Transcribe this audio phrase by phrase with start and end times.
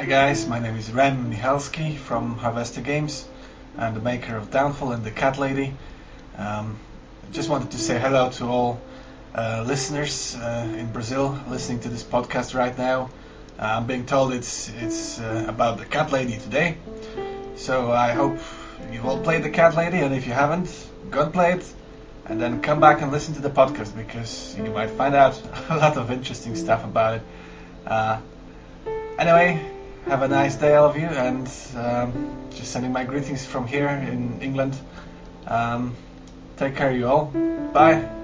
[0.00, 3.28] Hi guys, my name is Ren Michalski from Harvester Games.
[3.76, 5.74] I'm the maker of Downfall and the Cat Lady.
[6.38, 6.78] Um,
[7.32, 8.80] just wanted to say hello to all
[9.34, 13.10] uh, listeners uh, in Brazil listening to this podcast right now.
[13.58, 16.78] Uh, I'm being told it's it's uh, about the Cat Lady today,
[17.56, 18.38] so I hope
[18.90, 20.70] you've all played the Cat Lady, and if you haven't,
[21.10, 21.74] go and play it,
[22.24, 25.76] and then come back and listen to the podcast because you might find out a
[25.76, 27.22] lot of interesting stuff about it.
[27.86, 28.18] Uh,
[29.18, 29.76] anyway,
[30.06, 33.88] have a nice day, all of you, and um, just sending my greetings from here
[33.88, 34.76] in England.
[35.46, 35.96] Um,
[36.56, 37.26] take care, you all.
[37.72, 38.19] Bye.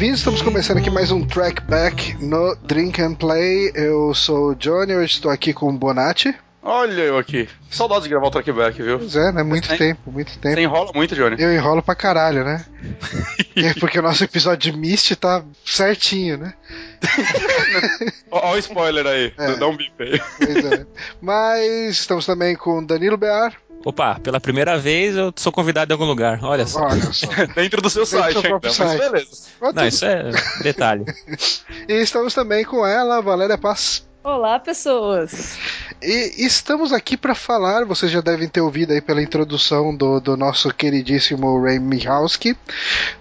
[0.00, 3.70] Bem-vindos, estamos começando aqui mais um Track Back no Drink and Play.
[3.74, 6.34] Eu sou o Johnny, hoje estou aqui com o Bonatti.
[6.62, 7.46] Olha eu aqui.
[7.70, 8.98] Saudades de gravar o trackback, viu?
[8.98, 9.42] Pois é, né?
[9.42, 10.54] Muito Tem- tempo, muito tempo.
[10.54, 11.36] Você enrola muito, Johnny.
[11.38, 12.64] Eu enrolo pra caralho, né?
[13.56, 16.54] É porque o nosso episódio de Mist tá certinho, né?
[18.30, 19.34] Olha o spoiler aí.
[19.36, 19.56] É.
[19.56, 20.18] Dá um bip aí.
[20.38, 20.86] Pois é.
[21.20, 23.52] Mas estamos também com Danilo Bear.
[23.84, 26.38] Opa, pela primeira vez eu sou convidado em algum lugar.
[26.42, 26.82] Olha só.
[26.84, 27.26] Olha só.
[27.56, 28.48] Dentro do seu Dentro do site ainda.
[28.48, 29.00] próprio Mas site.
[29.00, 29.30] beleza.
[29.74, 30.30] Não, isso é
[30.62, 31.04] detalhe.
[31.88, 34.06] E estamos também com ela, Valéria Paz.
[34.22, 35.56] Olá, pessoas!
[36.02, 40.36] E estamos aqui para falar, vocês já devem ter ouvido aí pela introdução do, do
[40.36, 42.54] nosso queridíssimo Ray Michalski,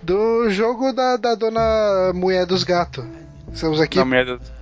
[0.03, 3.05] do jogo da, da dona Mulher dos Gatos.
[3.53, 3.97] Estamos aqui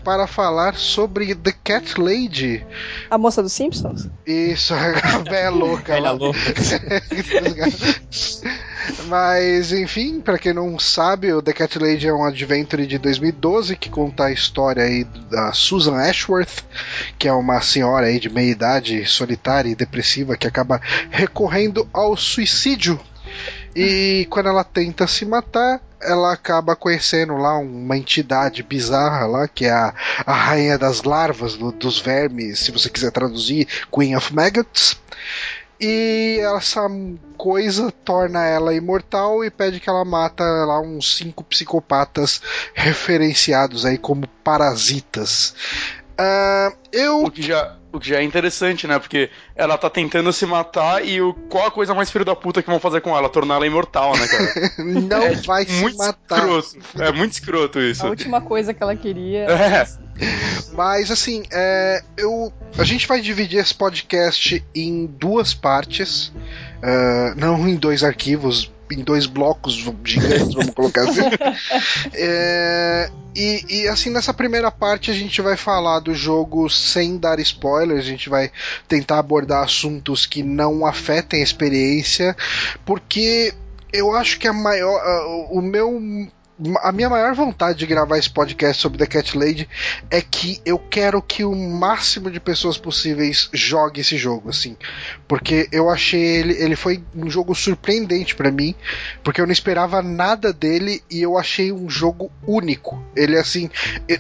[0.03, 2.65] para falar sobre The Cat Lady.
[3.09, 4.07] A moça dos Simpsons?
[4.25, 6.11] Isso, a velha louca Velha lá.
[6.11, 6.39] louca.
[9.07, 13.75] Mas, enfim, para quem não sabe, o The Cat Lady é um adventure de 2012
[13.75, 16.63] que conta a história aí da Susan Ashworth,
[17.19, 22.15] que é uma senhora aí de meia idade, solitária e depressiva, que acaba recorrendo ao
[22.15, 22.97] suicídio.
[23.75, 29.65] E quando ela tenta se matar, ela acaba conhecendo lá uma entidade bizarra lá, que
[29.65, 29.93] é a,
[30.25, 34.97] a rainha das larvas, do- dos vermes, se você quiser traduzir, Queen of Maggots.
[35.79, 36.81] E essa
[37.37, 42.41] coisa torna ela imortal e pede que ela mata lá uns cinco psicopatas
[42.73, 45.53] referenciados aí como parasitas.
[46.17, 48.97] Ah, eu O que, já, o que já é interessante, né?
[48.99, 52.61] Porque ela tá tentando se matar e o, qual a coisa mais filho da puta
[52.61, 53.29] que vão fazer com ela?
[53.29, 54.71] Tornar ela imortal, né, cara?
[54.83, 56.37] não É vai se muito matar.
[56.39, 57.03] escroto.
[57.03, 58.05] É muito escroto isso.
[58.05, 59.45] A última coisa que ela queria.
[59.49, 59.87] É.
[60.73, 66.33] Mas assim, é, eu, a gente vai dividir esse podcast em duas partes,
[66.81, 71.21] ah, não em dois arquivos, em dois blocos gigantes, vamos colocar assim.
[72.13, 77.39] É, e, e, assim, nessa primeira parte a gente vai falar do jogo sem dar
[77.39, 78.51] spoilers, a gente vai
[78.87, 82.35] tentar abordar assuntos que não afetem a experiência,
[82.85, 83.53] porque
[83.93, 84.99] eu acho que a maior,
[85.51, 85.99] o meu
[86.81, 89.69] a minha maior vontade de gravar esse podcast sobre The Cat Lady
[90.09, 94.75] é que eu quero que o máximo de pessoas possíveis jogue esse jogo, assim.
[95.27, 98.73] Porque eu achei ele, ele foi um jogo surpreendente pra mim,
[99.23, 103.01] porque eu não esperava nada dele e eu achei um jogo único.
[103.15, 103.69] Ele assim,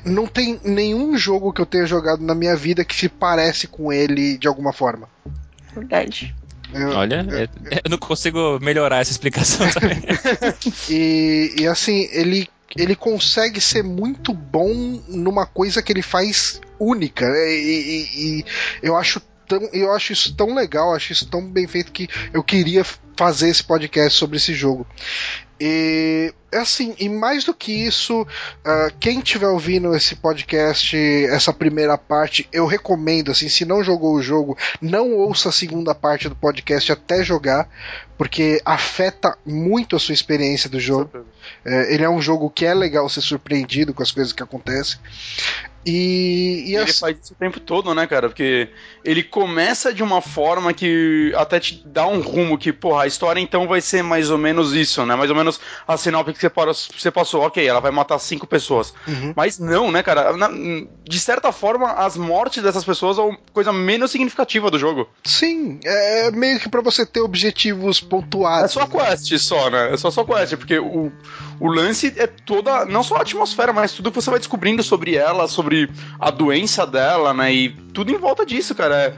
[0.05, 3.91] não tem nenhum jogo que eu tenha jogado na minha vida que se parece com
[3.91, 5.09] ele de alguma forma.
[5.73, 6.35] Verdade.
[6.73, 10.01] Eu- Olha, é- eu não consigo melhorar essa explicação também.
[10.89, 17.27] E, e assim, ele, ele consegue ser muito bom numa coisa que ele faz única.
[17.29, 17.49] né?
[17.53, 17.55] E,
[18.15, 18.45] e- e
[18.83, 19.21] eu acho.
[19.47, 22.85] Tão, eu acho isso tão legal, acho isso tão bem feito que eu queria
[23.15, 24.85] fazer esse podcast sobre esse jogo.
[25.59, 28.25] E assim, e mais do que isso,
[28.63, 30.95] ah, quem estiver ouvindo esse podcast,
[31.27, 35.93] essa primeira parte, eu recomendo, assim, se não jogou o jogo, não ouça a segunda
[35.93, 37.69] parte do podcast até jogar,
[38.17, 41.25] porque afeta muito a sua experiência do jogo.
[41.65, 44.99] É, ele é um jogo que é legal ser surpreendido com as coisas que acontecem.
[45.87, 48.27] E, e E ele faz isso o tempo todo, né, cara?
[48.27, 48.69] Porque
[49.05, 53.39] ele começa de uma forma que até te dá um rumo que, porra, a história
[53.39, 55.15] então vai ser mais ou menos isso, né?
[55.15, 57.41] Mais ou menos a sinopse que você, passou.
[57.43, 58.93] Ok, ela vai matar cinco pessoas.
[59.07, 59.33] Uhum.
[59.35, 60.35] Mas não, né, cara?
[60.35, 65.07] Na- de certa forma, as mortes dessas pessoas são a coisa menos significativa do jogo.
[65.23, 68.71] Sim, é meio que pra você ter objetivos pontuados.
[68.71, 69.93] É só a quest só, né?
[69.93, 71.11] É só só quest, porque o,
[71.59, 75.15] o lance é toda, não só a atmosfera, mas tudo que você vai descobrindo sobre
[75.15, 75.89] ela, sobre sobre
[76.19, 77.53] a doença dela, né?
[77.53, 78.95] E tudo em volta disso, cara.
[78.95, 79.13] É,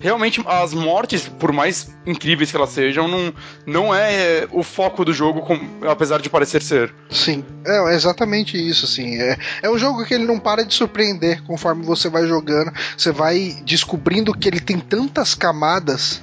[0.00, 3.32] realmente as mortes, por mais incríveis que elas sejam, não,
[3.64, 6.92] não é o foco do jogo, com- apesar de parecer ser.
[7.08, 9.16] Sim, é exatamente isso, assim.
[9.20, 12.72] É, é um jogo que ele não para de surpreender conforme você vai jogando.
[12.96, 16.20] Você vai descobrindo que ele tem tantas camadas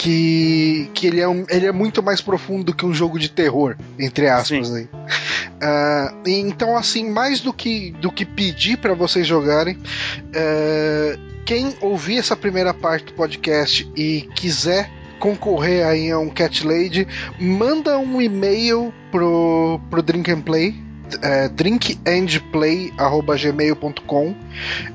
[0.00, 3.28] que, que ele, é um- ele é muito mais profundo do que um jogo de
[3.30, 4.72] terror, entre aspas.
[4.74, 4.88] Aí.
[5.60, 9.76] Ah, e então, assim, mais do que, do que pedir para vocês jogarem,
[10.34, 16.66] é, quem ouvir essa primeira parte do podcast e quiser concorrer aí a um Cat
[16.66, 17.06] Lady,
[17.38, 20.74] manda um e-mail pro, pro Drink and Play.
[21.22, 24.34] É, drinkandplay.gmail.com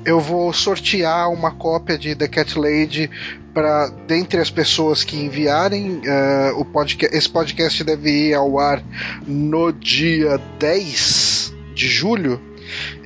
[0.04, 3.10] Eu vou sortear uma cópia de The Cat Lady
[3.54, 7.16] para dentre as pessoas que enviarem é, o podcast.
[7.16, 8.84] Esse podcast deve ir ao ar
[9.26, 12.42] no dia 10 de julho.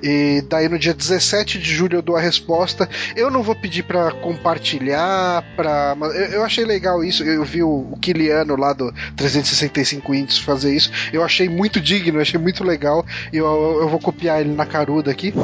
[0.02, 2.90] E daí no dia 17 de julho eu dou a resposta.
[3.16, 7.24] Eu não vou pedir pra compartilhar, para eu, eu achei legal isso.
[7.24, 10.92] Eu vi o, o Kiliano lá do 365 Índices fazer isso.
[11.12, 13.06] Eu achei muito digno, achei muito legal.
[13.32, 13.46] E eu,
[13.82, 15.34] eu vou copiar ele na caruda aqui.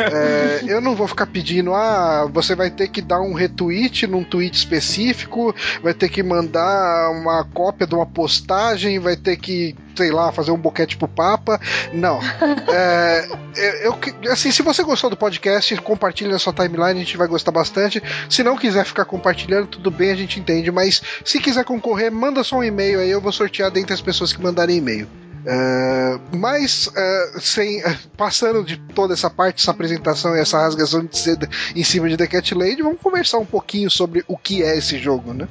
[0.00, 4.24] É, eu não vou ficar pedindo, ah, você vai ter que dar um retweet num
[4.24, 10.10] tweet específico, vai ter que mandar uma cópia de uma postagem, vai ter que, sei
[10.10, 11.60] lá, fazer um boquete pro Papa.
[11.92, 12.20] Não.
[12.72, 17.16] É, eu, eu- assim, se você gostou do podcast, compartilhe na sua timeline, a gente
[17.16, 18.02] vai gostar bastante.
[18.28, 20.70] Se não quiser ficar compartilhando, tudo bem, a gente entende.
[20.70, 24.32] Mas se quiser concorrer, manda só um e-mail aí, eu vou sortear dentre as pessoas
[24.32, 25.08] que mandarem e-mail.
[25.46, 31.02] É, mas é, sem, é, passando de toda essa parte, essa apresentação e essa rasgação
[31.02, 34.62] de seda em cima de The Cat Lady, vamos conversar um pouquinho sobre o que
[34.62, 35.48] é esse jogo, né?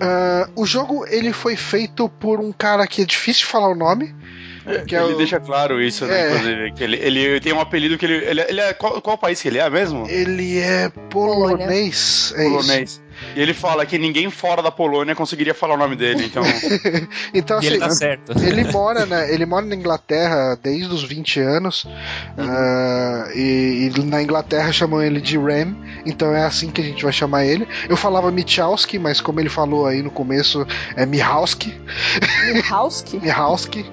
[0.00, 3.74] É, o jogo ele foi feito por um cara que é difícil de falar o
[3.74, 4.14] nome,
[4.86, 6.20] que é ele o- deixa claro isso, né?
[6.20, 6.26] É.
[6.30, 8.24] Inclusive, que ele, ele tem um apelido que ele.
[8.24, 8.72] Ele, ele é.
[8.72, 10.06] Qual, qual país que ele é mesmo?
[10.08, 12.50] ele é polonês, é isso.
[12.56, 13.02] Polonês.
[13.36, 16.42] E ele fala que ninguém fora da Polônia conseguiria falar o nome dele, então.
[17.32, 18.32] Então E ele assim, tá certo.
[18.42, 21.86] Ele mora, né, ele mora na Inglaterra desde os 20 anos.
[22.36, 27.04] ah, e, e na Inglaterra chamam ele de Ram, então é assim que a gente
[27.04, 27.66] vai chamar ele.
[27.88, 30.66] Eu falava Michalski, mas como ele falou aí no começo,
[30.96, 31.74] é Mihalski.
[32.52, 33.18] Milhauski?
[33.22, 33.86] Mihalski.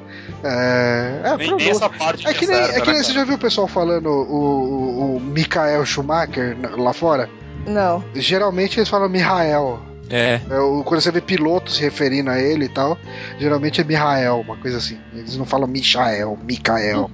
[0.44, 3.12] É, é, nem, nem essa parte é que nem, certa, é que nem né, você
[3.14, 3.20] cara?
[3.20, 7.30] já viu o pessoal falando o, o, o Michael Schumacher lá fora?
[7.68, 8.04] Não.
[8.16, 9.80] Geralmente eles falam Mihael.
[10.12, 10.40] É.
[10.50, 12.98] É, o- quando você vê piloto se referindo a ele e tal,
[13.38, 14.98] geralmente é Mihael, uma coisa assim.
[15.14, 17.12] Eles não falam Michael, Mikael.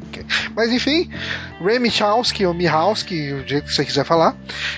[0.55, 1.09] Mas enfim,
[1.61, 4.33] Ray Michalski ou Mihalski, o jeito que você quiser falar,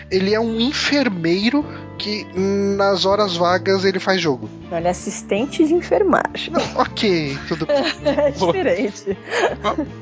[0.09, 1.63] ele é um enfermeiro
[1.97, 4.49] que nas horas vagas ele faz jogo.
[4.71, 6.53] Ele é assistente de enfermagem.
[6.75, 7.77] Ok, tudo bem.
[8.17, 9.17] É diferente.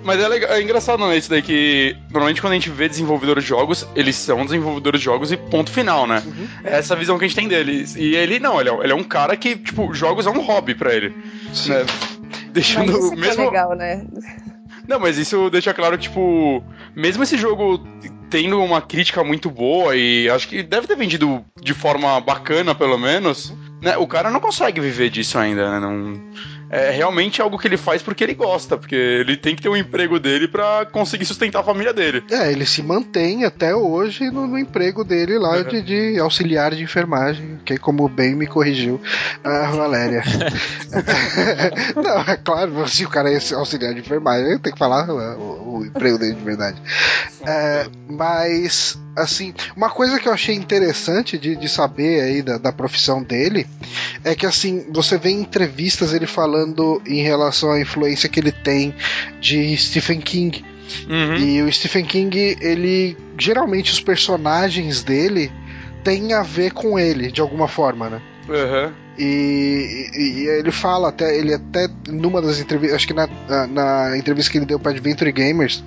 [0.04, 3.44] Mas é, legal, é engraçado, não, isso daí que normalmente quando a gente vê desenvolvedores
[3.44, 6.22] de jogos, eles são desenvolvedores de jogos e ponto final, né?
[6.26, 6.48] Uhum.
[6.64, 7.96] É essa visão que a gente tem deles.
[7.96, 10.76] E ele não, ele é, ele é um cara que, tipo, jogos é um hobby
[10.76, 11.16] pra ele.
[11.54, 11.70] Sim.
[11.70, 11.86] Né?
[11.86, 13.46] Mas Deixando isso que é mesmo.
[13.46, 14.06] legal, né?
[14.88, 16.64] Não, mas isso deixa claro que, tipo,
[16.96, 17.80] mesmo esse jogo
[18.36, 22.98] tendo uma crítica muito boa e acho que deve ter vendido de forma bacana, pelo
[22.98, 23.96] menos, né?
[23.96, 25.80] O cara não consegue viver disso ainda, né?
[25.80, 26.22] Não...
[26.70, 29.78] É realmente algo que ele faz porque ele gosta, porque ele tem que ter um
[29.78, 32.24] emprego dele pra conseguir sustentar a família dele.
[32.32, 36.84] É, ele se mantém até hoje no, no emprego dele lá de, de auxiliar de
[36.84, 39.00] enfermagem, que como bem me corrigiu
[39.44, 40.24] a Valéria.
[41.96, 45.86] Não, é claro, se o cara é auxiliar de enfermagem, tem que falar o, o
[45.86, 46.82] emprego dele de verdade.
[47.46, 52.72] É, mas, assim, uma coisa que eu achei interessante de, de saber aí da, da
[52.72, 53.66] profissão dele
[54.24, 58.52] é que, assim, você vê em entrevistas ele falando em relação à influência que ele
[58.52, 58.94] tem
[59.40, 60.64] de Stephen King.
[61.10, 61.38] Uhum.
[61.38, 63.18] E o Stephen King, ele.
[63.38, 65.52] Geralmente os personagens dele
[66.04, 68.22] têm a ver com ele, de alguma forma, né?
[68.48, 68.94] Uhum.
[69.18, 73.68] E, e- e ele fala até, ele até numa das entrevistas, acho que na, na,
[73.68, 75.84] na entrevista que ele deu para Adventure Gamers,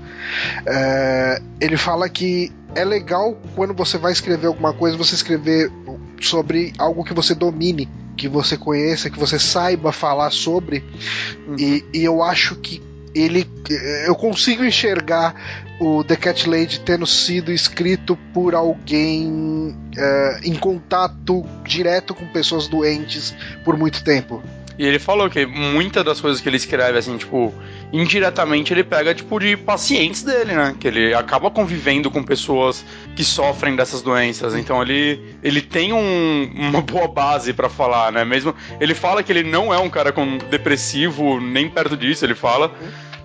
[0.66, 5.70] é, ele fala que é legal quando você vai escrever alguma coisa, você escrever
[6.20, 10.82] sobre algo que você domine, que você conheça, que você saiba falar sobre.
[11.58, 12.82] E, e eu acho que
[13.14, 13.48] ele,
[14.06, 15.34] eu consigo enxergar
[15.80, 22.66] o The Cat Lady tendo sido escrito por alguém é, em contato direto com pessoas
[22.68, 23.34] doentes
[23.64, 24.42] por muito tempo.
[24.78, 27.52] E ele falou que muitas das coisas que ele escreve, assim, tipo,
[27.92, 30.74] indiretamente ele pega, tipo, de pacientes dele, né?
[30.78, 32.84] Que ele acaba convivendo com pessoas
[33.16, 34.54] que sofrem dessas doenças.
[34.54, 38.24] Então ele, ele tem um- uma boa base pra falar, né?
[38.24, 38.54] Mesmo.
[38.80, 42.72] Ele fala que ele não é um cara com depressivo, nem perto disso, ele fala.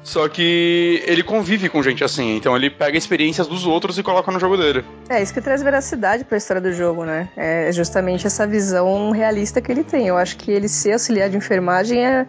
[0.04, 4.30] Só que ele convive com gente assim, então ele pega experiências dos outros e coloca
[4.34, 4.84] no jogo dele.
[5.08, 7.30] É, isso que traz veracidade pra história do jogo, né?
[7.38, 10.08] É justamente essa visão realista que ele tem.
[10.08, 12.26] Eu acho que ele ser auxiliar de enfermagem é,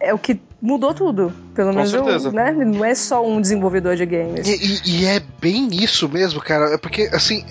[0.00, 1.32] é o que mudou tudo.
[1.54, 2.32] Pelo Com menos, eu- certeza.
[2.32, 2.52] né?
[2.52, 4.46] Não é só um desenvolvedor de games.
[4.48, 6.74] E, e- e é bem isso mesmo, cara.
[6.74, 7.44] É Porque, assim,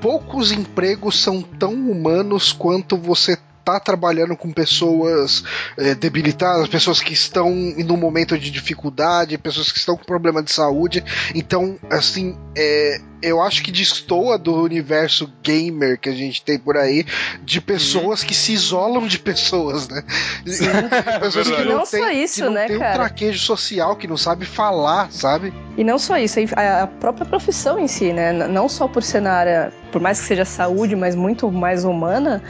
[0.00, 5.44] poucos empregos são tão humanos quanto você tá trabalhando com pessoas
[5.78, 10.50] eh, debilitadas, pessoas que estão num momento de dificuldade, pessoas que estão com problema de
[10.50, 11.04] saúde.
[11.32, 16.76] Então, assim, é, eu acho que destoa do universo gamer que a gente tem por
[16.76, 17.04] aí,
[17.42, 20.02] de pessoas que se isolam de pessoas, né?
[21.20, 22.94] pessoas que não, Não têm, só que isso, não né, tem um cara?
[22.94, 25.52] traquejo social, que não sabe falar, sabe?
[25.76, 28.32] E não só isso, a própria profissão em si, né?
[28.32, 32.42] Não só por ser na área, por mais que seja saúde, mas muito mais humana,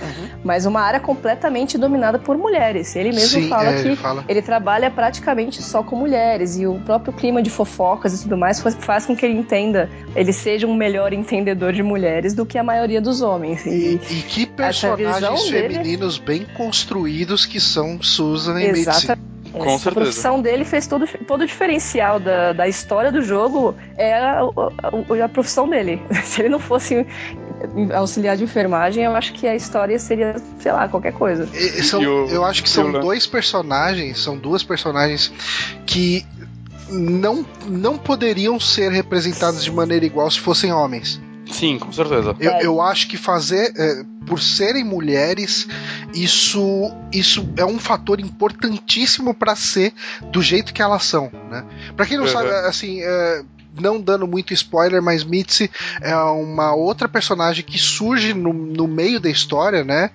[0.42, 2.96] mas uma área completamente dominada por mulheres.
[2.96, 4.24] Ele mesmo Sim, fala é, que ele fala.
[4.28, 8.60] ele trabalha praticamente só com mulheres e o próprio clima de fofocas e tudo mais
[8.60, 12.56] faz, faz com que ele entenda, ele seja um melhor entendedor de mulheres do que
[12.58, 13.64] a maioria dos homens.
[13.66, 18.68] E, E, e que essa personagens visão dele- femininos bem construídos que são Susan e
[18.68, 18.80] Mitzi.
[18.88, 19.32] Exatamente.
[19.52, 19.90] Com certeza.
[19.92, 23.74] profissão dele fez todo, todo o diferencial da, da história do jogo.
[23.98, 26.00] É a, a- a profissão dele.
[26.24, 27.06] Se ele não fosse
[27.94, 31.46] auxiliar de enfermagem, eu acho que a história seria, sei lá, qualquer coisa.
[31.54, 35.30] E- são- E o- eu acho que são dois personagens, são duas personagens
[35.86, 36.24] que
[36.92, 41.20] não, não poderiam ser representados de maneira igual se fossem homens.
[41.50, 42.34] Sim, com certeza.
[42.38, 42.64] Eu, É.
[42.64, 45.66] eu acho que fazer, é, por serem mulheres,
[46.14, 49.92] isso, isso é um fator importantíssimo pra ser
[50.30, 51.64] do jeito que elas são, né?
[51.96, 52.30] Para quem não Uhum.
[52.32, 53.42] sabe, assim, é,
[53.80, 59.18] não dando muito spoiler, mas Mitzi é uma outra personagem que surge no, no meio
[59.20, 60.10] da história, né?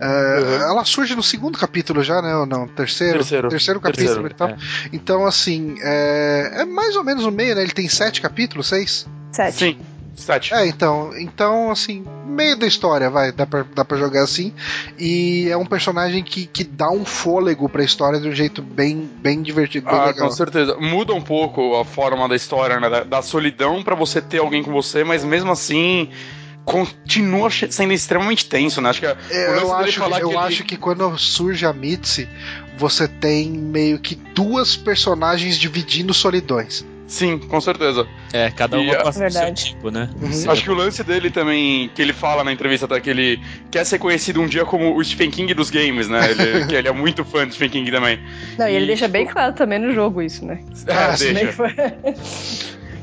[0.00, 0.62] É, Uhum.
[0.62, 2.34] Ela surge no segundo capítulo já, né?
[2.36, 2.66] Ou não?
[2.68, 3.18] Terceiro?
[3.18, 3.80] Terceiro.
[3.80, 4.48] capítulo Terceiro, e tal.
[4.48, 4.56] é.
[4.92, 7.62] Então, assim, é, é mais ou menos no meio, né?
[7.62, 9.06] Ele tem sete capítulos, seis?
[9.32, 9.56] Sete.
[9.56, 9.78] Sim,
[10.20, 10.52] sete.
[10.54, 14.52] É, então, então assim, meio da história, vai, dá pra, dá pra jogar assim.
[14.98, 19.08] E é um personagem que, que dá um fôlego pra história de um jeito bem,
[19.20, 20.28] bem divertido, bem Ah, legal.
[20.28, 20.76] com certeza.
[20.78, 22.88] Muda um pouco a forma da história, né?
[22.88, 26.08] Da, da solidão pra você ter alguém com você, mas mesmo assim
[26.64, 28.90] continua sendo extremamente tenso, né?
[28.90, 32.28] Acho que É, eu acho, falar eu que ele- acho que quando surge a Mitzi,
[32.76, 36.84] você tem meio que duas personagens dividindo solidões.
[37.10, 38.06] Sim, com certeza.
[38.32, 40.08] É, cada E uma a- com seu tipo, né?
[40.22, 40.48] Uhum.
[40.52, 43.84] Acho que o lance dele também, que ele fala na entrevista até que ele quer
[43.84, 46.30] ser conhecido um dia como o Stephen King dos games, né?
[46.30, 48.20] Ele, que ele é muito fã do Stephen King também.
[48.56, 50.60] Não, e ele deixa bem claro também no jogo isso, né?
[50.86, 51.54] Ah, É, deixa.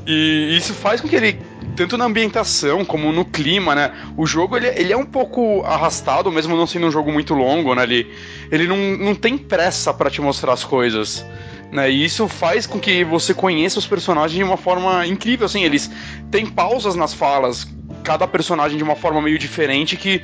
[0.06, 1.38] E isso faz com que ele,
[1.76, 3.92] tanto na ambientação como no clima, né?
[4.16, 7.74] O jogo ele, ele é um pouco arrastado, mesmo não sendo um jogo muito longo,
[7.74, 7.82] né?
[7.82, 8.10] Ele,
[8.50, 11.22] ele não, não tem pressa pra te mostrar as coisas.
[11.70, 15.64] Né, e isso faz com que você conheça os personagens de uma forma incrível, assim,
[15.64, 15.90] eles
[16.30, 17.68] têm pausas nas falas,
[18.02, 20.22] cada personagem de uma forma meio diferente que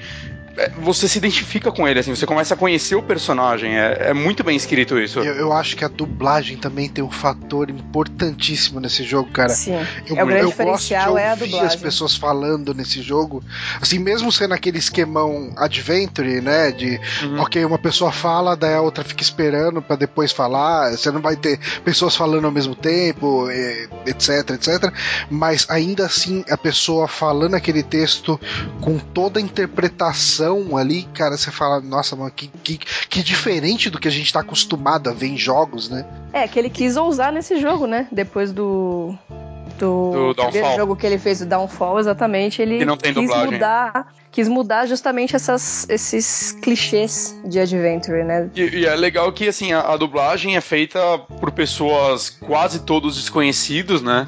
[0.78, 4.44] você se identifica com ele, assim, você começa a conhecer o personagem, é, é muito
[4.44, 5.18] bem escrito isso.
[5.18, 9.49] Eu, eu acho que a dublagem também tem um fator importantíssimo nesse jogo, cara.
[9.50, 9.75] Sim.
[10.06, 11.66] Eu, É o grande eu diferencial gosto de é a dublagem.
[11.66, 13.42] as pessoas falando nesse jogo,
[13.80, 17.40] assim, mesmo sendo aquele esquemão adventure, né, de Uhum.
[17.40, 21.37] ok, uma pessoa fala, daí a outra fica esperando pra depois falar, você não vai
[21.37, 23.49] ter pessoas falando ao mesmo tempo,
[24.06, 24.92] etc, etc,
[25.30, 28.40] mas ainda assim a pessoa falando aquele texto
[28.80, 30.43] com toda a interpretação
[30.76, 34.40] ali, cara, você fala, nossa, mano, que, que, que diferente do que a gente tá
[34.40, 36.04] acostumado a ver em jogos, né?
[36.32, 38.06] É, que ele quis ousar nesse jogo, né?
[38.12, 39.14] Depois do.
[39.78, 43.22] Do, Do primeiro jogo que ele fez, o Downfall, exatamente, ele Que não tem quis
[43.24, 43.52] dublagem.
[43.54, 48.48] mudar, quis mudar justamente essas, esses clichês de adventure, né?
[48.54, 53.16] E, e é legal que assim a, a dublagem é feita por pessoas quase todos
[53.16, 54.24] desconhecidos, né?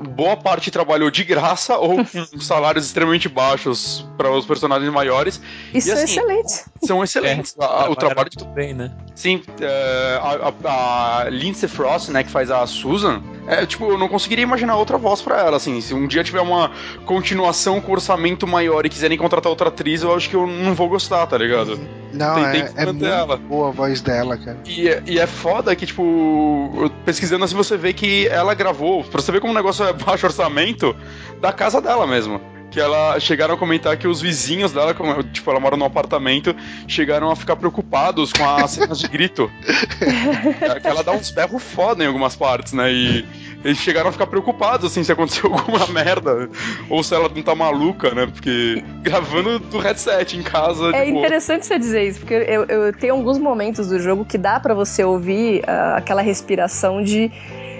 [0.00, 5.40] Boa parte trabalhou de graça ou com salários extremamente baixos para os personagens maiores.
[5.74, 6.64] Isso E é assim, excelente.
[6.84, 7.54] São excelentes.
[7.58, 8.90] A- o trabalho de muito bem, né?
[9.14, 13.98] Sim, é, a, a- a Lindsay Frost, né, que faz a Susan, é, tipo, eu
[13.98, 16.70] não conseguiria imaginar outra voz pra ela, assim, se um dia tiver uma
[17.04, 20.88] continuação com orçamento maior e quiserem contratar outra atriz, eu acho que eu não vou
[20.88, 21.78] gostar, tá ligado?
[22.12, 23.36] Não, Tem- é, tem é muito ela.
[23.36, 24.58] boa a voz dela, cara.
[24.66, 29.20] E, é- e é foda que, tipo, pesquisando assim, você vê que ela gravou, pra
[29.20, 30.94] você ver como o negócio é baixo orçamento,
[31.40, 32.40] da casa dela mesmo.
[32.70, 36.54] Que ela chegaram a comentar que os vizinhos dela, como, tipo, ela mora num apartamento,
[36.86, 39.50] chegaram a ficar preocupados com as cenas de grito.
[40.60, 42.92] É que ela dá uns berros foda em algumas partes, né?
[42.92, 43.24] E,
[43.64, 46.48] eles chegaram a ficar preocupados, assim, se aconteceu alguma merda.
[46.88, 48.26] Ou se ela não tá maluca, né?
[48.26, 50.94] Porque gravando do headset em casa.
[50.96, 54.38] É tipo, interessante você dizer isso, porque eu, eu tenho alguns momentos do jogo que
[54.38, 57.30] dá pra você ouvir ah, aquela respiração de,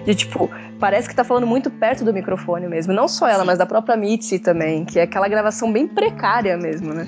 [0.04, 0.50] de tipo.
[0.78, 2.92] Parece que tá falando muito perto do microfone mesmo.
[2.94, 6.94] Não só ela, mas da própria Mitzi também, que é aquela gravação bem precária mesmo,
[6.94, 7.06] né?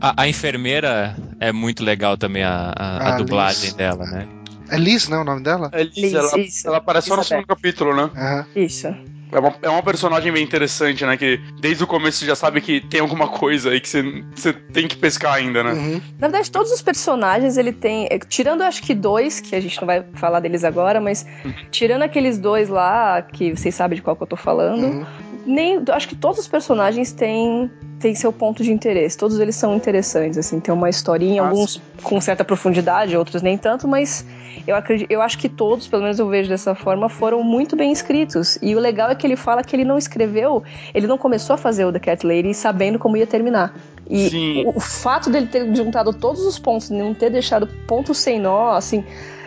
[0.00, 4.26] A, a enfermeira é muito legal também, a, a- a Ah, dublagem dela, né?
[4.70, 5.18] É Liz, né?
[5.18, 5.68] O nome dela?
[5.72, 6.66] É Liz, Liz, ela, isso.
[6.68, 7.38] ela aparece só no Isabel.
[7.42, 8.10] segundo capítulo, né?
[8.16, 8.46] Aham.
[8.56, 8.86] Isso.
[9.32, 11.16] É uma, é uma personagem bem interessante, né?
[11.16, 14.52] Que desde o começo você já sabe que tem alguma coisa aí que você, você
[14.52, 15.72] tem que pescar ainda, né?
[15.72, 16.00] Uhum.
[16.18, 18.08] Na verdade, todos os personagens ele tem.
[18.10, 21.24] eh, Tirando acho que dois, que a gente não vai falar deles agora, mas
[21.70, 25.06] tirando aqueles dois lá, que vocês sabem de qual que eu tô falando, Uhum.
[25.46, 25.82] Nem.
[25.90, 29.16] Acho que todos os personagens têm, têm seu ponto de interesse.
[29.16, 33.58] Todos eles são interessantes, assim, tem uma historinha, Ah, alguns com certa profundidade, outros nem
[33.58, 34.24] tanto, mas
[34.66, 37.92] eu acredito, eu acho que todos, pelo menos eu vejo dessa forma, foram muito bem
[37.92, 38.58] escritos.
[38.62, 40.62] E o legal é que ele fala que ele não escreveu,
[40.94, 43.74] ele não começou a fazer o The Cat Lady sabendo como ia terminar.
[44.08, 44.64] E Sim.
[44.66, 48.72] o, o fato dele ter juntado todos os pontos, não ter deixado ponto sem nó,
[48.72, 49.04] assim,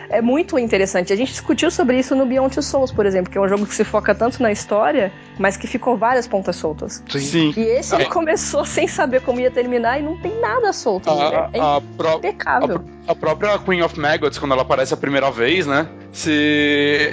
[0.08, 1.12] é muito interessante.
[1.12, 3.66] A gente discutiu sobre isso no Beyond Two Souls, por exemplo, que é um jogo
[3.66, 7.02] que se foca tanto na história, mas que ficou várias pontas soltas.
[7.08, 7.20] Sim.
[7.20, 7.54] Sim.
[7.56, 8.06] E esse ele É.
[8.06, 11.10] começou sem saber como ia terminar e não tem nada solto.
[11.10, 11.80] A, é a,
[12.16, 12.84] impecável.
[13.06, 15.88] a própria Queen of Maggots, quando ela aparece a primeira vez, né?
[16.12, 16.30] Se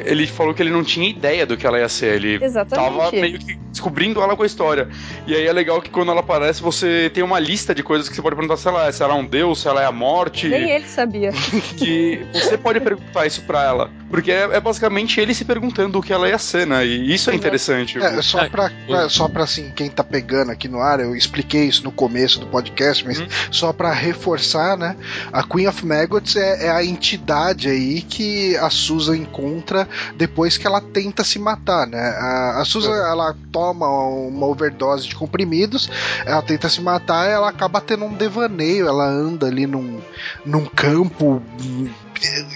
[0.06, 2.16] ele falou que ele não tinha ideia do que ela ia ser.
[2.16, 2.90] Ele Exatamente.
[2.96, 4.90] tava meio que descobrindo ela com a história.
[5.26, 8.16] E aí é legal que quando ela aparece, você tem uma lista de coisas que
[8.16, 9.92] você pode perguntar se ela é, se ela é um deus, se ela é a
[9.92, 10.48] morte.
[10.48, 11.32] Nem ele sabia.
[11.78, 13.90] que você pode perguntar isso pra ela.
[14.12, 16.86] Porque é, é basicamente ele se perguntando o que ela ia ser, né?
[16.86, 17.98] E isso é interessante.
[17.98, 21.16] É, só Ah, pra, pra- só pra assim, quem tá pegando aqui no ar, eu
[21.16, 23.28] expliquei isso no começo do podcast, mas Uhum.
[23.52, 24.96] só pra reforçar, né?
[25.32, 29.88] A Queen of Maggots é, é a entidade aí que a Susan encontra
[30.18, 32.00] depois que ela tenta se matar, né?
[32.20, 35.90] A, a Susan, ela toma uma overdose de comprimidos,
[36.26, 40.00] ela tenta se matar ela acaba tendo um devaneio, ela anda ali num,
[40.46, 41.42] num campo.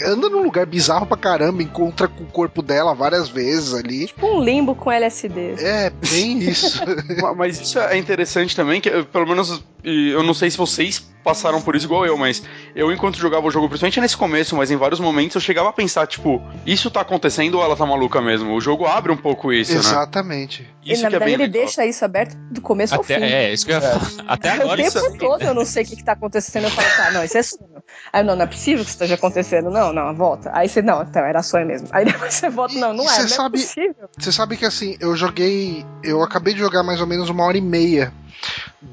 [0.06, 4.08] Anda num lugar bizarro pra caramba, encontra com o corpo dela várias vezes ali.
[4.08, 5.56] tipo um limbo com LSD.
[5.60, 6.82] É, bem isso.
[7.22, 11.62] Ma- Mas isso é interessante também, que pelo menos eu não sei se vocês passaram
[11.62, 12.44] por isso igual eu, mas
[12.76, 15.74] eu, enquanto jogava o jogo, principalmente nesse começo, mas em vários momentos, eu chegava a
[15.74, 18.54] pensar, tipo, isso tá acontecendo ou ela tá maluca mesmo?
[18.54, 19.80] O jogo abre um pouco isso, né?
[19.80, 20.70] Exatamente.
[20.86, 21.62] Isso e na que é verdade bem ele legal.
[21.66, 23.24] deixa isso aberto do começo ao Até, fim.
[23.24, 24.02] é, isso que eu falar.
[24.28, 26.66] Até agora o isso tempo todo eu não sei o que, que tá acontecendo.
[26.66, 27.84] Eu falo, tá, não, isso é sonho.
[28.12, 29.70] Aí, não, não é possível que isso esteja acontecendo.
[29.72, 30.52] Não, não, volta.
[30.54, 31.88] Aí você, não, então era sonho mesmo.
[31.92, 34.10] Aí depois você volta, não, não E é, não sabe- é possível.
[34.18, 35.86] Você sabe que assim, eu joguei.
[36.04, 38.12] Eu acabei de jogar mais ou menos uma hora e meia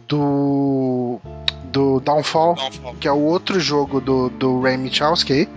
[0.09, 1.21] do.
[1.73, 2.57] Do Downfall,
[3.01, 5.49] que é o outro jogo do, do Ray Michalski.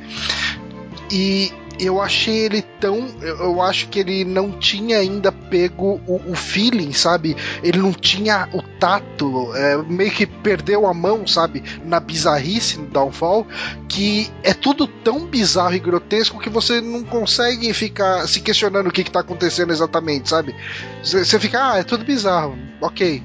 [1.11, 3.07] E eu achei ele tão.
[3.21, 7.35] Eu, acho que ele não tinha ainda pego o, o feeling, sabe?
[7.61, 11.63] Ele não tinha o tato, é, meio que perdeu a mão, sabe?
[11.83, 13.45] Na bizarrice no Downfall,
[13.89, 18.91] que é tudo tão bizarro e grotesco que você não consegue ficar se questionando o
[18.91, 20.55] que, que tá acontecendo exatamente, sabe?
[21.03, 23.21] Você fica, ah, é tudo bizarro, ok.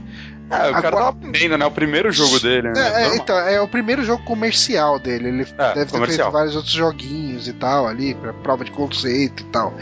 [0.51, 1.65] É, o cara Agora- tava aprendendo, né?
[1.65, 2.75] O primeiro jogo dele, né?
[2.77, 5.29] É, é, então, é o primeiro jogo comercial dele.
[5.29, 6.27] Ele É, deve ter comercial.
[6.27, 9.73] feito vários outros joguinhos e tal ali, pra prova de conceito e tal.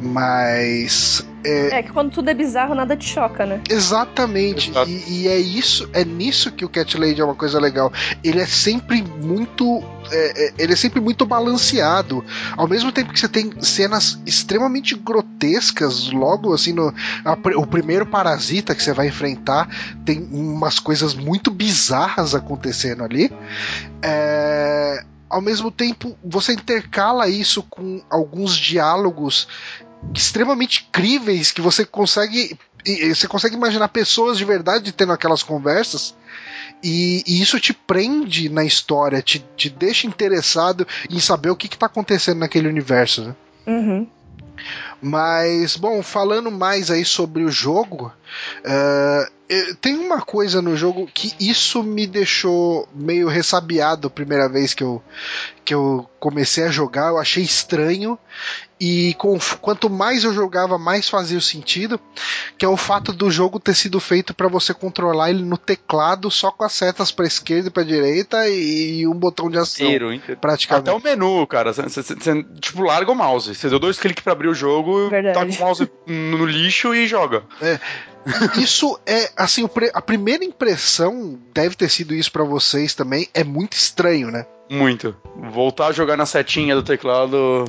[0.00, 1.24] Mas.
[1.46, 3.60] É que quando tudo é bizarro, nada te choca, né?
[3.68, 4.72] Exatamente.
[4.86, 7.92] E, e é isso, é nisso que o Cat Lady é uma coisa legal.
[8.22, 9.82] Ele é sempre muito.
[10.10, 12.24] é, é, ele é sempre muito balanceado.
[12.56, 16.92] Ao mesmo tempo que você tem cenas extremamente grotescas, logo assim, no,
[17.24, 19.68] a o primeiro parasita que você vai enfrentar,
[20.04, 23.30] tem umas coisas muito bizarras acontecendo ali.
[24.02, 29.48] É, ao mesmo tempo, você intercala isso com alguns diálogos
[30.14, 32.58] extremamente críveis que você consegue
[33.08, 36.14] você consegue imaginar pessoas de verdade tendo aquelas conversas
[36.82, 41.66] e, e isso te prende na história, te, te deixa interessado em saber o que
[41.66, 43.24] está acontecendo naquele universo.
[43.24, 43.34] Né?
[43.66, 44.06] Uhum.
[45.00, 48.12] Mas, bom, falando mais aí sobre o jogo,
[48.64, 49.30] eh,
[49.80, 54.82] tem uma coisa no jogo que isso me deixou meio ressabiado a primeira vez que
[54.82, 55.02] eu,
[55.64, 58.18] que eu comecei a jogar, eu achei estranho.
[58.78, 61.98] E com- quanto mais eu jogava, mais fazia o sentido,
[62.58, 66.30] que é o fato do jogo ter sido feito para você controlar ele no teclado,
[66.30, 69.86] só com as setas para esquerda e para direita e, e um botão de ação,
[69.86, 70.38] Inteiro, inteiro.
[70.40, 70.90] praticamente.
[70.90, 71.72] Até o menu, cara.
[71.72, 72.02] Você,
[72.60, 73.54] tipo, larga o mouse.
[73.54, 75.38] Você deu dois cliques pra abrir o jogo, Verdade.
[75.38, 77.44] tá com o mouse no lixo e joga.
[78.58, 83.28] Isso é, assim, a primeira impressão deve ter sido isso pra vocês também.
[83.32, 84.46] É muito estranho, né?
[84.68, 85.14] Muito.
[85.52, 87.64] Voltar a jogar na setinha do teclado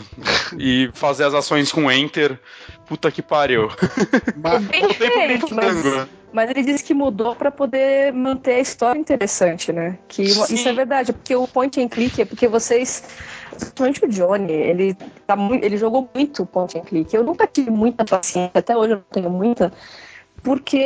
[0.58, 2.40] e fazer as ações com Enter.
[2.88, 3.70] Puta que pariu.
[4.36, 6.10] Mas, Bem diferente, mas, Grintango.
[6.34, 10.00] mas ele disse que mudou pra poder manter a história interessante, né?
[10.08, 10.56] Que Sim.
[10.56, 13.04] isso é verdade, porque o point and click é porque vocês,
[13.52, 17.14] principalmente o Johnny, ele tá muito, ele jogou muito point and click.
[17.14, 19.72] Eu nunca tive muita paciência, até hoje eu não tenho muita.
[20.48, 20.78] Porque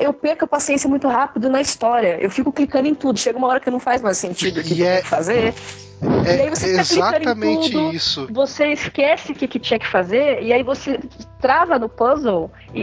[0.00, 2.18] eu perco a paciência muito rápido na história.
[2.20, 3.18] Eu fico clicando em tudo.
[3.18, 5.52] Chega uma hora que não faz mais sentido o que E que é- fazer.
[6.00, 7.92] E é aí você fica exatamente tudo.
[7.92, 8.28] isso.
[8.30, 11.00] Você esquece o que, que tinha que fazer e aí você
[11.40, 12.82] trava no puzzle e,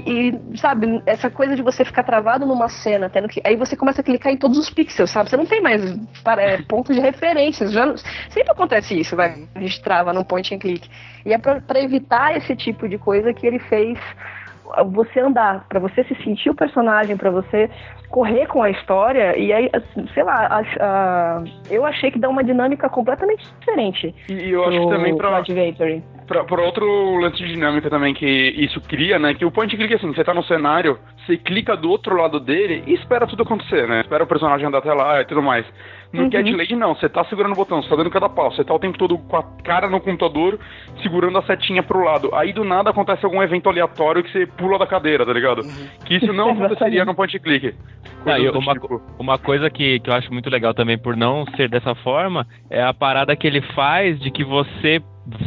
[0.53, 3.39] e, sabe, essa coisa de você ficar travado numa cena, tendo que.
[3.45, 5.29] Aí você começa a clicar em todos os pixels, sabe?
[5.29, 5.81] Você não tem mais
[6.21, 7.71] para- é, pontos de referências.
[7.71, 7.95] Já,
[8.29, 9.47] sempre acontece isso, vai.
[9.55, 10.85] A gente trava no point and click.
[11.25, 13.97] E é pra evitar esse tipo de coisa que ele fez
[14.91, 17.69] você andar, pra você se sentir o personagem, pra você
[18.09, 22.29] correr com a história e aí, assim, sei lá, a- a- eu achei que dá
[22.29, 24.13] uma dinâmica completamente diferente.
[24.29, 25.15] E eu acho que também
[26.27, 28.25] pra, pra outro lance de dinâmica também que
[28.57, 29.33] isso cria, né?
[29.33, 32.83] Que o point click, assim, você tá no cenário, você clica do outro lado dele
[32.87, 34.01] e espera tudo acontecer, né?
[34.01, 35.65] Espera o personagem andar até lá e tudo mais.
[36.15, 36.29] No Uhum.
[36.29, 38.73] Cat Lady, não, você tá segurando o botão, você tá dando cada pau, você tá
[38.73, 40.59] o tempo todo com a cara no computador,
[41.01, 42.29] segurando a setinha pro lado.
[42.33, 45.61] Aí do nada acontece algum evento aleatório que você pula da cadeira, tá ligado?
[46.05, 47.75] Que isso não aconteceria no point click.
[48.25, 49.01] Ah, uma, tipo.
[49.19, 52.81] uma coisa que, que eu acho muito legal também por não ser dessa forma é
[52.83, 54.99] a parada que ele faz de que você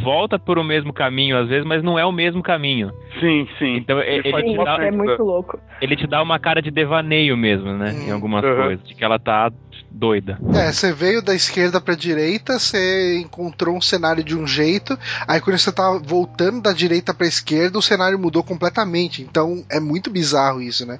[0.03, 2.91] volta por o mesmo caminho às vezes, mas não é o mesmo caminho.
[3.19, 3.75] Sim, sim.
[3.77, 5.59] Então ele, faz te dá, é muito louco.
[5.81, 7.91] ele te dá uma cara de devaneio mesmo, né?
[8.05, 8.13] Em Hum.
[8.13, 8.55] algumas Uhum.
[8.55, 9.51] coisas, de que ela tá
[9.91, 10.39] doida.
[10.53, 14.97] É, você veio da esquerda pra direita, você encontrou um cenário de um jeito,
[15.27, 19.21] aí quando você tá voltando da direita pra esquerda, o cenário mudou completamente.
[19.21, 20.99] Então é muito bizarro isso, né?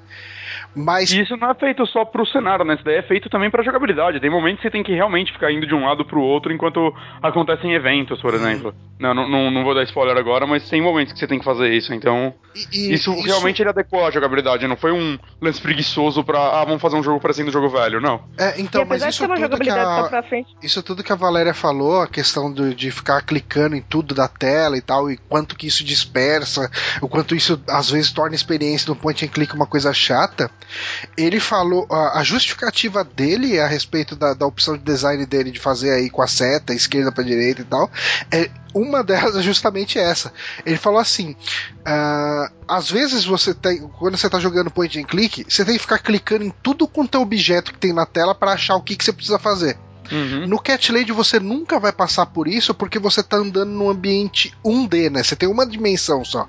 [0.76, 2.76] Mas E isso não é feito só pro cenário, né?
[2.76, 4.20] Isso daí é feito também pra jogabilidade.
[4.20, 6.94] Tem momentos que você tem que realmente ficar indo de um lado pro outro enquanto
[7.22, 8.74] acontecem eventos, por exemplo.
[9.00, 11.46] Não, não, não, não vou dar spoiler agora, mas tem momentos que você tem que
[11.46, 11.94] fazer isso.
[11.94, 14.68] Então, e- e- isso, realmente ele adequou a jogabilidade.
[14.68, 18.02] Não foi um lance preguiçoso pra, ah, vamos fazer um jogo parecendo um jogo velho.
[18.02, 18.22] Não.
[18.38, 19.76] É, então, mas isso tudo que a,
[20.62, 24.28] Isso tudo que a Valéria falou, a questão do- de ficar clicando em tudo da
[24.28, 26.70] tela e tal, e quanto que isso dispersa,
[27.02, 30.49] o quanto isso às vezes torna a experiência do point and click uma coisa chata.
[31.18, 35.60] Ele falou, a, a justificativa dele a respeito da, da opção de design dele de
[35.60, 37.90] fazer aí com a seta, esquerda para direita e tal,
[38.32, 40.32] é uma delas é justamente essa.
[40.66, 41.36] Ele falou assim:
[41.86, 45.82] ah, às vezes você tem, quando você tá jogando point and click, você tem que
[45.82, 48.96] ficar clicando em tudo quanto é objeto que tem na tela para achar o que,
[48.96, 49.78] que você precisa fazer.
[50.12, 50.48] Uhum.
[50.48, 54.54] No Cat Lady você nunca vai passar por isso porque você tá andando num ambiente
[54.66, 55.24] 1D, né?
[55.24, 56.48] Você tem uma dimensão só.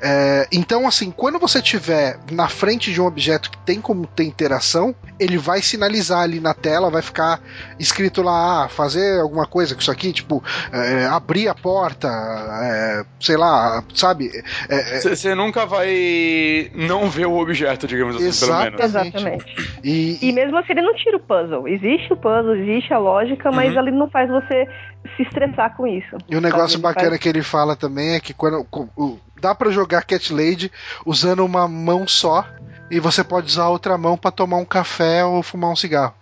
[0.00, 4.24] É, então, assim, quando você estiver na frente de um objeto que tem como ter
[4.24, 7.40] interação, ele vai sinalizar ali na tela, vai ficar
[7.78, 13.04] escrito lá, ah, fazer alguma coisa com isso aqui, tipo, é, abrir a porta, é,
[13.20, 14.30] sei lá, sabe?
[14.68, 18.80] É, é, Você nunca vai não ver o objeto, digamos assim, pelo menos.
[18.80, 19.16] Exatamente.
[19.16, 19.78] exatamente.
[19.82, 21.66] e, E mesmo assim ele não tira o puzzle.
[21.68, 23.80] Existe o puzzle, existe a lógica, mas Uhum.
[23.80, 24.68] ele não faz você
[25.16, 26.16] se estressar com isso.
[26.28, 29.54] E o negócio bacana faz- que ele fala também é que quando co- o- dá
[29.54, 30.70] pra jogar Cat Lady
[31.04, 32.46] usando uma mão só
[32.90, 36.14] e você pode usar a outra mão pra tomar um café ou fumar um cigarro.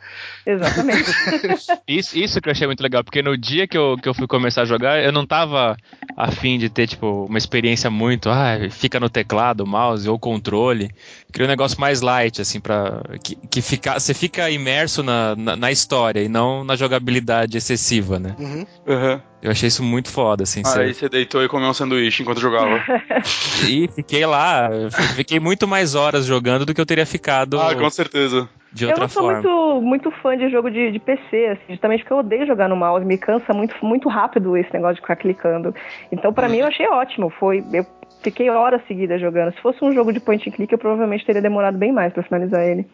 [0.47, 1.05] Exatamente.
[1.87, 4.27] Isso, isso que eu achei muito legal, porque no dia que eu, que eu fui
[4.27, 5.77] começar a jogar, eu não tava
[6.17, 10.91] afim de ter, tipo, uma experiência muito, ah, fica no teclado, mouse ou controle.
[11.33, 13.03] Queria um negócio mais light, assim, pra.
[13.23, 18.19] Que, que fica, você fica imerso na, na, na história e não na jogabilidade excessiva,
[18.19, 18.37] né?
[18.39, 18.67] Uhum.
[18.87, 19.21] Uhum.
[19.43, 20.63] Eu achei isso muito foda, assim.
[20.63, 22.83] você- Aí você deitou e comeu um sanduíche enquanto jogava.
[23.69, 24.69] E fiquei lá,
[25.17, 28.49] fiquei muito mais horas jogando do que eu teria ficado ah, com certeza.
[28.75, 29.41] De eu outra não sou forma.
[29.41, 32.77] muito, muito fã de jogo de, de PC, assim, justamente porque eu odeio jogar no
[32.77, 35.73] mouse, me cansa muito, muito rápido esse negócio de ficar clicando.
[36.11, 37.31] Então, pra mim, eu achei ótimo.
[37.31, 37.87] Foi, eu
[38.23, 39.55] fiquei horas seguidas jogando.
[39.55, 42.25] Se fosse um jogo de point and click, eu provavelmente teria demorado bem mais pra
[42.25, 42.85] finalizar ele.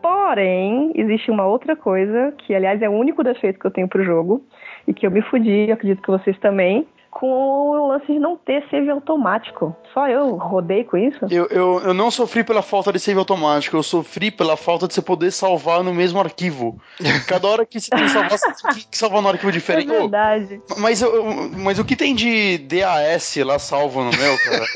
[0.00, 4.02] Porém, existe uma outra coisa, que aliás é o único defeito que eu tenho pro
[4.02, 4.42] jogo,
[4.88, 8.64] e que eu me fudi, acredito que vocês também, com o lance de não ter
[8.70, 9.74] save automático.
[9.92, 11.18] Só eu rodei com isso?
[11.30, 14.94] Eu, eu, eu não sofri pela falta de save automático, eu sofri pela falta de
[14.94, 16.80] você poder salvar no mesmo arquivo.
[17.26, 19.90] Cada hora que você tem que salvar, você tem que salvar num arquivo É diferente.
[19.90, 20.62] Ô, verdade.
[20.78, 24.66] mas, eu- mas o que tem de DAS lá salvo no meu, cara?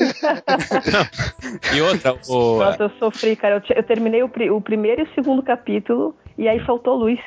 [1.75, 3.55] E outra, o, Nossa, eu sofri, cara.
[3.69, 7.19] Eu, eu terminei o, pri- o primeiro e o segundo capítulo e aí faltou luz.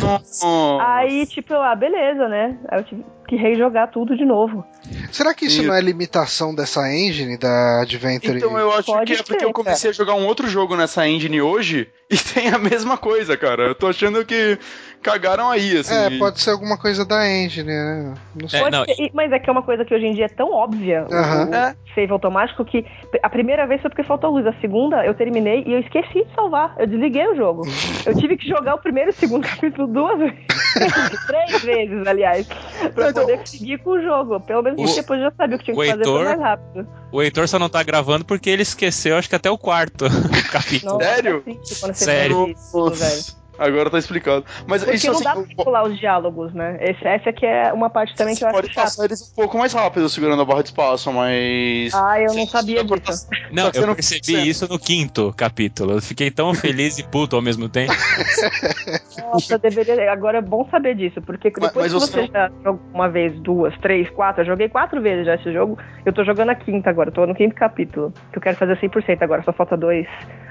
[0.00, 0.46] Nossa.
[0.80, 2.58] Aí, tipo, eu, ah, beleza, né?
[2.68, 4.64] Aí eu tive- que rejogar tudo de novo.
[5.12, 8.36] Será que isso E- não é limitação dessa engine da Adventure?
[8.38, 10.74] Então eu acho Pode que é porque ser, eu comecei a jogar um outro jogo
[10.76, 13.68] nessa engine hoje e tem a mesma coisa, cara.
[13.68, 14.58] Eu tô achando que
[15.02, 15.94] cagaram aí, assim.
[15.94, 18.14] É, pode ser alguma coisa da engine, né?
[18.40, 18.60] Não sei.
[18.62, 20.52] É, não, ser, mas é que é uma coisa que hoje em dia é tão
[20.52, 21.14] óbvia, o-
[21.54, 21.74] É.
[21.94, 22.84] save automático, que
[23.22, 26.34] a primeira vez foi porque faltou luz, a segunda eu terminei e eu esqueci de
[26.34, 26.74] salvar.
[26.78, 27.62] Eu desliguei o jogo.
[28.06, 30.38] Eu tive que jogar o primeiro e o segundo capítulo duas vezes.
[31.26, 32.46] Três vezes, aliás.
[32.94, 34.40] Pra Então- poder seguir com o jogo.
[34.40, 36.88] Pelo menos O- depois eu já sabia o que tinha que fazer Heitor- mais rápido.
[37.12, 40.04] O Heitor só não tá gravando porque ele esqueceu, acho que até o quarto
[40.52, 40.92] capítulo.
[40.98, 41.36] Nossa, Sério?
[41.46, 42.48] é triste Sério?
[42.48, 43.40] isso, velho.
[43.60, 44.44] Agora tá explicado.
[44.66, 45.24] Mas Porque isso não assim.
[45.24, 46.78] dá pra pular os diálogos, né?
[46.80, 48.86] Esse, essa aqui é uma parte também que eu acho pode chata.
[48.86, 51.94] passar eles um pouco mais rápido segurando a barra de espaço, mas.
[51.94, 53.00] Ah, eu não sabia disso.
[53.02, 55.92] passar- Não, eu não- percebi isso no quinto capítulo.
[55.92, 57.92] Eu fiquei tão feliz e puto ao mesmo tempo.
[59.32, 60.10] Nossa, deveria.
[60.12, 63.08] Agora é bom saber disso, porque Mas- depois mas que você você já jogou uma
[63.08, 65.78] vez, duas, três, quatro, eu joguei quatro vezes já esse jogo.
[66.04, 68.12] Eu tô jogando a quinta agora, eu tô no quinto capítulo.
[68.32, 70.06] Que eu quero fazer 100% agora, só falta dois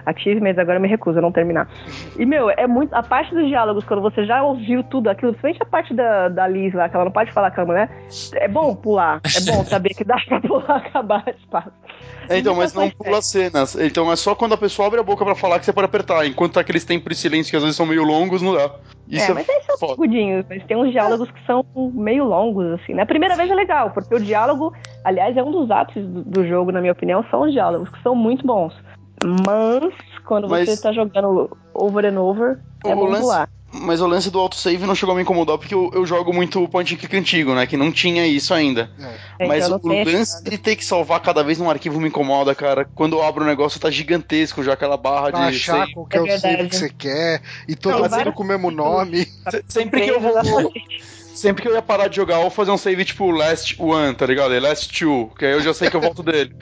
[0.05, 1.67] achievements, agora eu me recuso a não terminar.
[2.17, 2.93] E, meu, é muito.
[2.99, 6.45] A parte dos diálogos, quando você já ouviu tudo aquilo, principalmente a parte da, da
[6.49, 7.89] Liz lá, que ela não pode falar com a mulher,
[8.33, 9.21] é bom pular.
[9.23, 11.71] É bom saber que dá pra pular, acabar espaço.
[12.27, 13.73] É, então, mas não pula cenas.
[13.75, 16.27] Então é só quando a pessoa abre a boca pra falar que você pode apertar.
[16.27, 18.69] Enquanto tá aqueles tempos de silêncio que às vezes são meio longos, não dá.
[19.07, 19.95] Isso é, é, mas aí são foda.
[20.49, 23.03] mas tem uns diálogos que são meio longos, assim, né?
[23.03, 24.73] A primeira vez é legal, porque o diálogo,
[25.05, 28.03] aliás, é um dos ápices do, do jogo, na minha opinião, são os diálogos, que
[28.03, 28.73] são muito bons.
[29.23, 29.93] Mas,
[30.29, 33.49] quando Mas- você tá jogando over and over, é O bom lance- pular.
[33.71, 36.67] Mas o lance do autosave não chegou a me incomodar porque eu, eu jogo muito
[36.69, 37.67] point and click antigo, né?
[37.67, 38.89] Que não tinha isso ainda.
[39.37, 42.07] É, Mas então o esse lance de ter que salvar cada vez num arquivo me
[42.07, 42.83] incomoda, cara.
[42.95, 45.93] Quando eu abro o negócio tá gigantesco já aquela barra Pra de achar save.
[45.93, 48.41] qual que é, É o save que você quer, e todo Não, mundo vários com
[48.43, 49.25] o mesmo nome.
[49.51, 50.33] Se- Sempre que eu vou.
[51.35, 54.15] Sempre que eu ia parar de jogar, eu vou fazer um save tipo Last One,
[54.15, 54.51] tá ligado?
[54.53, 56.55] É Last Two, que aí eu já sei que eu volto dele.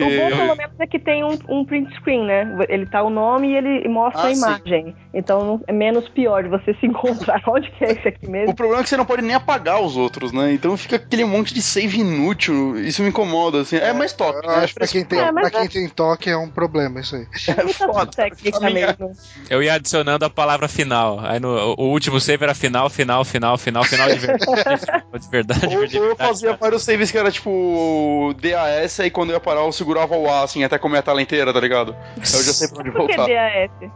[0.00, 2.46] Porque O bom, pelo menos, é que tem um, um print screen, né?
[2.68, 4.38] Ele tá o nome e ele mostra Ah, a sim.
[4.38, 4.96] imagem.
[5.12, 7.42] Então não- é menos pior de você se encontrar.
[7.48, 8.52] Onde que é esse aqui mesmo?
[8.52, 10.52] O problema é que você não pode nem apagar os outros, né?
[10.52, 12.78] Então fica aquele monte de save inútil.
[12.78, 13.76] Isso me incomoda, assim.
[13.76, 14.38] É mais top.
[14.42, 14.56] Eu né?
[14.58, 17.26] acho que pra quem, tem, É, pra quem tem toque é um problema isso aí.
[17.48, 19.12] É mesmo.
[19.48, 21.20] Eu ia adicionando a palavra final.
[21.20, 24.44] Aí no, o último save era final, final, final, final, final de verdade.
[24.80, 26.16] final de verdade, de ou eu verdade.
[26.18, 30.28] fazia vários saves que era tipo DAS, aí quando eu ia parar eu segurava o
[30.30, 31.94] A, assim, até comer a tela inteira, tá ligado?
[32.16, 33.32] Eu já sei pra onde Por que voltar.
[33.32, 33.90] DAS?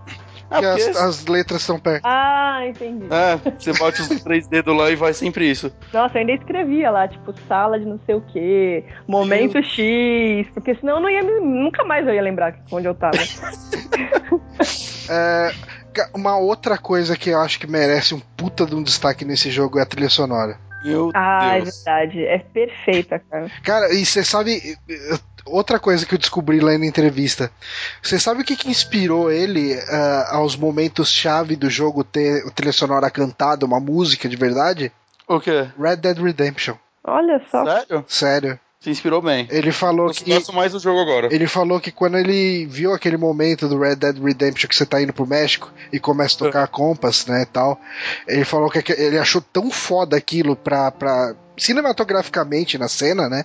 [0.51, 2.05] Ah, Porque as, porque- as letras são perto.
[2.05, 3.07] Ah, entendi.
[3.11, 5.73] É, você bate os três dedos lá e vai sempre isso.
[5.93, 10.75] Nossa, eu ainda escrevia lá, tipo, sala de não sei o quê, momento X, porque
[10.75, 13.17] senão eu não ia, nunca mais eu ia lembrar onde eu tava.
[15.09, 15.53] É,
[16.15, 19.79] uma outra coisa que eu acho que merece um puta de um destaque nesse jogo
[19.79, 20.59] é a trilha sonora.
[20.85, 21.77] Meu Ah, é Deus.
[21.85, 23.51] verdade, é perfeita, cara.
[23.63, 24.77] Cara, e você sabe.
[25.47, 27.51] Outra coisa que eu descobri lá na entrevista.
[28.03, 32.73] Você sabe o que, que inspirou ele ah, aos momentos-chave do jogo ter a trilha
[32.73, 34.91] sonora cantada, uma música de verdade?
[35.29, 35.69] O quê?
[35.79, 36.77] Red Dead Redemption.
[37.03, 37.65] Olha só.
[37.65, 38.05] Sério?
[38.09, 38.61] Sério.
[38.85, 39.49] Se inspirou bem.
[39.51, 40.31] Ele falou Eu que.
[40.31, 41.35] gosto mais do jogo agora.
[41.35, 45.01] Ele falou que quando ele viu aquele momento do Red Dead Redemption que você tá
[45.01, 47.81] indo pro México e começa a tocar Compass, né, tal,
[48.29, 53.45] ele falou que ele achou tão foda aquilo pra, pra cinematograficamente na cena, né,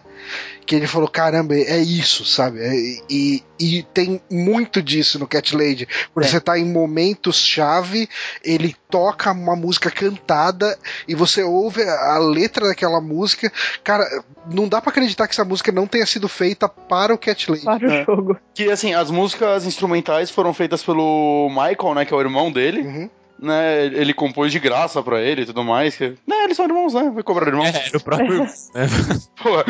[0.65, 2.59] que ele falou, caramba, é isso, sabe?
[2.61, 6.31] É- e, e tem muito disso no Cat Lady, porque É.
[6.31, 8.07] você tá em momentos-chave,
[8.43, 13.51] ele toca uma música cantada e você ouve a letra daquela música,
[13.83, 14.03] cara,
[14.51, 17.65] não dá pra acreditar que essa música não tenha sido feita para o Cat Lady.
[17.65, 18.05] Para o É.
[18.05, 18.37] jogo.
[18.53, 22.05] Que assim, as músicas instrumentais foram feitas pelo Michael, né?
[22.05, 22.81] Que é o irmão dele.
[22.81, 23.09] Uhum.
[23.41, 25.95] Né, ele compôs de graça pra ele e tudo mais.
[25.95, 26.09] Que...
[26.27, 27.09] Né, eles são irmãos, né?
[27.13, 27.65] Vai cobrar irmão.
[27.65, 28.43] É, era o próprio.
[28.43, 28.49] né?
[29.41, 29.63] Pô,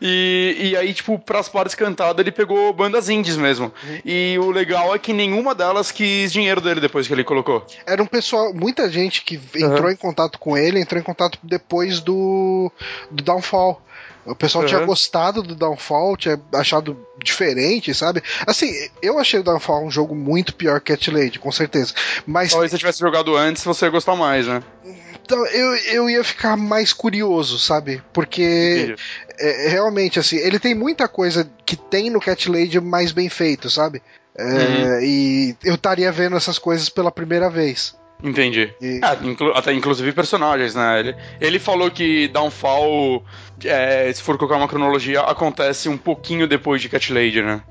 [0.00, 3.72] e, e aí, tipo, pras partes cantadas, ele pegou bandas indies mesmo.
[4.04, 7.64] E o legal é que nenhuma delas quis dinheiro dele depois que ele colocou.
[7.86, 12.00] Era um pessoal, muita gente que entrou em contato com ele, entrou em contato depois
[12.00, 12.72] do,
[13.10, 13.80] do Downfall.
[14.24, 14.86] O pessoal tinha Uhum.
[14.86, 18.22] gostado do Downfall, tinha achado diferente, sabe?
[18.46, 21.92] Assim, eu achei o Downfall um jogo muito pior que Cat Lady, com certeza.
[22.26, 24.62] Mas Talvez se você tivesse jogado antes, você ia gostar mais, né?
[25.24, 28.02] então, eu, eu ia ficar mais curioso, sabe?
[28.12, 28.94] Porque
[29.38, 33.70] é, realmente, assim, ele tem muita coisa que tem no Cat Lady mais bem feito,
[33.70, 34.02] sabe?
[34.36, 35.00] É, Uhum.
[35.02, 37.94] E eu estaria vendo essas coisas pela primeira vez.
[38.22, 38.72] Entendi.
[38.80, 41.00] E- É, inclu- até inclusive personagens, né?
[41.00, 43.24] Ele, ele falou que Downfall,
[43.64, 47.62] é, se for colocar uma cronologia, acontece um pouquinho depois de Cat Lady, né?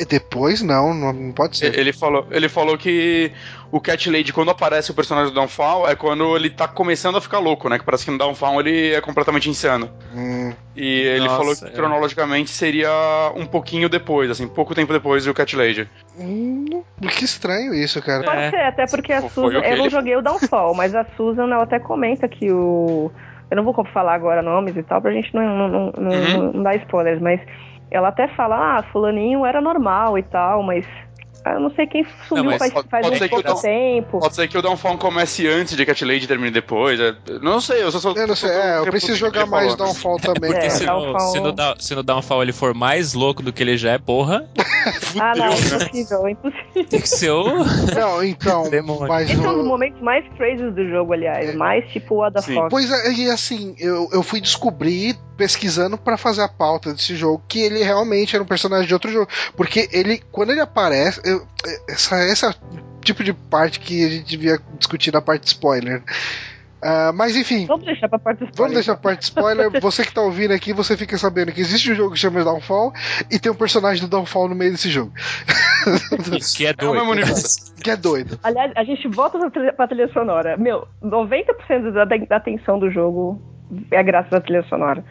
[0.00, 1.76] E depois não, não pode ser.
[1.76, 3.32] Ele falou, ele falou que
[3.72, 7.20] o Cat Lady, quando aparece o personagem do Downfall, é quando ele tá começando a
[7.20, 7.78] ficar louco, né?
[7.80, 9.90] Que parece que no Downfall ele é completamente insano.
[10.14, 11.70] Hum, E ele Nossa, falou que é.
[11.70, 12.88] cronologicamente seria
[13.34, 15.88] um pouquinho depois, assim, pouco tempo depois do Cat Lady.
[16.16, 16.84] hum,
[17.16, 18.22] que estranho isso, cara.
[18.22, 18.50] Pode É.
[18.50, 19.58] ser, até porque a Foi Susan.
[19.58, 22.52] o que Eu não ele joguei o Downfall, mas a Susan ela até comenta que
[22.52, 23.10] o.
[23.50, 26.52] Eu não vou falar agora nomes e tal, pra gente não, não, não, não- Uhum.
[26.52, 27.40] não dar spoilers, mas
[27.90, 30.86] ela até fala, ah, fulaninho era normal e tal, mas.
[31.44, 33.62] Ah, Eu não sei quem sumiu mas faz, pode- faz pode um que o pouco
[33.62, 34.18] tempo.
[34.20, 36.98] Pode ser que o Downfall comece antes de Cat Lady e termine depois.
[37.00, 38.14] é- Não sei, eu só sou.
[38.16, 40.50] Eu não sei, é, eu preciso jogar mais Downfall também.
[40.50, 43.52] Porque É, se, no, Downfall- se, no, se no Downfall ele for mais louco do
[43.52, 44.48] que ele já é, porra,
[45.18, 45.54] Ah, não, né?
[45.54, 46.84] impossível, impossível.
[46.88, 47.44] tem que ser o.
[47.98, 48.64] Não, então,
[49.08, 49.68] mas Esse é um dos o...
[49.68, 51.54] momentos mais crazy do jogo, aliás.
[51.54, 52.54] Mais tipo the Sim.
[52.54, 52.68] fuck.
[52.70, 57.42] Pois é, e assim, eu, eu fui descobrir, pesquisando pra fazer a pauta desse jogo,
[57.48, 59.28] que ele realmente era um personagem de outro jogo.
[59.56, 61.46] Porque ele, quando ele aparece, eu-
[61.88, 62.54] essa, essa
[63.02, 66.02] tipo de parte que a gente devia discutir na parte spoiler.
[66.80, 68.74] Ah, mas enfim, Vamos deixar pra parte do Vamos spoiler.
[68.76, 69.68] deixar a parte spoiler.
[69.82, 72.92] Você que tá ouvindo aqui, você fica sabendo que existe um jogo que chama Downfall
[73.28, 75.12] e tem um personagem do Downfall no meio desse jogo.
[76.56, 77.10] que é É o mesmo doido.
[77.10, 77.74] universo.
[77.82, 78.38] Que é doido.
[78.44, 80.56] Aliás, a gente volta pra trilha, pra trilha sonora.
[80.56, 83.42] Meu, 90% da, da atenção do jogo
[83.90, 85.04] é graças à trilha sonora.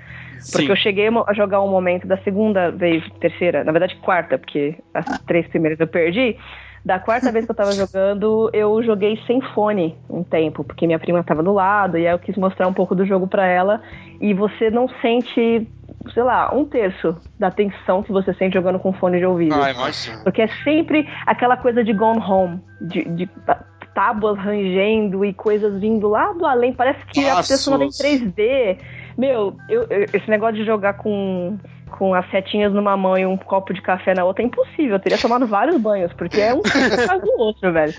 [0.51, 0.69] Porque Sim.
[0.69, 5.05] eu cheguei a jogar um momento da segunda vez, terceira, na verdade quarta, porque as
[5.25, 6.37] três primeiras eu perdi.
[6.85, 10.99] Da quarta vez que eu tava jogando, eu joguei sem fone um tempo, porque minha
[10.99, 13.81] prima tava do lado, e aí eu quis mostrar um pouco do jogo pra ela,
[14.21, 15.67] e você não sente,
[16.13, 19.55] sei lá, um terço da tensão que você sente jogando com fone de ouvido.
[19.55, 20.23] Ah, imagina.
[20.23, 25.81] Porque é sempre aquela coisa de gone home, de, de tá- tábuas rangendo e coisas
[25.81, 26.71] vindo lá do além.
[26.71, 27.57] Parece que a Passos.
[27.57, 28.77] pessoa em 3D.
[29.17, 31.57] Meu, eu- eu- esse negócio de jogar com,
[31.97, 34.95] com as setinhas numa mão e um copo de café na outra é impossível.
[34.95, 37.93] Eu teria tomado vários banhos, porque é um atrás do outro, velho.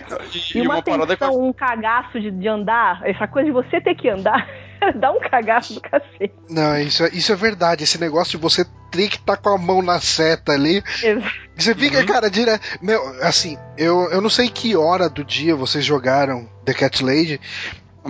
[0.54, 3.80] E, E uma uma parada que um cagaço de, de andar, essa coisa de você
[3.80, 4.48] ter que andar,
[4.94, 6.32] dá um cagaço do cacete.
[6.48, 7.82] Não, isso é, isso é verdade.
[7.82, 10.82] Esse negócio de você ter que estar com a mão na seta ali.
[11.56, 12.52] Você fica, cara, dire...
[12.80, 17.40] Meu, assim, eu, eu não sei que hora do dia vocês jogaram The Cat Lady,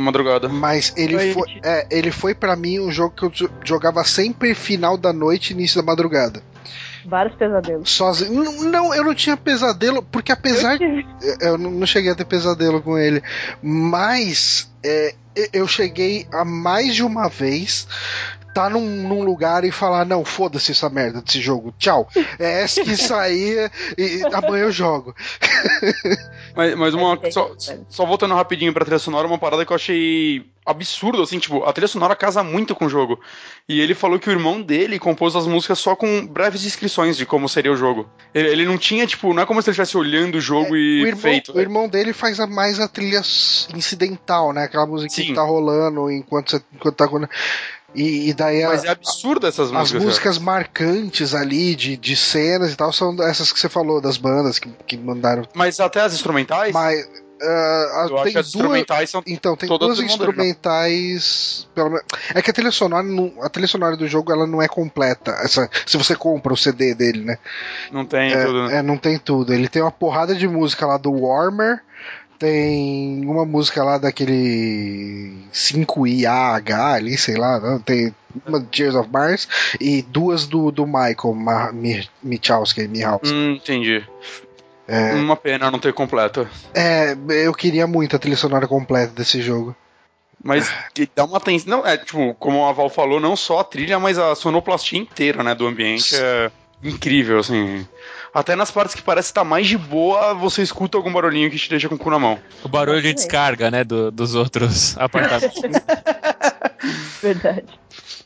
[0.01, 0.49] madrugada.
[0.49, 1.35] mas ele Noite.
[1.35, 5.13] foi, é, ele foi para mim um jogo que eu jo- jogava sempre final da
[5.13, 6.43] noite e início da madrugada.
[7.07, 7.91] Vários pesadelos.
[7.91, 8.35] Sozinho.
[8.45, 11.05] Não, não, eu não tinha pesadelo, porque apesar Eu
[11.41, 13.23] eu não não cheguei a ter pesadelo com ele,
[13.63, 15.15] mas é,
[15.53, 17.87] eu cheguei a mais de uma vez
[18.59, 22.09] tá num, num lugar e falar não foda-se essa merda desse jogo, tchau.
[22.41, 25.15] É essa que sair e amanhã eu jogo.
[26.57, 27.13] Mas, mas uma.
[27.13, 27.87] Ok, Só, velho.
[27.89, 31.73] só voltando rapidinho pra trilha sonora, uma parada que eu achei absurdo, assim, tipo, a
[31.73, 33.21] trilha sonora casa muito com o jogo.
[33.69, 37.25] E ele falou que o irmão dele compôs as músicas só com breves descrições de
[37.25, 38.09] como seria o jogo.
[38.35, 41.05] Ele, ele não tinha, tipo, não é como se ele estivesse olhando o jogo e
[41.05, 41.57] o, irmão, feito.
[41.57, 44.65] o irmão dele faz a, mais a trilha incidental, né?
[44.65, 45.33] Aquela musiquinha Sim.
[45.33, 47.31] que tá rolando enquanto você enquanto tá rolando.
[47.95, 50.05] E, e daí a- Mas é absurdo essas As músicas.
[50.05, 54.59] músicas marcantes ali de, de cenas e tal são essas que você falou, das bandas
[54.59, 55.43] que, que mandaram.
[55.55, 57.07] Mas até as instrumentais, Mas
[58.05, 58.47] acho tem duas.
[58.47, 59.23] instrumentais são.
[59.27, 60.07] Então, tem todas duas né?
[60.07, 61.69] instrumentais.
[61.75, 61.99] Pelo
[62.35, 65.31] é que a trilha sonora, não, a trilha sonora do jogo ela não é completa.
[65.43, 67.39] Essa, se você compra o CD dele, né?
[67.93, 68.77] Não tem tudo, né?
[68.79, 69.55] É, não tem tudo.
[69.55, 71.81] Ele tem uma porrada de música lá do Warmer.
[72.39, 78.15] Tem uma música lá daquele 5IAH ali, sei lá, não, tem
[78.47, 79.49] uma de Years of Mars
[79.81, 81.37] e duas do, do Michael
[82.23, 83.35] Michalski, Mihalski.
[83.35, 84.05] Hum, entendi.
[84.87, 86.49] É, Uma pena não ter completo.
[86.73, 89.75] é, eu queria muito a trilha sonora completa desse jogo.
[90.43, 90.73] Mas
[91.17, 91.79] dá uma atenção.
[91.79, 95.43] Não, é tipo, como a Val falou, não só a trilha, mas a sonoplastia inteira,
[95.43, 96.51] né, do ambiente é
[96.83, 97.87] incrível, assim.
[98.33, 101.69] Até nas partes que parece estar mais de boa, você escuta algum barulhinho que te
[101.71, 102.39] deixa com o cu na mão.
[102.63, 105.61] O barulho de descarga, né, do- dos outros apartamentos.
[107.23, 107.65] Verdade.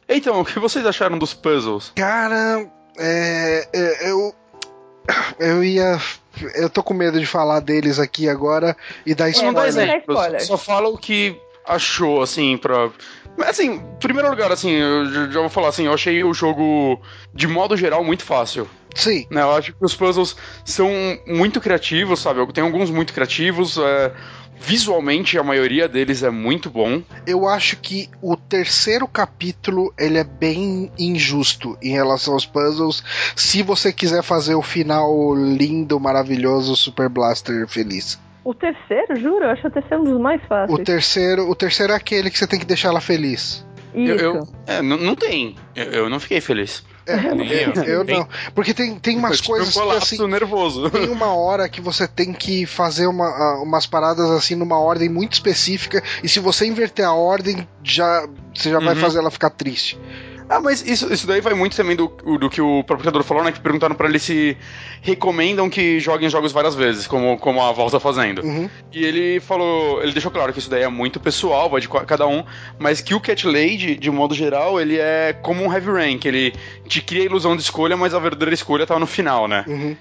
[0.08, 1.92] Então, o que vocês acharam dos puzzles?
[1.94, 2.66] Cara,
[2.98, 4.34] é, é, eu.
[5.38, 5.98] Eu ia.
[6.54, 10.44] Eu tô com medo de falar deles aqui agora e dar É, não dá spoiler.
[10.46, 11.36] só fala o que
[11.66, 12.90] achou, assim, pra.
[13.38, 17.00] Assim, em primeiro lugar, assim, eu já já vou falar assim, eu achei o jogo,
[17.34, 18.68] de modo geral, muito fácil.
[18.94, 19.40] Sim, né?
[19.42, 20.90] Eu acho que os puzzles são
[21.26, 22.40] muito criativos, sabe?
[22.52, 23.78] Tem alguns muito criativos.
[23.78, 24.12] é,
[24.64, 27.02] Visualmente, a maioria deles é muito bom.
[27.26, 33.02] eu acho que o terceiro capítulo ele é bem injusto em relação aos puzzles.
[33.34, 38.20] Se você quiser fazer o final lindo, maravilhoso, Super Blaster feliz.
[38.44, 40.78] O terceiro, juro, eu acho o terceiro um dos mais fáceis.
[40.78, 43.64] O terceiro, o terceiro é aquele que você tem que deixar ela feliz.
[43.94, 44.10] Isso.
[44.12, 45.54] Eu, eu- é, não, não tem.
[45.76, 46.84] Eu, eu não fiquei feliz.
[47.36, 47.72] Nem eu.
[47.84, 48.28] Eu não.
[48.54, 50.26] Porque tem, tem umas Eu tive coisas um que assim.
[50.28, 50.88] nervoso.
[50.90, 55.32] Tem uma hora que você tem que fazer uma, umas paradas assim numa ordem muito
[55.34, 56.02] específica.
[56.22, 59.00] E se você inverter a ordem, já você já vai Uhum.
[59.00, 59.98] fazer ela ficar triste.
[60.52, 63.42] Ah, mas isso, isso daí vai muito também do, do que o próprio criador falou,
[63.42, 63.52] né?
[63.52, 64.54] Que perguntaram pra ele se
[65.00, 68.42] recomendam que joguem jogos várias vezes, como, como a Valve tá fazendo.
[68.42, 68.68] Uhum.
[68.92, 72.26] E ele falou, ele deixou claro que isso daí é muito pessoal, vai de cada
[72.26, 72.44] um,
[72.78, 76.54] mas que o Cat Lady, de modo geral, ele é como um Heavy que ele
[76.86, 79.64] te cria a ilusão de escolha, mas a verdadeira escolha tá no final, né?
[79.66, 79.96] Uhum.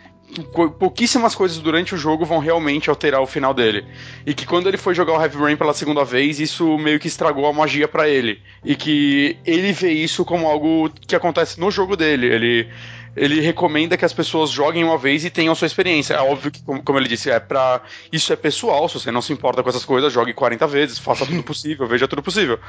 [0.79, 3.85] Pouquíssimas coisas durante o jogo vão realmente alterar o final dele.
[4.25, 7.07] E que quando ele foi jogar o Heavy Rain pela segunda vez, isso meio que
[7.07, 8.41] estragou a magia pra ele.
[8.63, 12.27] E que ele vê isso como algo que acontece no jogo dele.
[12.27, 12.69] Ele
[13.15, 16.13] ele recomenda que as pessoas joguem uma vez e tenham sua experiência.
[16.13, 17.81] É óbvio que, como, como ele disse, é para
[18.11, 21.25] isso é pessoal, se você não se importa com essas coisas, jogue 40 vezes, faça
[21.25, 22.59] tudo possível, veja tudo possível.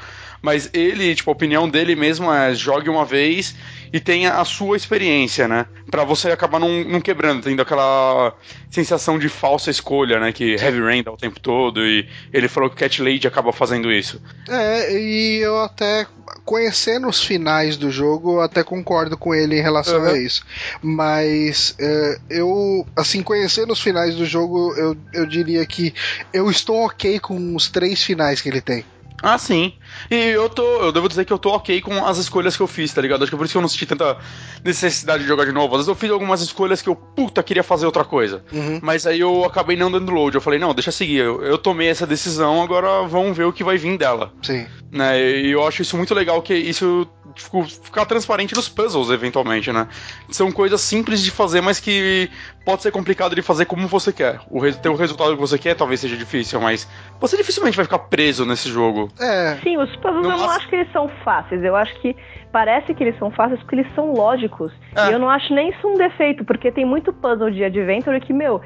[0.41, 3.55] Mas ele, tipo, a opinião dele mesmo é jogue uma vez
[3.91, 5.65] e tenha a sua experiência, né?
[5.89, 8.33] Pra você acabar não, não quebrando, tendo aquela
[8.69, 10.31] sensação de falsa escolha, né?
[10.31, 13.91] Que Heavy Rain dá o tempo todo e ele falou que Cat Lady acaba fazendo
[13.91, 14.21] isso.
[14.49, 16.07] É, e eu até
[16.43, 20.07] conhecendo os finais do jogo, eu até concordo com ele em relação Uhum.
[20.09, 20.32] a isso.
[20.81, 25.93] Mas é, eu, assim, conhecendo os finais do jogo, eu, eu diria que
[26.33, 28.85] eu estou ok com os três finais que ele tem.
[29.21, 29.73] Ah, sim.
[30.09, 30.63] E eu tô.
[30.81, 33.23] Eu devo dizer que eu tô ok com as escolhas que eu fiz, tá ligado?
[33.23, 34.17] Acho que é por isso que eu não senti tanta
[34.63, 35.73] necessidade de jogar de novo.
[35.75, 38.43] Às vezes eu fiz algumas escolhas que eu, puta, queria fazer outra coisa.
[38.51, 38.79] Uhum.
[38.81, 40.35] Mas aí eu acabei não dando load.
[40.35, 41.17] Eu falei, não, deixa seguir.
[41.17, 44.31] Eu, eu tomei essa decisão, agora vamos ver o que vai vir dela.
[44.41, 44.65] Sim.
[44.91, 45.41] Né?
[45.41, 49.87] E eu acho isso muito legal que isso tipo, ficar transparente nos puzzles, eventualmente, né?
[50.29, 52.29] São coisas simples de fazer, mas que
[52.65, 54.39] pode ser complicado de fazer como você quer.
[54.49, 56.87] O ter o resultado que você quer talvez seja difícil, mas
[57.19, 59.11] você dificilmente vai ficar preso nesse jogo.
[59.19, 59.57] É.
[59.63, 61.63] Sim, os puzzles No eu não acho que eles são fáceis.
[61.63, 62.15] Eu acho que
[62.51, 64.71] parece que eles são fáceis porque eles são lógicos.
[64.95, 65.09] É.
[65.09, 68.33] E eu não acho nem isso um defeito, porque tem muito puzzle de Adventure que,
[68.33, 68.61] meu,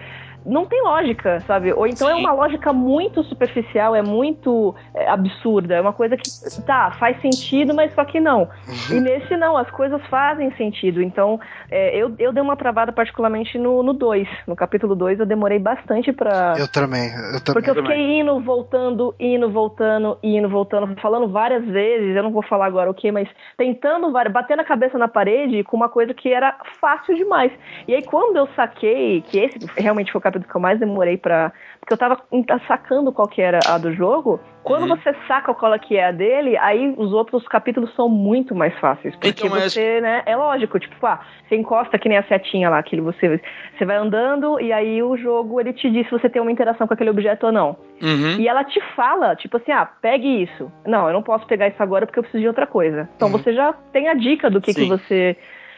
[0.47, 1.73] não tem lógica, sabe?
[1.73, 2.21] Ou então é Sim.
[2.21, 5.75] uma lógica muito superficial, é muito é, absurda.
[5.75, 6.29] É uma coisa que,
[6.65, 8.49] tá, faz sentido, mas só que não.
[8.89, 11.01] E nesse não, as coisas fazem sentido.
[11.01, 11.39] Então,
[11.69, 14.27] é, eu, eu dei uma travada particularmente no 2.
[14.47, 16.55] No, capítulo 2 eu demorei bastante pra.
[16.57, 17.09] Eu também.
[17.09, 17.53] Eu também.
[17.53, 17.91] Porque eu também.
[17.91, 22.89] fiquei indo, voltando, indo, voltando, indo, voltando, falando várias vezes, eu não vou falar agora
[22.89, 23.27] o que, mas
[23.57, 27.51] tentando, batendo a cabeça na parede com uma coisa que era fácil demais.
[27.87, 31.17] E aí quando eu saquei, que esse realmente foi o capítulo que eu mais demorei
[31.17, 31.51] pra.
[31.79, 32.21] Porque eu tava
[32.67, 34.97] sacando qual que era a do jogo, quando Uhum.
[34.97, 39.15] você saca qual que é a dele, aí os outros capítulos são muito mais fáceis.
[39.15, 42.69] Porque Então, mas- você, né, é lógico, tipo, ah, você encosta que nem a setinha
[42.69, 43.39] lá, aquele você,
[43.77, 46.85] você vai andando e aí o jogo ele te diz se você tem uma interação
[46.85, 47.77] com aquele objeto ou não.
[48.01, 48.37] Uhum.
[48.39, 50.69] E ela te fala, tipo assim, ah, pegue isso.
[50.85, 53.07] Não, eu não posso pegar isso agora porque eu preciso de outra coisa.
[53.15, 55.37] Então você já tem a dica do que, que você.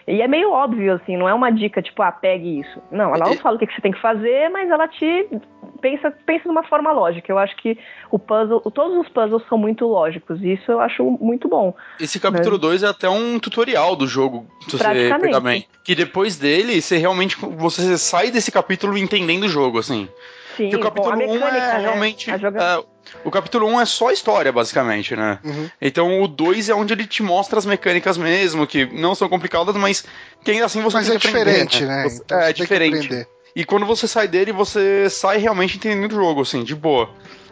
[0.10, 2.82] E é meio óbvio, assim, não é uma dica, tipo, ah, pegue isso.
[2.92, 5.28] Não, ela não E- fala o que, que você tem que fazer, mas ela te
[5.80, 7.32] pensa, pensa de uma forma lógica.
[7.32, 7.78] Eu acho que
[8.10, 11.76] o puzzle, todos os puzzles são muito lógicos, e isso eu acho muito bom.
[12.00, 15.66] Esse capítulo 2 é até um tutorial do jogo, se você pegar bem.
[15.84, 20.10] Que depois dele, você realmente você sai desse capítulo entendendo o jogo, assim.
[20.58, 21.78] Sim, Porque o bom, capítulo 1 um é né?
[21.78, 22.38] realmente.
[22.38, 22.84] Joga- é,
[23.24, 25.40] o capítulo 1 um é só história, basicamente, né?
[25.44, 25.70] Uhum.
[25.82, 29.76] Então o 2 é onde ele te mostra as mecânicas mesmo, que não são complicadas,
[29.76, 30.06] mas
[30.44, 32.04] que ainda assim você Mas tem é que aprender, diferente, né?
[32.10, 33.28] Você- Então é que diferente.
[33.56, 37.10] E quando você sai dele, você sai realmente entendendo o jogo, assim, de boa.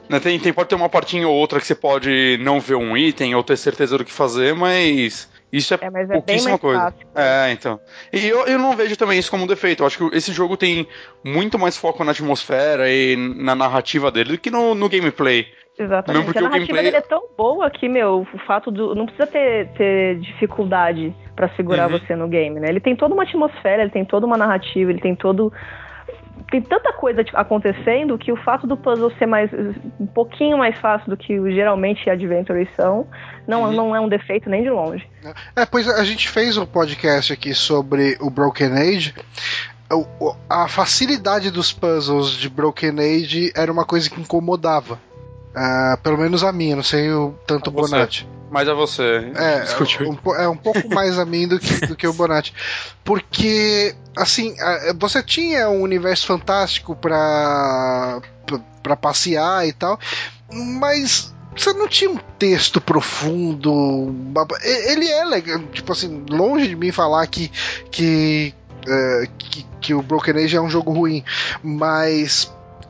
[0.07, 2.95] Né, Tem, tem, pode ter uma partinha ou outra que você pode não ver um
[2.95, 6.59] item ou ter certeza do que fazer, mas isso é, É, mas é bem mais
[6.59, 6.79] coisa.
[6.81, 7.07] fácil.
[7.15, 7.79] É, então.
[8.11, 9.83] E eu, eu não vejo também isso como um defeito.
[9.83, 10.87] Eu acho que esse jogo tem
[11.23, 15.45] muito mais foco na atmosfera e na narrativa dele do que no, no gameplay.
[15.79, 16.25] Exatamente.
[16.25, 18.95] porque a narrativa gameplay- dele é tão boa que, meu, o fato do.
[18.95, 21.99] Não precisa ter, ter dificuldade pra segurar Uhum.
[21.99, 22.67] você no game, né?
[22.69, 25.53] Ele tem toda uma atmosfera, ele tem toda uma narrativa, ele tem todo.
[26.49, 29.49] Tem tanta coisa tipo, acontecendo que o fato do puzzle ser mais
[29.99, 33.07] um pouquinho mais fácil do que geralmente adventures são,
[33.47, 33.71] não, Uhum.
[33.71, 35.07] não é um defeito nem de longe.
[35.55, 39.13] É, pois a gente fez um podcast aqui sobre o Broken Age.
[40.49, 44.99] A facilidade dos puzzles de Broken Age era uma coisa que incomodava.
[45.55, 47.71] Ah, pelo menos a minha, não sei o tanto.
[47.71, 48.27] Bonatti.
[48.49, 49.31] Mas é você.
[49.35, 50.09] É, discutiu.
[50.09, 52.53] um, po- é um pouco mais a mim do que, do que o Bonatti.
[53.03, 59.99] Porque, assim, a- você tinha um universo fantástico pra, pra- pra passear e tal,
[60.51, 64.13] mas você não tinha um texto profundo.
[64.63, 67.49] Ele é legal, tipo assim, longe de mim falar que.
[67.91, 68.53] que
[68.87, 71.21] é, que, que o Broken Age é um jogo ruim,
[71.61, 72.49] mas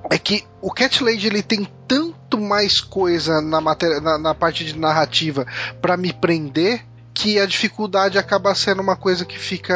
[0.09, 4.65] é que o Cat Lady ele tem tanto mais coisa na, matéria, na, na parte
[4.65, 5.45] de narrativa
[5.81, 6.83] para me prender
[7.17, 9.73] que a dificuldade acaba sendo uma coisa que fica.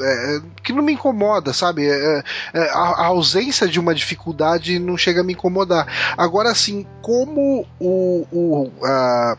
[0.00, 1.86] É, que não me incomoda, sabe?
[1.88, 5.86] É, é, a, a, ausência de uma dificuldade não chega a me incomodar.
[6.14, 8.26] Agora, assim, como o.
[8.30, 9.38] o a,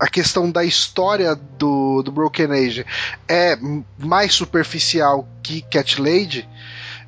[0.00, 2.84] a questão da história do, do Broken Age
[3.28, 3.56] é
[3.96, 6.48] mais superficial que Cat Lady,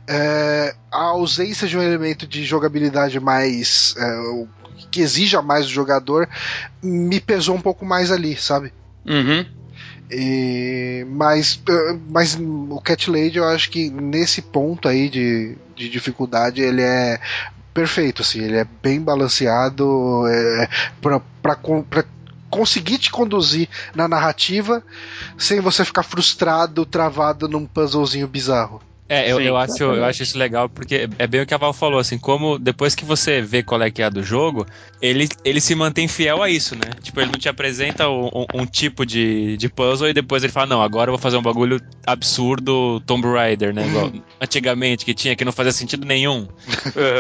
[0.09, 3.95] é, a ausência de um elemento de jogabilidade mais.
[3.99, 4.47] É,
[4.91, 6.29] que exija mais do jogador
[6.83, 8.73] me pesou um pouco mais ali, sabe?
[9.05, 9.45] Uhum.
[10.11, 15.89] E, mas, eh, mas o Cat Lady eu acho que nesse ponto aí de, de
[15.89, 17.21] dificuldade ele é
[17.75, 20.69] perfeito, assim, ele é bem balanceado é,
[21.43, 21.59] para
[22.49, 24.83] conseguir te conduzir na narrativa
[25.37, 28.81] sem você ficar frustrado, travado num puzzlezinho bizarro.
[29.09, 31.59] É, eu, Sim, eu, acho, eu acho isso legal porque é bem o que a
[31.59, 34.67] Val falou, assim, como depois que você vê qual é que é a do jogo,
[35.01, 36.91] ele, ele se mantém fiel a isso, né?
[37.03, 40.67] Tipo, ele não te apresenta um, um, tipo de, de puzzle e depois ele fala,
[40.67, 43.87] não, agora eu vou fazer um bagulho absurdo Tomb Raider, né?
[43.87, 46.49] Igual antigamente, que tinha, que não fazia sentido nenhum.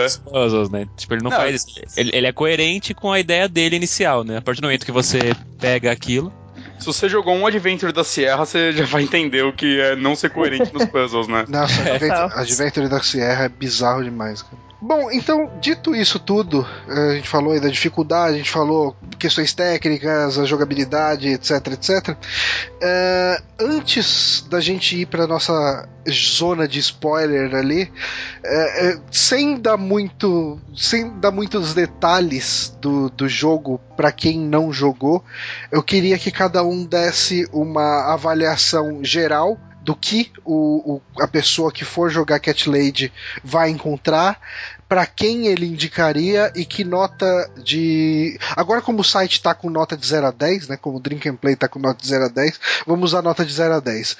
[0.07, 0.89] Os puzzles, né?
[0.97, 1.37] Tipo, ele não, não.
[1.37, 2.01] faz isso.
[2.01, 4.39] Ele, ele é coerente com a ideia dele inicial, né?
[4.39, 5.19] A partir do momento que você
[5.61, 6.33] pega aquilo
[6.79, 10.15] se você jogou um Adventure da Sierra, você já vai entender o que é não
[10.15, 11.45] ser coerente nos puzzles, né?
[11.49, 14.67] Nossa, Adventure, Adventure da Sierra é bizarro demais, cara.
[14.81, 18.95] Bom, então, dito isso tudo, eh, a gente falou aí da dificuldade, a gente falou
[19.17, 22.09] questões técnicas, a jogabilidade, etc, etc.
[22.11, 30.61] Uh, antes da gente ir para nossa zona de spoiler ali, uh, sem dar muito,
[30.77, 35.25] sem dar muitos detalhes do, do jogo para quem não jogou,
[35.71, 41.71] eu queria que cada um desse uma avaliação geral do que o, o, a pessoa
[41.71, 43.13] que for jogar Cat Lady
[43.45, 44.41] vai encontrar,
[44.89, 48.39] para quem ele indicaria e que nota de.
[48.57, 50.77] Agora, como o site tá com nota de 0 a 10, né?
[50.77, 53.45] Como o Drink and Play tá com nota de 0 a 10, vamos usar nota
[53.45, 54.17] de 0 a 10.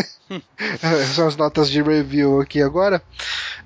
[1.14, 3.02] São as notas de review aqui agora.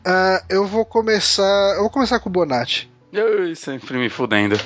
[0.07, 1.75] Uh, eu vou começar.
[1.75, 2.91] Eu vou começar com o Bonatti.
[3.12, 4.59] Eu sempre me fudendo.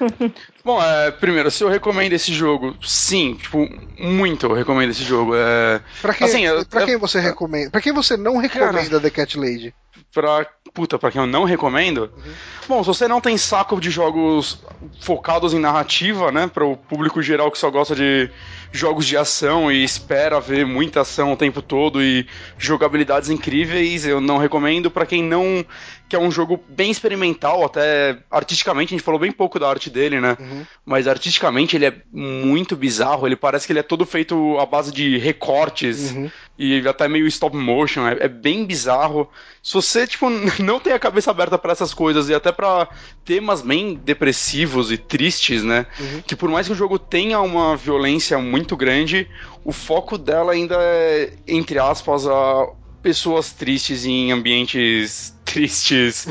[0.64, 3.68] Bom, é, primeiro, se eu recomendo esse jogo, sim, tipo,
[3.98, 5.34] muito eu recomendo esse jogo.
[5.34, 7.70] É, pra, quem, assim, eu, pra quem você recomenda?
[7.70, 9.74] Pra quem você não recomenda cara, The Cat Lady?
[10.12, 10.46] Pra.
[10.72, 12.10] Puta, pra quem eu não recomendo.
[12.16, 12.32] Uhum.
[12.66, 14.60] Bom, se você não tem saco de jogos
[15.00, 16.48] focados em narrativa, né?
[16.52, 18.28] Para o público geral que só gosta de
[18.72, 22.26] jogos de ação e espera ver muita ação o tempo todo e
[22.58, 24.90] jogabilidades incríveis, eu não recomendo.
[24.90, 25.64] Para quem não
[26.08, 29.88] que é um jogo bem experimental, até artisticamente, a gente falou bem pouco da arte
[29.88, 30.36] dele, né?
[30.38, 30.66] Uhum.
[30.84, 34.92] Mas artisticamente ele é muito bizarro, ele parece que ele é todo feito à base
[34.92, 36.30] de recortes uhum.
[36.58, 39.28] e até meio stop motion, é, é, bem bizarro.
[39.62, 40.28] Se você, tipo,
[40.62, 42.86] não tem a cabeça aberta para essas coisas e até para
[43.24, 45.86] temas bem depressivos e tristes, né?
[45.98, 46.22] Uhum.
[46.26, 49.26] Que por mais que o jogo tenha uma violência muito grande,
[49.64, 52.68] o foco dela ainda é, entre aspas, a
[53.04, 56.26] pessoas tristes em ambientes tristes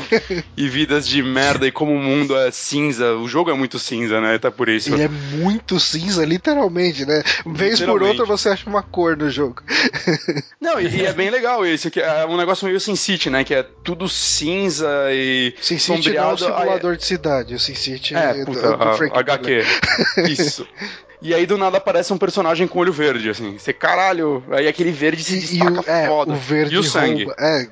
[0.56, 3.14] e vidas de merda e como o mundo é cinza.
[3.14, 4.36] O jogo é muito cinza, né?
[4.38, 4.92] Tá por isso.
[4.92, 7.22] Ele é muito cinza, literalmente, né?
[7.46, 9.62] Vez por outra você acha uma cor no jogo.
[10.60, 13.44] Não, e, e, é bem legal isso, que é um negócio meio Sin City, né?
[13.44, 16.40] Que é tudo cinza e Sin City sombreado.
[16.40, 19.64] não é um simulador de cidade, o Sin City é, é puta, do a, HQ.
[20.28, 20.66] Isso.
[21.24, 23.56] E aí do nada aparece um personagem com olho verde, assim.
[23.58, 26.32] Você, caralho, aí aquele verde se destaca e, é, foda.
[26.34, 27.24] O verde e o sangue.
[27.24, 27.36] Rouba.
[27.38, 27.66] É,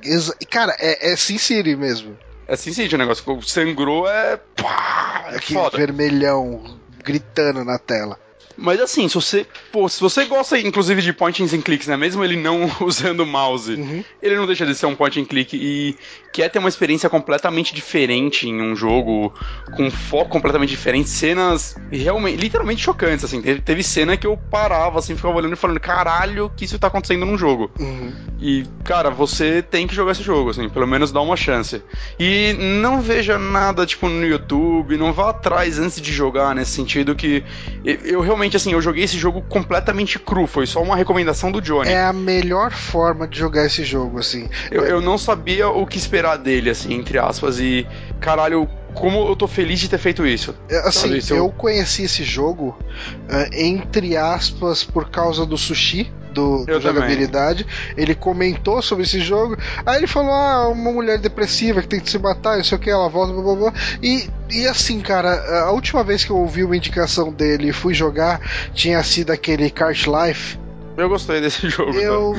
[0.49, 2.17] cara, é, é Sin City mesmo.
[2.47, 3.41] É Sin City o negócio.
[3.43, 4.39] Sangrou é.
[4.55, 5.77] Pá, é Aquele foda.
[5.77, 8.19] vermelhão gritando na tela.
[8.57, 12.23] Mas assim, se você, pô, se você gosta inclusive de point and clicks, né, mesmo
[12.23, 14.03] ele não usando mouse, uhum.
[14.21, 15.95] ele não deixa de ser um point and click e
[16.31, 19.33] quer ter uma experiência completamente diferente em um jogo,
[19.75, 24.99] com foco completamente diferente, cenas realmente, literalmente chocantes, assim, teve, teve cena que eu parava
[24.99, 27.71] assim, ficava olhando e falando, caralho, que isso tá acontecendo num jogo.
[27.79, 28.11] Uhum.
[28.39, 31.81] E, cara, você tem que jogar esse jogo, assim, pelo menos dá uma chance.
[32.19, 37.15] E não veja nada, tipo, no YouTube, não vá atrás antes de jogar, nesse sentido
[37.15, 37.43] que
[37.83, 41.61] eu realmente realmente, assim, eu joguei esse jogo completamente cru, foi só uma recomendação do
[41.61, 41.89] Johnny.
[41.89, 44.49] É a melhor forma de jogar esse jogo, assim.
[44.69, 47.87] Eu, eu não sabia o que esperar dele, assim, entre aspas, e
[48.19, 50.55] caralho, como eu tô feliz de ter feito isso.
[50.69, 51.37] É, assim, eu...
[51.37, 57.65] eu conheci esse jogo, uh, entre aspas, por causa do sushi do, do jogabilidade.
[57.95, 59.57] Ele comentou sobre esse jogo.
[59.85, 62.81] Aí ele falou: Ah, uma mulher depressiva que tem que se matar, não sei o
[62.81, 63.73] que, ela volta, blá blá blá.
[64.01, 67.93] E, e assim, cara, a última vez que eu ouvi uma indicação dele e fui
[67.93, 68.41] jogar
[68.73, 70.62] tinha sido aquele Kart Life.
[70.97, 71.93] Eu gostei desse jogo.
[71.93, 72.33] Eu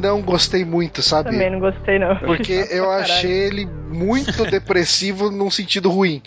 [0.00, 1.30] não gostei muito, sabe?
[1.30, 2.16] Também não gostei, não.
[2.16, 6.22] Porque eu achei ele muito depressivo num sentido ruim.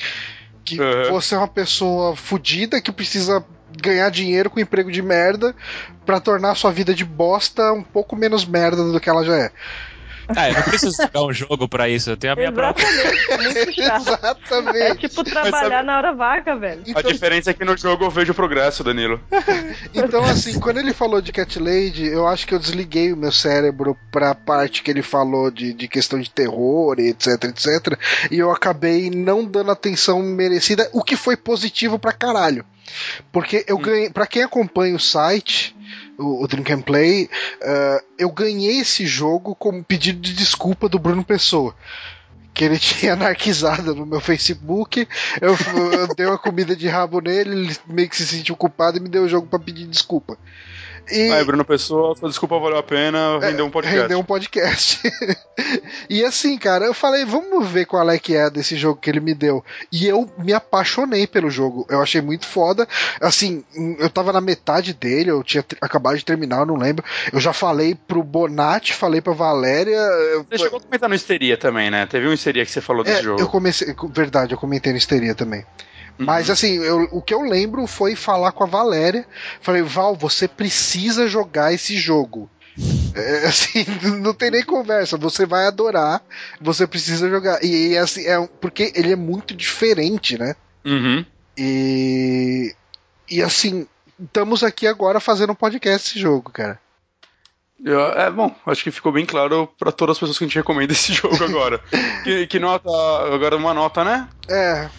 [0.64, 1.12] Que Uhum.
[1.12, 3.44] você é uma pessoa fodida que precisa
[3.82, 5.56] ganhar dinheiro com emprego de merda
[6.06, 9.52] pra tornar sua vida de bosta um pouco menos merda do que ela já é.
[10.36, 12.86] Ah, eu não preciso jogar um jogo pra isso, eu tenho a minha própria.
[12.86, 13.86] Exatamente, é.
[13.86, 15.10] É Exatamente.
[15.10, 16.84] tipo trabalhar na hora vaca, velho.
[16.96, 19.20] A diferença é que no jogo eu vejo o progresso, Danilo.
[19.94, 23.32] Então, assim, quando ele falou de Cat Lady, eu acho que eu desliguei o meu
[23.32, 28.00] cérebro pra parte que ele falou de, de questão de terror e etc, etc.
[28.32, 32.66] E eu acabei não dando atenção merecida, o que foi positivo pra caralho.
[33.32, 35.76] Porque eu ganhei, pra quem acompanha o site,
[36.20, 37.30] o, Drink and Play,
[37.62, 41.74] eh, eu ganhei esse jogo como pedido de desculpa do Bruno Pessoa.
[42.54, 45.08] Que ele tinha anarquizado no meu Facebook,
[45.40, 45.56] eu,
[45.94, 49.10] eu dei uma comida de rabo nele, ele meio que se sentiu culpado e me
[49.10, 50.38] deu o jogo pra pedir desculpa.
[51.12, 54.00] E Aí, Bruno Pessoa, sua desculpa valeu a pena, rendeu um podcast.
[54.02, 55.02] rendeu um podcast.
[56.10, 59.20] e assim, cara, eu falei, vamos ver qual é que é desse jogo que ele
[59.20, 59.64] me deu.
[59.92, 61.86] E eu me apaixonei pelo jogo.
[61.90, 62.88] Eu achei muito foda.
[63.22, 63.64] Assim,
[63.98, 67.04] eu tava na metade dele, eu tinha acabado de terminar, eu não lembro.
[67.32, 69.98] Eu já falei pro Bonatti, falei pra Valéria.
[69.98, 72.06] eu- Você chegou a comentar no Histeria também, né?
[72.06, 73.42] Teve um Histeria que você falou desse é, jogo.
[73.42, 73.96] eu comecei.
[74.14, 75.66] Verdade, eu comentei no Histeria também.
[76.20, 76.26] Uhum.
[76.26, 79.26] Mas assim, eu- o que eu lembro foi falar com a Valéria.
[79.62, 82.50] Falei, Val, você precisa jogar esse jogo.
[83.16, 83.86] É, assim,
[84.22, 85.18] não tem nem conversa.
[85.18, 86.22] Você vai adorar.
[86.62, 87.64] Você precisa jogar.
[87.64, 90.56] E, assim, é porque ele é muito diferente, né?
[90.86, 91.26] Uhum.
[91.58, 92.76] E.
[93.30, 93.88] E assim,
[94.20, 96.80] estamos aqui agora fazendo um podcast esse jogo, cara.
[98.18, 100.92] É bom, acho que ficou bem claro pra todas as pessoas que a gente recomenda
[100.92, 101.80] esse jogo agora.
[102.24, 102.90] que, que nota.
[103.34, 104.28] Agora uma nota, né?
[104.50, 104.90] É,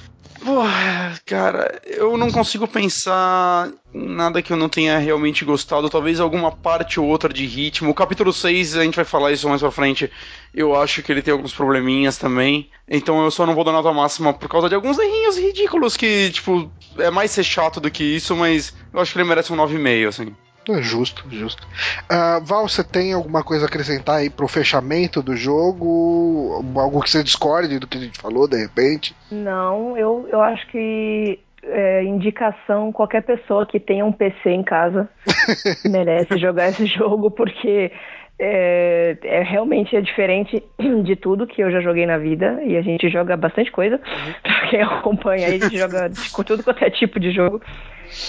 [0.42, 5.90] Porra, cara, eu não consigo pensar nada que eu não tenha realmente gostado.
[5.90, 7.90] Talvez alguma parte ou outra de ritmo.
[7.90, 10.10] O capítulo 6, a gente vai falar isso mais pra frente.
[10.54, 12.70] Eu acho que ele tem alguns probleminhas também.
[12.88, 16.30] Então eu só não vou dar nota máxima por causa de alguns errinhos ridículos que,
[16.30, 19.56] tipo, é mais ser chato do que isso, mas eu acho que ele merece um
[19.56, 20.34] 9,5, assim.
[20.68, 21.66] É justo, justo.
[22.08, 26.62] Ah, Val, você tem alguma coisa a acrescentar aí pro fechamento do jogo?
[26.76, 29.14] Algo que você discorde do que a gente falou, de repente?
[29.30, 35.08] Não, eu, eu acho que é, indicação, qualquer pessoa que tenha um PC em casa
[35.84, 37.90] merece jogar esse jogo, porque
[38.38, 40.62] é, é realmente é diferente
[41.04, 44.00] de tudo que eu já joguei na vida, e a gente joga bastante coisa.
[44.42, 47.60] Pra quem acompanha aí, a gente joga com tudo quanto é tipo de jogo.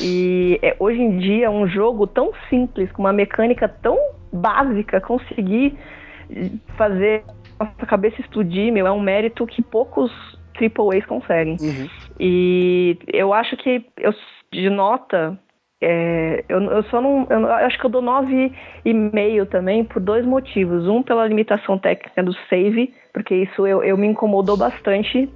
[0.01, 3.97] E é, hoje em dia, um jogo tão simples, com uma mecânica tão
[4.31, 5.77] básica, conseguir
[6.77, 7.23] fazer
[7.59, 10.11] nossa cabeça explodir, meu, é um mérito que poucos
[10.55, 11.57] AAAs conseguem.
[11.59, 11.89] Uhum.
[12.19, 14.13] E eu acho que eu
[14.51, 15.39] de nota
[15.83, 17.25] é, eu, eu só não.
[17.27, 20.87] Eu, eu acho que eu dou 9,5 também por dois motivos.
[20.87, 25.29] Um, pela limitação técnica do save, porque isso eu, eu me incomodou bastante.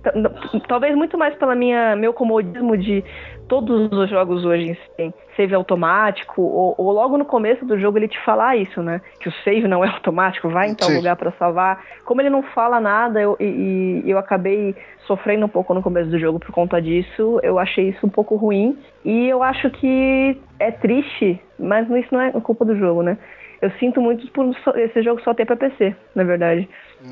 [0.68, 3.04] Talvez muito mais pela minha meu comodismo de
[3.48, 8.08] todos os jogos hoje têm save automático, ou, ou logo no começo do jogo ele
[8.08, 9.02] te falar isso, né?
[9.20, 10.96] Que o save não é automático, vai em tal Sim.
[10.96, 11.84] lugar pra salvar.
[12.06, 16.10] Como ele não fala nada, eu, e, e eu acabei sofrendo um pouco no começo
[16.10, 17.40] do jogo por conta disso.
[17.44, 18.78] Eu achei isso um pouco ruim.
[19.04, 23.18] E eu acho que é triste, mas isso não é culpa do jogo, né?
[23.62, 24.46] Eu sinto muito por
[24.76, 26.68] esse jogo só ter pra PC, na verdade.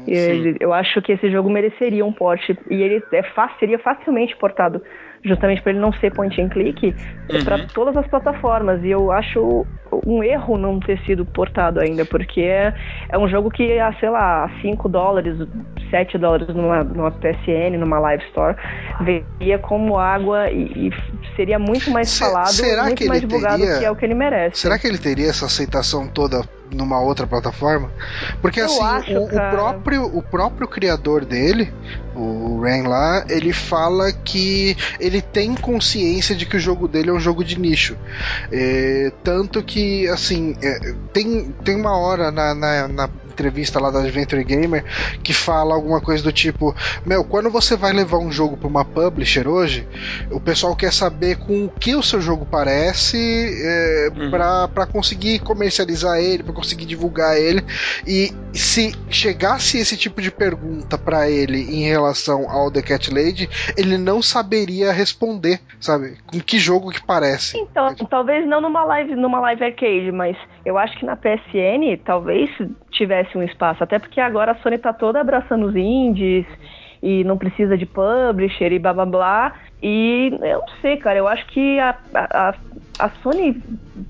[0.06, 2.58] Ele- eu acho que esse jogo mereceria um porte.
[2.70, 4.82] E ele é fácil, seria facilmente portado.
[5.24, 6.96] Justamente por ele não ser point and click
[7.46, 8.84] pra todas as plataformas.
[8.84, 9.66] E eu acho
[10.06, 12.74] um erro não ter sido portado ainda, porque é,
[13.10, 15.38] é um jogo que, ah, sei lá, 5 dólares,
[15.90, 18.56] 7 dólares numa, numa PSN, numa Live Store,
[19.02, 23.58] veria como água e, e seria muito mais Se- falado, será muito que mais divulgado
[23.60, 24.60] teria- que é o que ele merece.
[24.60, 26.42] Será que ele teria essa aceitação toda
[26.72, 27.92] numa outra plataforma?
[28.42, 31.72] Porque Eu assim, acho, o, o próprio, o próprio criador dele,
[32.16, 37.14] o Ren lá, ele fala que ele tem consciência de que o jogo dele é
[37.14, 37.96] um jogo de nicho.
[38.52, 39.80] É, tanto que,
[40.12, 44.84] assim, é, tem, tem uma hora na, na, na entrevista lá da Adventure Gamer
[45.24, 46.76] que fala alguma coisa do tipo:
[47.06, 49.88] Meu, quando você vai levar um jogo para uma publisher hoje,
[50.32, 54.30] o pessoal quer saber com o que o seu jogo parece é, Uhum.
[54.30, 57.62] pra para conseguir comercializar ele, para conseguir divulgar ele.
[58.06, 63.50] E se chegasse esse tipo de pergunta para ele em relação ao The Cat Lady,
[63.78, 66.18] ele não saberia responder, sabe?
[66.28, 67.58] Com que jogo que parece.
[67.58, 72.50] Então, talvez não numa live, numa live arcade, mas eu acho que na PSN talvez
[72.94, 76.46] tivesse um espaço, até porque agora a Sony tá toda abraçando os indies
[77.02, 79.54] e não precisa de publisher e blá blá blá.
[79.82, 82.54] E eu não sei, cara, eu acho que a, a- a
[83.00, 83.62] a Sony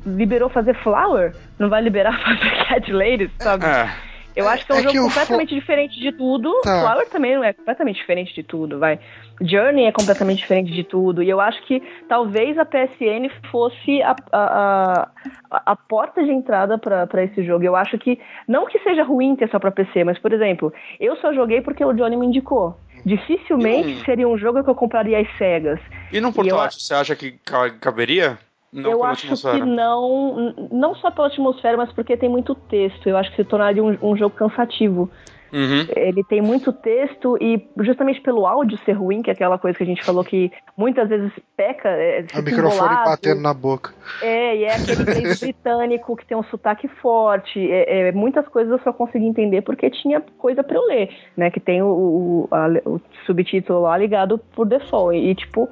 [0.05, 3.65] liberou fazer Flower, não vai liberar fazer Cat Ladies, sabe?
[3.65, 4.12] É.
[4.35, 6.51] Eu acho que é um É jogo completamente diferente de tudo.
[6.63, 6.79] Tá.
[6.81, 8.99] Flower também não é completamente diferente de tudo, vai.
[9.41, 11.21] Journey é completamente diferente de tudo.
[11.21, 15.09] E eu acho que talvez a PSN fosse a, a,
[15.51, 17.63] a, a porta de entrada pra esse jogo.
[17.63, 21.15] Eu acho que, não que seja ruim ter só pra PC, mas, por exemplo, eu
[21.17, 22.77] só joguei porque o Johnny me indicou.
[23.05, 25.79] Dificilmente seria um jogo que eu compraria às cegas.
[26.11, 28.37] E no eu portátil, você acha que ca- caberia?
[28.73, 29.59] Não eu acho atmosfera.
[29.59, 33.07] que não, não só pela atmosfera, mas porque tem muito texto.
[33.07, 35.09] Eu acho que se tornaria um, um jogo cansativo.
[35.53, 35.85] Uhum.
[35.95, 39.83] Ele tem muito texto e justamente pelo áudio ser ruim, que é aquela coisa que
[39.83, 43.09] a gente falou que muitas vezes peca, é, O microfone embolado.
[43.11, 43.93] batendo na boca.
[44.23, 47.59] É, e é aquele inglês britânico que tem um sotaque forte.
[47.71, 51.51] É, é, muitas coisas eu só consegui entender porque tinha coisa pra eu ler, né?
[51.51, 55.15] Que tem o, o, a- o subtítulo lá ligado por default.
[55.15, 55.69] E, tipo,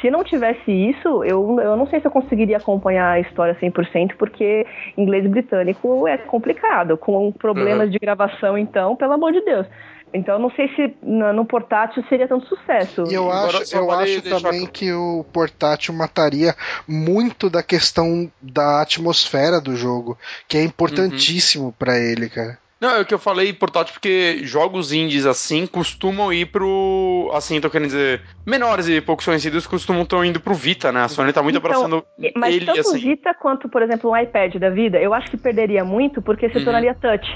[0.00, 4.14] se não tivesse isso, eu, eu não sei se eu conseguiria acompanhar a história 100%,
[4.18, 6.96] porque inglês britânico é complicado.
[6.96, 7.90] Com problemas Uhum.
[7.90, 9.66] de gravação, então, pelo amor de Deus.
[10.12, 13.04] Então, eu não sei se no, no portátil seria tanto sucesso.
[13.08, 16.54] E eu Agora, acho, eu vale acho também que o portátil mataria
[16.86, 22.58] muito da questão da atmosfera do jogo, que é importantíssimo pra ele, cara.
[22.80, 27.30] Não, é o que eu falei portátil porque jogos indies assim costumam ir pro.
[27.34, 28.22] Assim, tô querendo dizer.
[28.46, 31.02] Menores e poucos conhecidos costumam estar indo pro Vita, né?
[31.02, 32.04] A Sony tá muito Então, abraçando
[32.34, 32.98] Mas ele tanto o assim.
[32.98, 36.56] Vita quanto, por exemplo, um iPad da vida, eu acho que perderia muito porque se
[36.58, 36.64] Uhum.
[36.64, 37.28] tornaria touch.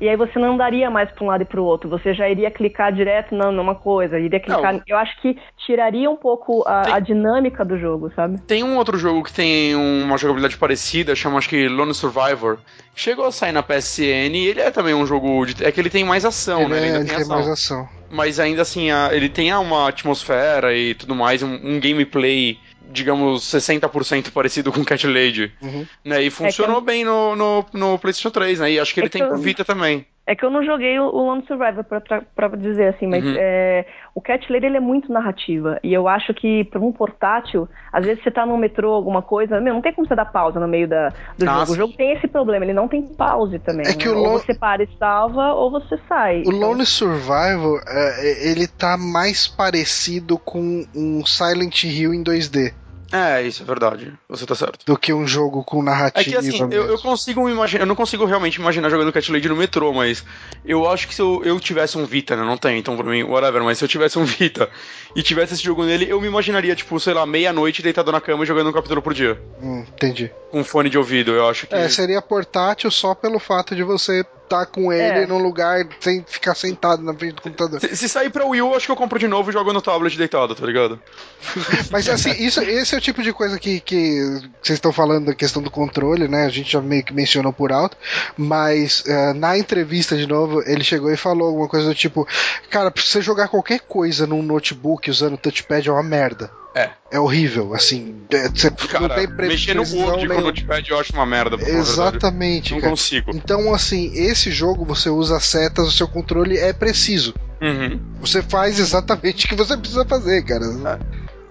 [0.00, 1.88] E aí você não daria mais para um lado e para o outro.
[1.88, 4.72] Você já iria clicar direto na- numa coisa, iria clicar.
[4.74, 4.82] Não.
[4.86, 5.36] Eu acho que
[5.66, 8.38] tiraria um pouco a, Tem- a dinâmica do jogo, sabe?
[8.46, 12.58] Tem um outro jogo que tem uma jogabilidade parecida, chama acho que Lone Survivor.
[12.96, 15.64] Chegou a sair na PSN e ele é também um jogo de.
[15.64, 16.76] É que ele tem mais ação, ele né?
[16.78, 17.36] Ele é- ainda ele tem, tem ação.
[17.36, 17.88] mais ação.
[18.10, 22.58] Mas ainda assim, a- ele tem uma atmosfera e tudo mais, um, um gameplay,
[22.90, 25.52] digamos, 60% parecido com Cat Lady.
[25.60, 25.86] Uhum.
[26.04, 26.22] Né?
[26.22, 28.72] E funcionou bem no, no, no PlayStation 3, né?
[28.72, 30.06] E acho que ele É que tem eu- pro Vita também.
[30.26, 33.34] É que eu não joguei o Lone Survivor pra, pra, pra dizer assim, mas Uhum.
[33.36, 35.78] é, o Cat Lady ele é muito narrativa.
[35.82, 39.60] E eu acho que para um portátil, às vezes você tá no metrô, alguma coisa,
[39.60, 41.72] meu, não tem como você dar pausa no meio da, do Ah, jogo.
[41.72, 43.86] O jogo tem esse problema, ele não tem pause também.
[43.86, 44.14] É que né?
[44.14, 46.42] o Ou Lo- você para e salva, ou você sai.
[46.46, 52.72] O Então, Lone Survival, é, ele tá mais parecido com um Silent Hill em 2D
[53.14, 54.12] É, isso é verdade.
[54.28, 54.84] Você tá certo.
[54.84, 56.20] do que um jogo com narrativa.
[56.20, 56.98] É que assim, eu, eu mesmo.
[56.98, 60.24] consigo imaginar, eu não consigo realmente imaginar jogando Cat Lady no metrô, mas
[60.64, 62.42] eu acho que se eu, eu tivesse um Vita, né?
[62.42, 64.68] Não tem, então pra mim, whatever, mas se eu tivesse um Vita
[65.14, 68.42] e tivesse esse jogo nele, eu me imaginaria, tipo, sei lá, meia-noite deitado na cama
[68.42, 69.40] e jogando um capítulo por dia.
[69.62, 70.32] Hum, entendi.
[70.50, 71.74] Com fone de ouvido, eu acho que.
[71.74, 75.26] É, seria portátil só pelo fato de você estar com ele É.
[75.26, 77.80] num lugar sem ficar sentado na frente do computador.
[77.80, 79.82] Se, se sair pra Wii U, acho que eu compro de novo e jogo no
[79.82, 81.00] tablet deitado, tá ligado?
[81.90, 84.20] Mas assim, isso, esse é o tipo de coisa que, que
[84.62, 86.44] vocês estão falando da questão do controle, né?
[86.44, 87.96] A gente já meio que mencionou por alto,
[88.36, 92.26] mas eh, na entrevista de novo, ele chegou e falou alguma coisa do tipo:
[92.70, 96.50] Cara, pra você jogar qualquer coisa num notebook usando touchpad é uma merda.
[96.74, 96.90] É.
[97.12, 98.16] É horrível, assim.
[98.30, 100.46] é, Você não Cara, tem pre- mexer no precisão Word com o nenhuma.
[100.48, 101.56] Notepad eu acho uma merda.
[101.60, 102.90] Exatamente, Não cara.
[102.90, 103.30] consigo.
[103.34, 107.32] Então, assim, esse jogo você usa setas, o seu controle é preciso.
[107.62, 108.00] Uhum.
[108.20, 110.64] Você faz exatamente o que você precisa fazer, cara.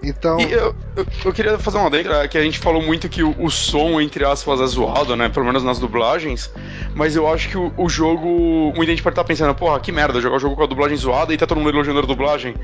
[0.02, 0.38] Então.
[0.38, 3.34] E eu, eu, eu queria fazer uma adenda, que a gente falou muito que o,
[3.42, 5.30] o som, entre aspas, é zoado, né?
[5.30, 6.50] Pelo menos nas dublagens.
[6.94, 8.70] Mas eu acho que o, o jogo.
[8.76, 11.32] Muita gente pode estar pensando, porra, que merda, jogar o jogo com a dublagem zoada
[11.32, 12.54] e tá todo mundo elogiando a dublagem.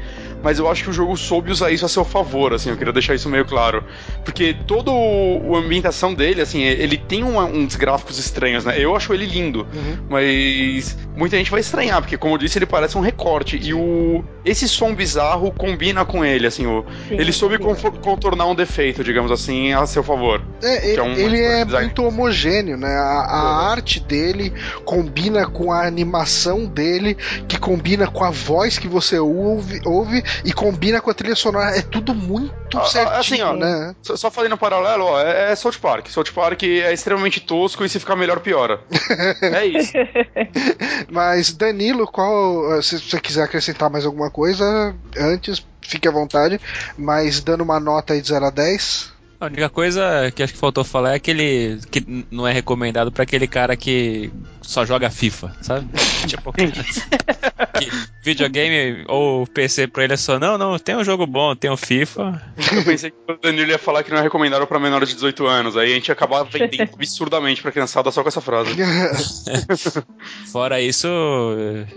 [0.43, 2.93] Mas eu acho que o jogo soube usar isso a seu favor, assim, eu queria
[2.93, 3.84] deixar isso meio claro.
[4.24, 8.74] Porque todo o, a ambientação dele, assim, ele tem uma- uns gráficos estranhos, né?
[8.78, 9.66] Eu acho ele lindo.
[9.74, 9.99] Uhum.
[10.09, 13.59] Mas muita gente vai estranhar, porque como eu disse, ele parece um recorte.
[13.62, 18.55] E o esse som bizarro combina com ele, assim, o, sim, ele soube contornar um
[18.55, 20.41] defeito, digamos assim, a seu favor.
[20.62, 22.88] É, ele, é um ele é muito homogêneo, né?
[22.88, 24.53] A, a arte dele
[24.84, 27.16] combina com a animação dele,
[27.47, 31.76] que combina com a voz que você ouve, ouve e combina com a trilha sonora.
[31.76, 33.94] É tudo muito Ah, ah, certinho, assim, ó, né?
[34.02, 36.08] Só, só falei no paralelo, ó, é, é South Park.
[36.08, 38.80] South Park é extremamente tosco e se ficar melhor, piora.
[39.42, 39.92] é isso.
[41.10, 42.82] Mas, Danilo, qual.
[42.82, 46.60] Se você quiser acrescentar mais alguma coisa antes, fique à vontade.
[46.96, 49.19] Mas dando uma nota aí de 0 a 10.
[49.41, 53.22] A única coisa que acho que faltou falar é aquele que não é recomendado pra
[53.22, 54.30] aquele cara que
[54.61, 55.88] só joga FIFA, sabe?
[56.28, 57.91] tipo, que
[58.22, 61.76] videogame ou PC pra ele é só, não, não, tem um jogo bom, tem o
[61.76, 62.41] FIFA.
[62.76, 65.47] Eu pensei que o Danilo ia falar que não é recomendável pra menores de 18
[65.47, 65.76] anos.
[65.76, 68.74] Aí a gente ia acabar vendendo absurdamente pra criançada só com essa frase.
[70.53, 71.09] Fora isso,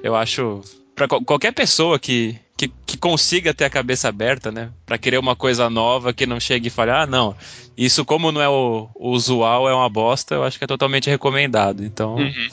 [0.02, 0.62] eu acho
[0.96, 4.70] pra qual- qualquer pessoa que, que, que consiga ter a cabeça aberta, né?
[4.86, 7.36] Pra querer uma coisa nova que não chegue e fale, ah, não,
[7.78, 11.10] isso como não é o, o usual, é uma bosta, eu acho que é totalmente
[11.10, 11.84] recomendado.
[11.84, 12.16] Então.
[12.16, 12.48] Uhum.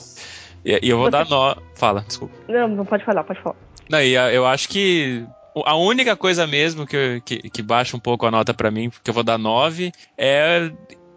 [0.65, 1.55] E, e eu vou dar nó.
[1.75, 2.33] Fala, desculpa.
[2.47, 3.55] Não, não pode falar, pode falar.
[3.89, 5.25] Não, e a- eu acho que
[5.65, 9.09] a única coisa mesmo que, que, que baixa um pouco a nota pra mim, porque
[9.09, 10.71] eu vou dar 9, é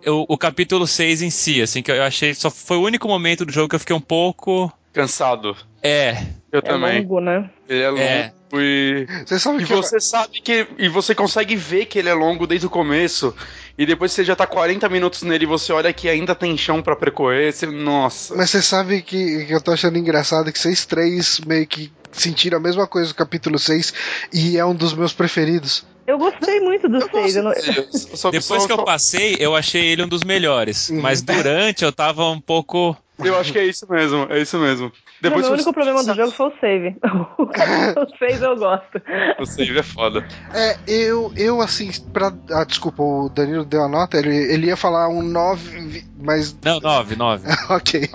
[0.07, 2.35] o, o capítulo 6 em si, assim, que eu achei.
[2.35, 4.73] Só foi o único momento do jogo que eu fiquei um pouco.
[4.95, 5.55] Cansado.
[5.83, 6.17] É,
[6.53, 7.01] Eu É também.
[7.01, 7.51] longo, né?
[7.69, 8.33] Ele é longo É.
[8.55, 9.07] e.
[9.27, 10.67] Você sabe E que eu- você sabe que.
[10.79, 13.35] E você consegue ver que ele é longo desde o começo.
[13.77, 16.81] E depois você já tá 40 minutos nele e você olha que ainda tem chão
[16.81, 17.53] pra percorrer.
[17.53, 18.37] Você, nossa.
[18.37, 22.59] Mas você sabe que, que eu tô achando engraçado que vocês três meio que sentiram
[22.59, 23.93] a mesma coisa do capítulo 6
[24.33, 25.85] e é um dos meus preferidos.
[26.07, 27.37] Eu gostei muito do Eu 6.
[27.37, 27.53] Eu não...
[27.53, 30.91] depois só- que eu passei, eu achei ele um dos melhores.
[30.91, 31.01] Uhum.
[31.01, 32.95] Mas durante eu tava um pouco.
[33.19, 34.87] Eu acho que é isso mesmo, é isso mesmo.
[34.87, 34.93] Não,
[35.31, 36.97] Depois meu você- único problema do jogo foi o save.
[37.39, 39.01] O capítulo 6 eu gosto.
[39.41, 40.27] O save é foda.
[40.53, 42.31] É, eu, eu assim, pra.
[42.51, 46.55] Ah, desculpa, o Danilo deu a nota, ele, ele ia falar um 9, mas.
[46.63, 47.49] Não, 9, 9.
[47.71, 48.11] ok.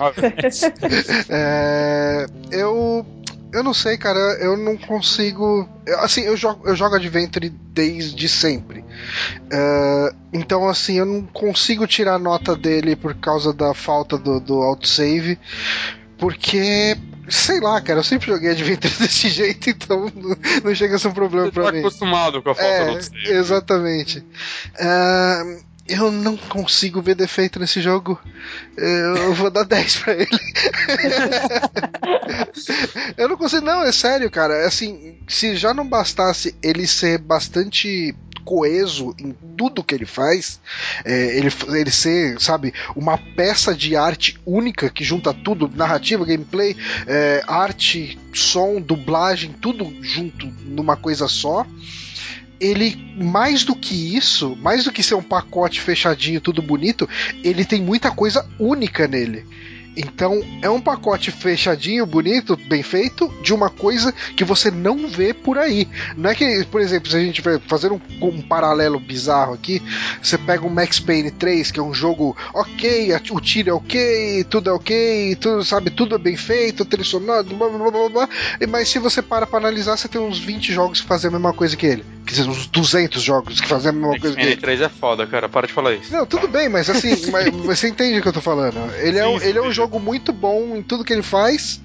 [1.28, 3.04] É, eu.
[3.52, 5.68] Eu não sei, cara, eu não consigo.
[5.98, 8.84] Assim, eu jogo, eu jogo Adventure desde sempre.
[9.50, 14.54] É, então, assim, eu não consigo tirar nota dele por causa da falta do, do
[14.62, 15.38] autosave.
[16.18, 16.96] Porque.
[17.28, 21.08] Sei lá, cara, eu sempre joguei Adventure desse jeito, então não, não chega a ser
[21.08, 21.78] um problema Você pra tá mim.
[21.78, 23.28] acostumado com a falta É, do save.
[23.32, 24.24] exatamente.
[24.80, 25.44] Ah,
[25.90, 28.18] eu não consigo ver defeito nesse jogo.
[28.76, 30.28] Eu vou dar 10 pra ele.
[33.16, 34.66] eu não consigo, não, é sério, cara.
[34.66, 38.14] Assim, se já não bastasse ele ser bastante
[38.44, 40.60] coeso em tudo que ele faz,
[41.04, 46.76] é, ele, ele ser, sabe, uma peça de arte única que junta tudo, narrativa, gameplay,
[47.06, 51.66] é, arte, som, dublagem, tudo junto numa coisa só
[52.60, 57.08] ele, mais do que isso, mais do que ser um pacote fechadinho, tudo bonito,
[57.42, 59.46] ele tem muita coisa única nele.
[59.96, 65.34] Então, é um pacote fechadinho, bonito, bem feito, de uma coisa que você não vê
[65.34, 65.88] por aí.
[66.16, 69.82] Não é que, por exemplo, se a gente fazer um, um paralelo bizarro aqui,
[70.22, 74.44] você pega o Max Payne 3, que é um jogo ok, o tiro é ok,
[74.44, 78.28] tudo é ok, tudo, sabe, tudo é bem feito, trilha blá, blá, blá, blá,
[78.68, 81.52] mas se você para pra analisar, você tem uns 20 jogos que fazem a mesma
[81.52, 82.04] coisa que ele.
[82.26, 84.56] Quer dizer, uns 200 jogos que fazem a mesma coisa que ele.
[84.56, 85.48] N3 é foda, cara.
[85.48, 86.12] Para de falar isso.
[86.12, 88.78] Não, tudo bem, mas assim, mas você entende o que eu tô falando.
[88.96, 91.22] Ele, é, Sim, um, sim, ele é um jogo muito bom em tudo que ele
[91.22, 91.80] faz.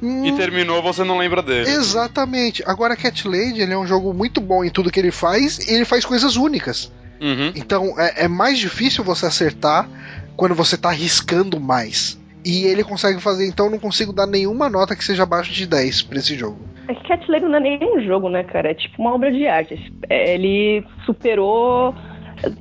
[0.00, 1.68] Hum, E terminou, você não lembra dele.
[1.70, 2.62] Exatamente.
[2.66, 5.74] Agora, Cat Lady, ele é um jogo muito bom em tudo que ele faz e
[5.74, 6.92] ele faz coisas únicas.
[7.20, 7.52] Uhum.
[7.54, 9.88] Então, é, é mais difícil você acertar
[10.36, 12.18] quando você tá arriscando mais.
[12.44, 16.02] E ele consegue fazer, então não consigo dar nenhuma nota que seja abaixo de 10
[16.02, 16.58] pra esse jogo.
[16.88, 18.70] É que Cat Lady não é nem um jogo, né, cara?
[18.70, 19.92] É tipo uma obra de arte.
[20.08, 21.94] É, Ele superou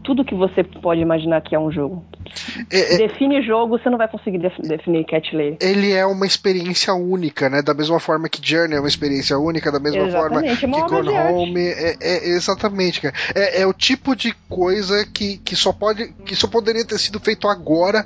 [0.03, 2.05] tudo que você pode imaginar que é um jogo.
[2.69, 5.57] É- é- Define jogo, você não vai conseguir def- definir Cat Lady.
[5.61, 7.61] ele é uma experiência única, né?
[7.61, 10.86] Da mesma forma que Journey é uma experiência única, da mesma forma Exatamente, é uma
[10.86, 11.09] que Gone.
[11.09, 11.59] Home.
[11.67, 13.13] É, é- exatamente, cara.
[13.36, 16.13] É, é o tipo de coisa que, que só pode.
[16.25, 18.05] que só poderia ter sido feito agora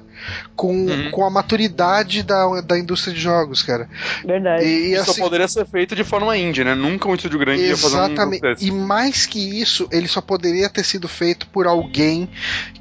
[0.56, 1.12] com, Uhum.
[1.12, 3.88] com a maturidade da, da indústria de jogos, cara.
[4.26, 4.64] Verdade.
[4.66, 5.22] E, e Isso assim.
[5.22, 6.76] poderia ser feito de forma indie, né?
[6.76, 8.66] Nunca um estúdio grande ia fazer um Exatamente.
[8.66, 12.30] E mais que isso, ele só poderia ter sido feito por alguém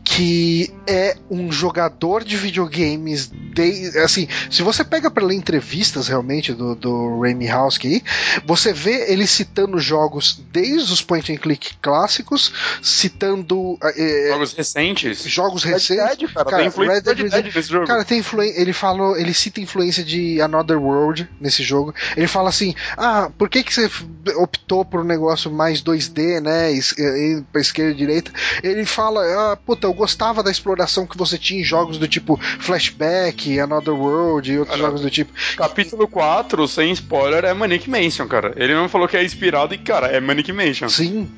[0.05, 3.31] que é um jogador de videogames.
[3.31, 8.03] De, assim, se você pega pra ler entrevistas realmente do, do Ray Mihawski, aí,
[8.45, 15.23] você vê ele citando jogos desde os point and click clássicos, citando eh, Jogos recentes.
[15.25, 16.19] jogos Red recentes.
[16.19, 16.45] Dead, cara.
[16.45, 17.87] Cara, tem influência Red de Dead Red.
[17.87, 21.95] Cara, tem influen ele falou, ele cita influência de Another World nesse jogo.
[22.17, 23.91] Ele fala assim: "Ah, por que que você
[24.37, 28.33] optou por um negócio mais 2D, né, eh, pra esquerda e direita?"
[28.63, 29.23] Ele fala:
[29.53, 33.95] "Ah, puta, eu gostava da exploração que você tinha em jogos do tipo Flashback, Another
[33.95, 35.33] World e outros Cara, jogos do tipo.
[35.57, 38.53] Capítulo 4, sem spoiler, é Manic Mansion, cara.
[38.57, 40.89] Ele não falou que é inspirado e, cara, é Manic Mansion.
[40.89, 41.29] Sim.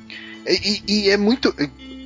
[0.45, 1.53] E, e- e é muito.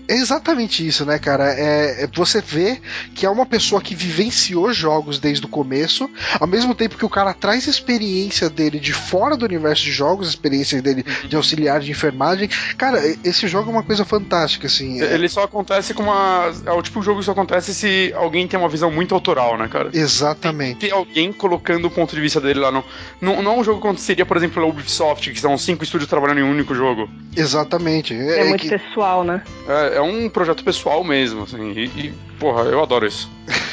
[0.08, 1.54] É exatamente isso, né, cara?
[1.54, 2.80] É, é você vê
[3.16, 7.10] que é uma pessoa que vivenciou jogos desde o começo, ao mesmo tempo que o
[7.10, 11.92] cara traz experiência dele de fora do universo de jogos, experiência dele de auxiliar de
[11.92, 12.50] enfermagem.
[12.78, 15.02] Cara, esse jogo é uma coisa fantástica, assim.
[15.02, 16.52] é- Ele só acontece com uma.
[16.66, 19.58] É o tipo de jogo que só acontece se alguém tem uma visão muito autoral,
[19.58, 19.90] né, cara?
[19.94, 20.80] Exatamente.
[20.80, 22.84] Tem alguém colocando o ponto de vista dele lá no.
[23.22, 26.10] Não, não é um jogo que aconteceria, por exemplo, a Ubisoft, que são cinco estúdios
[26.10, 27.10] trabalhando em um único jogo.
[27.36, 28.14] Exatamente.
[28.14, 29.42] É, muito que- pessoal, né?
[29.68, 31.72] É, é um projeto pessoal mesmo, assim.
[31.72, 33.30] E, e, porra, eu adoro isso.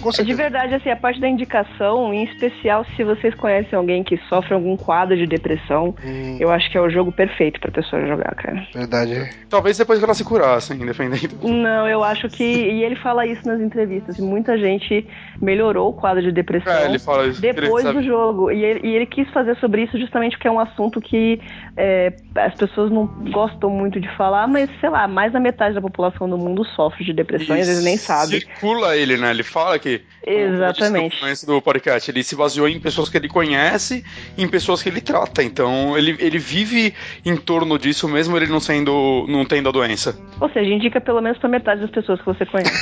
[0.00, 4.16] Com De verdade, assim, a parte da indicação, em especial se vocês conhecem alguém que
[4.28, 8.06] sofre algum quadro de depressão, Hum, eu acho que é o jogo perfeito pra pessoa
[8.06, 8.66] jogar, cara.
[8.74, 9.30] verdade.
[9.48, 11.28] Talvez depois que ela se curasse, independente.
[11.42, 12.42] Não, eu acho que.
[12.44, 14.18] E ele fala isso nas entrevistas.
[14.18, 15.06] e Muita gente
[15.40, 16.72] melhorou o quadro de depressão.
[16.72, 17.40] É, ele fala isso.
[17.40, 18.50] Depois do jogo.
[18.50, 21.40] E ele, e ele quis fazer sobre isso justamente porque é um assunto que
[21.76, 25.80] é, as pessoas não gostam muito de falar, mas sei lá, mais da metade da
[25.80, 28.40] população do mundo sofre de depressão e às vezes nem sabe.
[28.40, 29.30] Circula ele, né?
[29.30, 30.02] Ele fala que.
[30.24, 31.18] Exatamente.
[31.18, 34.04] Começo do podcast, ele se baseou em pessoas que ele conhece
[34.36, 35.42] e em pessoas que ele trata.
[35.42, 39.26] Então ele, ele vive em torno disso mesmo ele não sendo.
[39.28, 40.18] não tendo a doença.
[40.40, 42.72] Ou seja, indica pelo menos pra metade das pessoas que você conhece.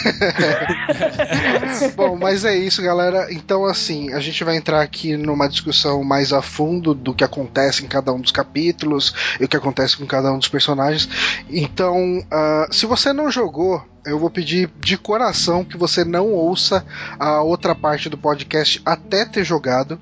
[1.96, 3.32] Bom, mas é isso, galera.
[3.32, 7.84] Então, assim, a gente vai entrar aqui numa discussão mais a fundo do que acontece
[7.84, 11.08] em cada um dos capítulos e o que acontece com cada um dos personagens.
[11.50, 16.84] Então, ah, se você não jogou, eu vou pedir de coração que você não ouça
[17.18, 20.00] a outra parte do podcast até ter jogado.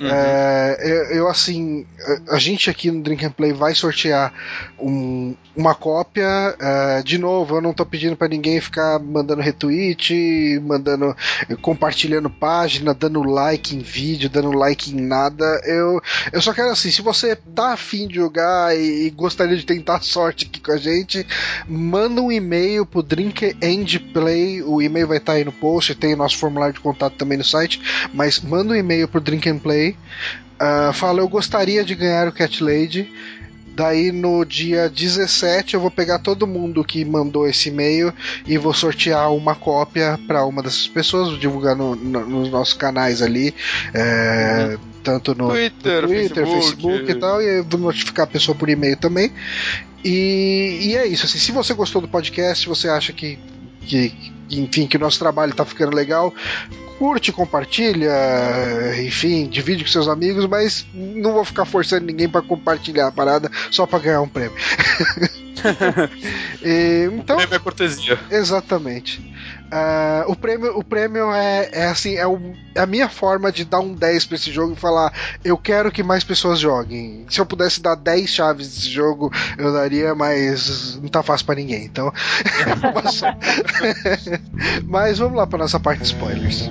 [0.00, 0.08] Uhum.
[0.10, 1.86] É, eu, eu, assim,
[2.28, 4.32] a- gente aqui no Drink and Play vai sortear
[4.78, 6.26] um- uma cópia.
[6.60, 11.16] é, de novo, eu não tô pedindo pra ninguém ficar mandando retweet, mandando,
[11.62, 15.44] compartilhando página, dando like em vídeo, dando like em nada.
[15.64, 16.00] Eu,
[16.32, 20.02] eu só quero assim, se você tá afim de jogar e, e gostaria de tentar
[20.02, 21.26] sorte aqui com a gente,
[21.68, 24.62] manda um e-mail pro Drink and Play.
[24.62, 27.44] O e-mail vai estar aí no post, tem o nosso formulário de contato também no
[27.44, 27.80] site.
[28.14, 29.96] Mas manda um e-mail pro Drink and Play.
[30.58, 33.12] ah, fala, eu gostaria de ganhar o Cat Lady.
[33.74, 38.10] Daí no dia 17 eu vou pegar todo mundo que mandou esse e-mail
[38.46, 42.72] e vou sortear uma cópia para uma dessas pessoas, vou divulgar no- no- nos nossos
[42.72, 43.54] canais ali,
[43.92, 46.82] é, tanto no Twitter, no Twitter Facebook.
[46.82, 49.32] Facebook e tal, e eu vou notificar a pessoa por e-mail também.
[50.04, 53.38] E, e é isso, assim, se você gostou do podcast, se você acha que,
[53.82, 54.12] que
[54.50, 56.34] enfim, que o nosso trabalho tá ficando legal,
[56.98, 58.10] curte, compartilha,
[59.00, 63.48] enfim, divide com seus amigos, mas não vou ficar forçando ninguém para compartilhar a parada
[63.70, 64.56] só para ganhar um prêmio.
[66.62, 68.18] E, então, Prêmio é cortesia.
[68.30, 69.32] Exatamente.
[69.70, 73.64] Ah, o prêmio, o prêmio é, é assim, é, o- é a minha forma de
[73.64, 75.12] dar um 10 pra esse jogo e falar,
[75.44, 77.26] eu quero que mais pessoas joguem.
[77.28, 81.54] Se eu pudesse dar 10 chaves desse jogo, eu daria, mas não tá fácil pra
[81.56, 81.84] ninguém.
[81.84, 82.12] Então,
[84.86, 86.68] mas vamos lá pra nossa parte de spoilers.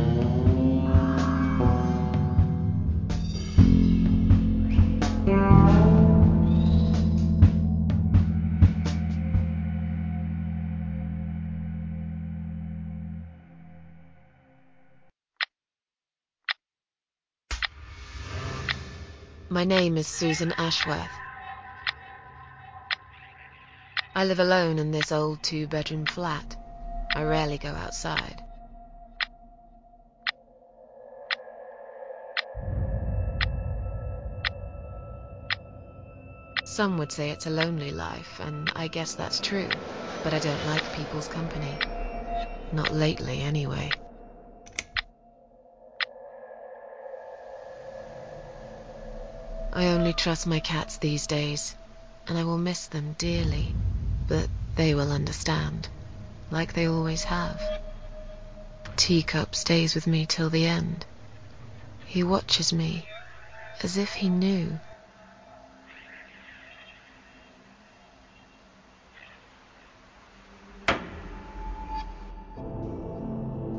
[19.55, 21.17] My name is Susan Ashworth.
[24.13, 26.57] I live alone in this old two bedroom flat.
[27.15, 28.43] I rarely go outside.
[36.65, 39.69] Some would say it's a lonely life, and I guess that's true,
[40.21, 41.77] but I don't like people's company.
[42.73, 43.89] Not lately, anyway.
[49.75, 51.75] I only trust my cats these days,
[52.29, 53.75] and I will miss them dearly,
[54.25, 54.47] but
[54.77, 55.89] they will understand,
[56.49, 57.61] like they always have.
[58.95, 61.05] Teacup stays with me till the end.
[62.05, 63.05] He watches me,
[63.83, 64.79] as if he knew.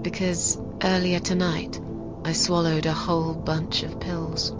[0.02, 1.80] Because earlier tonight,
[2.22, 4.52] I swallowed a whole bunch of pills.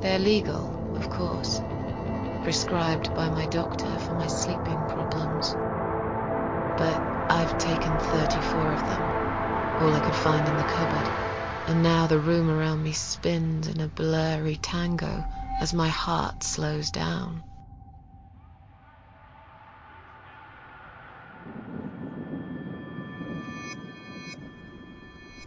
[0.00, 1.60] They're legal, of course,
[2.44, 5.56] prescribed by my doctor for my sleeping problems.
[6.76, 9.02] But I've taken 34 of them,
[9.80, 11.08] all I could find in the cupboard,
[11.66, 15.24] and now the room around me spins in a blurry tango
[15.60, 17.42] as my heart slows down.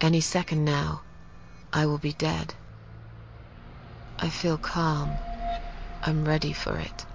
[0.02, 1.04] Any second now,
[1.72, 2.54] I will be dead.
[4.22, 5.20] I feel calm.
[6.04, 7.06] I'm ready for it.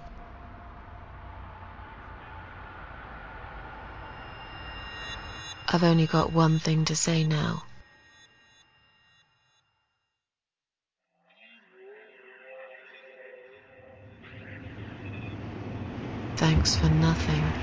[5.68, 7.62] I've only got one thing to say now.
[16.36, 17.54] Thanks for nothing.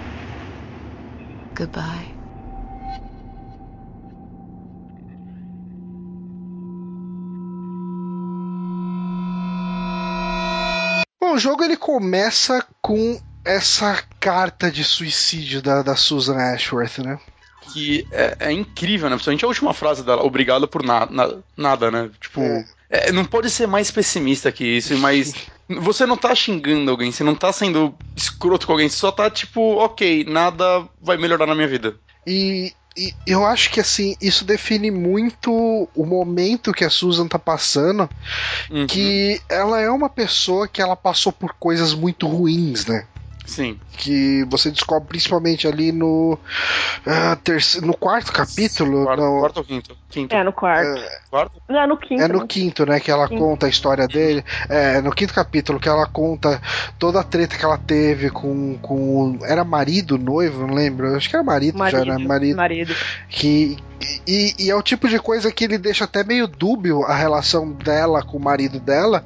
[1.54, 2.13] Goodbye.
[11.34, 17.20] O jogo ele começa com essa carta de suicídio da, da Susan Ashworth, né?
[17.72, 19.16] que é, é incrível, né?
[19.16, 22.12] Principalmente a última frase dela, obrigado por na, na- nada, né?
[22.20, 22.66] Tipo, É.
[22.90, 25.34] é, não pode ser mais pessimista que isso, mas
[25.82, 29.30] você não tá xingando alguém, você não tá sendo escroto com alguém, você só tá
[29.30, 31.96] tipo, ok, nada vai melhorar na minha vida.
[32.28, 37.40] E, e eu acho que assim, isso define muito o momento que a Susan tá
[37.40, 38.10] passando,
[38.70, 38.86] Uhum.
[38.88, 43.06] que ela é uma pessoa que ela passou por coisas muito ruins, né?
[43.46, 43.78] Sim.
[43.98, 46.38] Que você descobre principalmente ali no
[47.06, 49.98] ah, terceiro, no quarto capítulo, Quarto, não, quarto ou quinto?
[50.10, 50.34] Quinto.
[50.34, 51.02] É, no quarto.
[51.30, 51.62] Quarto?
[51.68, 52.22] Não, é no quinto.
[52.22, 52.46] É no né?
[52.48, 53.38] quinto, né, que ela Sim.
[53.38, 54.44] conta a história dele.
[54.70, 56.62] É, no quinto capítulo que ela conta
[56.98, 61.16] toda a treta que ela teve com, com era marido, noivo, não lembro.
[61.16, 62.26] Acho que era marido, já, Marido, né?
[62.26, 62.58] Marido.
[62.58, 62.96] marido.
[63.30, 63.78] Que
[64.28, 67.72] e, e é o tipo de coisa que ele deixa até meio dúbio a relação
[67.72, 69.26] dela com o marido dela,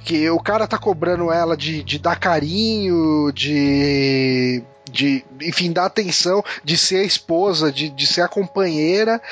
[0.00, 6.44] que o cara tá cobrando ela de, de dar carinho, de de, enfim, dar atenção,
[6.62, 9.22] de ser a esposa, de, de ser a companheira,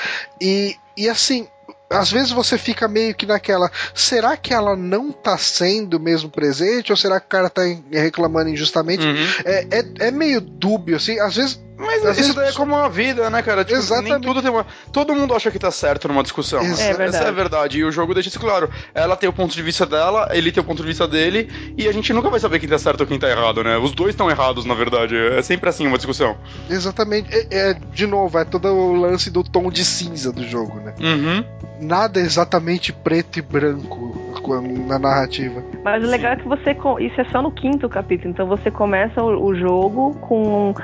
[0.40, 1.46] e, e assim,
[1.90, 6.92] às vezes você fica meio que naquela, será que ela não tá sendo mesmo presente,
[6.92, 9.04] ou será que o cara tá reclamando injustamente?
[9.04, 9.26] Uhum.
[9.44, 12.76] É, é, é meio dúbio, assim, às vezes Mas Às isso vezes- daí é como
[12.76, 13.64] a vida, né, cara?
[13.64, 14.10] Tipo, Exatamente.
[14.12, 14.66] nem tudo tem uma...
[14.92, 16.60] Todo mundo acha que tá certo numa discussão.
[16.60, 17.24] Exa- É Essa verdade.
[17.24, 17.78] é a verdade.
[17.78, 18.68] E o jogo deixa isso claro.
[18.94, 21.88] Ela tem o ponto de vista dela, ele tem o ponto de vista dele, e
[21.88, 23.78] a gente nunca vai saber quem tá certo ou quem tá errado, né?
[23.78, 25.16] Os dois estão errados, na verdade.
[25.16, 26.36] É sempre assim uma discussão.
[26.68, 27.28] Exatamente.
[27.34, 30.94] É, é, de novo, é todo o lance do tom de cinza do jogo, né?
[31.00, 31.44] Uhum.
[31.80, 35.62] Nada é exatamente preto e branco quando- na narrativa.
[35.84, 36.76] Mas o legal é que você.
[37.00, 38.30] Isso é só no quinto capítulo.
[38.30, 40.74] Então você começa o, o jogo com.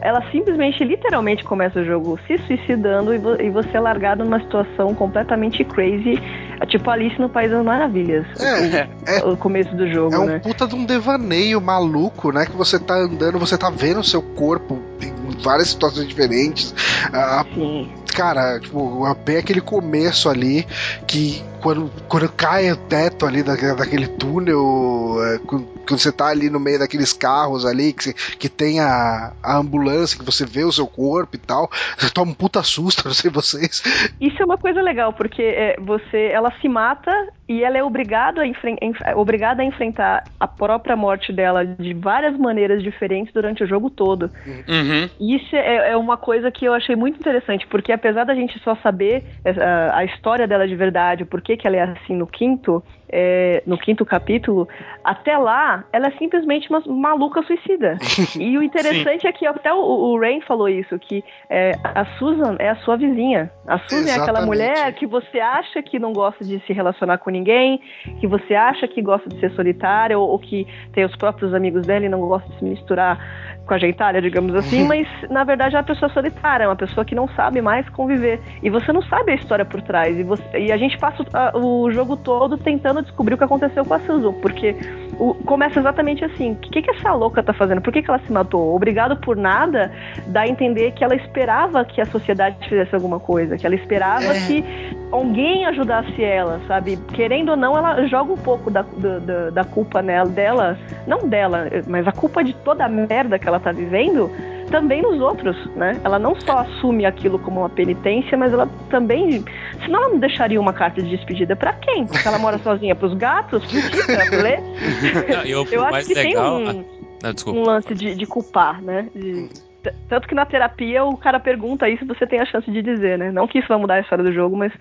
[0.00, 4.40] Ela simplesmente, literalmente começa o jogo se suicidando e, vo- e você é largado numa
[4.40, 6.20] situação completamente crazy.
[6.68, 8.26] Tipo Alice no País das Maravilhas.
[8.40, 10.38] É, é, O começo do jogo, é um né?
[10.38, 12.46] puta de um devaneio maluco, né?
[12.46, 15.12] Que você tá andando, você tá vendo o seu corpo em
[15.42, 16.74] várias situações diferentes.
[17.12, 17.90] Ah, Sim.
[18.14, 20.66] cara, tipo, bem aquele começo ali
[21.06, 26.28] que quando, quando cai o teto ali da, daquele túnel, é, quando, quando você tá
[26.28, 30.62] ali no meio daqueles carros ali, que, que tem a, a ambulância, que você vê
[30.62, 33.82] o seu corpo e tal, você toma um puta susto, não sei vocês.
[34.20, 37.10] Isso é uma coisa legal, porque é, você, ela se mata
[37.48, 41.94] e ela é obrigada a, enfren- enf- obrigada a enfrentar a própria morte dela de
[41.94, 44.30] várias maneiras diferentes durante o jogo todo.
[44.46, 45.08] Uhum.
[45.20, 48.58] E Isso é, é uma coisa que eu achei muito interessante, porque apesar da gente
[48.64, 52.14] só saber é, a, a história dela de verdade, o porquê que ela é assim
[52.14, 54.68] no quinto, é, no quinto capítulo,
[55.04, 57.98] até lá ela é simplesmente uma maluca suicida.
[58.38, 62.56] e o interessante é que até o, o Rain falou isso, que é, a Susan
[62.58, 63.50] é a sua vizinha.
[63.66, 64.46] A Susan é aquela Exatamente.
[64.46, 67.80] mulher que você acha que não gosta de se relacionar com ninguém,
[68.20, 71.86] que você acha que gosta de ser solitária, ou, ou que tem os próprios amigos
[71.86, 73.18] dela e não gosta de se misturar
[73.66, 77.04] com a gentalha, digamos assim, mas na verdade é uma pessoa solitária, é uma pessoa
[77.04, 78.40] que não sabe mais conviver.
[78.62, 80.16] E você não sabe a história por trás.
[80.16, 83.44] E, você- e a gente passa o, a- o jogo todo tentando descobrir o que
[83.44, 84.74] aconteceu com a Susan, porque
[85.18, 87.80] o- começa exatamente assim: o que, que essa louca tá fazendo?
[87.80, 88.74] Por que, que ela se matou?
[88.74, 89.90] Obrigado por nada
[90.28, 94.24] dá a entender que ela esperava que a sociedade fizesse alguma coisa, que ela esperava
[94.24, 94.46] É.
[94.46, 94.64] que
[95.12, 96.96] alguém ajudasse ela, sabe?
[97.14, 101.28] Querendo ou não, ela joga um pouco da, da, da- da culpa nela, dela, não
[101.28, 104.30] dela, mas a culpa de toda a merda que ela tá vivendo
[104.70, 106.00] também nos outros, né?
[106.04, 109.44] Ela não só assume aquilo como uma penitência, mas ela também.
[109.84, 112.06] Senão ela não deixaria uma carta de despedida pra quem?
[112.06, 113.62] Porque ela mora sozinha pros gatos?
[113.72, 114.60] Mentira, pra ler?
[114.60, 116.56] Não, e o Eu acho que legal.
[116.58, 116.84] tem um,
[117.22, 119.08] Ah, não, um lance de, de culpar, né?
[119.14, 119.48] De-
[119.82, 123.18] t- tanto que na terapia o cara pergunta isso você tem a chance de dizer,
[123.18, 123.30] né?
[123.30, 124.72] Não que isso vai mudar a história do jogo, mas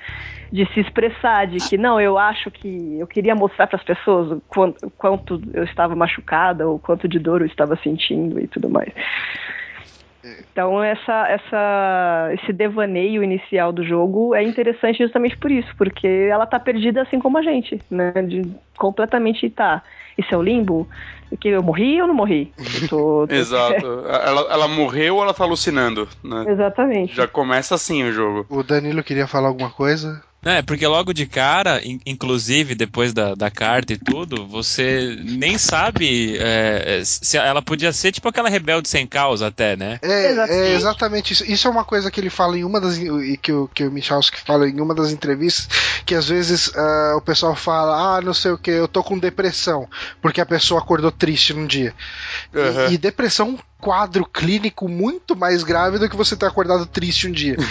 [0.51, 4.31] de se expressar, de que não, eu acho que eu queria mostrar para as pessoas
[4.31, 8.69] o quanto, quanto eu estava machucada, ou quanto de dor eu estava sentindo e tudo
[8.69, 8.91] mais.
[10.51, 16.45] Então essa, essa, esse devaneio inicial do jogo é interessante justamente por isso, porque ela
[16.45, 18.11] tá perdida assim como a gente, né?
[18.13, 18.41] De
[18.77, 19.83] completamente tá.
[20.17, 20.89] Isso é o limbo?
[21.39, 22.53] Que eu morri ou não morri?
[22.89, 23.85] Tô- tô- Exato.
[24.07, 26.45] ela, ela morreu ou ela tá alucinando, né?
[26.47, 27.13] Exatamente.
[27.15, 28.45] Já começa assim o jogo.
[28.49, 30.23] O Danilo queria falar alguma coisa?
[30.45, 35.57] É, porque logo de cara, in- inclusive depois da, da carta e tudo, você nem
[35.57, 39.97] sabe é, se ela podia ser tipo aquela rebelde sem causa até, né?
[40.03, 40.51] É, Exatamente.
[40.53, 41.51] é exatamente isso.
[41.51, 42.97] Isso é uma coisa que ele fala em uma das.
[42.97, 45.67] e que o, que o Michalski fala em uma das entrevistas,
[46.05, 49.17] que às vezes ah, o pessoal fala, ah, não sei o que, eu tô com
[49.17, 49.89] depressão,
[50.21, 51.93] porque a pessoa acordou triste num dia.
[52.53, 52.91] E- Uhum.
[52.91, 57.27] E, depressão é um quadro clínico muito mais grave do que você ter acordado triste
[57.27, 57.55] um dia.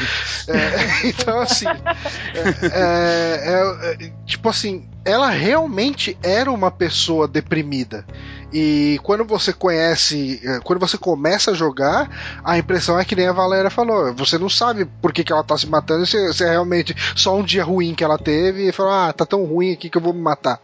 [0.46, 1.64] É, então, assim.
[1.66, 8.04] é, é, é, é, tipo assim, ela realmente era uma pessoa deprimida.
[8.52, 13.26] E quando você conhece, eh, quando você começa a jogar, a impressão é que nem
[13.26, 14.12] a Valéria falou.
[14.14, 17.36] Você não sabe por que, que ela tá se matando, se, se é realmente só
[17.36, 20.02] um dia ruim que ela teve e falou, ah, tá tão ruim aqui que eu
[20.02, 20.60] vou me matar.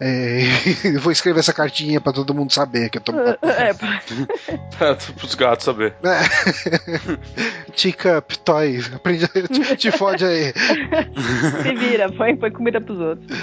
[0.00, 0.42] É,
[1.00, 3.12] vou escrever essa cartinha pra todo mundo saber que eu tô.
[3.42, 3.74] É,
[4.78, 5.94] Pra, pros gatos saber.
[6.04, 7.72] É.
[7.72, 10.52] Teacup, toy, aprende, te, te fode aí.
[11.62, 13.38] se vira, põe, põe comida pros outros.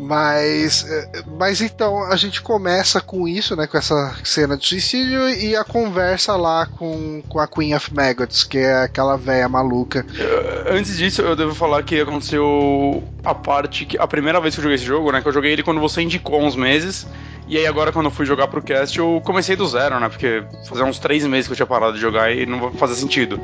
[0.00, 3.66] Mas, eh, mas então a gente começa com isso, né?
[3.66, 8.44] Com essa cena de suicídio e a conversa lá com, com a Queen of Maggots,
[8.44, 10.06] que é aquela velha maluca.
[10.68, 13.98] Antes disso, eu devo falar que aconteceu a parte que.
[13.98, 15.20] A primeira vez que eu joguei esse jogo, né?
[15.20, 17.06] Que eu joguei ele quando você indicou uns meses.
[17.48, 20.08] E aí agora quando eu fui jogar pro cast, eu comecei do zero, né?
[20.10, 23.40] Porque fazia uns três meses que eu tinha parado de jogar e não fazia sentido.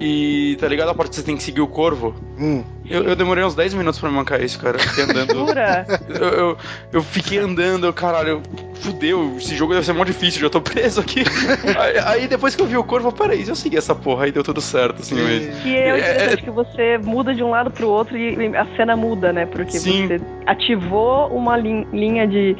[0.00, 2.14] E tá ligado a parte que você tem que seguir o corvo?
[2.38, 2.62] Hum.
[2.88, 4.76] Eu, eu demorei uns 10 minutos pra me mancar isso, cara.
[4.76, 5.34] Eu fiquei andando.
[5.34, 5.86] Jura?
[6.08, 6.56] eu, eu,
[6.92, 8.42] eu fiquei andando, eu, caralho, eu,
[8.80, 11.22] fudeu, esse jogo deve ser mó difícil, já tô preso aqui.
[11.78, 14.32] aí, aí depois que eu vi o corvo, eu se eu segui essa porra, aí
[14.32, 15.66] deu tudo certo, assim, mas.
[15.66, 18.96] E é É, interessante que você muda de um lado pro outro e a cena
[18.96, 19.46] muda, né?
[19.46, 20.06] Porque Sim.
[20.06, 22.56] você ativou uma lin- linha de.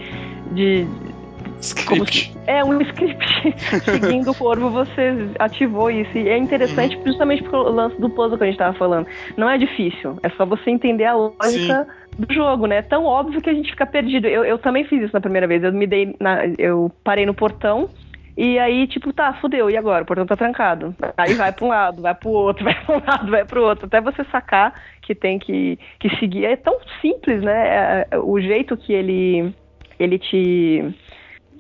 [0.53, 0.87] de
[1.61, 2.33] Script.
[2.47, 3.55] é um script
[3.85, 6.17] seguindo o corvo, você ativou isso.
[6.17, 7.07] E é interessante Uhum.
[7.07, 9.07] justamente pelo lance do puzzle que a gente tava falando.
[9.37, 11.87] Não é difícil, é só você entender a lógica
[12.19, 12.77] do jogo, né?
[12.77, 14.27] É tão óbvio que a gente fica perdido.
[14.27, 15.63] Eu, eu também fiz isso na primeira vez.
[15.63, 16.15] Eu me dei.
[16.21, 17.89] na- eu parei no portão.
[18.37, 20.05] E aí, tipo, tá, fudeu, e agora?
[20.05, 20.95] O portão tá trancado.
[21.17, 23.87] Aí vai pra um lado, vai pro outro, vai pra um lado, vai pro outro.
[23.87, 26.45] Até você sacar que tem que, que seguir.
[26.45, 27.53] É tão simples, né?
[27.69, 29.53] É- é- o jeito que ele,
[29.99, 30.85] ele te.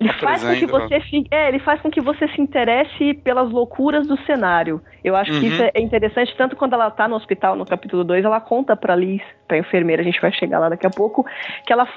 [0.00, 3.50] Ele faz com que você fi- é, ele faz com que você se interesse pelas
[3.50, 4.80] loucuras do cenário.
[5.02, 5.52] Eu acho que Uhum.
[5.52, 8.94] isso é interessante, tanto quando ela tá no hospital, no capítulo 2, ela conta pra
[8.94, 11.24] Liz, pra enfermeira, a gente vai chegar lá daqui a pouco,
[11.66, 11.88] que ela,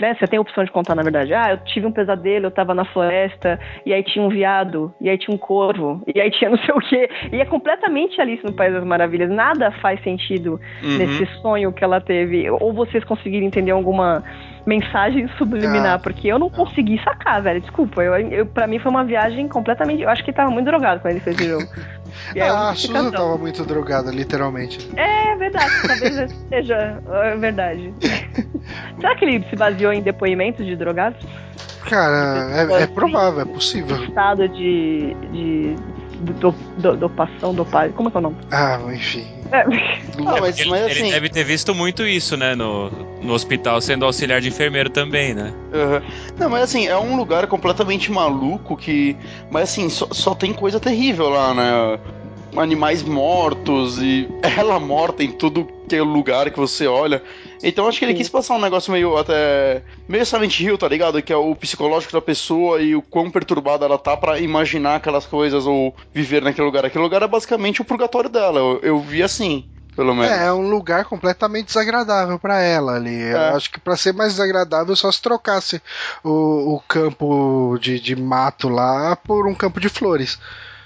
[0.00, 2.50] né, você tem a opção de contar na verdade, ah, eu tive um pesadelo, eu
[2.50, 6.30] tava na floresta, e aí tinha um viado, e aí tinha um corvo, e aí
[6.30, 10.00] tinha não sei o quê, e é completamente Alice no País das Maravilhas, nada faz
[10.02, 10.98] sentido Uhum.
[10.98, 14.22] nesse sonho que ela teve, ou vocês conseguirem entender alguma
[14.66, 18.90] mensagem subliminar, Ah, porque eu não consegui sacar, velho, desculpa, eu, eu, pra mim foi
[18.90, 21.66] uma viagem completamente, eu acho que ele tava muito drogado quando ele fez esse jogo.
[22.34, 24.86] E é ah, a Susan tava muito drogada, literalmente.
[24.98, 27.94] É verdade, talvez seja é verdade.
[29.00, 31.18] Será que ele se baseou em depoimentos de drogados?
[31.88, 34.04] Cara, é, é provável, é possível.
[34.04, 35.14] Estado de.
[35.32, 35.76] de.
[36.22, 37.92] Do, do, dopação, dopagem.
[37.92, 38.36] Como é que é o nome?
[38.50, 39.26] Ah, enfim.
[39.50, 39.60] É,
[40.26, 41.10] Ah, mas, Ele, mas ele assim.
[41.10, 42.54] deve ter visto muito isso, né?
[42.54, 42.88] No,
[43.20, 45.52] no hospital, sendo auxiliar de enfermeiro também, né?
[45.74, 46.02] Aham.
[46.38, 49.16] Não, mas assim, é um lugar completamente maluco que.
[49.50, 51.98] Mas assim, só, só tem coisa terrível lá, né?
[52.56, 54.28] Animais mortos e
[54.58, 57.22] ela morta em tudo que é lugar que você olha.
[57.62, 58.18] Então acho que ele Sim.
[58.18, 59.82] quis passar um negócio meio até.
[60.08, 61.22] meio Silent Hill, tá ligado?
[61.22, 65.26] Que é o psicológico da pessoa e o quão perturbada ela tá pra imaginar aquelas
[65.26, 66.84] coisas ou viver naquele lugar.
[66.84, 68.58] Aquele lugar é basicamente o purgatório dela.
[68.58, 69.64] Eu, eu vi assim,
[69.94, 70.30] pelo menos.
[70.30, 73.20] É, é um lugar completamente desagradável pra ela ali.
[73.20, 73.50] Eu É.
[73.50, 75.80] acho que pra ser mais desagradável só se trocasse
[76.24, 80.38] o, o campo de, de mato lá por um campo de flores.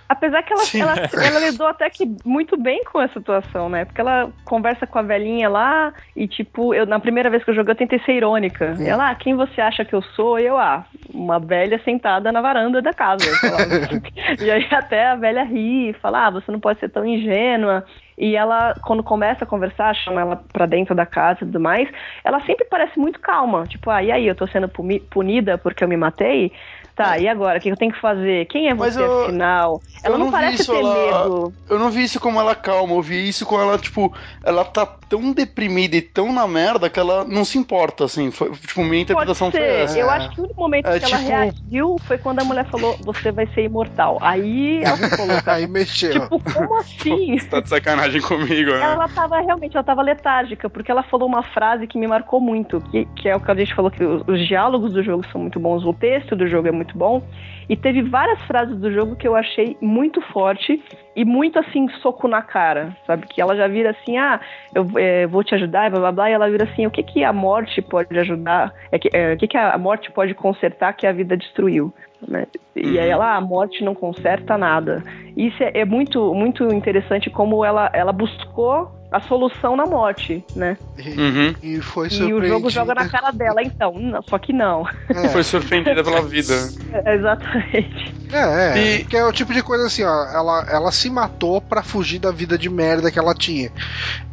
[0.08, 0.80] Apesar que ela, Sim.
[0.80, 3.84] ela, ela lidou até que muito bem com a situação, né?
[3.84, 7.54] Porque ela conversa com a velhinha lá e, tipo, eu, na primeira vez que eu
[7.54, 8.76] joguei, eu tentei ser irônica.
[8.80, 10.38] E ela, ah, quem você acha que eu sou?
[10.38, 13.38] E eu, ah, uma velha sentada na varanda da casa.
[14.40, 17.84] e aí até a velha ri e fala, ah, você não pode ser tão ingênua.
[18.18, 21.88] E ela, quando começa a conversar, chama ela pra dentro da casa e tudo mais,
[22.24, 23.66] ela sempre parece muito calma.
[23.66, 26.52] Tipo, ah, e aí, eu tô sendo puni- punida porque eu me matei?
[26.96, 27.58] Tá, e agora?
[27.58, 28.46] O que eu tenho que fazer?
[28.46, 29.82] Quem é Mas você, eu- afinal?
[30.02, 30.94] Ela não, não parece isso, ter ela-
[31.24, 31.54] medo.
[31.68, 34.86] Eu não vi isso como ela calma, eu vi isso com ela, tipo, ela tá
[34.86, 38.30] tão deprimida e tão na merda que ela não se importa, assim.
[38.30, 39.98] Foi, tipo, minha interpretação foi essa.
[39.98, 42.64] Eu acho que o único momento É, que ela tipo- reagiu foi quando a mulher
[42.66, 44.18] falou, você vai ser imortal.
[44.22, 45.52] Aí ela louca.
[45.56, 46.12] Aí mexeu.
[46.12, 47.36] tipo, como assim?
[47.50, 48.80] Tá de sacanagem comigo, né?
[48.82, 52.80] Ela tava realmente, ela tava letárgica, porque ela falou uma frase que me marcou muito,
[52.90, 55.40] que, que é o que a gente falou, que os, os diálogos do jogo são
[55.40, 57.22] muito bons, o texto do jogo é muito bom,
[57.68, 60.82] e teve várias frases do jogo que eu achei muito forte
[61.14, 63.26] e muito assim, soco na cara, sabe?
[63.26, 64.38] Que ela já vira assim, ah,
[64.74, 67.02] eu é, vou te ajudar, e blá blá blá, e ela vira assim, o que
[67.02, 70.92] que a morte pode ajudar, é, que- é, o que que a morte pode consertar
[70.92, 71.92] que a vida destruiu,
[72.28, 72.46] né?
[72.74, 73.12] E aí Uhum.
[73.14, 75.02] ela, ah, a morte não conserta nada.
[75.36, 80.76] Isso é, é muito, muito interessante como ela, ela buscou a solução na morte, né?
[80.98, 81.54] E, Uhum.
[81.62, 83.92] e foi E o jogo joga na surpreendida- cara dela, então.
[83.98, 84.86] Não, só que não.
[85.08, 85.28] É.
[85.28, 86.54] Foi surpreendida pela vida.
[86.92, 88.14] É, exatamente.
[88.32, 88.38] É,
[88.78, 91.82] é, E- que é o tipo de coisa assim, ó, ela, ela se matou pra
[91.82, 93.70] fugir da vida de merda que ela tinha.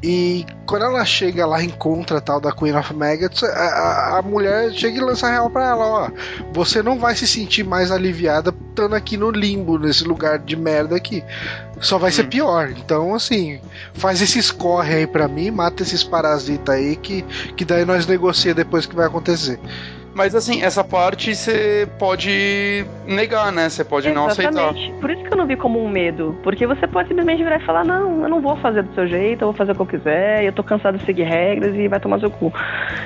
[0.02, 4.18] E quando ela chega lá e encontra a tal da Queen of Maggots, a, a-
[4.18, 6.10] a mulher chega e lança a real pra ela, ó,
[6.52, 10.95] você não vai se sentir mais aliviada estando aqui no limbo, nesse lugar de merda
[10.95, 11.24] aqui.
[11.80, 12.30] Só vai ser Hum.
[12.30, 12.70] pior.
[12.72, 13.60] Então, assim,
[13.94, 17.24] faz esse escorre aí pra mim, mata esses parasitas aí que,
[17.56, 19.60] que daí nós negocia depois o que vai acontecer.
[20.15, 23.69] Mas assim, essa parte você pode negar, né?
[23.69, 24.52] Você pode não aceitar.
[24.52, 24.94] Exatamente.
[25.02, 26.38] Por isso que eu não vi como um medo.
[26.44, 29.41] Porque você pode simplesmente virar e falar: não, eu não vou fazer do seu jeito,
[29.41, 31.99] eu vou fazer o que eu quiser, eu tô cansado de seguir regras e vai
[31.99, 32.53] tomar seu cu.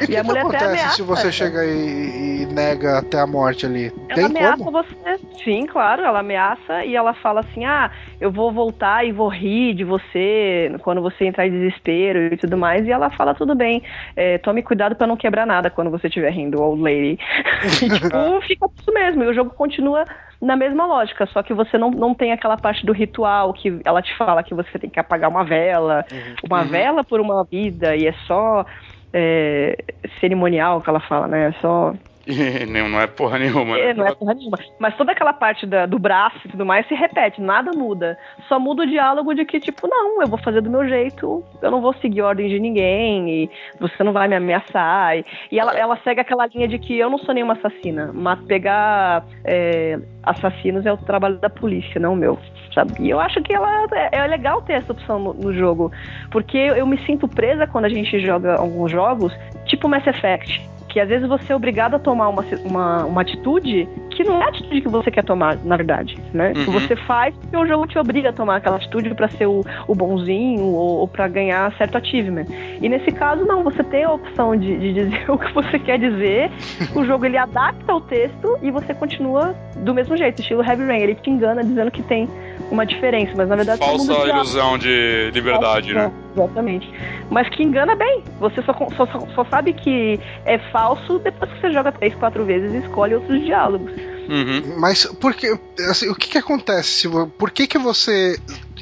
[0.01, 2.99] E o que, a que mulher até acontece ameaça, se você chega e, e nega
[2.99, 3.85] até a morte ali?
[4.09, 4.71] Ela Tem ameaça como?
[4.71, 4.97] você.
[5.43, 7.89] Sim, claro, ela ameaça e ela fala assim: ah,
[8.19, 12.57] eu vou voltar e vou rir de você quando você entrar em desespero e tudo
[12.57, 12.85] mais.
[12.85, 13.81] E ela fala: tudo bem,
[14.15, 17.19] é, tome cuidado pra não quebrar nada quando você estiver rindo, old lady.
[17.81, 19.23] e, tipo, fica isso mesmo.
[19.23, 20.05] E o jogo continua
[20.41, 24.01] na mesma lógica, só que você não, não tem aquela parte do ritual que ela
[24.01, 26.05] te fala que você tem que apagar uma vela,
[26.43, 26.67] uma Uhum.
[26.69, 28.65] vela por uma vida, e é só.
[29.13, 29.75] é,
[30.19, 31.47] cerimonial que ela fala, né?
[31.49, 31.93] É só
[32.67, 33.77] não, não é porra nenhuma.
[33.77, 33.93] é, né?
[33.93, 34.57] não é porra nenhuma.
[34.79, 38.17] Mas toda aquela parte da- do braço e tudo mais se repete, nada muda.
[38.47, 41.71] Só muda o diálogo de que, tipo, não, eu vou fazer do meu jeito, eu
[41.71, 43.49] não vou seguir ordem de ninguém, e
[43.79, 45.17] você não vai me ameaçar.
[45.17, 48.39] E, e ela, ela segue aquela linha de que eu não sou nenhuma assassina, mas
[48.41, 52.37] pegar é, assassinos é o trabalho da polícia, não o meu.
[52.73, 52.93] Sabe?
[52.99, 55.91] E eu acho que ela é, é legal ter essa opção no, no jogo,
[56.29, 59.33] porque eu me sinto presa quando a gente joga alguns jogos,
[59.65, 63.87] tipo Mass Effect que às vezes você é obrigado a tomar uma, uma, uma atitude
[64.09, 66.53] que não é a atitude que você quer tomar, na verdade, né?
[66.53, 66.71] Que Uhum.
[66.71, 69.93] você faz porque o jogo te obriga a tomar aquela atitude pra ser o, o
[69.93, 72.45] bonzinho ou, ou para ganhar certo achievement.
[72.81, 75.99] E nesse caso, não, você tem a opção de, de dizer o que você quer
[75.99, 76.49] dizer,
[76.95, 81.01] o jogo ele adapta o texto e você continua do mesmo jeito, estilo Heavy Rain,
[81.01, 82.27] ele te engana dizendo que tem
[82.71, 86.11] uma diferença, mas na verdade Falsa ilusão de liberdade, né?
[86.43, 86.91] Exatamente.
[87.29, 88.23] Mas que engana bem.
[88.39, 92.45] Você só, só, só- só sabe que é falso depois que você joga três, quatro
[92.45, 93.91] vezes e escolhe outros diálogos.
[94.29, 94.79] Uhum.
[94.79, 95.57] Mas por que,
[95.89, 97.07] assim, o que que acontece?
[97.37, 98.37] Por que que você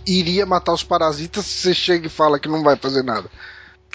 [0.05, 3.29] iria matar os parasitas se você chega e fala que não vai fazer nada?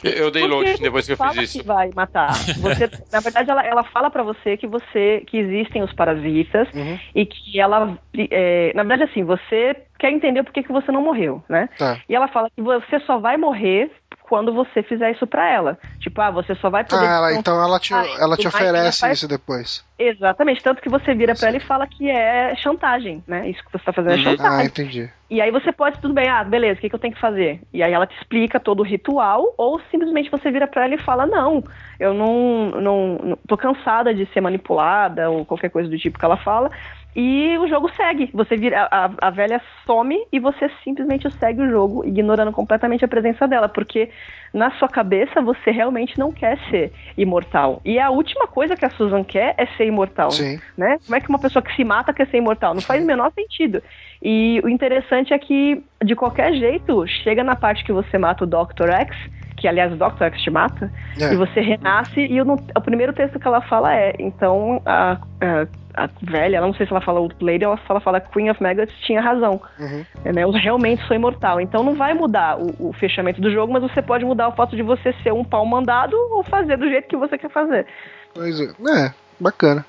[0.02, 1.60] Eu, dei Porque load depois que eu fiz isso.
[1.60, 2.28] que vai matar.
[2.58, 6.98] Você, na verdade, ela, ela fala pra você que você que existem os parasitas Uhum.
[7.14, 7.98] e que ela,
[8.30, 11.68] é, na verdade, assim, você quer entender por que, que você não morreu, né?
[11.78, 11.98] Tá.
[12.08, 13.90] E ela fala que você só vai morrer
[14.22, 15.78] quando você fizer isso pra ela.
[15.98, 17.04] Tipo, ah, você só vai poder.
[17.06, 19.84] Ah, ela, então ela te, ela te oferece faz- isso depois.
[19.98, 23.48] Exatamente, tanto que você vira pra ela e fala que é chantagem, né?
[23.50, 24.22] Isso que você tá fazendo é Uhum.
[24.22, 24.56] chantagem.
[24.58, 25.10] Ah, entendi.
[25.30, 27.60] E aí você pode, tudo bem, ah, beleza, o que, que eu tenho que fazer?
[27.72, 30.98] E aí ela te explica todo o ritual, ou simplesmente você vira pra ela e
[30.98, 31.62] fala, não,
[32.00, 36.24] eu não, não, não tô cansada de ser manipulada, ou qualquer coisa do tipo que
[36.24, 36.68] ela fala.
[37.14, 38.30] E o jogo segue.
[38.32, 43.08] Você vira, a, a velha some e você simplesmente segue o jogo, ignorando completamente a
[43.08, 44.10] presença dela, porque
[44.54, 47.80] na sua cabeça você realmente não quer ser imortal.
[47.84, 50.60] E a última coisa que a Susan quer é ser imortal Sim.
[50.78, 50.98] né?
[51.04, 52.74] Como é que uma pessoa que se mata quer ser imortal?
[52.74, 53.82] Não faz o menor sentido.
[54.22, 58.46] E o interessante é que, de qualquer jeito, chega na parte que você mata o
[58.46, 58.88] Dr.
[58.90, 59.16] X,
[59.56, 60.24] que aliás o Dr.
[60.24, 61.32] X te mata, É.
[61.32, 65.66] e você renasce, e não- o primeiro texto que ela fala é, então a, a,
[65.94, 68.94] a velha, ela não sei se ela fala Old Lady ela fala Queen of Maggots
[69.00, 69.60] tinha razão.
[69.78, 70.04] Uhum.
[70.32, 70.42] Né?
[70.42, 71.60] Eu realmente sou imortal.
[71.60, 74.76] Então não vai mudar o, o fechamento do jogo, mas você pode mudar o fato
[74.76, 77.86] de você ser um pau mandado ou fazer do jeito que você quer fazer.
[78.34, 78.64] Pois é.
[78.64, 79.84] É, bacana.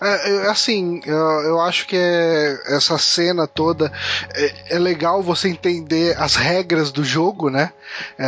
[0.00, 3.90] É, é, assim, eu, eu acho que é- essa cena toda
[4.34, 7.72] é, é legal você entender as regras do jogo, né?
[8.18, 8.24] É,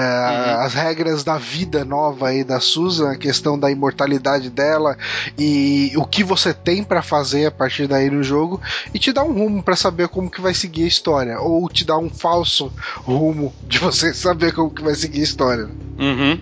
[0.60, 4.96] As regras da vida nova aí da Susan, a questão da imortalidade dela
[5.38, 8.60] e o que você tem pra fazer a partir daí no jogo
[8.92, 11.84] e te dá um rumo pra saber como que vai seguir a história ou te
[11.84, 12.70] dá um falso
[13.04, 15.70] rumo de você saber como que vai seguir a história.
[15.96, 16.38] Uhum.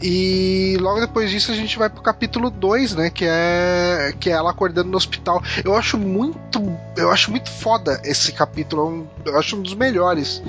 [0.00, 3.10] E logo depois disso a gente vai pro capítulo 2, né?
[3.10, 5.42] Que é, que é ela acordando no hospital.
[5.64, 6.60] Eu acho muito.
[6.96, 8.82] Eu acho muito foda esse capítulo.
[8.82, 10.42] é um- Eu acho um dos melhores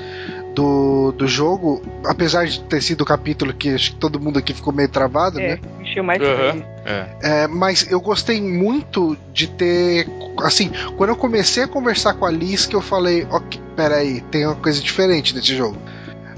[0.56, 1.82] do, do jogo.
[2.06, 5.40] Apesar de ter sido o capítulo que acho que todo mundo aqui ficou meio travado,
[5.40, 5.60] É, né?
[5.78, 6.64] mexeu mais Uhum.
[6.86, 7.06] É.
[7.22, 10.08] É, mas eu gostei muito de ter.
[10.42, 14.46] Assim, quando eu comecei a conversar com a Liz, que eu falei, ok, peraí, tem
[14.46, 15.78] uma coisa diferente nesse jogo.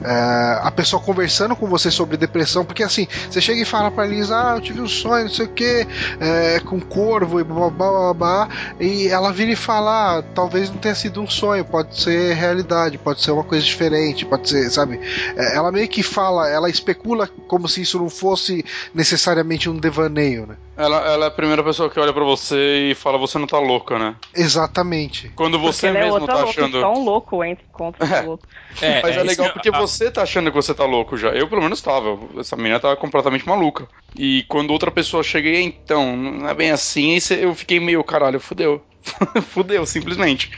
[0.03, 4.05] É, a pessoa conversando com você sobre depressão, porque assim, você chega e fala pra
[4.05, 5.87] Liz, ah, eu tive um sonho, não sei o que,
[6.19, 8.49] é, com corvo e blá, blá blá blá
[8.79, 12.97] e ela vira e fala, ah, talvez não tenha sido um sonho, pode ser realidade,
[12.97, 14.99] pode ser uma coisa diferente, pode ser, sabe?
[15.35, 18.63] É, ela meio que fala, ela especula como se isso não fosse
[18.93, 20.55] necessariamente um devaneio, né?
[20.77, 23.59] Ela, ela é a primeira pessoa que olha pra você e fala, você não tá
[23.59, 24.15] louca, né?
[24.33, 25.31] Exatamente.
[25.35, 26.79] Quando Porque você é mesmo outra tá louca, achando.
[26.79, 28.43] Só um louco entra contra o louco.
[28.81, 31.29] É, Mas é, legal que- porque ah, você tá achando que você tá louco já.
[31.29, 32.17] Eu, pelo menos, tava.
[32.39, 33.87] Essa menina tava completamente maluca.
[34.15, 38.39] E quando outra pessoa chega e então, não é bem assim, eu fiquei meio, caralho,
[38.39, 38.81] fudeu.
[39.49, 40.51] fudeu, simplesmente.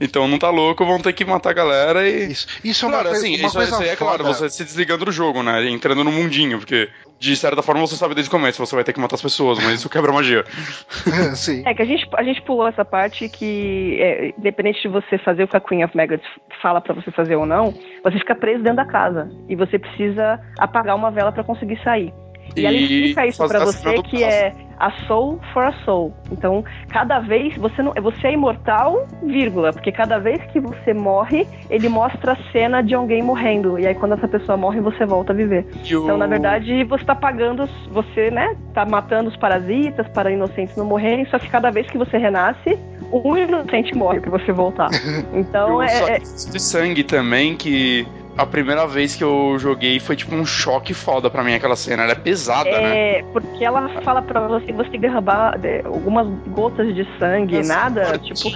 [0.00, 2.32] Então não tá louco, vão ter que matar a galera e.
[2.32, 4.48] Isso, isso é uma, Claro, coisa- assim, uma isso, coisa isso aí é claro, você
[4.48, 5.68] se desligando do jogo, né?
[5.68, 6.88] Entrando no mundinho, porque
[7.20, 9.58] de certa forma você sabe desde o começo, você vai ter que matar as pessoas,
[9.62, 10.42] mas isso quebra a magia.
[11.36, 11.62] Sim.
[11.66, 15.44] É que a gente, a gente pulou essa parte que, é, independente de você fazer
[15.44, 16.26] o que a Queen of Maggots
[16.62, 19.30] fala pra você fazer ou não, você fica preso dentro da casa.
[19.50, 22.10] E você precisa apagar uma vela pra conseguir sair.
[22.56, 26.14] E, ela explica isso fazer pra a você que é a soul for a soul.
[26.32, 31.46] Então, cada vez você não, você é imortal, vírgula, porque cada vez que você morre,
[31.68, 33.78] ele mostra a cena de alguém morrendo.
[33.78, 35.66] E aí quando essa pessoa morre, você volta a viver.
[35.84, 40.30] E o- Então, na verdade, você tá pagando, você, né, tá matando os parasitas para
[40.30, 42.78] inocentes não morrerem, só que cada vez que você renasce,
[43.12, 44.88] um inocente morre pra você voltar.
[45.34, 48.06] Então, o é, é- de sangue também, que
[48.40, 52.04] a primeira vez que eu joguei foi tipo um choque foda pra mim aquela cena.
[52.04, 53.18] Ela é pesada, né?
[53.18, 57.56] é porque ela fala pra você você tem que derramar de- algumas gotas de sangue,
[57.58, 58.50] É um nada, tipo.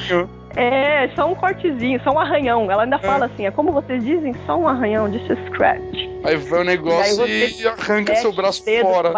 [0.56, 2.70] É só um cortezinho, só um arranhão.
[2.70, 2.98] Ela ainda É.
[3.00, 6.08] fala assim, é como vocês dizem, só um arranhão, a scratch.
[6.24, 9.12] Aí vai o negócio E e arranca seu braço fora.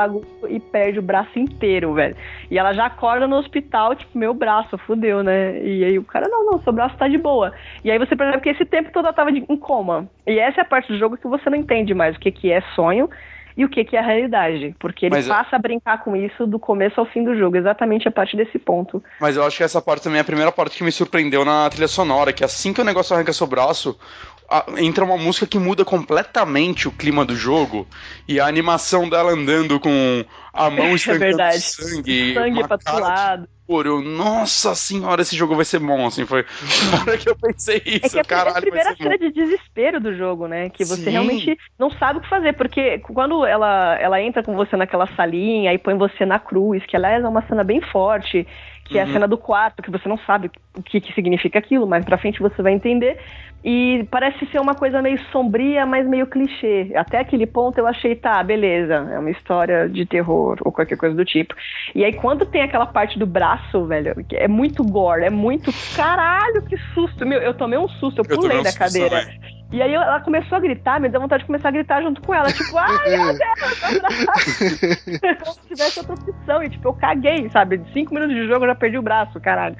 [0.49, 2.17] E perde o braço inteiro, velho.
[2.51, 5.61] E ela já acorda no hospital, tipo, meu braço, fudeu, né?
[5.63, 7.53] E aí o cara, não, não, seu braço tá de boa.
[7.85, 10.09] E aí você percebe que esse tempo todo ela tava de- em coma.
[10.27, 12.51] E essa é a parte do jogo que você não entende mais o que, que
[12.51, 13.09] é sonho
[13.57, 14.75] e o que, que é realidade.
[14.79, 18.07] Porque ele Mas passa a brincar com isso do começo ao fim do jogo, exatamente
[18.07, 19.03] a partir desse ponto.
[19.21, 21.69] Mas eu acho que essa parte também é a primeira parte que me surpreendeu na
[21.71, 23.99] trilha sonora, que assim que o negócio arranca seu braço,
[24.36, 24.36] a-
[24.79, 27.87] entra uma música que muda completamente o clima do jogo
[28.29, 32.97] e a animação dela andando com a mão estancando É sangue, Sangue uma pra cara
[32.99, 33.49] todo de lado.
[33.67, 33.87] cor.
[33.87, 36.45] Eu, nossa senhora, esse jogo vai ser bom, assim, foi
[36.81, 39.33] na hora que eu pensei É isso, que é a caralho, vai primeira cena de
[39.33, 40.71] desespero do jogo, né?
[40.71, 41.11] Que você Sim.
[41.11, 45.73] realmente não sabe o que fazer, porque quando ela, ela entra com você naquela salinha
[45.73, 48.47] e põe você na cruz, que aliás é uma cena bem forte,
[48.85, 49.13] que é a Uhum.
[49.15, 52.39] cena do quarto, que você não sabe o que, que significa aquilo, mas pra frente
[52.41, 53.19] você vai entender.
[53.65, 56.93] E parece ser uma coisa meio sombria, mas meio clichê.
[56.95, 61.17] Até aquele ponto eu achei, tá, beleza, é uma história de terror ou qualquer coisa
[61.17, 61.55] do tipo.
[61.95, 65.73] E aí quando tem aquela parte do braço, velho, que é muito gore, é muito
[65.97, 67.27] caralho, que susto.
[67.27, 69.23] Meu, eu tomei um susto, eu Eu pulei um da cadeira.
[69.23, 69.57] também.
[69.73, 72.33] E aí ela começou a gritar, me deu vontade de começar a gritar junto com
[72.33, 75.45] ela, tipo, ai meu Deus, meu braço!
[75.45, 77.79] Como se tivesse outra opção, e tipo, eu caguei, sabe?
[77.79, 79.77] De cinco minutos de jogo eu já perdi o braço, caralho.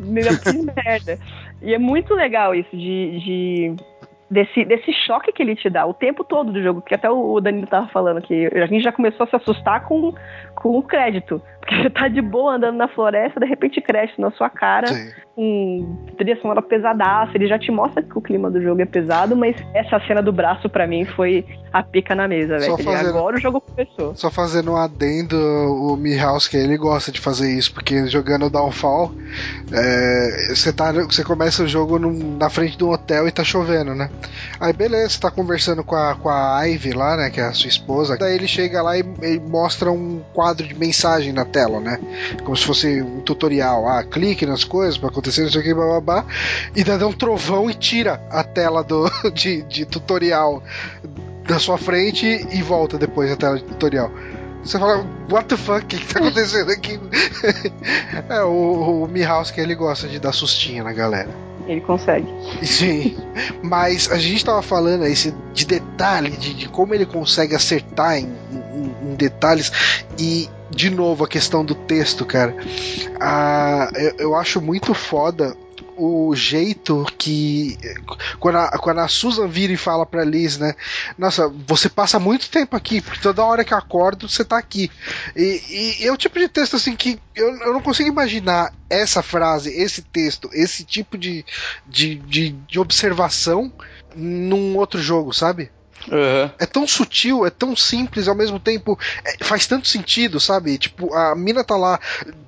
[0.00, 0.52] Me deu que
[0.84, 1.18] merda.
[1.62, 3.20] E é muito legal isso de.
[3.20, 3.91] de-
[4.32, 7.38] Desse, desse choque que ele te dá o tempo todo do jogo, que até o
[7.38, 10.14] Danilo tava falando que a gente já começou a se assustar com,
[10.54, 11.42] com o crédito.
[11.60, 15.10] Porque você tá de boa andando na floresta, de repente crédito na sua cara, Sim.
[15.36, 19.36] com trilha sonora pesadaça, ele já te mostra que o clima do jogo é pesado,
[19.36, 22.74] mas essa cena do braço pra mim foi a pica na mesa, velho.
[23.10, 24.14] Agora o jogo começou.
[24.16, 29.12] Só fazendo um adendo, o Mihalski ele gosta de fazer isso, porque jogando Downfall,
[29.72, 33.44] é, você tá, você começa o jogo num- na frente de um hotel e tá
[33.44, 34.10] chovendo, né?
[34.60, 37.68] Aí beleza, tá conversando com a, com a Ivy lá, né, que é a sua
[37.68, 38.16] esposa.
[38.16, 41.98] Daí ele chega lá e, e mostra um quadro de mensagem na tela, né?
[42.44, 43.88] Como se fosse um tutorial.
[43.88, 46.24] Ah, clique nas coisas pra acontecer, não sei o que, babá.
[46.74, 50.62] E daí dá um trovão e tira a tela do, de, de tutorial
[51.46, 54.10] da sua frente e volta depois a tela de tutorial.
[54.64, 57.00] Você fala, what the fuck, o que, que tá acontecendo aqui?
[58.28, 61.30] é, o, o Mihalski ele gosta de dar sustinho na galera.
[61.66, 62.26] Ele consegue.
[62.62, 63.16] Sim,
[63.62, 68.18] mas a gente tava falando aí se- de detalhe, de, de como ele consegue acertar
[68.18, 69.70] em, em- em detalhes
[70.18, 72.54] e, de novo, a questão do texto, cara.
[73.20, 75.54] Ah, eu, eu acho muito foda
[76.04, 77.78] o jeito que
[78.40, 80.74] quando a, quando a Susan vira e fala pra Liz, né?
[81.16, 84.90] Nossa, você passa muito tempo aqui, porque toda hora que acordo você tá aqui.
[85.36, 89.22] E, e é o tipo de texto assim que eu, eu não consigo imaginar essa
[89.22, 91.44] frase, esse texto, esse tipo de,
[91.86, 93.72] de, de, de observação
[94.16, 95.70] num outro jogo, sabe?
[96.10, 96.52] Aham.
[96.58, 100.76] É tão sutil, é tão simples, ao mesmo tempo é- faz tanto sentido, sabe?
[100.78, 101.98] Tipo, a mina tá lá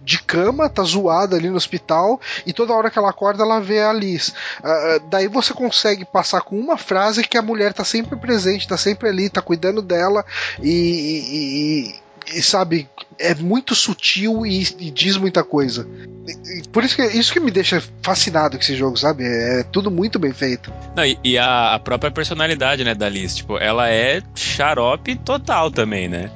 [0.03, 3.81] de cama, tá zoada ali no hospital, e toda hora que ela acorda ela vê
[3.81, 4.35] a Liz.
[4.63, 8.69] Ah, ah, daí você consegue passar com uma frase que a mulher tá sempre presente,
[8.69, 10.25] tá sempre ali, tá cuidando dela,
[10.61, 11.95] e, e-
[12.35, 12.89] e- e, sabe,
[13.19, 15.87] é muito sutil e, e diz muita coisa.
[16.27, 19.25] E- e por isso que, isso que me deixa fascinado com esse jogo, sabe?
[19.25, 20.73] É, tudo muito bem feito.
[20.97, 25.71] Não, e, e a, a própria personalidade, né, da Liz, tipo, ela é xarope total
[25.71, 26.31] também, né?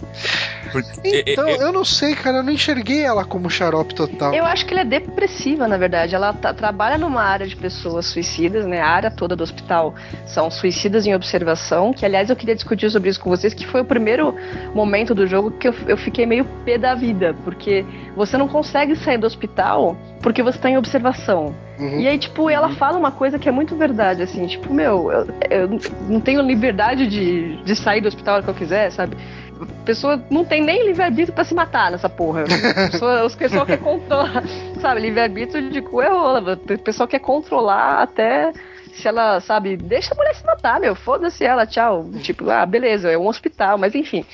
[1.05, 4.35] Então, e- e- eu não sei, cara, eu não enxerguei ela como xarope total.
[4.35, 6.15] Eu acho que ela é depressiva, na verdade.
[6.15, 8.81] Ela tá- trabalha numa área de pessoas suicidas, né?
[8.81, 9.95] A área toda do hospital
[10.27, 11.93] são suicidas em observação.
[11.93, 14.35] Que, aliás, eu queria discutir sobre isso com vocês, que foi o primeiro
[14.75, 17.35] momento do jogo que eu, eu fiquei meio pé da vida.
[17.45, 17.85] Porque
[18.17, 21.55] você não consegue sair do hospital porque você tá em observação.
[21.79, 22.01] Uhum.
[22.01, 25.27] E aí, tipo, ela fala uma coisa que é muito verdade, assim, tipo, meu, eu,
[25.49, 25.69] eu
[26.09, 29.17] não tenho liberdade de, de sair do hospital a hora que eu quiser, sabe?
[29.63, 32.43] A pessoa não tem nem livre-arbítrio pra se matar nessa porra.
[32.45, 32.45] A
[32.91, 34.43] pessoa, os pessoal quer controlar,
[34.81, 35.01] sabe?
[35.01, 36.53] Livre-arbítrio de cu é rola.
[36.55, 38.53] O pessoal quer controlar até
[38.93, 42.07] se ela, sabe, deixa a mulher se matar, meu, foda-se ela, tchau.
[42.23, 44.25] Tipo, ah, beleza, é um hospital, mas enfim.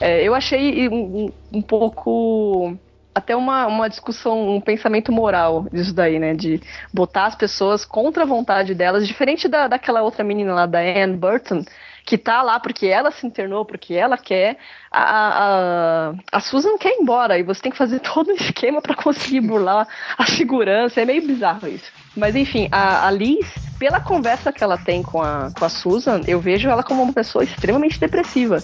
[0.00, 0.94] É, eu achei um,
[1.26, 2.76] um- um pouco.
[3.14, 6.34] Até uma, uma discussão, um pensamento moral disso daí, né?
[6.34, 6.60] De
[6.92, 11.16] botar as pessoas contra a vontade delas, diferente da, daquela outra menina lá, da Anne
[11.16, 11.62] Burton,
[12.04, 14.58] que tá lá porque ela se internou, porque ela quer.
[14.90, 18.82] A, a, a Susan quer ir embora e você tem que fazer todo um esquema
[18.82, 21.00] para conseguir burlar a segurança.
[21.00, 21.90] É meio bizarro isso.
[22.16, 26.20] Mas enfim, a, a Liz, pela conversa que ela tem com a, com a Susan,
[26.28, 28.62] eu vejo ela como uma pessoa extremamente depressiva.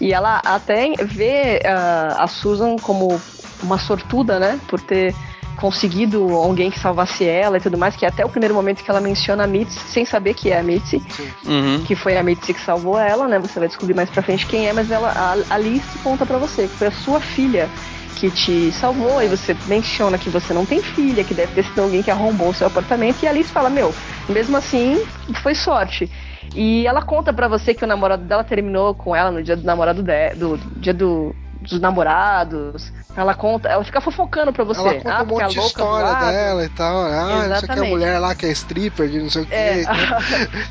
[0.00, 3.20] E ela até vê ah, a Susan como
[3.62, 4.58] uma sortuda, né?
[4.68, 5.14] Por ter
[5.56, 8.90] conseguido alguém que salvasse ela e tudo mais, que é até o primeiro momento que
[8.90, 11.02] ela menciona a Mitzi, sem saber que é a Mitzi,
[11.46, 11.82] Uhum.
[11.84, 13.38] que foi a Mitzi que salvou ela, né?
[13.38, 16.68] Você vai descobrir mais pra frente quem é, mas ela, a Alice conta pra você
[16.68, 17.70] que foi a sua filha
[18.16, 21.80] que te salvou, e você menciona que você não tem filha, que deve ter sido
[21.80, 23.94] alguém que arrombou o seu apartamento, e a Alice fala, meu,
[24.28, 25.00] mesmo assim,
[25.42, 26.10] foi sorte.
[26.54, 29.64] E ela conta pra você que o namorado dela terminou com ela no dia do
[29.64, 31.34] namorado de, do, do dia do,
[31.70, 32.92] dos namorados.
[33.16, 34.80] Ela conta, ela fica fofocando pra você.
[34.80, 37.02] Ela conta ah, um monte de história dela e tal.
[37.06, 37.90] Ah, não sei o que a Exatamente.
[37.90, 39.54] mulher lá que é stripper de não sei o que.
[39.54, 40.18] É, a,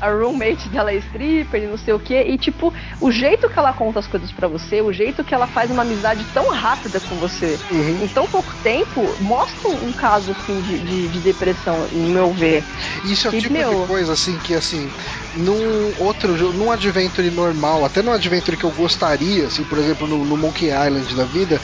[0.08, 2.14] a roommate dela é stripper e não sei o que.
[2.18, 5.46] E, tipo, o jeito que ela conta as coisas pra você, o jeito que ela
[5.48, 8.04] faz uma amizade tão rápida com você, Uhum.
[8.04, 12.64] em tão pouco tempo, mostra um caso, assim, de, de, de depressão, no meu ver.
[13.04, 14.90] Isso é o tipo meu- de coisa assim que assim,
[15.34, 20.06] num outro jogo, num adventure normal, até num adventure que eu gostaria, assim, por exemplo,
[20.06, 21.60] no, no Monkey Island da vida,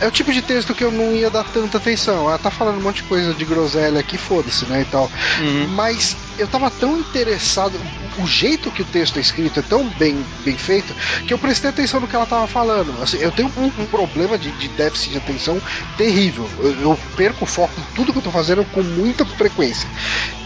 [0.00, 2.28] é o tipo de texto que eu não ia dar tanta atenção.
[2.28, 5.10] Ah, tá falando um monte de coisa de groselha aqui, foda-se, né, e tal.
[5.40, 5.68] Uhum.
[5.68, 7.80] Mas eu tava tão interessado,
[8.18, 10.94] o jeito que o texto é escrito é tão bem, bem feito,
[11.26, 13.00] que eu prestei atenção no que ela tava falando.
[13.00, 15.62] Assim, eu tenho um, um problema de, de déficit de atenção
[15.96, 16.50] terrível.
[16.58, 19.88] Eu, eu perco o foco em tudo que eu tô fazendo com muita frequência.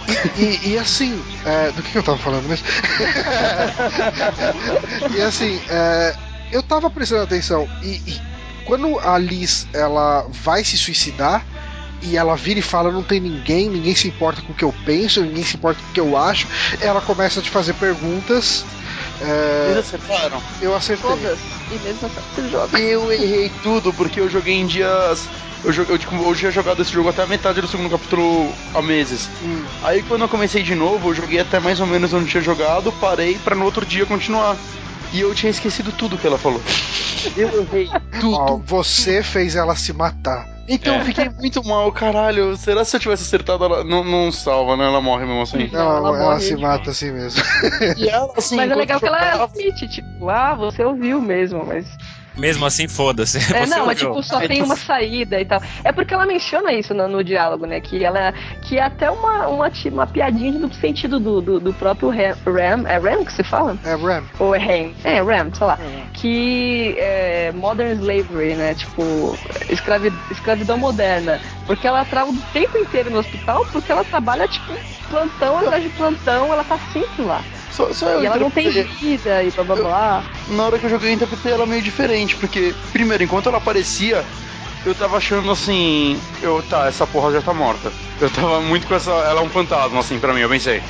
[0.07, 2.66] E, e- e assim, é, do que, que eu tava falando mesmo?
[5.11, 6.16] e assim, é,
[6.51, 8.27] eu tava prestando atenção e, e
[8.69, 11.43] quando a Liz ela vai se suicidar
[12.03, 14.73] e ela vira e fala não tem ninguém, ninguém se importa com o que eu
[14.85, 16.47] penso, ninguém se importa com o que eu acho,
[16.81, 18.65] ela começa a te fazer perguntas.
[19.23, 20.40] é, Eles acertaram.
[20.61, 21.11] eu acertei.
[21.11, 21.39] Todas.
[21.70, 22.78] E mesmo assim, você joga.
[22.78, 25.27] Eu errei tudo, porque eu joguei em dias.
[25.65, 28.53] Eu, joguei, eu, tipo, eu tinha jogado esse jogo até a metade do segundo capítulo
[28.74, 29.28] há meses.
[29.43, 29.65] Hum.
[29.82, 32.93] Aí quando eu comecei de novo, eu joguei até mais ou menos onde tinha jogado,
[33.01, 34.57] parei pra no outro dia continuar.
[35.12, 36.60] E eu tinha esquecido tudo que ela falou.
[37.36, 37.89] Eu errei
[38.20, 38.35] tudo.
[38.35, 40.47] Ó, você fez ela se matar.
[40.68, 41.01] Então É.
[41.01, 42.55] eu fiquei muito mal, caralho.
[42.56, 43.82] Será que se eu tivesse acertado ela.
[43.85, 44.85] Não, não salva, né?
[44.85, 45.68] Ela morre mesmo assim.
[45.72, 47.43] Não, ela ela, se mata assim mesmo.
[47.97, 51.86] E ela, assim, Mas é legal que ela admite, tipo, ah, você ouviu mesmo, mas
[52.36, 53.38] Mesmo assim, foda-se.
[53.55, 55.60] É, não, mas tipo, só tem uma saída e tal.
[55.84, 57.80] É porque ela menciona isso no, no diálogo, né?
[57.80, 58.32] Que ela
[58.62, 62.86] que é até uma, uma, uma piadinha no sentido do, do, do próprio Ram.
[62.86, 63.76] É Ram que se fala?
[63.84, 64.24] É Ram.
[64.38, 64.92] Ou é Ram?
[65.05, 65.78] É, Ram, sei lá.
[66.14, 68.74] Que é modern slavery, né?
[68.74, 69.36] Tipo,
[69.68, 71.40] escravi, escravidão moderna.
[71.66, 74.72] Porque ela trava o tempo inteiro no hospital porque ela trabalha, tipo,
[75.09, 77.42] plantão atrás de plantão, ela tá sempre lá.
[77.70, 80.24] Só, só eu E ela não tem vida e blá blá blá.
[80.49, 84.24] Na hora que eu joguei, eu interpretei ela meio diferente, porque, primeiro, enquanto ela aparecia,
[84.85, 86.20] eu tava achando assim.
[86.43, 87.93] Eu, tá, essa porra já tá morta.
[88.20, 89.11] Eu tava muito com essa.
[89.11, 90.82] Ela é um fantasma, assim, pra mim, eu pensei.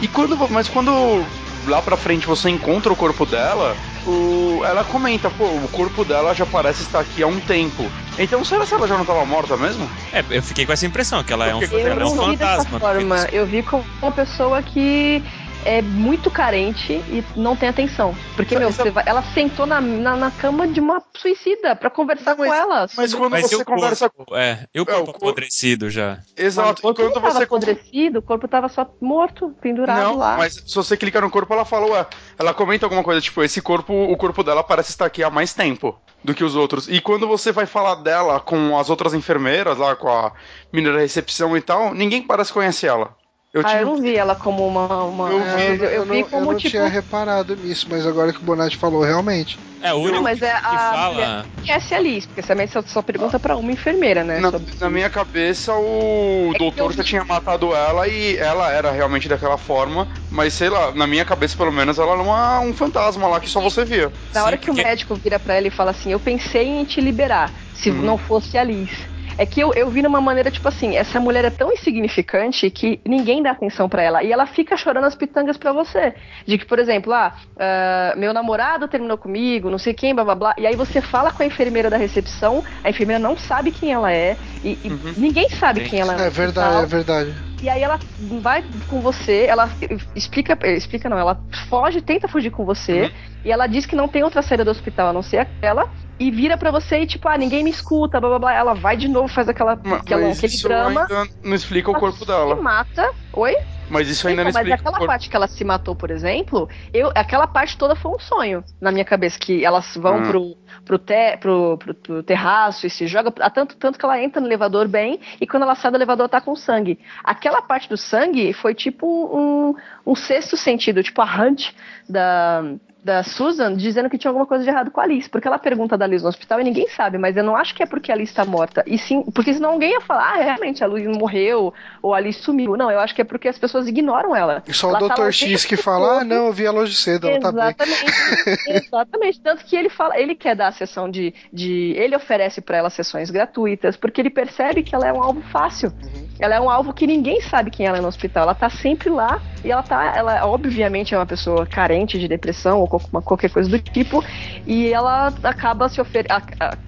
[0.00, 0.36] E quando.
[0.50, 1.24] Mas quando
[1.66, 3.76] lá pra frente você encontra o corpo dela,
[4.06, 7.90] o, ela comenta, pô, o corpo dela já parece estar aqui há um tempo.
[8.18, 9.88] Então será que ela já não tava morta mesmo?
[10.12, 12.78] É, eu fiquei com essa impressão, que ela é um, Eu ela é um fantasma.
[12.78, 13.28] forma.
[13.32, 15.24] Eu vi como uma pessoa que
[15.64, 18.14] é muito carente e não tem atenção.
[18.36, 22.32] Porque, meu, você vai- ela sentou na, na, na cama de uma suicida pra conversar
[22.36, 22.86] Não, mas- com ela.
[22.96, 24.36] Mas quando Mas você conversa corpo?
[24.36, 26.18] É, e o É, corpo o corpo- apodrecido já?
[26.36, 26.82] Exato.
[26.82, 30.36] corpo E quando não tava você apodrecido, o corpo tava só morto, pendurado Não, lá.
[30.36, 32.06] mas se você clicar no corpo, ela fala, ué,
[32.38, 35.52] ela comenta alguma coisa, tipo, esse corpo, o corpo dela parece estar aqui há mais
[35.54, 36.88] tempo do que os outros.
[36.88, 40.32] E quando você vai falar dela com as outras enfermeiras, lá com a
[40.72, 43.14] menina da recepção e tal, ninguém parece conhecer ela.
[43.54, 43.82] Eu ah, tive.
[43.82, 45.04] eu não vi ela como uma.
[45.04, 46.70] uma Eu eu, vi, eu, não, vi eu como não tipo.
[46.70, 49.56] tinha reparado nisso, mas agora que o Bonatti falou, realmente.
[49.80, 51.46] É, o único Não, mas é que a fala.
[51.60, 54.40] conhece a Alice, porque também só, só pergunta pra uma enfermeira, né?
[54.40, 58.08] Na, sobre- na minha cabeça, o É que doutor eu já vi- tinha matado ela
[58.08, 62.12] e ela era realmente daquela forma, mas sei lá, na minha cabeça, pelo menos, ela
[62.12, 64.10] era uma- um fantasma lá que só você via.
[64.32, 66.66] Na Sim, hora que porque- o médico vira pra ela e fala assim, eu pensei
[66.66, 68.02] em te liberar, se Uhum.
[68.02, 69.13] não fosse a Alice.
[69.36, 73.00] É que eu, eu vi numa maneira, tipo assim, essa mulher é tão insignificante que
[73.06, 74.22] ninguém dá atenção pra ela.
[74.22, 76.14] E ela fica chorando as pitangas pra você.
[76.46, 80.34] De que, por exemplo, ah, ah, meu namorado terminou comigo, não sei quem, blá blá
[80.34, 80.54] blá.
[80.58, 84.12] E aí você fala com a enfermeira da recepção, a enfermeira não sabe quem ela
[84.12, 85.14] é, e, e Uhum.
[85.16, 85.90] ninguém sabe Sim.
[85.90, 86.26] quem ela é.
[86.26, 87.34] É verdade, é verdade.
[87.62, 87.98] E aí ela
[88.42, 89.70] vai com você, ela
[90.14, 93.10] explica, explica não, ela foge, tenta fugir com você, Uhum.
[93.44, 95.88] e ela diz que não tem outra saída do hospital a não ser aquela,
[96.18, 98.52] e vira pra você e tipo, ah, ninguém me escuta, blá blá blá.
[98.54, 101.06] Ela vai de novo, faz aquela, Ma- aquela Mas aquele isso drama.
[101.42, 102.56] não explica o ela corpo Se dela.
[102.56, 103.10] mata.
[103.32, 103.54] Oi?
[103.90, 106.10] Mas isso ainda Então, não mas explica o aquela parte que ela se matou, por
[106.10, 110.22] exemplo, eu, aquela parte toda foi um sonho na minha cabeça, que elas vão Hum.
[110.22, 114.18] pro, pro, te, pro, pro, pro terraço e se joga, a tanto, tanto que ela
[114.22, 116.98] entra no elevador bem, e quando ela sai do elevador tá com sangue.
[117.22, 119.74] Aquela parte do sangue foi tipo um,
[120.10, 121.72] um sexto sentido, tipo a Hunt
[122.08, 122.62] da,
[123.04, 125.96] da Susan dizendo que tinha alguma coisa de errado com a Alice, porque ela pergunta
[125.98, 128.14] da Alice no hospital e ninguém sabe, mas eu não acho que é porque a
[128.14, 131.74] Alice tá morta, e sim, porque senão alguém ia falar, ah, realmente, a Alice morreu,
[132.00, 132.76] ou a Alice sumiu.
[132.78, 134.62] Não, eu acho que é porque as pessoas ignoram ela.
[134.66, 135.28] E só Ela o tá lá Dr.
[135.28, 137.62] o X que fala, ah, não, eu vi ela hoje cedo, ela tá bem.
[137.62, 139.40] Exatamente, exatamente.
[139.40, 142.88] Tanto que ele fala, ele quer dar a sessão de, de ele oferece pra ela
[142.88, 145.90] sessões gratuitas, porque ele percebe que ela é um alvo fácil.
[145.90, 146.28] Uhum.
[146.40, 148.44] Ela é um alvo que ninguém sabe quem ela é no hospital.
[148.44, 152.80] Ela tá sempre lá e ela tá, ela obviamente é uma pessoa carente de depressão
[152.80, 154.22] ou qualquer- coisa do tipo,
[154.66, 156.42] e ela acaba se oferecendo,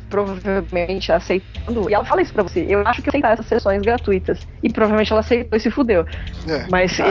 [0.08, 1.90] provavelmente aceitando.
[1.90, 2.64] E ela fala isso pra você.
[2.68, 4.46] Eu acho que eu aceitar essas sessões gratuitas.
[4.62, 6.06] E provavelmente ela aceitou e se fudeu.
[6.48, 6.66] É.
[6.70, 7.04] Mas e,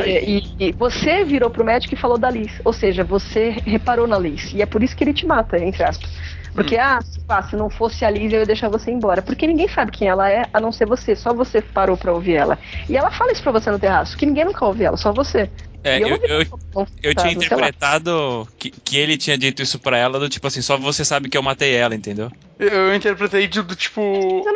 [0.60, 2.62] e- e você virou pro médico e falou da Liz.
[2.64, 4.54] Ou seja, você reparou na Liz.
[4.54, 6.10] E é por isso que ele te mata, entre aspas.
[6.56, 9.22] Porque, ah, se, pá, se não fosse a Liz, eu ia deixar você embora.
[9.22, 11.16] Porque ninguém sabe quem ela é, a não ser você.
[11.16, 12.58] Só você parou pra ouvir ela.
[12.90, 15.52] E ela fala isso pra você no terraço, que ninguém nunca ouve ela, só você.
[15.86, 16.46] É, eu, eu,
[17.04, 20.62] eu tá, tinha interpretado que, que ele tinha dito isso pra ela, do tipo assim,
[20.62, 22.32] só você sabe que eu matei ela, entendeu?
[22.58, 24.02] Eu, eu interpretei de, do tipo,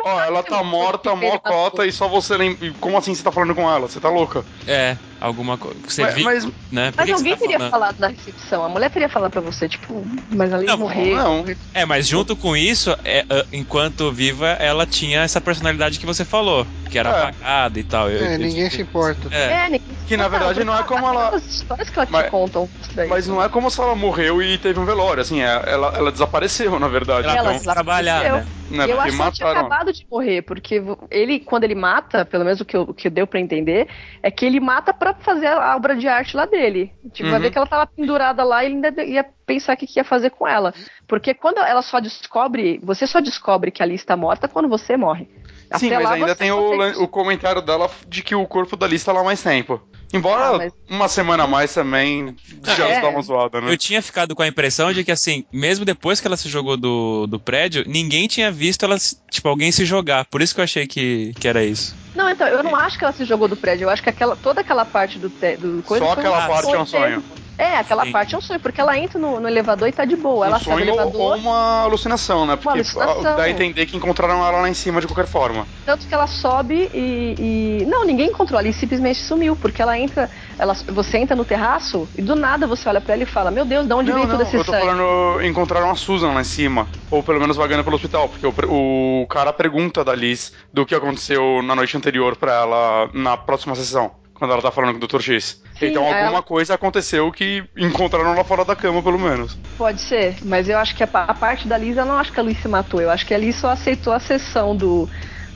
[0.04, 1.52] ó, ela tá eu- morta, que ele mó matou.
[1.52, 2.72] cota, e só você lembra.
[2.80, 3.86] Como assim você tá falando com ela?
[3.88, 4.44] Você tá louca?
[4.66, 5.76] É, alguma coisa.
[5.86, 6.90] Você mas, viu, mas né?
[6.92, 7.70] Por Mas alguém tá teria falando?
[7.70, 8.64] falado na recepção.
[8.64, 11.14] A mulher teria falado pra você, tipo, mas a Liz Não, morreu.
[11.16, 11.44] não.
[11.74, 16.24] É, mas junto com isso, é, ah, enquanto viva, ela tinha essa personalidade que você
[16.24, 17.12] falou, que era É.
[17.22, 18.10] apagada e tal.
[18.10, 19.28] Eu- É, eu- ninguém se importa.
[19.30, 22.12] É, É, ninguém Que, na verdade, não é como ela- As histórias que ela te
[22.12, 22.68] Mas- contam.
[22.94, 25.92] pra Mas não é como se ela morreu e teve um velório, assim, é- ela,
[25.96, 27.28] ela desapareceu, na verdade.
[27.28, 28.46] ela tem que trabalhar, né?
[28.70, 32.44] né, eu acho que ela tinha acabado de morrer, porque ele, quando ele mata, pelo
[32.44, 33.88] menos o que, eu- o que deu pra entender,
[34.22, 36.92] é que ele mata pra fazer a obra de arte lá dele.
[37.12, 37.42] Tipo, vai Uhum.
[37.44, 40.04] ver que ela tava pendurada lá e ele ainda ia pensar o que, que ia
[40.04, 40.72] fazer com ela.
[41.08, 44.96] Porque quando ela só descobre, você só descobre que a Alice tá morta quando você
[44.96, 45.28] morre.
[45.76, 48.76] Sim, Até mas lá ainda tem o, lan- o comentário dela de que o corpo
[48.76, 49.80] da Liz tá lá mais tempo.
[50.12, 52.34] Embora Ah, mas- uma semana a mais também
[52.76, 53.00] já É.
[53.00, 53.70] dá uma zoada, né?
[53.72, 56.76] Eu tinha ficado com a impressão de que, assim, mesmo depois que ela se jogou
[56.76, 58.96] do, do prédio, ninguém tinha visto ela,
[59.30, 60.24] tipo, alguém se jogar.
[60.24, 61.94] Por isso que eu achei que, que era isso.
[62.14, 63.84] Não, então, eu não acho que ela se jogou do prédio.
[63.84, 66.72] Eu acho que aquela, toda aquela parte do, te, do coisa Só aquela um parte
[66.74, 67.24] é um sonho.
[67.62, 68.12] É, aquela Sim.
[68.12, 70.46] parte é um sonho, porque ela entra no, no elevador e tá de boa.
[70.46, 72.56] ela um sai do sonho ou, elevador, ou uma alucinação, né?
[72.56, 73.22] Porque alucinação.
[73.34, 75.68] dá a entender que encontraram ela lá em cima de qualquer forma.
[75.84, 80.30] tanto que ela sobe e, e- Não, ninguém encontrou ali, simplesmente sumiu, porque ela entra.
[80.58, 83.64] Ela, você entra no terraço e do nada você olha pra ela e fala: Meu
[83.64, 84.86] Deus, de onde não, veio não, todo esse eu tô sangue?
[84.86, 89.22] falando, encontraram a Susan lá em cima, ou pelo menos vagando pelo hospital, porque o,
[89.22, 93.74] o cara pergunta da Liz do que aconteceu na noite anterior pra ela na próxima
[93.74, 94.10] sessão,
[94.40, 95.20] quando ela tá falando com o Dr.
[95.20, 95.62] X.
[95.78, 99.54] Sim, então alguma ela- coisa aconteceu que encontraram lá fora da cama, pelo menos.
[99.76, 102.40] Pode ser, mas eu acho que a, a parte da Liz, eu não acho que
[102.40, 103.02] a Liz se matou.
[103.02, 105.06] Eu acho que a Liz só aceitou a sessão do,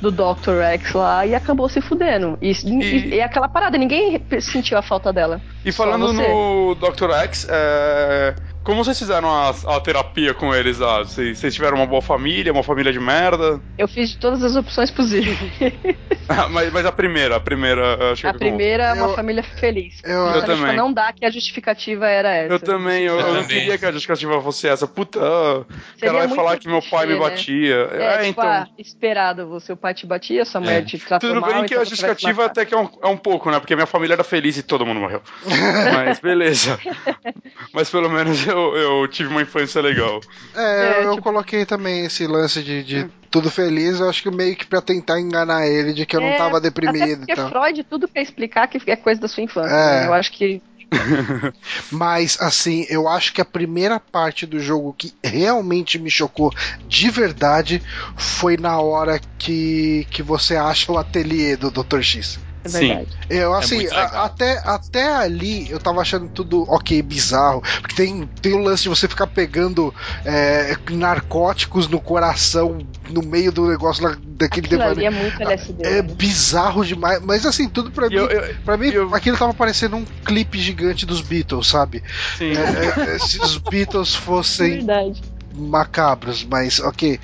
[0.02, 0.60] do Dr.
[0.74, 2.36] X lá e acabou se fudendo.
[2.42, 5.40] E, e, e aquela parada, ninguém sentiu a falta dela.
[5.64, 7.10] E falando no Dr.
[7.22, 8.34] X, é...
[8.64, 10.98] como vocês fizeram a, a terapia com eles lá?
[11.00, 13.60] Vocês, vocês tiveram uma boa família, uma família de merda?
[13.78, 15.38] Eu fiz de todas as opções possíveis.
[16.26, 19.14] Ah, mas, mas a primeira, a primeira, eu achei A que- primeira é uma Eu-
[19.14, 19.96] família feliz.
[20.02, 20.74] eu- Então, Eu também.
[20.74, 22.54] não dá que a justificativa era essa.
[22.54, 24.86] Eu também, eu, Eu não queria que a justificativa fosse essa.
[24.86, 27.20] Puta, ah, o Seria cara vai muito falar que meu pai me né?
[27.20, 27.74] batia.
[27.92, 28.44] É, É, tipo, então.
[28.50, 30.80] ah, esperado, o seu pai te batia, sua mãe É.
[30.82, 33.06] te tratou Tudo mal, bem que então a você justificativa até que é um, é
[33.08, 33.60] um pouco, né?
[33.60, 35.20] Porque minha família era feliz e todo mundo morreu.
[35.92, 36.80] Mas beleza.
[37.70, 40.20] Mas pelo menos eu, eu tive uma infância legal.
[40.54, 44.30] É, É, eu tipo- coloquei também esse lance de, de tudo feliz, eu acho que
[44.30, 47.32] meio que pra tentar enganar ele de que eu não É, tava Até deprimido porque
[47.32, 47.48] e tal.
[47.48, 49.74] Freud tudo quer explicar que é coisa da sua infância.
[49.74, 50.00] É.
[50.02, 50.06] né?
[50.06, 50.62] Eu acho que
[51.90, 56.52] Mas, assim, eu acho que a primeira parte do jogo que realmente me chocou
[56.86, 57.82] de verdade
[58.16, 62.00] foi na hora que, que você acha o ateliê do Dr.
[62.00, 62.38] X.
[62.64, 62.88] é Sim.
[62.88, 63.08] verdade.
[63.28, 67.62] Eu, assim, muito a- até, até ali eu tava achando tudo ok, bizarro.
[67.80, 72.78] Porque tem, tem o lance de você ficar pegando é, narcóticos no coração,
[73.10, 75.06] no meio do negócio lá, daquele demônio.
[75.06, 75.82] é muito LSD.
[75.86, 76.14] É né?
[76.14, 79.52] bizarro demais, mas assim, tudo pra E mim, eu, eu- pra mim eu- aquilo tava
[79.54, 82.02] parecendo um clipe gigante dos Beatles, sabe?
[82.38, 82.52] sim.
[82.52, 85.22] É, é, se os Beatles fossem Verdade.
[85.52, 87.20] macabros, mas ok.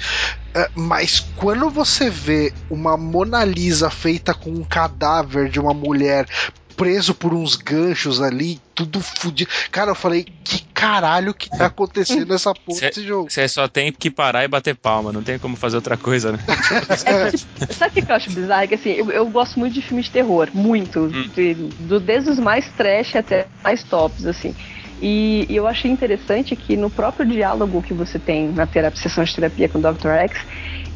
[0.57, 6.27] É, mas quando você vê uma Mona Lisa feita com um cadáver de uma mulher
[6.77, 9.51] preso por uns ganchos ali, tudo fudido.
[9.71, 13.29] Cara, eu falei, que caralho que tá acontecendo nessa porra Cê- desse jogo?
[13.31, 16.39] Você só tem que parar e bater palma, não tem como fazer outra coisa, né?
[17.71, 18.67] Sabe o que eu acho bizarro?
[18.67, 21.09] Que assim, eu, eu gosto muito de filmes de terror, muito.
[21.35, 24.55] De- do, desde os mais trash até os mais tops, assim.
[25.01, 29.25] E, e eu achei interessante que no próprio diálogo que você tem na terapia, sessão
[29.25, 30.13] de terapia com o Dr.
[30.19, 30.47] X,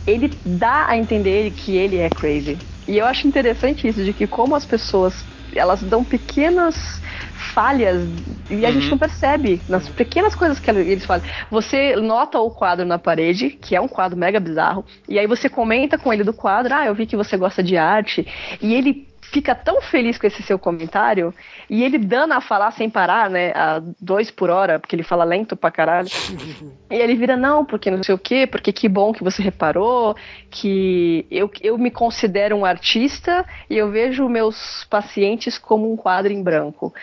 [0.06, 2.60] ele dá a entender que ele é crazy.
[2.86, 7.00] E eu acho interessante isso, de que como as pessoas, elas dão pequenas
[7.54, 8.10] falhas
[8.50, 8.90] e a gente Uhum.
[8.90, 11.22] não percebe nas pequenas coisas que eles falam.
[11.50, 15.48] Você nota o quadro na parede, que é um quadro mega bizarro, e aí você
[15.48, 18.26] comenta com ele do quadro, ah, eu vi que você gosta de arte,
[18.60, 21.34] e ele fica tão feliz com esse seu comentário,
[21.68, 25.24] e ele dando a falar sem parar, né, a dois por hora, porque ele fala
[25.24, 26.08] lento pra caralho,
[26.88, 30.14] e ele vira, não, porque não sei o quê, porque que bom que você reparou,
[30.48, 36.32] que eu, eu me considero um artista e eu vejo meus pacientes como um quadro
[36.32, 36.94] em branco.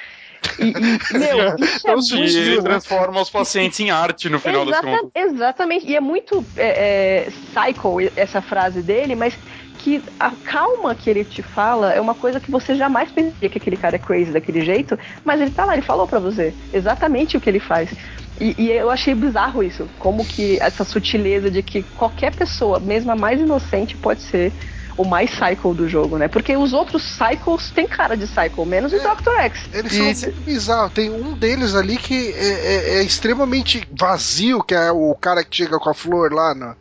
[0.57, 0.73] E, e,
[1.19, 2.15] meu, isso é Então, muito...
[2.15, 5.11] E ele transforma os pacientes em arte no final das Exata- contas.
[5.13, 9.37] Exatamente, e é muito é, é, psycho essa frase dele, mas
[9.83, 13.57] que a calma que ele te fala é uma coisa que você jamais pensaria que
[13.57, 17.35] aquele cara é crazy daquele jeito, mas ele tá lá, ele falou pra você exatamente
[17.35, 17.91] o que ele faz.
[18.39, 23.11] E, e eu achei bizarro isso, como que essa sutileza de que qualquer pessoa, mesmo
[23.11, 24.53] a mais inocente, pode ser
[25.01, 26.27] o mais psycho do jogo, né?
[26.27, 28.99] Porque os outros psychos têm cara de psycho, menos o É.
[28.99, 29.41] Dr.
[29.41, 29.69] X.
[29.73, 30.91] Eles E são muito bizarros.
[30.93, 35.55] Tem um deles ali que é, é- é extremamente vazio, que é o cara que
[35.57, 36.75] chega com a flor lá no,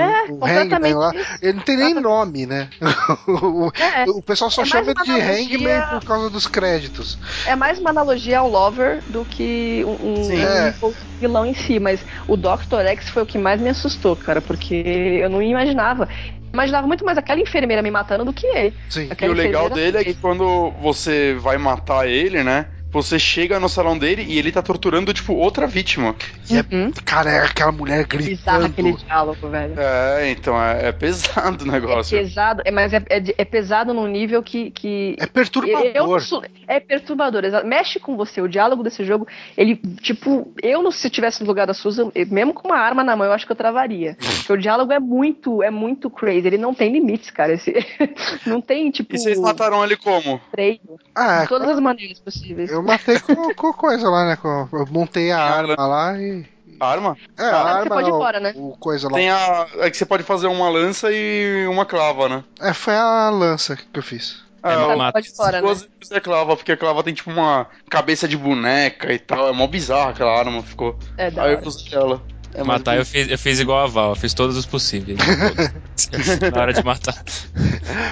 [0.00, 1.12] É, o completamente Hangman lá.
[1.42, 2.68] Ele não tem nem nome, né?
[3.28, 7.18] o, É, o pessoal só É chama ele de analogia- Hangman por causa dos créditos.
[7.46, 10.40] É mais uma analogia ao Lover do que um, um- Sim.
[10.42, 10.74] É.
[10.82, 12.80] um vilão em si, mas o Dr.
[12.88, 16.08] X foi o que mais me assustou, cara, porque eu não imaginava.
[16.52, 18.74] Imaginava muito mais aquela enfermeira me matando do que ele.
[18.88, 19.06] Sim.
[19.06, 22.66] E Aquela o legal dele é que quando você vai matar ele, né?
[22.92, 26.14] Você chega no salão dele e ele tá torturando, tipo, outra vítima.
[26.50, 26.90] Uhum.
[27.04, 29.06] Cara, é aquela mulher Bizarro aquele gritando.
[29.06, 29.74] diálogo, velho.
[29.78, 32.18] É, então é, é pesado o É negócio.
[32.18, 34.70] pesado, é, mas é, é é pesado num nível que.
[34.72, 36.20] que É eu- eu perturbador.
[36.22, 37.66] sou- é perturbador, exato.
[37.66, 38.40] mexe com você.
[38.40, 39.26] O diálogo desse jogo,
[39.56, 42.76] ele, tipo, eu não, se eu tivesse no lugar da Susan, eu- mesmo com uma
[42.78, 44.16] arma na mão, eu acho que eu travaria.
[44.38, 46.46] Porque o diálogo é muito, é muito crazy.
[46.48, 47.52] Ele não tem limites, cara.
[47.52, 47.72] Esse,
[48.46, 50.40] não tem, tipo, E vocês mataram ele como?
[50.50, 50.98] treino.
[51.14, 52.70] Ah, de todas as maneiras possíveis.
[52.70, 54.36] eu matei com, com coisa lá, né?
[54.36, 56.44] Com- eu montei a arma lá e.
[56.78, 57.16] Arma?
[57.38, 58.52] É, a você arma pode ir embora, né?
[58.56, 59.14] o coisa lá.
[59.14, 59.66] Tem a.
[59.80, 62.44] É que você pode fazer uma lança e uma clava, né?
[62.60, 64.42] É, foi a lança que eu fiz.
[64.62, 65.12] É, o- mata.
[65.12, 65.66] pode fora, né?
[65.66, 69.48] duas é clava, porque a clava tem tipo uma cabeça de boneca e tal.
[69.48, 70.98] É mó bizarra aquela arma, ficou.
[71.16, 72.22] É, da Aí eu usei ela.
[72.52, 75.18] É matar eu fiz, eu fiz igual a Val, eu fiz todos os possíveis.
[75.18, 76.40] Todos.
[76.52, 77.14] Na hora de matar.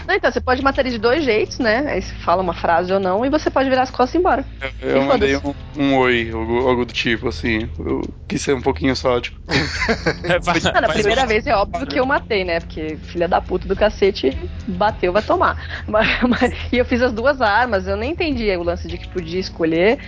[0.07, 1.85] Não, então, você pode matar ele de dois jeitos, né?
[1.89, 4.21] Aí você fala uma frase ou não, e você pode virar as costas e ir
[4.21, 4.45] embora.
[4.81, 7.69] Eu E mandei um, um oi, algo, algo do tipo, assim.
[7.79, 9.37] Eu quis ser um pouquinho sádico.
[9.49, 9.55] Ah,
[10.81, 12.61] na Mas- primeira vez é óbvio que eu matei, né?
[12.61, 14.37] Porque filha da puta do cacete
[14.69, 15.57] bateu, vai tomar.
[15.89, 19.09] Mas- mas- e eu fiz as duas armas, eu nem entendi o lance de que
[19.09, 19.99] podia escolher.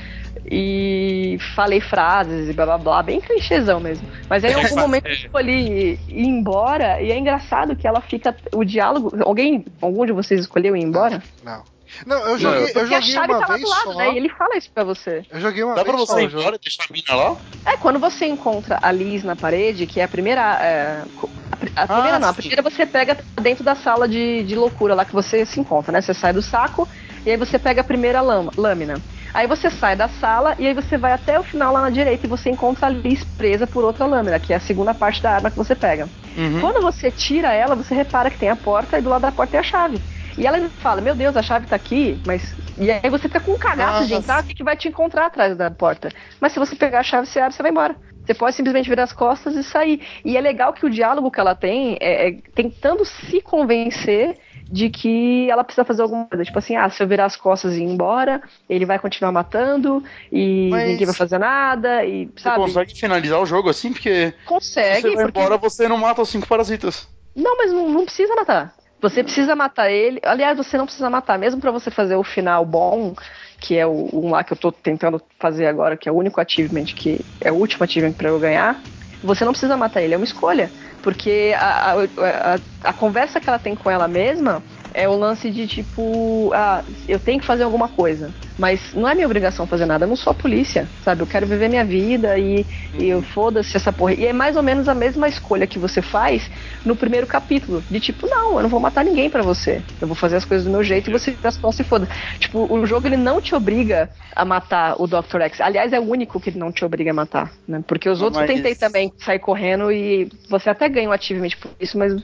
[0.45, 4.07] E falei frases e blá blá blá, bem clichêzão mesmo.
[4.29, 8.35] Mas aí em algum momento eu escolhi ir embora, e é engraçado que ela fica.
[8.55, 9.13] O diálogo.
[9.25, 9.65] Alguém.
[9.81, 11.23] Algum de vocês escolheu ir embora?
[11.43, 11.63] Não.
[12.07, 13.99] Não, eu joguei, eu Porque a joguei chave uma tá lá vez do lado, só.
[13.99, 14.13] né?
[14.13, 15.25] E ele fala isso pra você.
[15.29, 16.41] Eu joguei uma Dá pra vez só você ir o jogo.
[16.43, 17.37] embora e deixar a mina lá?
[17.67, 20.57] É, quando você encontra a Liz na parede, que é a primeira.
[20.63, 21.29] é, co-
[21.75, 25.05] A primeira Ah, não, a primeira você pega dentro da sala de, de loucura lá
[25.05, 26.01] que você se encontra, né?
[26.01, 26.89] Você sai do saco
[27.27, 28.95] e aí você pega a primeira lama, lâmina.
[29.33, 32.27] Aí você sai da sala e aí você vai até o final lá na direita
[32.27, 35.33] e você encontra a Liz presa por outra lâmina, que é a segunda parte da
[35.33, 36.09] arma que você pega.
[36.37, 36.61] Uhum.
[36.61, 39.53] Quando você tira ela, você repara que tem a porta e do lado da porta
[39.53, 40.01] tem a chave.
[40.37, 42.55] E ela fala, meu Deus, a chave tá aqui, mas.
[42.79, 45.27] E aí você fica com um cagaço de entrar, o que que vai te encontrar
[45.27, 46.09] atrás da porta?
[46.41, 47.97] Mas se você pegar a chave, você abre, você vai embora.
[48.25, 50.01] Você pode simplesmente virar as costas e sair.
[50.25, 54.39] E é legal que o diálogo que ela tem é, é tentando se convencer
[54.71, 56.45] de que ela precisa fazer alguma coisa.
[56.45, 60.03] Tipo assim, ah, se eu virar as costas e ir embora, ele vai continuar matando
[60.31, 62.05] e Mas- ninguém vai fazer nada.
[62.05, 62.57] E, Você sabe?
[62.65, 63.93] consegue finalizar o jogo assim?
[63.93, 67.09] Porque Consegue, se você vai porque embora, você não mata os cinco parasitas.
[67.35, 68.75] não, mas não, não precisa matar.
[69.03, 70.21] Você precisa matar ele.
[70.23, 73.15] Aliás, você não precisa matar, mesmo pra você fazer o final bom,
[73.59, 76.39] que é o um lá que eu tô tentando fazer agora, que é o único
[76.41, 78.79] achievement que é o último achievement pra eu ganhar.
[79.23, 80.71] Você não precisa matar ele, é uma escolha.
[81.03, 82.61] Porque a, a, a,
[82.91, 84.63] a conversa que ela tem com ela mesma
[84.95, 88.35] é o lance de tipo, ah, eu tenho que fazer alguma coisa.
[88.59, 91.23] Mas não é minha obrigação fazer nada, eu não sou a polícia, sabe?
[91.23, 94.13] Eu quero viver minha vida e, e eu foda-se essa porra.
[94.13, 96.51] E é mais ou menos a mesma escolha que você faz
[96.85, 97.83] no primeiro capítulo.
[97.91, 99.83] De tipo, não, eu não vou matar ninguém pra você.
[99.99, 102.07] Eu vou fazer as coisas do meu jeito e você as costas se foda.
[102.39, 105.41] Tipo, o jogo ele não te obriga a matar o Dr.
[105.43, 105.61] X.
[105.63, 107.83] Aliás, é o único que ele não te obriga a matar, né?
[107.87, 111.51] Porque os outros Mas- eu tentei também sair correndo e você até ganha um achievement
[111.59, 112.15] por isso, mas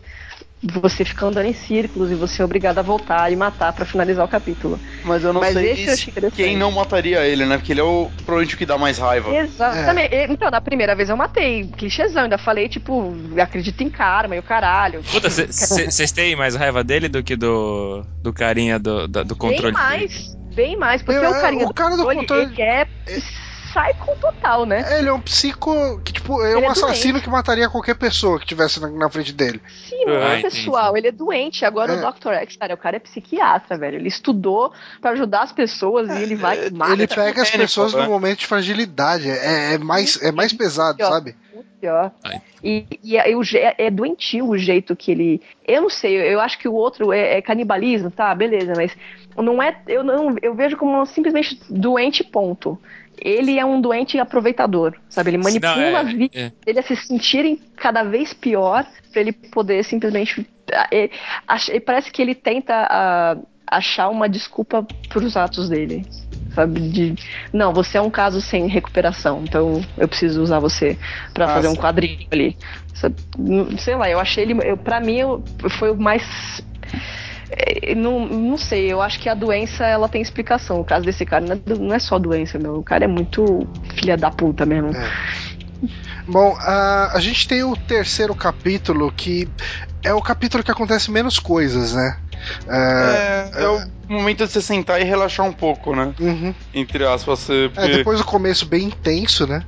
[0.63, 4.25] você fica andando em círculos e você é obrigado a voltar e matar pra finalizar
[4.25, 4.81] o capítulo.
[5.05, 6.43] Mas eu não Mas sei esse eu achei interessante.
[6.43, 7.57] quem não mataria ele, né?
[7.59, 9.35] Porque ele é o provavelmente o que dá mais raiva.
[9.35, 10.15] Exatamente.
[10.15, 11.67] E- Então, na primeira vez eu matei.
[11.77, 15.03] Clichêzão, ainda falei, tipo, acredito em karma e o caralho.
[15.03, 19.73] Puta, vocês têm mais raiva dele do que do, do carinha do, da- do controle?
[19.75, 21.03] Bem mais, bem mais.
[21.03, 22.87] Porque É, o carinha o cara do controle- ele é
[23.73, 24.99] psycho total, né?
[24.99, 27.25] Ele é um psico que, tipo, é Ele um é assassino doente.
[27.25, 29.61] que mataria qualquer pessoa que tivesse na, na frente dele.
[29.89, 31.65] Sim, não Ah, é pessoal, ele é doente.
[31.65, 31.97] Agora É.
[32.07, 32.33] o Dr.
[32.43, 33.97] X, cara, o cara é psiquiatra, velho.
[33.97, 36.93] Ele estudou pra ajudar as pessoas e ele vai e mata.
[36.93, 38.09] ele pega as Ele, pessoas no é.
[38.09, 39.29] momento de fragilidade.
[39.31, 41.35] É, é mais, é mais pesado, sabe?
[41.55, 42.13] muito pior.
[42.25, 42.41] Ai.
[42.63, 45.43] E, e é, o je- é doentio o jeito que ele.
[45.67, 48.35] Eu não sei, eu acho que o outro é, é canibalismo, tá?
[48.35, 48.93] Beleza, mas
[49.37, 49.77] não é.
[49.87, 50.37] Eu não.
[50.43, 52.79] Eu vejo como simplesmente doente, ponto.
[53.19, 55.31] Ele é um doente aproveitador, sabe?
[55.31, 56.53] Ele manipula Não, é- as vidas é.
[56.65, 60.47] dele a se sentirem cada vez pior pra ele poder simplesmente.
[60.73, 63.37] ah, parece que ele tenta ah,
[63.67, 66.05] achar uma desculpa pros atos dele.
[66.55, 66.81] Sabe?
[66.89, 67.15] De,
[67.53, 70.97] não, você é um caso sem recuperação, então eu preciso usar você
[71.35, 72.57] pra Ah, fazer um quadrinho ali.
[73.39, 74.57] Não- Sei lá, eu achei ele.
[74.65, 75.45] Eu, pra mim, eu,
[75.79, 76.23] foi o mais.
[77.51, 80.81] É, Não, não sei, eu acho que a doença ela tem explicação.
[80.81, 82.77] O caso desse cara não é, não é só doença, meu.
[82.79, 84.91] O cara é muito filha da puta mesmo.
[86.27, 89.49] Bom, a, a gente tem o terceiro capítulo que
[90.03, 92.17] é o capítulo que acontece menos coisas, né?
[92.69, 96.13] É, É, é o momento de você sentar e relaxar um pouco, né?
[96.21, 96.55] uhum.
[96.75, 99.65] Entre aspas, você- É, depois do começo bem intenso, né?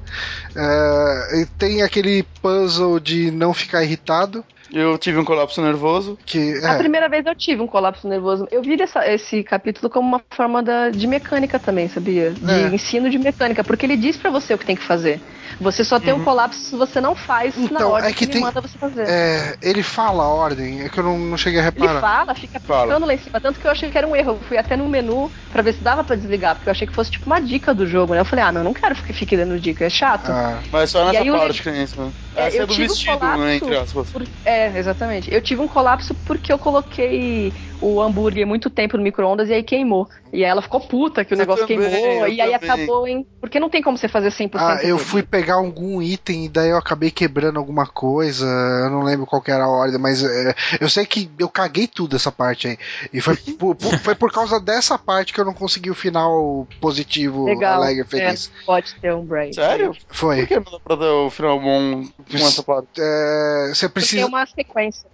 [0.57, 6.19] É, e tem aquele puzzle de não ficar irritado, eu tive um colapso nervoso.
[6.27, 8.47] que A é, primeira vez eu tive um colapso nervoso.
[8.51, 12.31] Eu vi essa- esse capítulo como uma forma da- de mecânica também, sabia?
[12.33, 12.75] De É.
[12.75, 15.21] ensino de mecânica, porque ele diz pra você o que tem que fazer.
[15.61, 18.25] Você só tem um colapso se você não faz na Então, ordem é que que,
[18.25, 19.07] ele tem- manda você fazer.
[19.09, 22.01] é, ele fala a ordem, é que eu não, não cheguei a Ele reparar.
[22.01, 22.83] fala, fica Fala.
[22.87, 23.41] piscando lá em cima.
[23.41, 24.33] Tanto que eu achei que era um erro.
[24.33, 26.95] Eu fui até no menu pra ver se dava pra desligar, porque eu achei que
[26.95, 28.21] fosse tipo uma dica do jogo, né?
[28.21, 30.31] Eu falei, ah, não, eu não quero que fique dando dica, é chato.
[30.31, 32.13] Ah, Mas só E nessa parte que é isso, né?
[32.35, 33.55] É, Essa é eu do um vestido, colapso né?
[33.57, 34.11] Entre aspas.
[34.11, 35.33] por- É, exatamente.
[35.35, 39.63] Eu tive um colapso porque eu coloquei o hambúrguer muito tempo no micro-ondas e aí
[39.63, 40.09] queimou.
[40.33, 42.29] E aí ela ficou puta que o Eu negócio também, queimou.
[42.29, 42.71] E aí também.
[42.71, 43.27] acabou em.
[43.41, 44.51] Porque não tem como você fazer 100%.
[44.57, 48.45] Ah, eu fui pegar algum item e daí eu acabei quebrando alguma coisa.
[48.47, 51.87] Eu não lembro qual que era a ordem, mas é, eu sei que eu caguei
[51.87, 52.79] tudo essa parte aí.
[53.13, 56.67] E foi por, por- foi por causa dessa parte que eu não consegui o final
[56.81, 57.75] positivo, Legal.
[57.77, 58.51] alegre, feliz.
[58.63, 59.55] É, pode ter um break.
[59.55, 59.93] Sério?
[60.09, 60.47] Por Foi.
[60.47, 62.89] que não dá pra dar o final bom com essa parte?
[62.99, 64.23] É, você Porque precisa.
[64.23, 65.09] é uma sequência.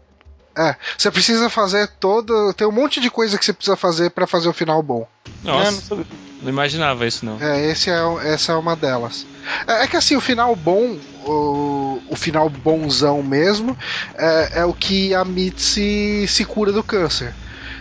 [0.56, 2.52] É, você precisa fazer todo.
[2.54, 5.06] Tem um monte de coisa que você precisa fazer pra fazer o final bom.
[5.44, 6.06] É, não Nossa, sabia.
[6.42, 7.40] não imaginava isso não.
[7.40, 7.98] É, esse é,
[8.32, 9.26] essa é uma delas.
[9.66, 13.76] É, é que assim, o final bom, o, o final bonzão mesmo,
[14.16, 17.34] é, é o que a Mitzi se cura do câncer.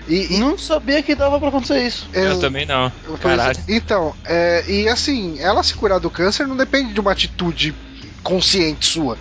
[0.07, 2.09] E, e- Não sabia que dava pra acontecer isso.
[2.13, 2.91] é, Eu também não.
[3.21, 3.57] Caralho.
[3.69, 7.73] Então, é, e assim, ela se curar do câncer não depende de uma atitude
[8.21, 9.17] consciente sua.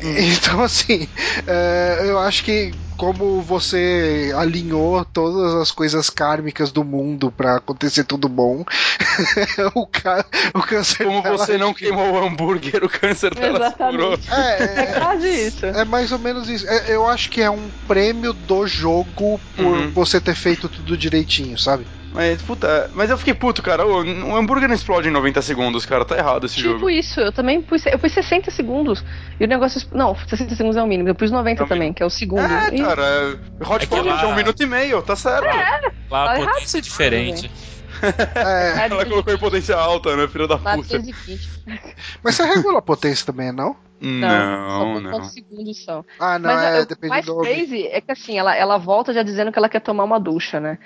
[0.02, 1.08] Então, assim,
[1.46, 8.04] é, eu acho que como você alinhou todas as coisas kármicas do mundo pra acontecer
[8.04, 8.64] tudo bom.
[9.74, 10.24] o, ca...
[10.54, 14.18] o câncer Como dela- você não queimou o hambúrguer, o câncer dela curou.
[14.30, 15.66] É, É é, quase isso.
[15.66, 16.66] é mais ou menos isso.
[16.68, 19.92] É, eu acho que é um prêmio do jogo por Uhum.
[19.92, 21.86] você ter feito tudo direitinho, sabe?
[22.16, 23.86] Mas, puta, mas eu fiquei puto, cara.
[23.86, 26.02] O, o hambúrguer não explode em 90 segundos, cara.
[26.02, 26.88] Tá errado esse Tipo jogo.
[26.88, 29.04] isso, eu também pus, eu pus 60 segundos
[29.38, 29.86] e o negócio.
[29.92, 32.10] Não, 60 segundos é o mínimo, eu pus 90 É o também, que é o
[32.10, 32.40] segundo.
[32.40, 33.38] É, E- cara.
[33.60, 35.44] Hot É Pot lá- é um minuto e meio, tá certo.
[36.10, 37.50] Lá a Tá potência é diferente.
[38.02, 40.98] É, É, Ela colocou em potência alta, né, filha da lá puta.
[40.98, 41.48] 220.
[42.22, 43.76] mas você regula a potência também, não?
[43.98, 45.10] Não, só não.
[45.10, 46.04] quantos segundos são.
[46.20, 47.40] Ah, não, Mas é, o depende mais do.
[47.40, 50.60] crazy é que assim, ela, ela volta já dizendo que ela quer tomar uma ducha,
[50.60, 50.78] né?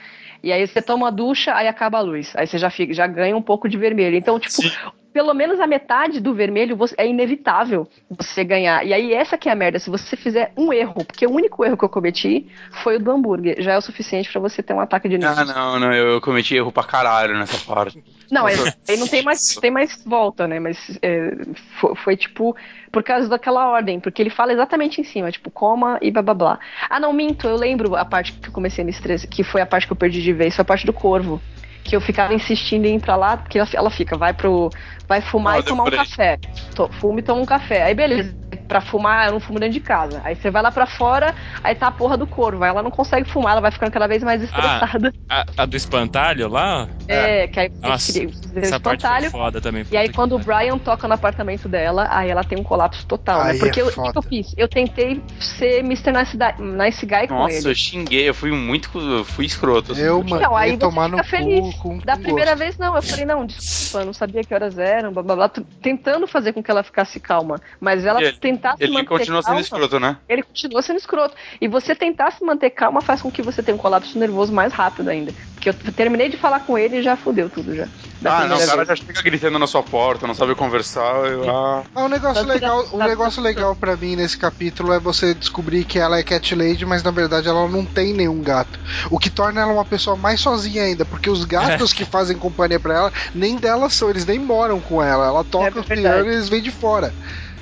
[0.43, 2.33] E aí você toma a ducha, aí acaba a luz.
[2.37, 4.17] Aí você já, fica, já ganha um pouco de vermelho.
[4.17, 4.71] Então, tipo, Sim.
[5.13, 8.87] pelo menos a metade do vermelho você- é inevitável você ganhar.
[8.87, 11.65] E aí essa que é a merda, se você fizer um erro, porque o único
[11.65, 12.47] erro que eu cometi
[12.83, 15.19] foi o do hambúrguer, já é o suficiente pra você ter um ataque de Ah,
[15.19, 15.55] nervos.
[15.55, 18.03] não, não, eu, eu cometi erro pra caralho nessa parte.
[18.31, 18.77] Não, é- Nossa.
[18.89, 20.61] aí não tem mais, tem mais volta, né?
[20.61, 21.33] Mas é,
[21.81, 22.57] foi, foi, tipo
[22.93, 26.35] por causa daquela ordem, porque ele fala exatamente em cima, tipo, coma e blá blá
[26.35, 26.59] blá.
[26.89, 29.67] Ah, não, minto, eu lembro a parte que eu comecei nesse 13, que foi a
[29.67, 31.41] parte que eu perdi de vez, foi a parte do corvo.
[31.85, 34.71] Que eu ficava insistindo em ir pra lá, porque ela, ela fica, vai pro.
[35.09, 36.39] Vai fumar Ah, e tomar um café.
[36.75, 37.85] To, fuma e toma um café.
[37.85, 38.35] Aí beleza.
[38.71, 40.21] Pra fumar, eu não fumo dentro de casa.
[40.23, 41.35] Aí você vai lá pra fora,
[41.65, 42.63] aí tá a porra do corvo.
[42.63, 45.13] Aí ela não consegue fumar, ela vai ficando cada vez mais estressada.
[45.29, 48.31] A, a do espantalho lá, é, que aí Nossa, você cria-
[48.63, 49.31] essa parte foi espantalho.
[49.33, 49.85] foda também.
[49.91, 50.39] E aí, quando o.
[50.39, 53.59] Brian toca no apartamento dela, aí ela tem um colapso total, Aí né?
[53.59, 54.55] Porque é eu- o que eu fiz?
[54.57, 56.13] Eu tentei ser Mr.
[56.13, 57.69] Nice, nice Guy com Nossa, ele.
[57.71, 58.89] eu xinguei, eu fui muito.
[59.01, 59.93] eu fui escroto.
[59.93, 60.03] assim.
[60.03, 61.75] Eu, mano, Não, aí tomar no fica feliz.
[61.75, 62.59] cu com, Da com primeira gosto.
[62.61, 62.95] vez, não.
[62.95, 65.51] Eu falei, não, desculpa, eu não sabia que horas eram, blá blá blá.
[65.83, 67.57] Tentando fazer com que ela ficasse calma.
[67.81, 70.17] Mas ela ele- tentar se Ele manter continua sendo calma, escroto, né?
[70.29, 71.35] Ele continua sendo escroto.
[71.61, 74.73] E você tentar se manter calma faz com que você tenha um colapso nervoso mais
[74.73, 75.33] rápido ainda.
[75.55, 77.87] Porque eu terminei de falar com ele e já fudeu tudo já.
[78.25, 78.89] Ah, não, o cara vez.
[78.89, 81.27] já chega gritando na sua porta, não sabe conversar.
[81.27, 84.99] Eu, ah, Ah, um negócio Tanto legal, um negócio legal para mim nesse capítulo é
[85.01, 88.79] você descobrir que ela é Cat Lady, mas na verdade ela não tem nenhum gato.
[89.11, 92.81] O que torna ela uma pessoa mais sozinha ainda, porque os gatos que fazem companhia
[92.81, 95.27] pra ela, nem delas são, eles nem moram com ela.
[95.27, 96.01] Ela toca É o verdade.
[96.01, 97.13] piano e eles vêm de fora.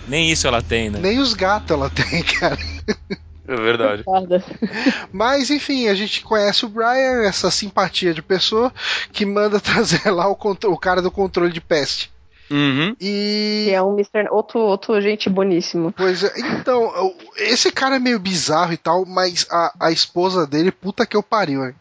[0.09, 0.99] Nem isso ela tem, né?
[1.01, 2.59] Nem os gatos ela tem, cara.
[3.47, 4.05] é verdade.
[5.13, 8.73] Mas enfim, a gente conhece o Brian, essa simpatia de pessoa
[9.13, 10.37] que manda trazer lá o,
[10.67, 12.11] o cara do controle de peste.
[12.51, 12.97] Uhum.
[12.99, 14.31] E Que é um Mr.
[14.31, 15.93] Outro, outro gente boníssimo.
[15.93, 20.73] Pois é, então, esse cara é meio bizarro e tal, mas a, a esposa dele,
[20.73, 21.75] puta que eu pariu, hein?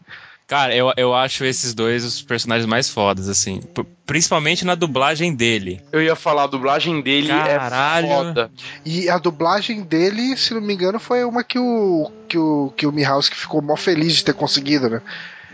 [0.48, 3.60] Cara, eu, eu acho esses dois os personagens mais fodas, assim.
[3.60, 5.78] P- Principalmente na dublagem dele.
[5.92, 8.06] Eu ia falar, a dublagem dele Caralho.
[8.06, 8.50] é foda.
[8.82, 12.86] E a dublagem dele, se não me engano, foi uma que o que o, que
[12.86, 15.02] o Mihawk ficou mó feliz de ter conseguido, né?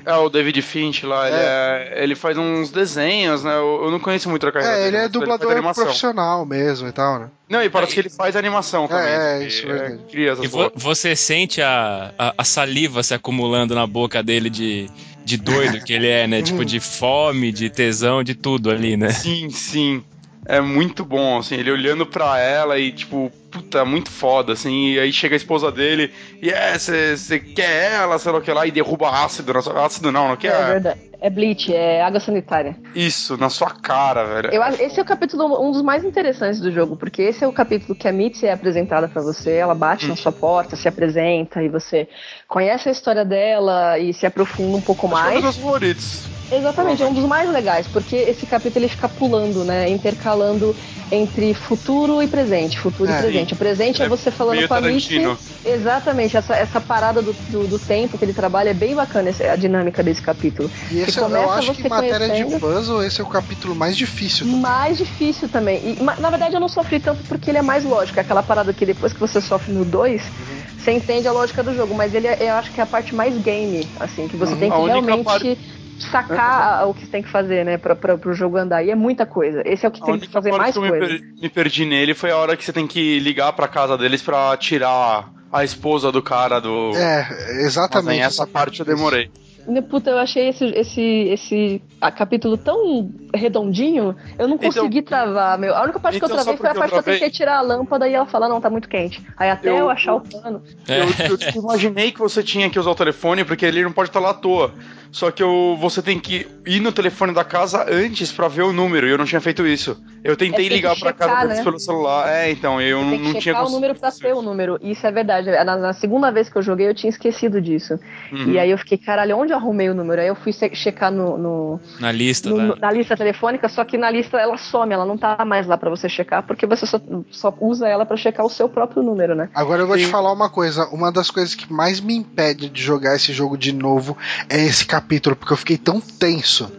[0.06, 3.54] É, o David Finch lá, ele, é- ele faz uns desenhos, né?
[3.56, 4.96] Eu, eu não conheço muito a carreira É, dele.
[4.96, 5.84] ele é dublador animação.
[5.84, 7.28] profissional mesmo e tal, né?
[7.48, 9.04] Não, e parece que ele faz animação também.
[9.12, 13.14] é, Ele isso é cria essas E vo- você sente a, a, a saliva se
[13.14, 14.88] acumulando na boca dele de,
[15.24, 16.40] de doido que ele é, né?
[16.42, 19.10] tipo, de fome, de tesão, de tudo ali, né?
[19.10, 20.04] Sim, sim.
[20.46, 24.98] É muito bom, assim, ele olhando pra ela e, tipo, puta, muito foda, assim, e
[25.00, 26.12] aí chega a esposa dele
[26.42, 29.84] e é, você quer ela, sei lá o que lá, e derruba ácido na sua.
[29.86, 30.66] Ácido não, não É, quer?
[30.66, 31.00] verdade.
[31.20, 32.76] É bleach, é água sanitária.
[32.94, 34.50] Isso, na sua cara, velho.
[34.52, 37.52] Eu, esse é o capítulo um dos mais interessantes do jogo, porque esse é o
[37.52, 41.62] capítulo que a Mitzi é apresentada pra você, ela bate na sua porta, se apresenta
[41.62, 42.06] e você
[42.46, 45.44] conhece a história dela e se aprofunda um pouco Acho que é um mais.
[45.46, 46.33] dos favoritos.
[46.50, 49.88] Exatamente, é um dos mais legais, porque esse capítulo ele fica pulando, né?
[49.88, 50.76] Intercalando
[51.10, 52.78] entre futuro e presente.
[52.78, 53.18] Futuro É.
[53.18, 53.54] e presente.
[53.54, 54.80] O presente é, É você falando com a.
[54.80, 55.38] Tarantino.
[55.64, 59.50] Exatamente, essa, essa parada do, do, do tempo que ele trabalha é bem bacana essa-
[59.50, 60.70] a dinâmica desse capítulo.
[60.90, 63.74] E esse Que eu começa acho que em matéria de puzzle, esse é o capítulo
[63.74, 64.46] mais difícil.
[64.46, 64.60] também.
[64.60, 65.96] Mais difícil também.
[65.98, 68.18] E, na verdade, eu não sofri tanto porque ele é mais lógico.
[68.18, 70.30] É aquela parada que depois que você sofre no 2,
[70.76, 71.94] você entende a lógica do jogo.
[71.94, 74.60] Mas ele é, eu acho que é a parte mais game, assim, que você Uhum.
[74.60, 75.58] tem que realmente parte-
[76.00, 78.82] sacar o que você tem que fazer, né, pra, pra, pro jogo andar.
[78.84, 79.62] E é muita coisa.
[79.64, 81.06] Esse é o que A tem que fazer mais que eu me, coisa.
[81.06, 84.22] per- me perdi nele foi a hora que você tem que ligar pra casa deles
[84.22, 86.90] pra tirar a esposa do cara do.
[86.96, 88.10] É, Mas exatamente.
[88.20, 89.30] aí essa parte eu demorei.
[89.66, 95.00] Ne- Puta, eu achei esse, esse, esse a capítulo tão redondinho, eu não Então- consegui
[95.00, 95.74] travar, meu.
[95.74, 97.56] A única parte que Então, eu travei foi a que parte que eu tentei tirar
[97.56, 99.24] a lâmpada e ela falar, não, tá muito quente.
[99.38, 100.62] Aí até eu, Eu- achar o pano.
[100.86, 101.00] É.
[101.00, 104.10] Eu, eu, tipo, imaginei que você tinha que usar o telefone porque ele não pode
[104.10, 104.74] estar lá à toa.
[105.14, 108.72] Só que eu, você tem que ir no telefone da casa antes pra ver o
[108.72, 109.96] número, e eu não tinha feito isso.
[110.24, 111.62] Eu tentei É, ligar pra checar, casa né?
[111.62, 112.28] pelo celular.
[112.28, 114.32] É, então, eu Você não, tem que não tinha checar o conseguido número pra ter
[114.34, 114.78] o número.
[114.82, 115.50] Isso é verdade.
[115.64, 117.96] Na, na segunda vez que eu joguei, eu tinha esquecido disso.
[118.32, 118.50] Uhum.
[118.54, 120.20] E aí eu fiquei, caralho, onde eu arrumei o número?
[120.20, 122.74] Aí eu fui checar no, no- Na lista, no- né?
[122.80, 125.90] na lista telefônica, só que na lista ela some, ela não tá mais lá pra
[125.90, 126.98] você checar, porque você só,
[127.30, 129.48] só usa ela pra checar o seu próprio número, né?
[129.54, 130.86] Agora eu vou te falar uma coisa.
[130.88, 134.18] Uma das coisas que mais me impede de jogar esse jogo de novo
[134.48, 135.03] é esse capítulo,
[135.36, 136.70] porque eu fiquei tão tenso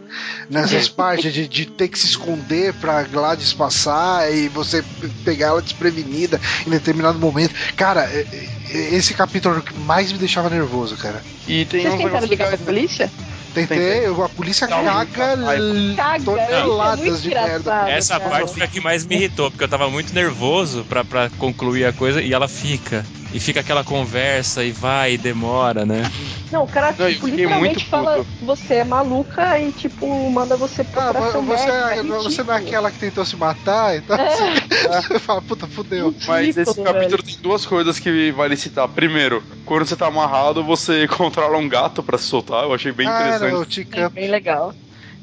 [0.50, 4.82] nessas partes de, de ter que se esconder pra Gladys passar e você
[5.24, 7.54] pegar ela desprevenida em determinado momento.
[7.76, 8.26] Cara, é-
[8.70, 11.22] é- esse capítulo era o que mais me deixava nervoso, cara.
[11.46, 13.06] E tem Vocês tentaram ligar pra legais,
[13.60, 15.94] eu- a polícia Dá um caga raiva.
[15.96, 17.88] Caga, toneladas é de merda.
[17.90, 18.30] Essa cara.
[18.30, 21.84] parte foi a que mais me irritou, porque eu tava muito nervoso pra, pra concluir
[21.84, 23.04] a coisa e ela fica.
[23.32, 26.10] E fica aquela conversa e vai e demora, né?
[26.50, 30.56] Não, o cara Não, eu tipo, literalmente muito fala você é maluca e tipo manda
[30.56, 31.88] você Ah, procurar seu você, médico.
[31.88, 34.16] é- é você não é aquela que tentou se matar e tal.
[34.16, 34.36] É.
[35.02, 36.14] Você fala, puta, fudeu.
[36.26, 37.22] Mas esse capítulo velho.
[37.22, 38.86] tem duas coisas que vale citar.
[38.88, 42.62] Primeiro, quando você tá amarrado, você controla um gato pra se soltar.
[42.64, 43.45] Eu achei bem ah, interessante.
[43.54, 43.66] O.
[43.92, 44.74] É bem legal.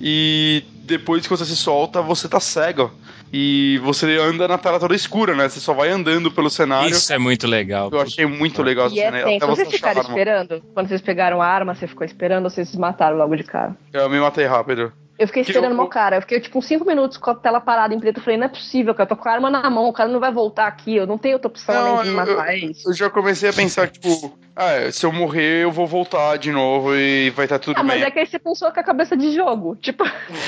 [0.01, 2.91] E depois que você se solta, você tá cego.
[3.35, 5.49] E você anda na tela toda escura, né?
[5.49, 6.91] Você só vai andando pelo cenário.
[6.91, 7.89] Isso é muito legal.
[7.91, 9.19] Eu achei muito legal essa é cena.
[9.21, 10.63] Até você Vocês a ficaram esperando?
[10.73, 13.75] Quando vocês pegaram a arma, você ficou esperando ou vocês se mataram logo de cara?
[13.91, 14.93] Eu me matei rápido.
[15.17, 16.17] Eu fiquei Que esperando eu- meu cara.
[16.17, 18.17] Eu fiquei tipo uns 5 minutos com a tela parada em preto.
[18.17, 19.03] Eu falei, não é possível, cara.
[19.09, 20.95] Eu tô com a arma na mão, o cara não vai voltar aqui.
[20.95, 22.89] Eu não tenho outra opção Não, além de eu- matar é isso.
[22.89, 26.95] Eu já comecei a pensar, tipo, ah, se eu morrer, eu vou voltar de novo
[26.95, 28.05] e vai estar tudo Ah, mas bem.
[28.07, 29.75] é que aí você pensou com a cabeça de jogo.
[29.81, 30.03] Tipo,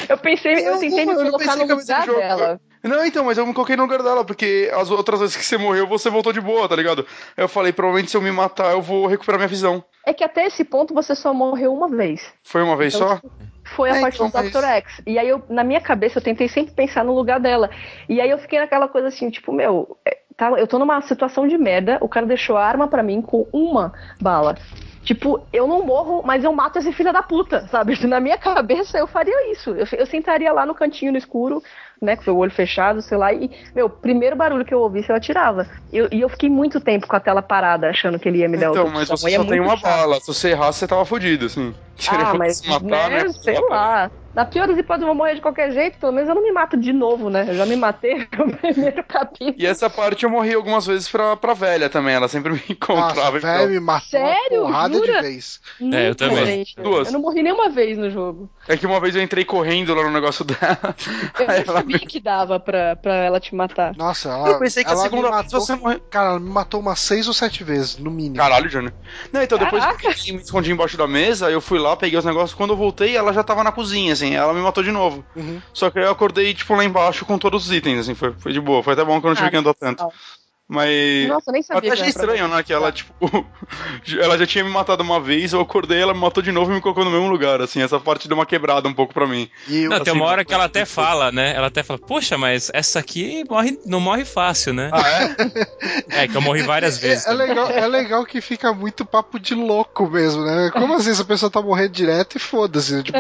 [0.10, 2.20] eu pensei, eu Não, tentei me eu colocar no de lugar jogo.
[2.20, 2.60] dela.
[2.84, 5.58] Não, então, mas eu me coloquei no lugar dela, porque as outras vezes que você
[5.58, 7.06] morreu, você voltou de boa, tá ligado?
[7.36, 9.84] Eu falei, provavelmente se eu me matar, eu vou recuperar minha visão.
[10.06, 12.32] É que até esse ponto você só morreu uma vez.
[12.44, 13.22] Foi uma vez Então, só?
[13.66, 14.64] Foi a É, parte então, do Dr.
[14.64, 15.02] X.
[15.06, 17.70] E aí, eu, na minha cabeça, eu tentei sempre pensar no lugar dela.
[18.08, 21.48] E aí eu fiquei naquela coisa assim, tipo, meu, é, tá, eu tô numa situação
[21.48, 24.56] de merda, o cara deixou a arma pra mim com uma bala.
[25.04, 27.96] Tipo, eu não morro, mas eu mato esse filho da puta, sabe?
[28.08, 29.70] Na minha cabeça eu faria isso.
[29.72, 31.62] Eu, eu sentaria lá no cantinho no escuro,
[32.06, 35.16] né, com o olho fechado, sei lá, e, meu, primeiro barulho que eu ouvisse eu
[35.16, 35.68] atirava.
[35.92, 38.58] Eu- e eu fiquei muito tempo com a tela parada, achando que ele ia me
[38.58, 39.84] dar Então, mas você E é só tem uma chato.
[39.84, 40.20] bala.
[40.22, 41.76] Se você errasse, você tava fudido, assim.
[41.98, 43.30] Se ele Ah, mas, se matar, né, né?
[43.34, 44.12] sei lá.
[44.36, 45.98] Na pior das hipóteses, eu vou morrer de qualquer jeito.
[45.98, 47.46] Pelo menos eu não me mato de novo, né?
[47.48, 49.56] Eu já me matei no primeiro capítulo.
[49.58, 52.14] E essa parte eu morri algumas vezes pra, pra velha também.
[52.16, 53.32] Ela sempre me encontrava.
[53.32, 53.68] Nossa, e velho, tal.
[53.70, 54.62] me matou Sério?
[54.62, 55.14] uma porrada Jura?
[55.14, 55.62] de vez.
[55.94, 56.46] É, eu também.
[56.46, 56.76] gente.
[56.76, 57.08] Duas.
[57.08, 58.50] Eu não morri nenhuma vez no jogo.
[58.68, 60.96] É que uma vez eu entrei correndo lá no negócio dela.
[61.40, 63.96] Eu Aí nem ela sabia que dava pra, pra ela te matar.
[63.96, 66.02] Nossa, ela, Eu pensei que a segunda me vez matou, você morreu.
[66.10, 68.36] Cara, ela me matou umas seis ou sete vezes, no mínimo.
[68.36, 68.92] Caralho, Johnny.
[69.32, 72.26] Não, então depois que eu me escondi embaixo da mesa, eu fui lá, peguei os
[72.26, 72.54] negócios.
[72.54, 74.25] Quando eu voltei, ela já tava na cozinha, assim.
[74.34, 75.24] Ela me matou de novo.
[75.36, 75.62] Uhum.
[75.74, 78.16] Só que aí eu acordei, tipo, lá embaixo com todos os itens, assim.
[78.16, 78.82] Foi, foi de boa.
[78.82, 80.00] Foi até bom que eu não tive Ah, que andar tanto.
[80.04, 80.14] legal.
[80.68, 81.28] Mas.
[81.28, 81.92] Nossa, eu nem sabia.
[81.92, 82.64] Até achei estranho, né?
[82.64, 83.14] Que ela, tipo.
[84.20, 86.76] ela já tinha me matado uma vez, eu acordei, ela me matou de novo e
[86.76, 87.82] me colocou no mesmo lugar, assim.
[87.82, 89.50] Essa parte deu uma quebrada um pouco pra mim.
[89.68, 91.54] E eu, Não, tem uma assim, hora que ela até fala, né?
[91.56, 94.90] Ela até fala, poxa, mas essa aqui morre, não morre fácil, né?
[94.92, 95.36] Ah, é?
[96.24, 97.28] É, que eu morri várias vezes.
[97.28, 100.72] É, é legal, é legal que fica muito papo de louco mesmo, né?
[100.72, 103.04] Como assim essa pessoa tá morrendo direto e foda-se?
[103.04, 103.18] Tipo,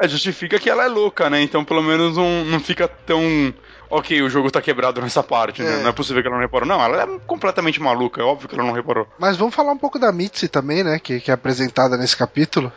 [0.00, 1.42] É, justifica que ela é louca, né?
[1.42, 3.52] Então pelo menos não, não fica tão.
[3.90, 5.80] Ok, o jogo tá quebrado nessa parte, né?
[5.80, 5.82] É.
[5.82, 6.68] Não é possível que ela não reparou.
[6.68, 9.06] Não, ela é completamente maluca, é óbvio que ela não reparou.
[9.18, 10.98] Mas vamos falar um pouco da Mitzi também, né?
[10.98, 12.70] Que, que é apresentada nesse capítulo.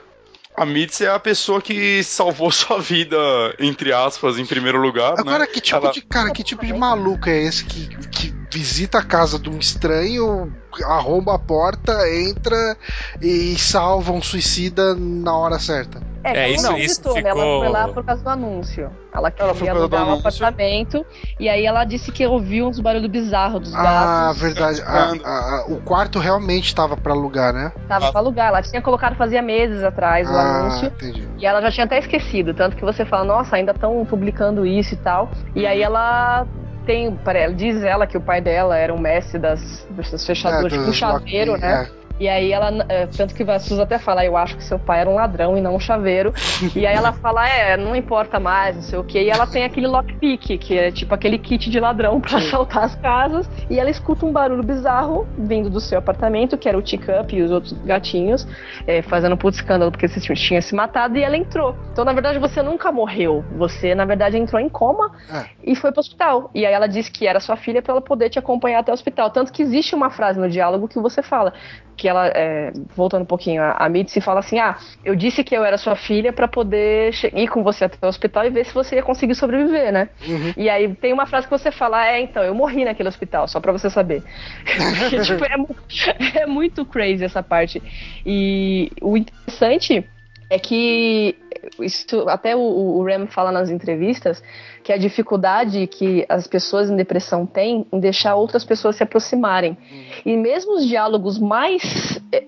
[0.55, 3.17] A Mitzi é a pessoa que salvou sua vida,
[3.59, 5.13] entre aspas, em primeiro lugar.
[5.17, 5.47] Agora, né?
[5.47, 9.03] que tipo Ela- de cara, que tipo de maluco é esse que, que visita a
[9.03, 10.51] casa de um estranho,
[10.85, 12.77] arromba a porta, entra
[13.21, 16.01] e salva um suicida na hora certa?
[16.23, 17.21] É, É, ela isso- não isso visitou, né?
[17.29, 18.91] Ela ficou- foi lá por causa do anúncio.
[19.13, 21.03] Ela Ela foi queria do alugar um apartamento.
[21.39, 23.81] E aí ela disse que ouviu uns barulhos bizarros dos Ah,
[24.27, 24.39] gatos.
[24.41, 24.81] verdade.
[24.83, 27.71] A- a- a- o quarto realmente estava pra alugar, né?
[27.87, 28.49] Tava pra alugar.
[28.49, 30.87] Ela tinha colocado fazia meses atrás o Ah, anúncio.
[30.89, 31.27] entendi.
[31.39, 34.93] E ela já tinha até esquecido, tanto que você fala, nossa, ainda estão publicando isso
[34.93, 35.31] e tal.
[35.55, 36.45] E aí ela
[36.85, 37.17] tem,
[37.55, 41.51] diz ela que o pai dela era um mestre das, das fechaduras, É, tipo chaveiro,
[41.53, 41.89] lock- né?
[41.97, 42.00] é.
[42.21, 44.99] E aí ela, é, tanto que a Suzy até fala, eu acho que seu pai
[44.99, 46.31] era um ladrão e não um chaveiro.
[46.75, 49.23] e aí ela fala, é, não importa mais, não sei o quê.
[49.23, 52.93] E ela tem aquele lockpick, que é tipo aquele kit de ladrão pra assaltar as
[52.93, 53.49] casas.
[53.71, 57.41] E ela escuta um barulho bizarro vindo do seu apartamento, que era o Teacup e
[57.41, 58.47] os outros gatinhos,
[58.85, 61.75] é, fazendo um puto escândalo porque você tinha se matado e ela entrou.
[61.91, 63.43] Então, na verdade, você nunca morreu.
[63.57, 65.45] Você, na verdade, entrou em coma É.
[65.63, 66.51] e foi pro hospital.
[66.53, 68.93] E aí ela disse que era sua filha pra ela poder te acompanhar até o
[68.93, 69.31] hospital.
[69.31, 71.51] Tanto que existe uma frase no diálogo que você fala:
[71.97, 75.55] que ela, é, voltando um pouquinho, a, a Mitzi fala assim: Ah, eu disse que
[75.55, 78.73] eu era sua filha para poder ir com você até o hospital e ver se
[78.73, 80.09] você ia conseguir sobreviver, né?
[80.57, 83.59] E aí tem uma frase que você fala: É, então, eu morri naquele hospital, só
[83.59, 84.23] pra você saber.
[84.99, 87.81] Porque, tipo, é, é muito crazy essa parte.
[88.25, 90.07] E o interessante
[90.49, 91.37] é que
[91.79, 94.43] isso até o, o Ram fala nas entrevistas
[94.83, 99.77] que a dificuldade que as pessoas em depressão têm em deixar outras pessoas se aproximarem.
[100.25, 102.43] E mesmo os diálogos mais eh,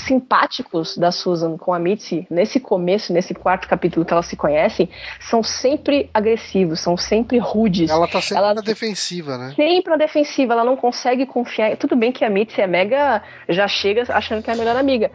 [0.00, 4.88] simpáticos da Susan com a Mitzi, nesse começo, nesse quarto capítulo que elas se conhecem,
[5.20, 7.90] são sempre agressivos, são sempre rudes.
[7.90, 9.52] Ela tá sempre Ela- na defensiva, né?
[9.56, 11.76] Sempre na defensiva, ela não consegue confiar.
[11.76, 13.22] Tudo bem que a Mitzi é mega.
[13.48, 15.10] já chega achando que é a melhor amiga.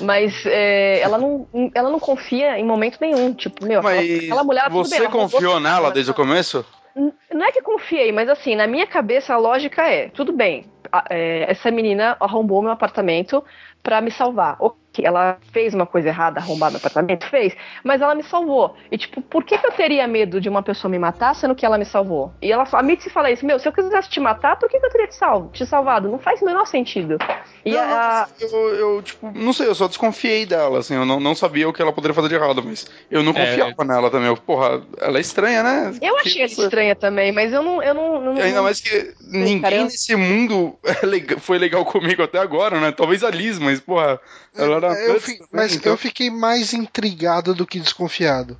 [0.00, 3.32] Mas é, ela, não, ela não confia em momento nenhum.
[3.34, 4.64] Tipo, meu, Mas aquela, aquela mulher.
[4.64, 6.64] tudo você bem, confiou nela desde o começo?
[6.94, 10.66] N- Não é que confiei, mas assim, na minha cabeça a lógica é: tudo bem,
[11.08, 13.42] é, essa menina arrombou meu apartamento
[13.82, 14.56] pra me salvar.
[14.92, 17.26] Ok, ela fez uma coisa errada, arrombar meu apartamento?
[17.26, 18.76] Fez, mas ela me salvou.
[18.90, 21.64] E tipo, por que, que eu teria medo de uma pessoa me matar sendo que
[21.64, 22.30] ela me salvou?
[22.42, 24.84] E ela, a Mitzi fala isso: meu, se eu quisesse te matar, por que, que
[24.84, 26.10] eu teria te, salvo, te salvado?
[26.10, 27.16] Não faz o menor sentido.
[27.64, 31.18] E Não, a, eu, eu, tipo, não sei, eu só desconfiei dela, assim, eu não,
[31.18, 33.46] não sabia o que ela poderia fazer de errado, mas eu não É.
[33.46, 34.26] confiava nela também.
[34.28, 35.94] Eu, porra, ela é estranha, né?
[36.02, 37.82] eu Que achei ela você- estranha também, mas eu não.
[37.82, 41.82] Eu não, não Ainda não- mais que ninguém cara, eu- nesse mundo é foi legal
[41.86, 42.92] comigo até agora, né?
[42.92, 44.20] Talvez a Liz, mas, porra,
[44.54, 45.00] ela era.
[45.00, 48.56] Eu fi- também, mas então- eu fiquei mais intrigado do que desconfiado.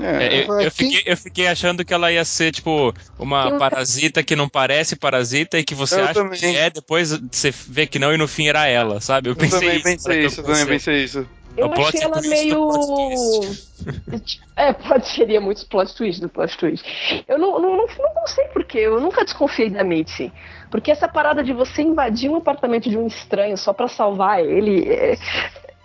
[0.00, 4.22] É, É, eu, eu fiquei, eu fiquei achando que ela ia ser, tipo, uma parasita
[4.22, 6.38] que não parece parasita e que você Eu acha também.
[6.38, 9.28] que é, depois você vê que não e no fim era ela, sabe?
[9.30, 9.84] Eu pensei também isso.
[9.84, 11.26] pensei isso, eu também pensei isso.
[11.56, 12.70] Eu O achei ela meio.
[14.56, 16.84] É, pode seria muitos plot twist do plot twist.
[17.28, 20.32] Eu não, não, não, não sei porquê, eu nunca desconfiei da Mitzi.
[20.70, 24.88] Porque essa parada de você invadir um apartamento de um estranho só pra salvar ele.
[24.90, 25.16] é-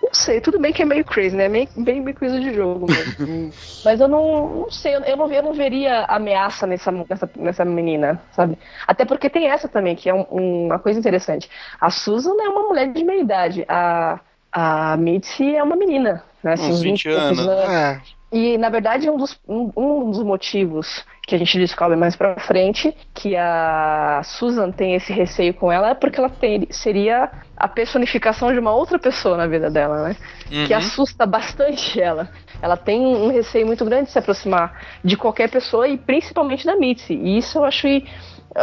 [0.01, 1.47] Não sei, tudo bem que é meio crazy, né?
[1.47, 3.53] Meio, bem, meio coisa de jogo mesmo.
[3.84, 8.22] Mas eu não, não sei, eu não, eu não veria ameaça nessa, nessa, nessa menina,
[8.31, 8.57] sabe?
[8.88, 11.49] Até porque tem essa também, que é um- uma coisa interessante.
[11.81, 13.65] A Susan é uma mulher de meia idade.
[13.68, 14.19] A,
[14.51, 16.53] a Mitzi é uma menina, né?
[16.53, 17.73] Uns 20 e poucos anos.
[17.73, 18.01] É,
[18.34, 22.35] e, na verdade, um dos, um, um dos motivos que a gente descobre mais pra
[22.39, 27.68] frente que a Susan tem esse receio com ela é porque ela tem, seria a
[27.68, 30.18] personificação de uma outra pessoa na vida dela, né?
[30.49, 30.80] Que Uhum.
[30.80, 32.30] assusta bastante ela.
[32.61, 36.76] Ela tem um receio muito grande de se aproximar de qualquer pessoa e principalmente da
[36.76, 37.14] Mitzi.
[37.14, 37.88] E isso eu acho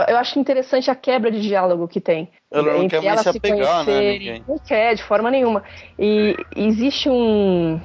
[0.08, 2.28] eu acho interessante a quebra de diálogo que tem.
[2.52, 4.18] Ela não entre quer mais se apegar, né, conhecerem.
[4.18, 4.44] ninguém.
[4.46, 5.62] Não quer, de forma nenhuma.
[5.98, 7.80] E existe um.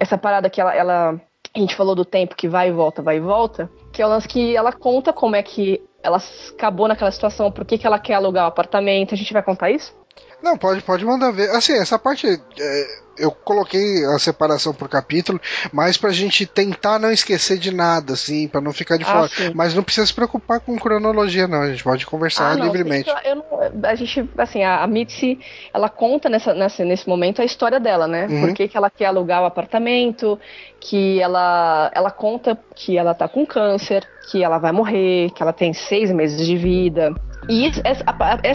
[0.00, 1.20] Essa parada que ela, ela.
[1.54, 3.70] A gente falou do tempo que vai e volta, vai e volta.
[3.92, 6.18] Que é o lance que ela conta como é que ela
[6.52, 9.14] acabou naquela situação, por que, que ela quer alugar o apartamento.
[9.14, 9.94] A gente vai contar isso?
[10.42, 11.50] Não, pode, pode mandar ver.
[11.50, 12.86] Assim, essa parte é,
[13.20, 15.40] eu coloquei a separação por capítulo,
[15.72, 19.52] mas pra gente tentar não esquecer de nada, assim, pra não ficar de Ah, fora.
[19.54, 21.62] Mas não precisa se preocupar com cronologia, não.
[21.62, 23.08] A gente pode conversar Ah, não, livremente.
[23.08, 23.44] eu
[23.84, 25.38] a gente, assim, a, a Mitzi,
[25.72, 28.26] ela conta nessa, nessa, nesse momento a história dela, né?
[28.28, 28.40] Uhum.
[28.40, 30.38] Por que, que ela quer alugar o apartamento,
[30.80, 35.52] que ela, ela conta que ela tá com câncer, que ela vai morrer, que ela
[35.52, 37.14] tem seis meses de vida.
[37.50, 38.04] E isso- essa,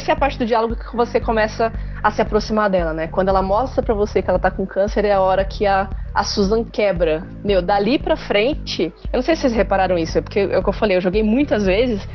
[0.10, 3.08] é a parte do diálogo que você começa a se aproximar dela, né?
[3.08, 5.90] Quando ela mostra pra você que ela tá com câncer, é a hora que a,
[6.14, 7.24] a Susan quebra.
[7.44, 10.64] Meu, dali pra frente, eu não sei se vocês repararam isso, é porque é o
[10.64, 12.08] que eu falei, eu joguei muitas vezes,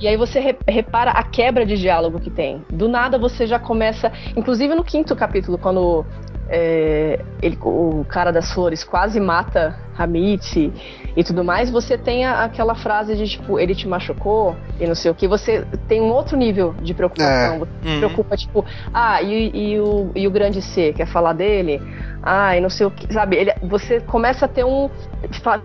[0.00, 2.64] e aí você re- repara a quebra de diálogo que tem.
[2.70, 4.10] Do nada você já começa.
[4.36, 6.04] Inclusive no quinto capítulo, quando
[6.48, 10.72] é, ele- o cara das flores quase mata a Mitzi
[11.16, 14.94] e tudo mais, você tem a- aquela frase de tipo, ele te machucou e não
[14.94, 15.28] sei o que.
[15.28, 17.60] Você tem um outro nível de preocupação.
[17.60, 17.98] Você se Uhum.
[17.98, 21.80] preocupa, tipo, ah, e, e o, e o grande C, quer falar dele?
[22.22, 23.12] Ah, e não sei o que.
[23.12, 24.90] Sabe, ele- você começa a ter um.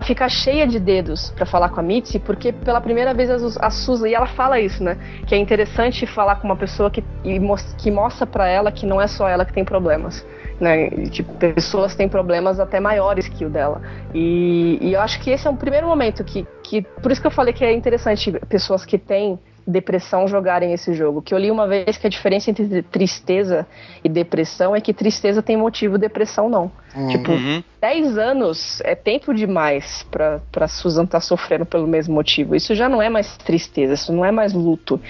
[0.02, 3.70] Ficar cheia de dedos pra falar com a Mitzi, porque pela primeira vez a, a
[3.70, 4.96] Susan, e ela fala isso, né?
[5.26, 7.40] Que é interessante falar com uma pessoa que, e
[7.78, 10.24] que mostra pra ela que não é só ela que tem problemas.
[10.60, 10.90] Né?
[11.10, 13.80] Tipo, pessoas têm problemas até maiores que o dela.
[14.14, 16.82] E, e eu acho que esse é um primeiro momento que, que.
[16.82, 21.22] Por isso que eu falei que é interessante pessoas que têm depressão jogarem esse jogo.
[21.22, 23.66] Que eu li uma vez que a diferença entre tristeza
[24.02, 26.70] e depressão é que tristeza tem motivo, depressão não.
[27.08, 27.62] Tipo, Uhum.
[27.80, 32.54] 10 anos é tempo demais pra, pra Susan estar sofrendo pelo mesmo motivo.
[32.54, 35.00] Isso já não é mais tristeza, isso não é mais luto.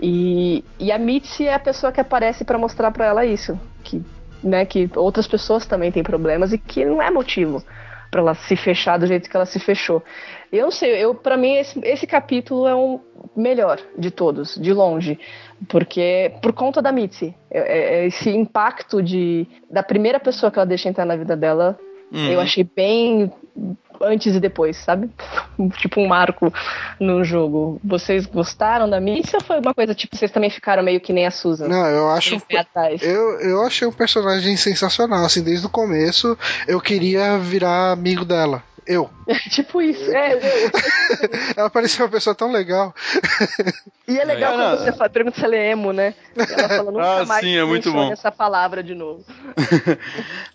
[0.00, 3.58] E, e a Mitzi é a pessoa que aparece pra mostrar pra ela isso.
[3.82, 4.02] Que,
[4.42, 7.62] né, que outras pessoas também têm problemas e que não é motivo.
[8.10, 10.02] pra ela se fechar do jeito que ela se fechou.
[10.50, 13.00] Eu não sei, eu para mim esse, esse capítulo é o
[13.36, 15.18] melhor de todos, de longe.
[15.68, 20.58] Porque, por conta da Mitzi, é- é- é esse impacto de da primeira pessoa que
[20.58, 21.78] ela deixa entrar na vida dela,
[22.10, 22.30] Uhum.
[22.30, 23.30] eu achei bem
[24.00, 25.10] antes e depois, sabe?
[25.78, 26.52] tipo um marco
[27.00, 27.80] no jogo.
[27.84, 31.26] Vocês gostaram da Mitzi ou foi uma coisa tipo, vocês também ficaram meio que nem
[31.26, 31.68] a Susan?
[31.68, 32.34] Não, eu acho.
[33.02, 38.62] Eu, eu achei um personagem sensacional, assim, desde o começo eu queria virar amigo dela.
[38.88, 39.10] Eu.
[39.50, 40.10] tipo isso.
[40.10, 40.40] É, eu-
[41.56, 42.94] Ela parecia uma pessoa tão legal.
[44.08, 44.84] E é legal É, quando não.
[44.86, 46.14] você fala, pergunta se ela é emo, né?
[46.34, 48.10] Ela fala, nunca Ah, mais sim, é muito bom.
[48.10, 49.24] essa palavra de novo.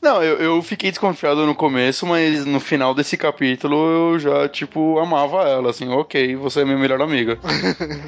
[0.02, 3.76] Não, eu, eu fiquei desconfiado no começo, mas no final desse capítulo
[4.14, 7.38] eu já, tipo, amava ela, assim, ok, você é minha melhor amiga.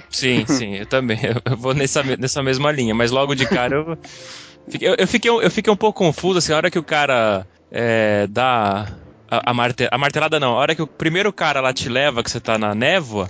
[0.09, 1.19] Sim, sim, eu também.
[1.45, 3.97] Eu vou nessa, nessa mesma linha, mas logo de cara eu.
[4.81, 7.45] Eu, eu fiquei, um- eu fiquei um pouco confuso, assim, a hora que o cara
[7.71, 8.87] é, dá.
[9.29, 12.23] A, a, marte- a martelada não, a hora que o primeiro cara lá te leva,
[12.23, 13.29] que você tá na névoa.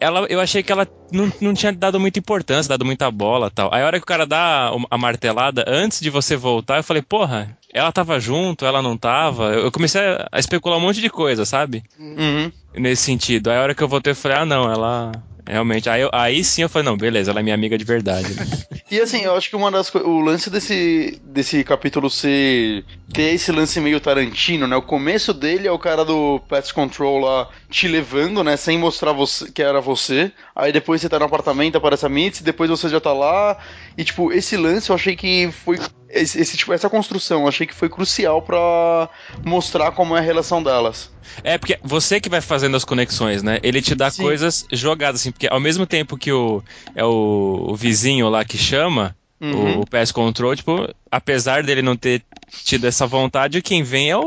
[0.00, 3.72] Ela, eu achei que ela não, não tinha dado muita importância, dado muita bola tal.
[3.74, 7.02] Aí a hora que o cara dá a martelada, antes de você voltar, eu falei,
[7.02, 9.46] porra, ela tava junto, ela não tava.
[9.54, 11.82] Eu comecei a, a especular um monte de coisa, sabe?
[11.98, 12.52] Uhum.
[12.76, 13.50] nesse sentido.
[13.50, 15.10] Aí a hora que eu voltei, eu falei, ah, não, ela.
[15.48, 15.88] Realmente.
[15.88, 18.34] Aí, aí sim eu falei, não, beleza, ela é minha amiga de verdade.
[18.34, 18.46] né?
[18.90, 23.52] E assim, eu acho que uma das o lance desse, desse capítulo ser ter esse
[23.52, 24.76] lance meio Tarantino, né?
[24.76, 28.56] O começo dele é o cara do Pest Control lá te levando, né?
[28.56, 30.32] Sem mostrar você, que era você.
[30.56, 33.58] Aí depois você tá no apartamento, aparece a Mitzi, depois você já tá lá.
[33.96, 35.78] E tipo, esse lance eu achei que foi.
[36.08, 39.10] Esse, esse, tipo, essa construção eu achei que foi crucial pra
[39.44, 41.10] mostrar como é a relação delas.
[41.44, 43.58] É, porque você que vai fazendo as conexões, né?
[43.62, 44.22] Ele te dá Sim.
[44.22, 46.60] coisas jogadas, assim, porque ao mesmo tempo que o,
[46.96, 49.78] é o, o vizinho lá que chama, Uhum.
[49.78, 52.22] o, o PS Control, tipo, apesar dele não ter
[52.64, 54.20] tido essa vontade, quem vem é o,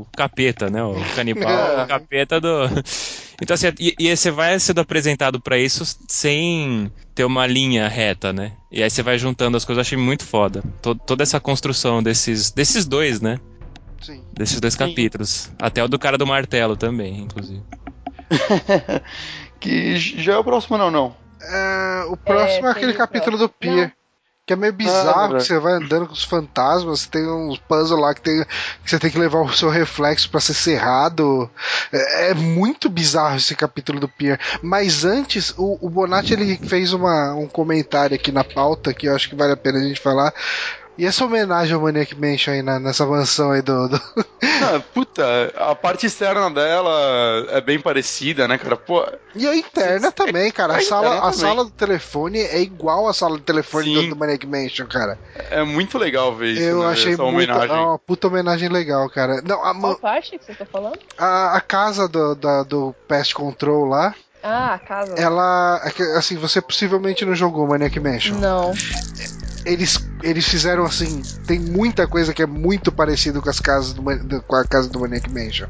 [0.00, 0.82] o capeta, né?
[0.82, 1.84] O canibal, É.
[1.84, 2.48] o capeta do.
[3.40, 7.86] Então, assim, e, e aí você vai sendo apresentado pra isso sem ter uma linha
[7.86, 8.50] reta, né?
[8.72, 10.60] E aí você vai juntando as coisas, eu achei muito foda.
[10.82, 13.38] To- toda essa construção desses, desses dois, né?
[14.00, 14.22] Sim.
[14.32, 14.78] Desses dois Sim.
[14.80, 15.50] capítulos.
[15.58, 17.62] Até o do cara do martelo também, inclusive.
[19.60, 21.16] que já é o próximo, não, não.
[21.40, 23.76] É, o próximo é, É, aquele capítulo do próximo.
[23.76, 23.98] Pier.
[24.46, 28.00] Que é meio bizarro, Ah, que você vai andando com os fantasmas, tem uns puzzles
[28.00, 28.42] lá que, tem,
[28.82, 31.50] que você tem que levar o seu reflexo pra ser cerrado.
[31.92, 34.40] É, é muito bizarro esse capítulo do Pier.
[34.62, 39.14] Mas antes, o, o Bonatti ele fez uma, um comentário aqui na pauta que eu
[39.14, 40.32] acho que vale a pena a gente falar.
[40.98, 43.88] E essa homenagem ao Maniac Mansion aí na- nessa mansão aí do.
[43.88, 44.00] do-
[44.60, 45.24] Ah, puta,
[45.56, 48.76] a parte externa dela é bem parecida, né, cara?
[48.76, 50.74] Pô, E a interna também, cara.
[50.74, 51.38] A, A sala, a também.
[51.38, 54.08] sala do telefone é igual à sala do telefone do, Sim.
[54.10, 55.16] do Maniac Mansion, cara.
[55.50, 56.62] é muito legal ver isso.
[56.62, 57.50] Eu né, achei essa muito.
[57.52, 57.76] homenagem.
[57.76, 59.40] É uma puta homenagem legal, cara.
[59.42, 60.98] Não, a, Qual parte que você tá falando?
[61.16, 64.12] a, a casa do, da- do Pest Control lá,
[64.42, 65.14] Ah, a casa.
[65.16, 65.80] ela.
[65.84, 68.36] é Assim, você possivelmente não jogou Maniac Mansion.
[68.38, 68.72] Não.
[69.68, 71.22] Eles, eles fizeram assim.
[71.46, 74.02] Tem muita coisa que é muito parecido com as casas do,
[74.42, 75.68] com a casa do Maniac Mansion.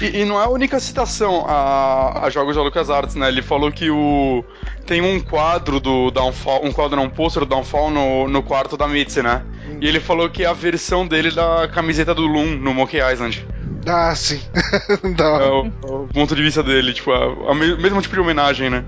[0.00, 3.28] E, e não é a única citação a, a jogos da LucasArts, né?
[3.28, 4.44] Ele falou que o
[4.86, 8.76] tem um quadro do Downfall, um quadro não, um pôster do Downfall no, no quarto
[8.76, 9.42] da Mitzi, né?
[9.80, 13.46] E ele falou que é a versão dele da camiseta do Loon no Monkey Island.
[13.86, 14.40] Ah, sim.
[15.16, 15.24] da.
[15.24, 15.66] É o,
[16.04, 18.84] o ponto de vista dele, tipo, a, a me- mesmo tipo de homenagem, né?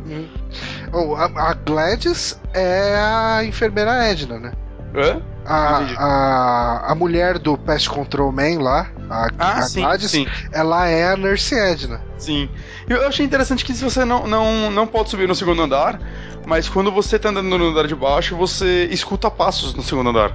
[0.92, 4.52] Oh, a, a Gladys é a enfermeira Edna, né?
[4.94, 5.22] Hã?
[5.44, 10.26] A, a, a mulher do Pest Control Man lá, a, Ah, a sim, Gladys, sim.
[10.52, 12.00] ela é a Nurse Edna.
[12.18, 12.48] Sim.
[12.88, 15.98] Eu achei interessante que se você não, não, não pode subir no segundo andar,
[16.46, 20.30] mas quando você tá andando no andar de baixo, você escuta passos no segundo andar.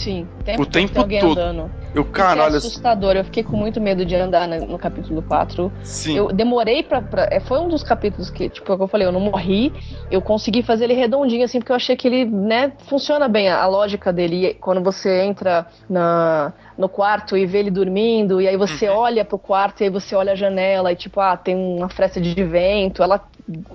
[0.00, 0.26] Sim.
[0.58, 1.38] O tempo tem alguém todo.
[1.38, 1.70] andando.
[1.92, 3.16] Eu, é caralho, assustador.
[3.16, 5.70] Eu fiquei com muito medo de andar no capítulo 4.
[5.82, 6.16] sim.
[6.16, 9.12] Eu demorei pra, pra- é, Foi um dos capítulos que, tipo, como eu falei, eu
[9.12, 9.72] não morri.
[10.10, 13.60] Eu consegui fazer ele redondinho, assim, porque eu achei que ele, né, funciona bem a,
[13.62, 14.54] a lógica dele.
[14.60, 18.96] Quando você entra na, no quarto e vê ele dormindo, e aí você Uhum.
[18.96, 22.20] olha pro quarto e aí você olha a janela e, tipo, ah, tem uma fresta
[22.20, 23.02] de vento.
[23.02, 23.20] Ela.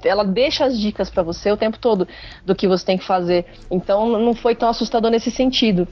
[0.05, 2.07] Ela deixa as dicas pra você o tempo todo
[2.45, 3.45] do que você tem que fazer.
[3.69, 5.85] Então não foi tão assustador nesse sentido.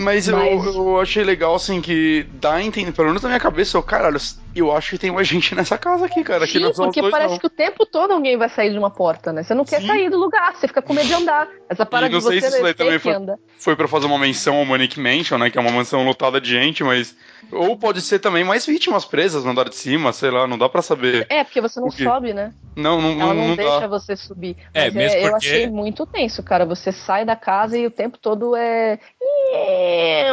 [0.00, 3.40] Mas, eu- Mas- Eu, achei legal, assim, que dá a entender, pelo menos na minha
[3.40, 4.16] cabeça, eu, caralho,
[4.56, 6.46] eu acho que tem mais gente nessa casa aqui, cara.
[6.46, 7.38] Sim, não os porque dois, parece não.
[7.38, 9.42] que o tempo todo alguém vai sair de uma porta, né?
[9.42, 9.86] Você não quer Sim.
[9.86, 11.48] sair do lugar, você fica com medo de andar.
[11.68, 13.36] Essa parada não de sei você se isso daí também que foi-.
[13.58, 15.50] Foi pra fazer uma menção ao Manic Mansion, né?
[15.50, 17.14] Que é uma mansão lotada de gente, mas.
[17.52, 20.68] Ou pode ser também mais vítimas presas no andar de cima, sei lá, não dá
[20.68, 21.26] pra saber.
[21.28, 22.52] É, porque você não sobe, né?
[22.76, 23.86] Não, não, Ela não, não, não deixa dá.
[23.88, 24.56] você subir.
[24.72, 26.64] É, Mas mesmo eu porque- achei muito tenso, cara.
[26.64, 28.98] Você sai da casa e o tempo todo é.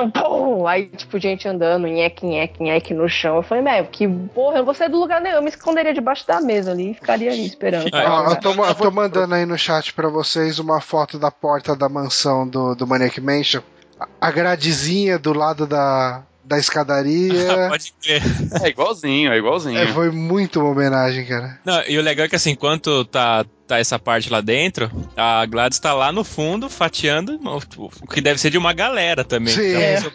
[0.10, 0.66] Pum!
[0.68, 3.38] Aí, tipo, gente andando, nheque, nheque, nheque no chão.
[3.38, 5.36] Eu falei, meu, que porra, eu não vou sair do lugar nenhum.
[5.38, 7.90] Eu me esconderia debaixo da mesa ali e ficaria ali esperando.
[7.94, 11.76] Ó, eu, tô, eu tô mandando aí no chat pra vocês uma foto da porta
[11.76, 13.62] da mansão do, do Maniac Mansion.
[14.00, 17.68] A- A gradezinha do lado da, da escadaria.
[17.69, 18.22] Pode crer.
[18.64, 19.78] É igualzinho, é igualzinho.
[19.78, 21.60] É, foi muito uma homenagem, cara.
[21.65, 25.45] Não, e o legal é que assim, enquanto tá, tá essa parte lá dentro, a
[25.45, 27.38] Gladys tá lá no fundo fatiando
[27.78, 29.53] o que deve ser de uma galera também.
[29.53, 29.74] Sim.
[29.74, 29.99] É.
[29.99, 30.07] né?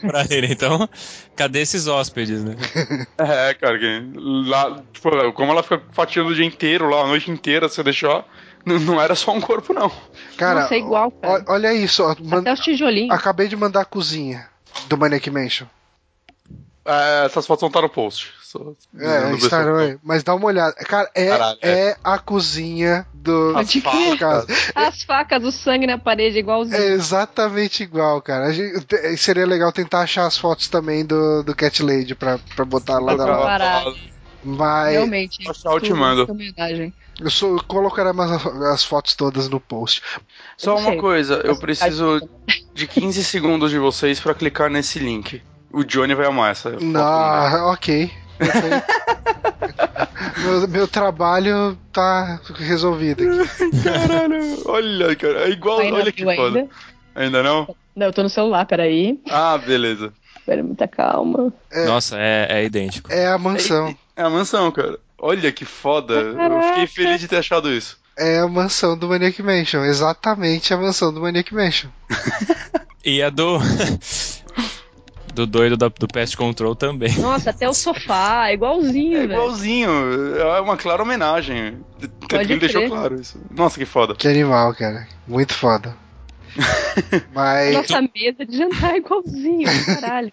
[0.51, 0.89] Então,
[1.37, 2.57] cadê esses hóspedes, né?
[3.19, 4.03] É, cara, que
[4.49, 8.25] lá, tipo, como ela fica fatiando o dia inteiro lá, a noite inteira, você deixou,
[8.65, 9.91] não, não era só um corpo, não.
[10.37, 11.45] Cara, Nossa, é igual, cara.
[11.49, 13.15] olha isso, ó, Até os tijolinhos.
[13.15, 14.49] acabei de mandar a cozinha
[14.89, 15.67] do Maniac Mansion.
[16.85, 18.33] É, essas fotos vão estar no post.
[18.43, 19.77] Só- É, estarão pessoal.
[19.79, 19.99] aí.
[20.03, 20.75] Mas dá uma olhada.
[20.75, 24.47] Cara, é, Caralho, é a cozinha do As do caso.
[24.75, 26.77] As facas, o sangue na parede, igualzinho.
[26.77, 28.47] É exatamente igual, cara.
[28.47, 32.39] A gente- te- seria legal tentar achar as fotos também do, do Cat Lady pra,
[32.57, 33.37] pra botar lá hora.
[33.37, 33.85] comparar.
[34.45, 35.49] Mas Realmente.
[35.49, 36.27] Achar, eu te mando.
[37.21, 40.03] eu, sou, eu colocarei mais as, as fotos todas no post.
[40.57, 42.29] Só uma coisa, eu preciso
[42.75, 45.41] de 15 segundos de vocês pra clicar nesse link.
[45.73, 46.71] O Johnny vai amar essa.
[46.81, 48.11] Não, ok.
[48.39, 48.85] Perfeito.
[50.45, 53.83] meu, meu trabalho tá resolvido aqui.
[53.83, 56.59] Caralho, olha, cara, é igual, Ainda olha que foda.
[56.59, 56.69] ainda?
[57.15, 57.75] Ainda não?
[57.95, 59.21] Não, eu tô no celular, peraí.
[59.31, 60.13] Ah, beleza.
[60.45, 61.53] Pera, muita calma.
[61.71, 61.85] É.
[61.85, 63.13] Nossa, é, é idêntico.
[63.13, 63.97] É a mansão.
[64.17, 64.99] É a mansão, cara.
[65.19, 66.15] Olha que foda.
[66.15, 66.87] Eu fiquei Caraca.
[66.89, 67.97] feliz de ter achado isso.
[68.19, 69.85] É a mansão do Maniac Mansion.
[69.85, 71.89] Exatamente a mansão do Maniac Mansion.
[73.05, 73.59] E a do.
[75.35, 77.13] do doido da- do Pest Control também.
[77.19, 79.33] Nossa, até o sofá, é igualzinho, É velho.
[79.33, 79.91] igualzinho,
[80.37, 81.79] é uma clara homenagem.
[82.29, 83.41] Pode Ele deixou claro isso.
[83.51, 84.15] Nossa, que foda.
[84.15, 85.07] Que animal, cara.
[85.27, 85.97] Muito foda.
[87.33, 90.33] Mas, Nossa mesa de jantar é igualzinho, caralho.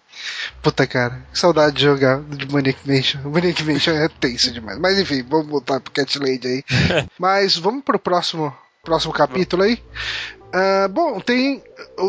[0.62, 3.20] puta cara, que saudade de jogar de Maniac Mansion.
[3.24, 4.78] O Maniac Mansion é tenso demais.
[4.78, 6.64] Mas enfim, vamos voltar pro Cat Lady aí.
[7.18, 8.54] Mas vamos pro próximo,
[8.84, 9.78] próximo capítulo aí.
[10.52, 11.62] Ah, bom, tem.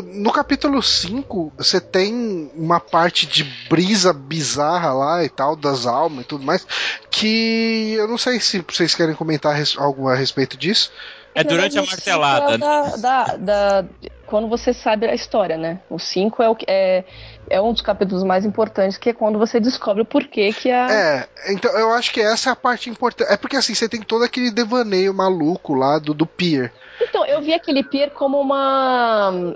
[0.05, 6.23] No capítulo 5, você tem uma parte de brisa bizarra lá e tal, das almas
[6.23, 6.65] e tudo mais.
[7.09, 10.91] Que eu não sei se vocês querem comentar res- algo a respeito disso.
[11.33, 13.85] É durante a martelada, é da, da, da-
[14.25, 15.79] quando você sabe a história, né?
[15.89, 17.05] O 5 é, o que- é,
[17.49, 20.91] é um dos capítulos mais importantes, que é quando você descobre o porquê que a.
[20.91, 23.31] É, então eu acho que essa é a parte importante.
[23.31, 26.73] É porque assim, você tem todo aquele devaneio maluco lá do, do Pier.
[27.01, 29.55] Então, eu vi aquele pier como uma.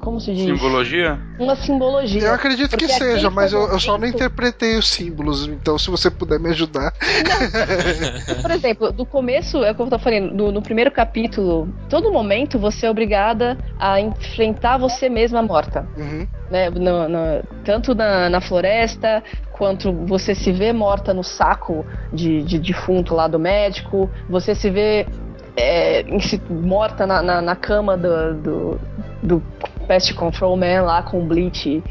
[0.00, 0.44] Como se diz?
[0.58, 1.20] Simbologia?
[1.38, 2.22] Uma simbologia.
[2.22, 6.10] Eu acredito que seja, mas eu, eu só não interpretei os símbolos, então se você
[6.10, 6.92] puder me ajudar.
[8.40, 12.10] Por exemplo, do começo, é o que eu tô falando, no, no primeiro capítulo, todo
[12.12, 15.86] momento você é obrigada a enfrentar você mesma morta.
[15.98, 16.26] Uhum.
[16.50, 19.22] né, no- no- tanto na, na floresta,
[19.52, 24.70] quanto você se vê morta no saco de, de defunto lá do médico, você se
[24.70, 25.06] vê
[25.56, 26.04] é,
[26.48, 28.80] morta na, na, na cama do, do,
[29.22, 29.42] do
[29.86, 31.82] Pest Control Man lá com bleach,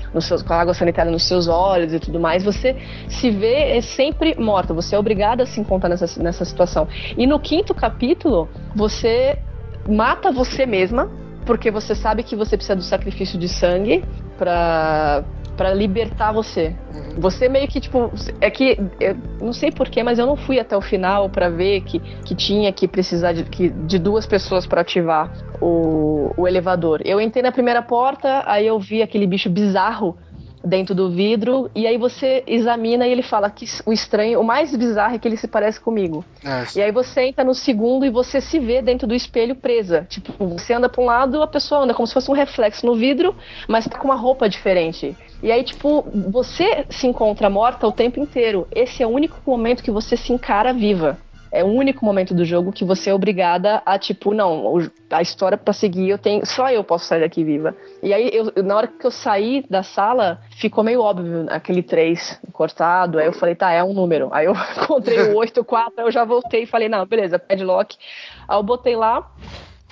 [0.47, 2.75] com água sanitária nos seus olhos e tudo mais, você
[3.09, 6.87] se vê sempre morta, você é obrigada a se encontrar nessa, nessa situação.
[7.17, 9.37] E no quinto capítulo, você
[9.87, 11.11] mata você mesma,
[11.49, 14.05] porque você sabe que você precisa do sacrifício de sangue
[14.37, 15.23] pra,
[15.57, 16.75] pra libertar você.
[16.93, 17.21] Uhum.
[17.21, 20.77] Você meio que, tipo, é que, eu não sei porquê, mas eu não fui até
[20.77, 24.81] o final pra ver que, que tinha que precisar de, que, de duas pessoas pra
[24.81, 27.01] ativar o, o elevador.
[27.03, 30.19] Eu entrei na primeira porta, aí eu vi aquele bicho bizarro
[30.63, 34.75] dentro do vidro, e aí você examina e ele fala que o estranho, o mais
[34.75, 36.23] bizarro é que ele se parece comigo.
[36.43, 40.05] É, E aí você entra no segundo e você se vê dentro do espelho presa.
[40.09, 42.95] Tipo, você anda pra um lado, a pessoa anda como se fosse um reflexo no
[42.95, 43.35] vidro,
[43.67, 45.15] mas tá com uma roupa diferente.
[45.41, 48.67] E aí, tipo, você se encontra morta o tempo inteiro.
[48.73, 51.17] Esse é o único momento que você se encara viva.
[51.51, 54.77] É o único momento do jogo que você é obrigada a, tipo, não,
[55.09, 56.45] a história pra seguir, eu tenho.
[56.45, 57.75] Só eu posso sair daqui viva.
[58.03, 62.39] E aí, eu- na hora que eu saí da sala, ficou meio óbvio aquele 3
[62.53, 63.17] cortado.
[63.17, 64.29] Aí eu falei, tá, é um número.
[64.31, 67.97] Aí eu encontrei o 8, 4, aí eu já voltei e falei, não, beleza, padlock.
[68.47, 69.27] Aí eu botei lá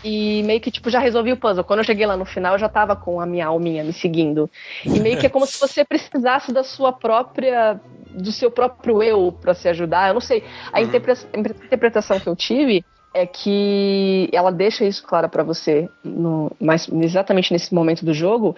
[0.04, 1.64] e meio que, tipo, já resolvi o puzzle.
[1.64, 4.48] Quando eu cheguei lá no final, eu já tava com a minha alminha me seguindo.
[4.86, 7.82] E meio que é como se você precisasse da sua própria.
[8.18, 10.10] Do seu próprio eu pra se ajudar.
[10.10, 10.44] Eu não sei.
[10.74, 12.84] A a interpretação que eu tive
[13.14, 18.56] é que ela deixa isso claro pra você, no, mas exatamente nesse momento do jogo,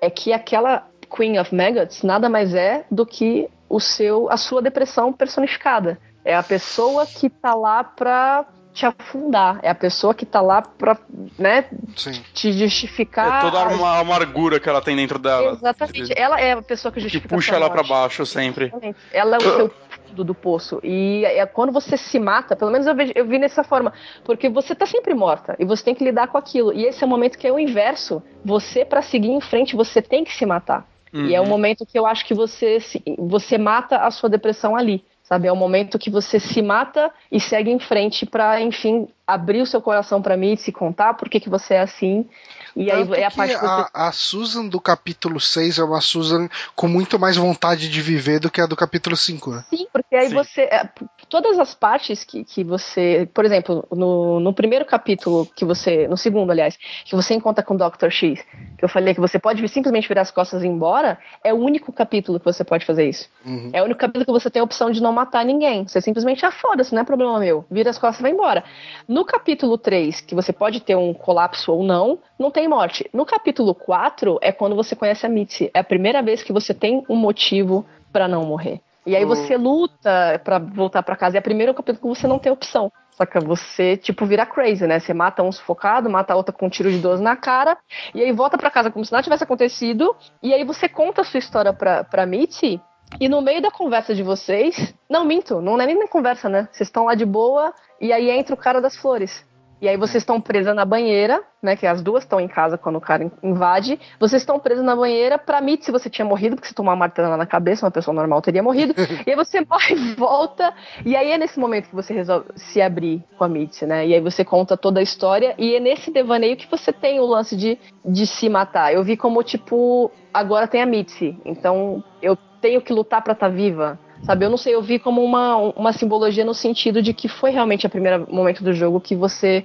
[0.00, 4.62] é que aquela Queen of Maggots nada mais é do que o seu, a sua
[4.62, 5.98] depressão personificada.
[6.24, 8.46] É a pessoa que tá lá pra
[8.76, 9.58] te afundar.
[9.62, 10.98] É a pessoa que tá lá pra,
[11.38, 11.64] né,
[11.96, 12.12] Sim.
[12.34, 13.38] te justificar.
[13.38, 15.52] É toda a- uma amargura que ela tem dentro dela.
[15.52, 16.12] Exatamente.
[16.14, 17.88] Ela é a pessoa que Que justifica puxa a sua ela pra morte.
[17.88, 18.66] baixo sempre.
[18.66, 18.98] Exatamente.
[19.12, 19.70] Ela é o seu
[20.08, 20.78] fundo do poço.
[20.84, 23.94] E é quando você se mata, pelo menos eu, vejo- eu vi dessa forma,
[24.24, 26.70] porque você tá sempre morta e você tem que lidar com aquilo.
[26.72, 28.22] E esse é o momento que é o inverso.
[28.44, 30.86] Você, pra seguir em frente, você tem que se matar.
[31.14, 31.48] E é o Uhum.
[31.48, 35.02] momento que eu acho que você, se- você mata a sua depressão ali.
[35.26, 39.60] Sabe, é o momento que você se mata e segue em frente pra, enfim, abrir
[39.60, 42.28] o seu coração pra mim, se contar por que, que você é assim.
[42.76, 45.84] E aí Tanto é a parte que você a, a Susan do capítulo 6 é
[45.84, 49.64] uma Susan com muito mais vontade de viver do que a do capítulo 5, né?
[49.70, 50.34] Sim, porque aí Sim.
[50.34, 50.60] você.
[50.62, 50.86] é,
[51.30, 53.28] Todas as partes que, que você.
[53.32, 56.06] Por exemplo, no, no primeiro capítulo que você.
[56.06, 58.10] No segundo, aliás, que você encontra com o Dr.
[58.10, 58.44] X,
[58.76, 61.56] que eu falei que você pode simplesmente virar as costas e ir embora, é o
[61.56, 63.28] único capítulo que você pode fazer isso.
[63.44, 63.70] Uhum.
[63.72, 65.88] É o único capítulo que você tem a opção de não matar ninguém.
[65.88, 67.64] Você simplesmente, ah, foda-se, não é problema meu.
[67.70, 68.62] Vira as costas e vai embora.
[69.08, 73.08] No capítulo 3, que você pode ter um colapso ou não, não tem morte.
[73.12, 75.70] No capítulo 4 é quando você conhece a Mitzi.
[75.74, 78.80] É a primeira vez que você tem um motivo pra não morrer.
[79.04, 81.36] E aí O- você luta pra voltar pra casa.
[81.36, 82.90] É o primeiro capítulo que você não tem opção.
[83.12, 83.40] Saca?
[83.40, 84.98] Você, tipo, vira crazy, né?
[84.98, 87.78] Você mata um sufocado, mata a outra com um tiro de 12 na cara,
[88.14, 91.24] e aí volta pra casa como se nada tivesse acontecido, e aí você conta a
[91.24, 92.78] sua história pra, pra Mitzi,
[93.18, 94.94] e no meio da conversa de vocês.
[95.08, 96.68] Não, minto, não é nem na conversa, né?
[96.70, 99.46] Vocês estão lá de boa, e aí entra o cara das flores.
[99.80, 101.76] E aí vocês estão presas na banheira, né?
[101.76, 104.00] Que as duas estão em casa quando o cara in- invade.
[104.18, 106.96] Vocês estão presas na banheira pra Mitzi se você tinha morrido, porque se tomar uma
[106.96, 108.94] martelada na cabeça, uma pessoa normal teria morrido.
[109.26, 110.72] e aí você morre e volta.
[111.04, 114.06] E aí é nesse momento que você resolve se abrir com a Mitzi, né?
[114.06, 115.54] E aí você conta toda a história.
[115.58, 118.94] E é nesse devaneio que você tem o lance de, de se matar.
[118.94, 121.38] Eu vi como, tipo, agora tem a Mitzi.
[121.44, 123.98] Então eu tenho que lutar pra estar viva.
[124.24, 127.50] Sabe, eu não sei, eu vi como uma, uma simbologia no sentido de que foi
[127.50, 129.64] realmente o primeiro momento do jogo que você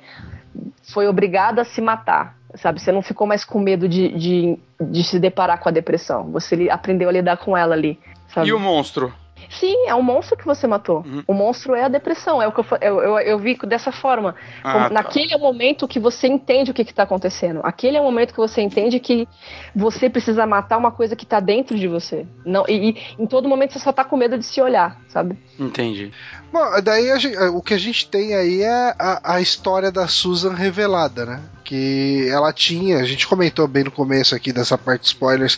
[0.91, 2.81] foi obrigado a se matar, sabe?
[2.81, 6.29] Você não ficou mais com medo de, de, de se deparar com a depressão.
[6.31, 7.97] Você aprendeu a lidar com ela ali,
[8.27, 8.49] sabe?
[8.49, 9.13] E o monstro?
[9.49, 10.99] Sim, é um monstro que você matou.
[11.05, 11.23] Uhum.
[11.27, 12.41] O monstro é a depressão.
[12.41, 14.35] É o que eu, eu, eu, eu vi dessa forma.
[14.63, 14.93] Ah, Como- tá.
[14.93, 17.59] Naquele é o momento que você entende o que está acontecendo.
[17.63, 19.27] Aquele é o momento que você entende que
[19.75, 22.25] você precisa matar uma coisa que tá dentro de você.
[22.45, 25.37] Não, e, e em todo momento você só tá com medo de se olhar, sabe?
[25.59, 26.11] Entendi.
[26.51, 30.07] Bom, daí a gen- o que a gente tem aí é a, a história da
[30.07, 31.41] Susan revelada, né?
[31.63, 35.57] Que ela tinha, a gente comentou bem no começo aqui dessa parte de spoilers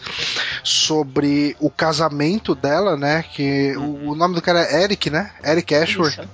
[0.64, 3.24] sobre o casamento dela, né?
[3.34, 5.32] Que o, o nome do cara é Eric, né?
[5.44, 6.14] Eric Ashworth.
[6.14, 6.30] Isso.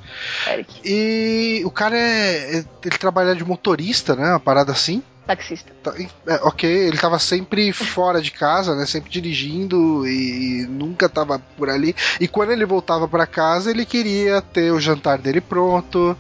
[0.48, 2.64] Eric, E o cara é.
[2.84, 4.30] Ele trabalha de motorista, né?
[4.30, 5.04] Uma parada assim.
[5.28, 5.72] taxista.
[5.84, 5.94] Tá,
[6.28, 8.86] é, ok, ele tava sempre fora de casa, né?
[8.86, 11.96] Sempre dirigindo e nunca tava por ali.
[12.20, 16.18] E quando ele voltava para casa, ele queria ter o jantar dele pronto,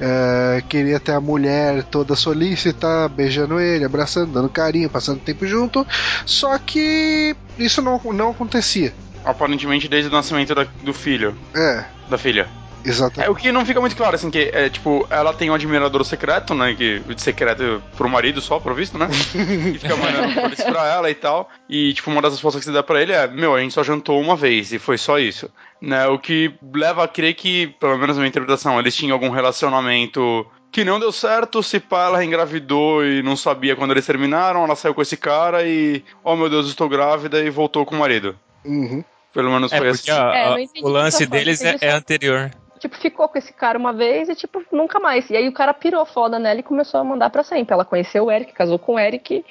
[0.00, 5.84] é, queria ter a mulher toda solícita, beijando ele, abraçando, dando carinho, passando tempo junto.
[6.24, 8.94] Só que isso não, não acontecia.
[9.24, 11.36] Aparentemente desde o nascimento da- do filho.
[11.54, 12.48] É, Da filha.
[12.84, 13.28] exatamente.
[13.28, 16.04] É, o que não fica muito claro, assim, que é tipo, ela tem um admirador
[16.04, 16.74] secreto, né?
[16.74, 19.08] Que de secreto pro marido só, pro visto, né?
[19.74, 21.48] e fica mandando flores pra ela e tal.
[21.68, 23.82] E, tipo, uma das respostas que você dá pra ele é: Meu, a gente só
[23.84, 25.48] jantou uma vez e foi só isso.
[25.80, 26.06] Né?
[26.08, 30.46] O que leva a crer que, pelo menos na minha interpretação, eles tinham algum relacionamento.
[30.70, 34.74] Que não deu certo, se pá, ela engravidou e não sabia quando eles terminaram, ela
[34.74, 38.34] saiu com esse cara e, oh meu Deus, estou grávida e voltou com o marido.
[38.64, 39.04] Uhum.
[39.32, 40.20] Pelo menos É foi porque assim.
[40.20, 42.50] ó, É, entendi o lance deles é, é anterior.
[42.78, 45.30] Tipo, ficou com esse cara uma vez e, tipo, nunca mais.
[45.30, 47.72] E aí o cara pirou foda nela e começou a mandar pra sempre.
[47.72, 49.44] Ela conheceu o Eric, casou com o Eric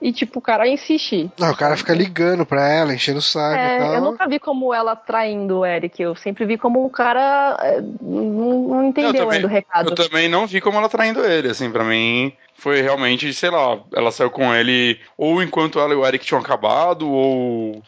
[0.00, 1.30] e, tipo, o cara insiste.
[1.38, 3.94] Não, o cara fica ligando pra ela, enchendo o saco e É, tal.
[3.96, 6.00] eu nunca vi como ela traindo o Eric.
[6.02, 9.90] Eu sempre vi como o cara é, não, não entendeu Eu também- ainda o recado.
[9.90, 13.78] Eu também não vi como ela traindo ele, assim, pra mim foi realmente, sei lá,
[13.94, 17.82] ela saiu com ele ou enquanto ela e o Eric tinham acabado, ou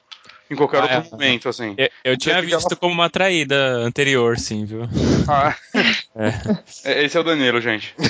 [0.53, 1.11] em qualquer Ah, outro é.
[1.11, 1.75] momento, assim.
[1.77, 4.89] Eu, eu tinha visto como uma traída anterior, sim, viu?
[5.29, 5.55] Ah,
[6.85, 7.95] é, Esse é o Danilo, gente.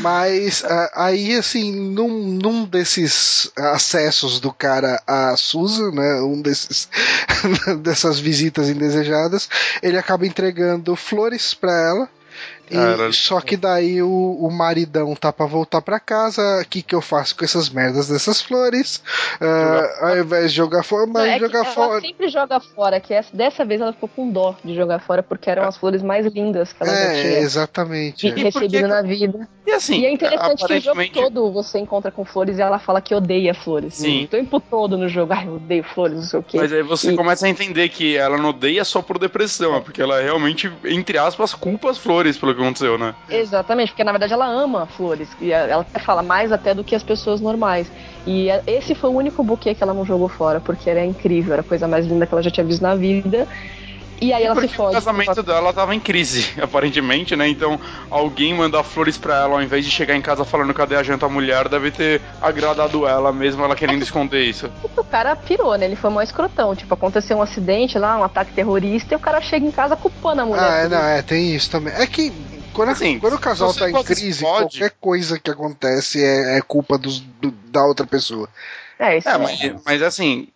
[0.00, 6.20] Mas ah, aí, assim, num, num desses acessos do cara a Susan, né?
[6.22, 6.88] Um desses
[7.82, 9.48] dessas visitas indesejadas,
[9.82, 12.08] ele acaba entregando flores pra ela.
[12.72, 14.08] E- só que daí o,
[14.40, 16.60] o maridão tá pra voltar pra casa.
[16.62, 19.02] O que, que eu faço com essas merdas dessas flores?
[19.40, 22.00] Ah, ao invés de jogar fora, mas é jogar ela fora.
[22.00, 25.50] sempre joga fora, que essa- dessa vez ela ficou com dó de jogar fora, porque
[25.50, 28.26] eram as flores mais lindas que ela já É, tinha exatamente.
[28.26, 28.34] e é.
[28.34, 29.48] recebido que- na vida.
[29.66, 31.12] E assim, e é interessante que o jogo aparentemente.
[31.12, 33.94] todo você encontra com flores e ela fala que odeia flores.
[33.94, 34.24] Sim.
[34.24, 36.56] O tempo todo no jogo, ai, eu odeio flores, não sei o quê.
[36.58, 39.80] Mas aí você E- começa a entender que ela não odeia só por depressão, é
[39.80, 43.14] porque ela realmente, entre aspas, culpa as flores pelo que aconteceu, né?
[43.28, 45.34] Exatamente, porque na verdade ela ama flores.
[45.40, 47.90] E ela fala mais até do que as pessoas normais.
[48.26, 51.52] E a- esse foi o único buquê que ela não jogou fora, porque era incrível,
[51.54, 53.48] era a coisa mais linda que ela já tinha visto na vida.
[54.22, 54.90] E aí ela Porque se fode.
[54.90, 57.48] o casamento dela tava em crise, aparentemente, né?
[57.48, 57.78] Então,
[58.08, 61.28] alguém mandar flores pra ela ao invés de chegar em casa falando cadê a janta
[61.28, 64.70] mulher, deve ter agradado ela mesmo, ela querendo esconder isso.
[65.02, 65.84] O cara pirou, né?
[65.84, 66.74] Ele foi mó escrotão.
[66.74, 70.40] Tipo, aconteceu um acidente lá, um ataque terrorista, e o cara chega em casa culpando
[70.40, 70.62] a mulher.
[70.64, 71.92] Ah, é, não, é, tem isso também.
[71.94, 72.32] É que
[72.72, 76.62] quando, Assim, quando o casal tá em crise, explode- qualquer coisa que acontece é, é
[76.62, 78.48] culpa dos- do- da outra pessoa.
[79.02, 79.38] É, isso É, é.
[79.38, 80.46] mas, mas assim,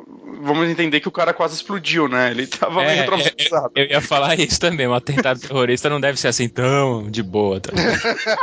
[0.41, 2.31] vamos entender que o cara quase explodiu, né?
[2.31, 3.71] Ele tava É, meio é, traumatizado.
[3.75, 7.61] Eu ia falar isso também, um atentado terrorista não deve ser assim tão de boa.
[7.61, 7.73] Tá?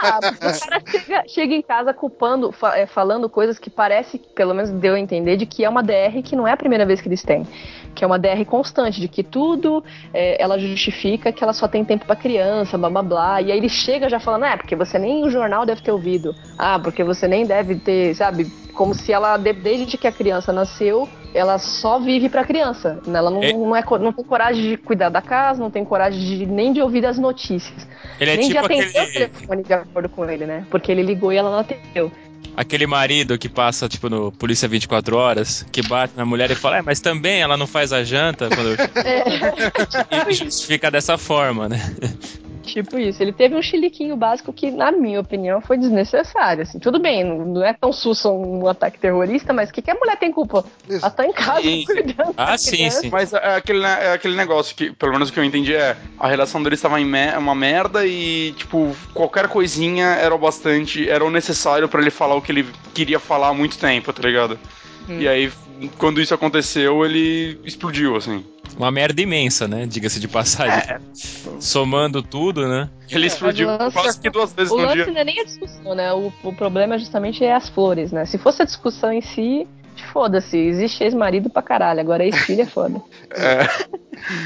[0.01, 4.53] Ah, o cara chega, chega em casa culpando, fa- é, falando coisas que parece, pelo
[4.53, 6.99] menos deu a entender, de que é uma DR que não é a primeira vez
[7.01, 7.47] que eles têm.
[7.95, 11.85] Que é uma DR constante, de que tudo é, ela justifica que ela só tem
[11.85, 13.41] tempo pra criança, blá blá blá.
[13.41, 16.35] E aí ele chega já falando, é, porque você nem o jornal deve ter ouvido.
[16.57, 18.47] Ah, porque você nem deve ter, sabe?
[18.73, 19.53] Como se ela, de-
[19.93, 22.99] desde que a criança nasceu, ela só vive pra criança.
[23.05, 23.19] né?
[23.19, 23.53] Ela não, É.
[23.53, 26.81] não, é, não tem coragem de cuidar da casa, não tem coragem de, nem de
[26.81, 27.87] ouvir as notícias.
[28.19, 30.65] Ele é nem de tipo atender o aquele, telefone de acordo com ele, né?
[30.69, 32.11] Porque ele ligou e ela não atendeu.
[32.55, 36.77] aquele marido que passa, tipo, no Polícia 24 Horas, que bate na mulher e fala,
[36.77, 38.75] é, mas também ela não faz a janta quando...
[40.29, 41.79] e justifica dessa forma, né?
[42.63, 43.21] Tipo isso.
[43.21, 46.63] Ele teve um chiliquinho básico que, na minha opinião, foi desnecessário.
[46.63, 46.79] Assim.
[46.79, 49.95] Tudo bem, não, não é tão sussa um ataque terrorista, mas o que, que a
[49.95, 50.65] mulher tem culpa?
[50.89, 53.01] Ela tá em casa Sim, cuidando da Ah, sim, criança.
[53.01, 53.09] sim.
[53.09, 56.27] Mas é aquele, é aquele negócio que, pelo menos o que eu entendi, é a
[56.27, 61.23] relação deles estava em me- uma merda e, tipo, qualquer coisinha era o bastante, era
[61.23, 64.57] o necessário pra ele falar o que ele queria falar há muito tempo, tá ligado?
[65.09, 65.19] Hum.
[65.19, 65.51] E aí,
[65.97, 68.43] quando isso aconteceu, ele explodiu, assim.
[68.77, 69.85] Uma merda imensa, né?
[69.85, 70.97] Diga-se de passagem.
[71.59, 72.89] Somando tudo, né?
[73.09, 75.07] Ele explodiu o lance- quase que duas vezes O no lance dia.
[75.07, 76.11] não é nem a discussão, né?
[76.13, 78.25] O, o problema justamente é as flores, né?
[78.25, 79.67] Se fosse a discussão em si,
[80.11, 80.57] foda-se.
[80.57, 81.99] Existe ex-marido pra caralho.
[81.99, 83.01] Agora ex-filho é foda.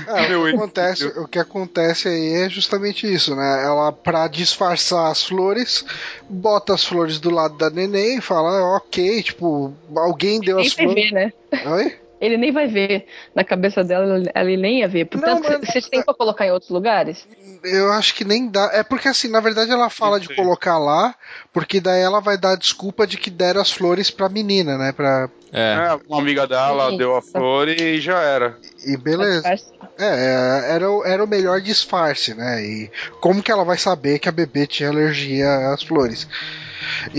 [0.07, 3.63] É, É, o, que acontece, o que acontece aí é justamente isso, né?
[3.63, 5.85] Ela, pra disfarçar as flores,
[6.27, 10.73] bota as flores do lado da neném e fala, ok, tipo, alguém deu Nem as
[10.73, 10.95] flores.
[10.95, 11.33] ver, né?
[11.67, 11.95] Oi?
[12.19, 13.05] Ele nem vai ver.
[13.35, 15.05] Na cabeça dela, ele nem ia ver.
[15.05, 17.27] Portanto, Não, mas- vocês têm pra colocar em outros lugares?
[17.63, 18.69] Eu acho que nem dá.
[18.73, 21.13] É porque assim, na verdade ela fala de colocar lá,
[21.53, 24.91] porque daí ela vai dar a desculpa de que deram as flores pra menina, né?
[24.91, 25.29] Pra...
[25.53, 25.73] É.
[25.93, 26.97] é, uma amiga dela Sim.
[26.97, 28.57] deu a flor e já era.
[28.85, 29.47] E beleza.
[29.47, 29.55] É,
[29.99, 32.63] é, era, o- era o melhor disfarce, né?
[32.63, 32.91] E
[33.21, 36.27] como que ela vai saber que a bebê tinha alergia às flores?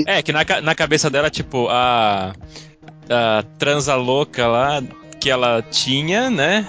[0.06, 2.32] É, que na, na cabeça dela, tipo, a,
[3.10, 4.82] a transa louca lá
[5.20, 6.66] que ela tinha, né?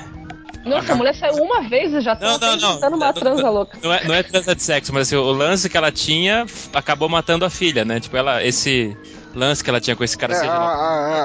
[0.65, 2.73] Nossa, a mulher saiu uma vez e já tá Não, não, não.
[2.75, 3.77] tentando uma Não, transa louca.
[3.81, 7.07] Não é, não é transa de sexo, mas assim, o lance que ela tinha acabou
[7.07, 7.99] matando a filha, né?
[7.99, 8.95] Tipo, ela, esse
[9.33, 10.57] lance que ela tinha com esse cara É, seja a,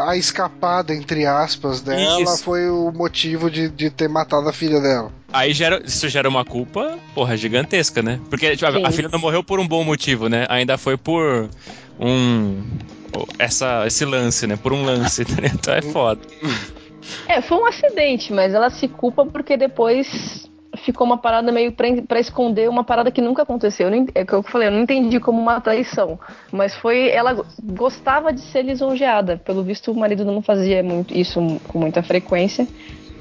[0.06, 2.44] a- a escapada, entre aspas, dela Isso.
[2.44, 5.10] foi o motivo de, de ter matado a filha dela.
[5.32, 8.20] Aí gera, isso gera uma culpa, porra, gigantesca, né?
[8.30, 10.46] Porque tipo, a, a filha não morreu por um bom motivo, né?
[10.48, 11.48] Ainda foi por
[11.98, 12.62] um.
[13.38, 14.56] Essa, esse lance, né?
[14.56, 15.50] Por um lance, né?
[15.54, 16.20] Então é foda.
[17.28, 22.18] É, foi um acidente, mas ela se culpa porque depois ficou uma parada meio pra
[22.18, 23.88] esconder uma parada que nunca aconteceu.
[23.88, 26.18] Eu é o que eu falei, eu não entendi como uma traição.
[26.50, 27.08] Mas foi.
[27.10, 29.36] Ela gostava de ser lisonjeada.
[29.44, 32.66] Pelo visto, o marido não fazia muito, isso com muita frequência.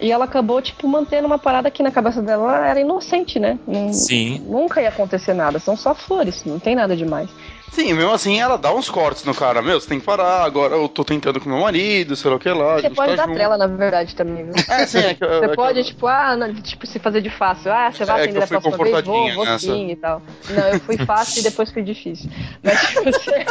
[0.01, 3.59] E ela acabou, tipo, mantendo uma parada que na cabeça dela era inocente, né?
[3.65, 4.41] Não- Sim.
[4.45, 7.29] Nunca ia acontecer nada, são só flores, não tem nada demais.
[7.73, 9.61] Sim, mesmo assim ela dá uns cortes no cara.
[9.61, 12.39] Meu, você tem que parar, agora eu tô tentando com meu marido, sei lá o
[12.39, 12.79] que lá.
[12.79, 13.33] Você pode tá dar junto.
[13.35, 14.53] trela, na verdade, também, viu?
[14.69, 17.31] É, sim, é que, Você é que- pode, tipo, ah, não, tipo, se fazer de
[17.31, 17.73] fácil.
[17.73, 19.05] Ah, você vai É que atender a próxima vez?
[19.05, 19.59] Vou, vou nessa.
[19.65, 20.21] sim e tal.
[20.49, 22.29] Não, eu fui fácil e depois fui difícil.
[22.63, 23.45] Mas tipo, você...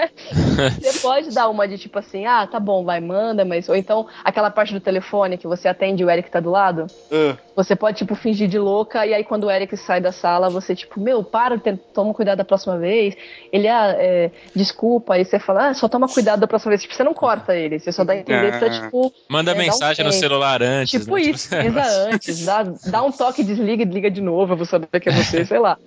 [0.80, 3.68] você pode dar uma de tipo assim, ah, tá bom, vai, manda, mas.
[3.68, 6.86] Ou então aquela parte do telefone que você atende e o Eric tá do lado.
[7.10, 7.36] É.
[7.56, 10.74] Você pode, tipo, fingir de louca, e aí quando o Eric sai da sala, você,
[10.74, 11.60] tipo, meu, para,
[11.92, 13.14] toma cuidado da próxima vez.
[13.52, 16.82] Ele, ah, é, desculpa, aí você fala, ah, só toma cuidado da próxima vez.
[16.82, 18.70] Tipo, você não corta ele, você só dá a entender pra, É.
[18.70, 21.00] tipo, Manda É, dá um mensagem no celular antes.
[21.00, 21.22] Tipo né?
[21.22, 24.88] isso, avisa antes, dá, dá um toque, desliga e liga de novo, eu vou saber
[25.00, 25.78] que é você, sei lá.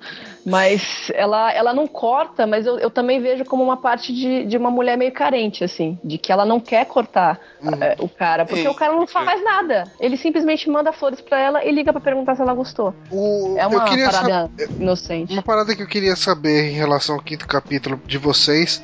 [0.50, 4.56] Mas ela, ela não corta, mas eu, eu também vejo como uma parte de, de
[4.56, 6.00] uma mulher meio carente, assim.
[6.04, 7.40] De que ela não quer cortar
[7.82, 8.68] é, o cara, porque Sim.
[8.70, 9.84] o cara não faz nada.
[10.00, 12.94] Ele simplesmente manda flores pra ela e liga pra perguntar se ela gostou.
[13.12, 15.34] O- É uma parada saber- inocente.
[15.34, 18.82] Uma parada que eu queria saber em relação ao quinto capítulo de vocês.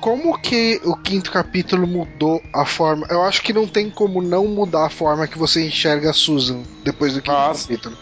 [0.00, 3.06] Como que o quinto capítulo mudou a forma?
[3.08, 6.62] Eu acho que não tem como não mudar a forma que você enxerga a Susan
[6.84, 7.68] depois do quinto Ah, sim.
[7.68, 7.96] capítulo.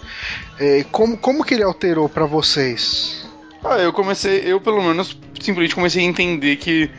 [0.58, 3.28] É, como, como que ele alterou pra vocês?
[3.64, 6.90] Ah, eu comecei, eu pelo menos simplesmente comecei a entender que.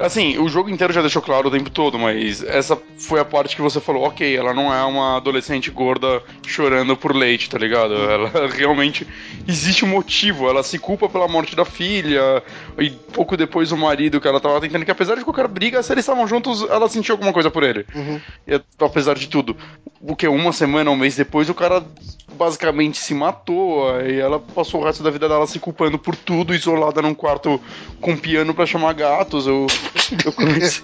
[0.00, 3.54] Assim, o jogo inteiro já deixou claro o tempo todo, mas essa foi a parte
[3.54, 7.92] que você falou, ok, ela não é uma adolescente gorda chorando por leite, tá ligado?
[7.94, 9.06] Ela realmente
[9.46, 12.42] existe um motivo, ela se culpa pela morte da filha,
[12.78, 15.92] e pouco depois o marido que ela tava tentando, que apesar de qualquer briga, se
[15.92, 17.84] eles estavam juntos, ela sentiu alguma coisa por ele.
[17.94, 18.18] Uhum.
[18.48, 19.54] E, apesar de tudo,
[20.00, 21.84] o que uma semana, um mês depois, o cara
[22.40, 26.54] basicamente se matou e ela passou o resto da vida dela se culpando por tudo,
[26.54, 27.60] isolada num quarto
[28.00, 29.46] com piano pra chamar gatos.
[29.46, 29.59] Eu,
[30.24, 30.82] eu comecei.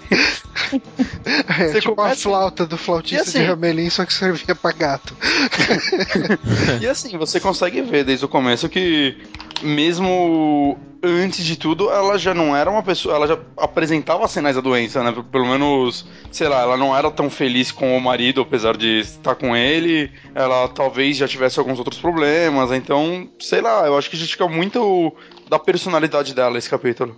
[1.58, 4.54] É, Você tipo a começa- flauta do flautista E assim- de Ramelin, só que servia
[4.54, 5.14] pra gato.
[6.80, 9.16] e assim, você consegue ver desde o começo que,
[9.62, 13.14] mesmo antes de tudo, ela já não era uma pessoa.
[13.14, 15.14] Ela já apresentava sinais da doença, né?
[15.30, 19.34] Pelo menos, sei lá, ela não era tão feliz com o marido, apesar de estar
[19.36, 20.10] com ele.
[20.34, 22.72] Ela talvez já tivesse alguns outros problemas.
[22.72, 25.12] Então, sei lá, eu acho que justifica muito
[25.48, 27.14] da personalidade dela esse capítulo.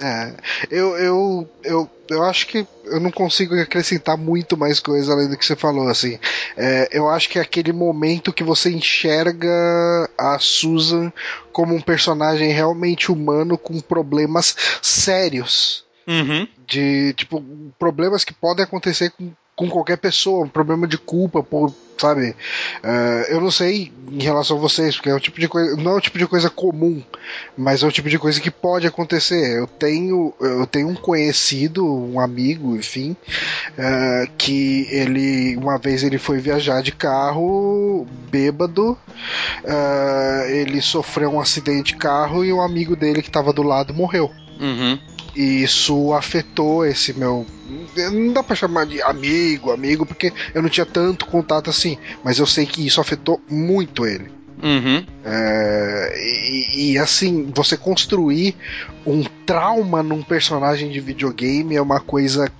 [0.00, 0.32] É,
[0.70, 5.36] eu, eu, eu, eu acho que eu não consigo acrescentar muito mais coisa além do
[5.36, 6.18] que você falou, assim.
[6.56, 11.12] É, eu acho que é aquele momento que você enxerga a Susan
[11.52, 15.84] como um personagem realmente humano com problemas sérios.
[16.06, 16.46] Uhum.
[16.66, 17.42] De, tipo,
[17.78, 22.34] problemas que podem acontecer com, com qualquer pessoa, um problema de culpa, por, sabe?
[22.82, 25.92] É, eu não sei em relação a vocês, porque é um tipo de coisa, não
[25.92, 27.02] é um tipo de coisa comum,
[27.56, 29.58] mas é um tipo de coisa que pode acontecer.
[29.58, 33.16] Eu tenho, eu tenho um conhecido, um amigo, enfim,
[33.76, 38.96] é, que ele, uma vez ele foi viajar de carro, bêbado,
[39.64, 43.94] é, ele sofreu um acidente de carro e um amigo dele que estava do lado
[43.94, 44.30] morreu.
[44.60, 44.98] Uhum.
[45.34, 47.46] E isso afetou esse meu.
[48.12, 51.98] Não dá pra chamar de amigo, amigo, porque eu não tinha tanto contato assim.
[52.22, 54.30] Mas eu sei que isso afetou muito ele.
[54.62, 55.04] Uhum.
[55.24, 58.56] É, e, e, assim, você construir
[59.06, 62.50] um trauma num personagem de videogame é uma coisa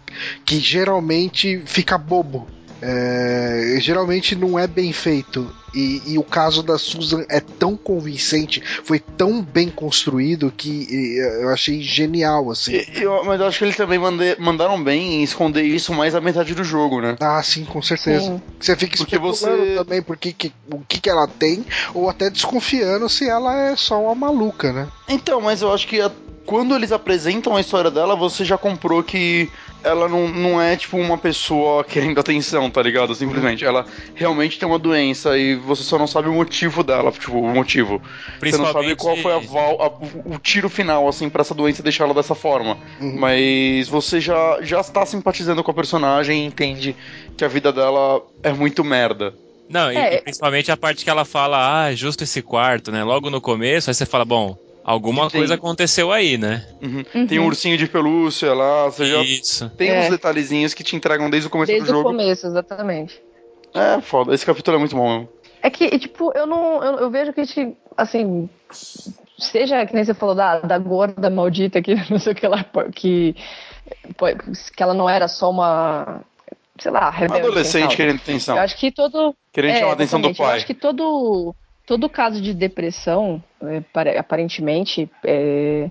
[0.44, 2.46] que geralmente fica bobo.
[2.82, 5.50] É, geralmente não é bem feito.
[5.74, 11.42] E, e o caso da Susan é tão convincente, foi tão bem construído que e,
[11.42, 12.72] eu achei genial, assim.
[12.76, 16.14] E- eu- mas eu acho que eles também mande- mandaram bem em esconder isso mais
[16.14, 17.14] a metade do jogo, né?
[17.20, 18.24] Ah, sim, com certeza.
[18.24, 18.42] Sim.
[18.58, 22.08] Você fica Porque especulando você- também por que, que- o que, que ela tem, ou
[22.08, 24.88] até desconfiando se ela é só uma maluca, né?
[25.08, 26.10] Então, mas eu acho que a-
[26.46, 29.50] quando eles apresentam a história dela, você já comprou que
[29.84, 33.14] ela não, não é tipo uma pessoa querendo atenção, tá ligado?
[33.14, 33.64] Simplesmente.
[33.64, 33.84] Ela
[34.14, 38.00] realmente tem uma doença e você só não sabe o motivo dela, tipo, o motivo.
[38.40, 41.54] Você não sabe qual foi a val- a- o, o tiro final, assim, pra essa
[41.54, 42.78] doença deixar ela dessa forma.
[43.00, 43.16] Uhum.
[43.18, 46.96] Mas você já, já está simpatizando com a personagem e entende
[47.36, 49.34] que a vida dela é muito merda.
[49.68, 50.14] Não, e, É.
[50.16, 53.02] e principalmente a parte que ela fala, ah, justo esse quarto, né?
[53.04, 56.64] Logo no começo, aí você fala, bom, alguma Tem- coisa aconteceu aí, né?
[56.80, 57.04] Uhum.
[57.14, 57.26] Uhum.
[57.26, 59.68] Tem um ursinho de pelúcia lá, você já Isso.
[59.70, 60.00] tem É.
[60.00, 62.10] uns detalhezinhos que te entregam desde o começo Desde do o jogo.
[62.10, 63.20] começo, exatamente.
[63.74, 64.32] É, foda.
[64.34, 65.28] Esse capítulo é muito bom mesmo.
[65.62, 66.82] É que, tipo, eu não.
[66.82, 68.48] Eu, eu vejo que, tipo, assim.
[69.38, 72.64] Seja que nem você falou da, da gorda maldita que não sei o que lá.
[72.94, 73.34] Que,
[74.76, 76.22] que ela não era só uma.
[76.78, 77.46] Sei lá, rebelde.
[77.46, 78.56] Adolescente querendo atenção.
[78.56, 79.34] Eu acho que todo.
[79.52, 80.40] Querendo é, chamar a atenção do exatamente.
[80.40, 80.56] Eu pai.
[80.58, 81.54] acho que todo,
[81.86, 85.88] todo caso de depressão, é, pare- aparentemente, é,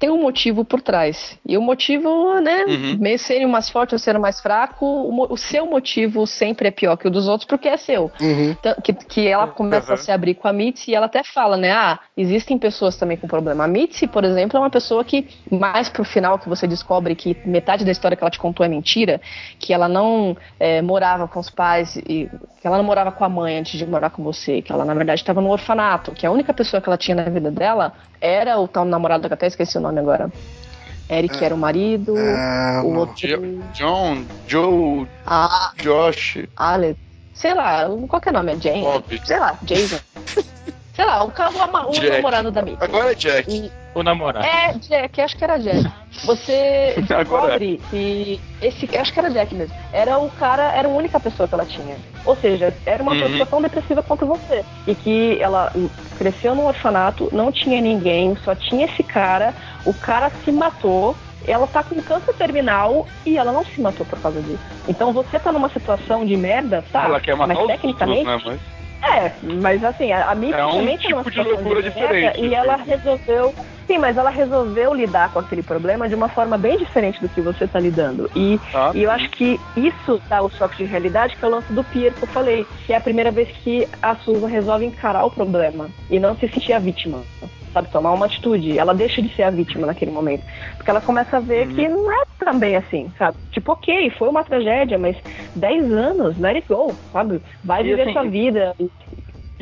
[0.00, 1.38] tem um motivo por trás.
[1.46, 2.96] E o motivo, né, Uhum.
[2.98, 6.96] meio serem mais forte ou ser mais fraco, o, o seu motivo sempre é pior
[6.96, 8.10] que o dos outros porque é seu.
[8.18, 8.50] Uhum.
[8.58, 11.58] Então, Que, que ela começa a se abrir com a Mitzi e ela até fala,
[11.58, 11.70] né?
[11.70, 13.64] Ah, existem pessoas também com problema.
[13.64, 17.36] A Mitzi, por exemplo, é uma pessoa que, mais pro final, que você descobre que
[17.44, 19.20] metade da história que ela te contou é mentira,
[19.58, 22.26] que ela não é, morava com os pais e
[22.60, 24.94] que ela não morava com a mãe antes de morar com você, que ela na
[24.94, 28.58] verdade estava no orfanato, que a única pessoa que ela tinha na vida dela era
[28.58, 30.30] o tal namorado que eu até esqueci o nome agora.
[31.08, 33.28] Eric era o marido, Ah, o outro.
[33.74, 36.38] John, Joe, Ah, Josh.
[36.56, 36.96] Alex.
[37.34, 38.52] Sei lá, qual que é o nome?
[38.52, 38.82] É Jane?
[38.82, 39.20] Bob.
[39.24, 39.98] Sei lá, Jason.
[40.94, 42.10] sei lá, o, o Jack.
[42.10, 42.82] namorado da Mitzi.
[42.84, 43.50] Agora é Jack.
[43.50, 44.44] E, O namorado.
[44.46, 45.90] É, Jack, acho que era Jack.
[46.24, 49.74] Você Agora descobre que esse, acho que era Jack mesmo.
[49.92, 51.96] Era o cara, era a única pessoa que ela tinha.
[52.24, 53.20] Ou seja, era uma Uhum.
[53.20, 54.64] pessoa tão depressiva quanto você.
[54.86, 55.72] E que ela
[56.18, 59.54] cresceu num orfanato, não tinha ninguém, só tinha esse cara.
[59.84, 61.16] O cara se matou.
[61.48, 64.58] Ela tá com câncer terminal e ela não se matou por causa disso.
[64.86, 67.04] Então você tá numa situação de merda, tá?
[67.04, 68.58] Ela quer matar mas os tecnicamente, outros, né?
[68.62, 68.79] Mas...
[69.02, 71.90] é, mas assim, a, a Misty É um também tá numa tipo de loucura merda,
[71.90, 73.54] diferente, E ela resolveu.
[73.90, 77.40] Sim, mas ela resolveu lidar com aquele problema de uma forma bem diferente do que
[77.40, 78.30] você tá lidando.
[78.36, 81.50] E, Ah, e eu acho que isso dá o choque de realidade, que é o
[81.50, 82.68] lance do Pier que eu falei.
[82.86, 86.48] Que é a primeira vez que a Susan resolve encarar o problema e não se
[86.50, 87.24] sentir a vítima.
[87.72, 88.78] Sabe, tomar uma atitude.
[88.78, 90.44] Ela deixa de ser a vítima naquele momento.
[90.76, 91.74] Porque ela começa a ver Uhum.
[91.74, 93.36] que não é também assim, sabe?
[93.50, 95.16] Tipo, ok, foi uma tragédia, mas
[95.56, 97.40] 10 anos, let it go, sabe?
[97.64, 98.74] Vai E viver assim, sua vida.
[98.78, 98.88] E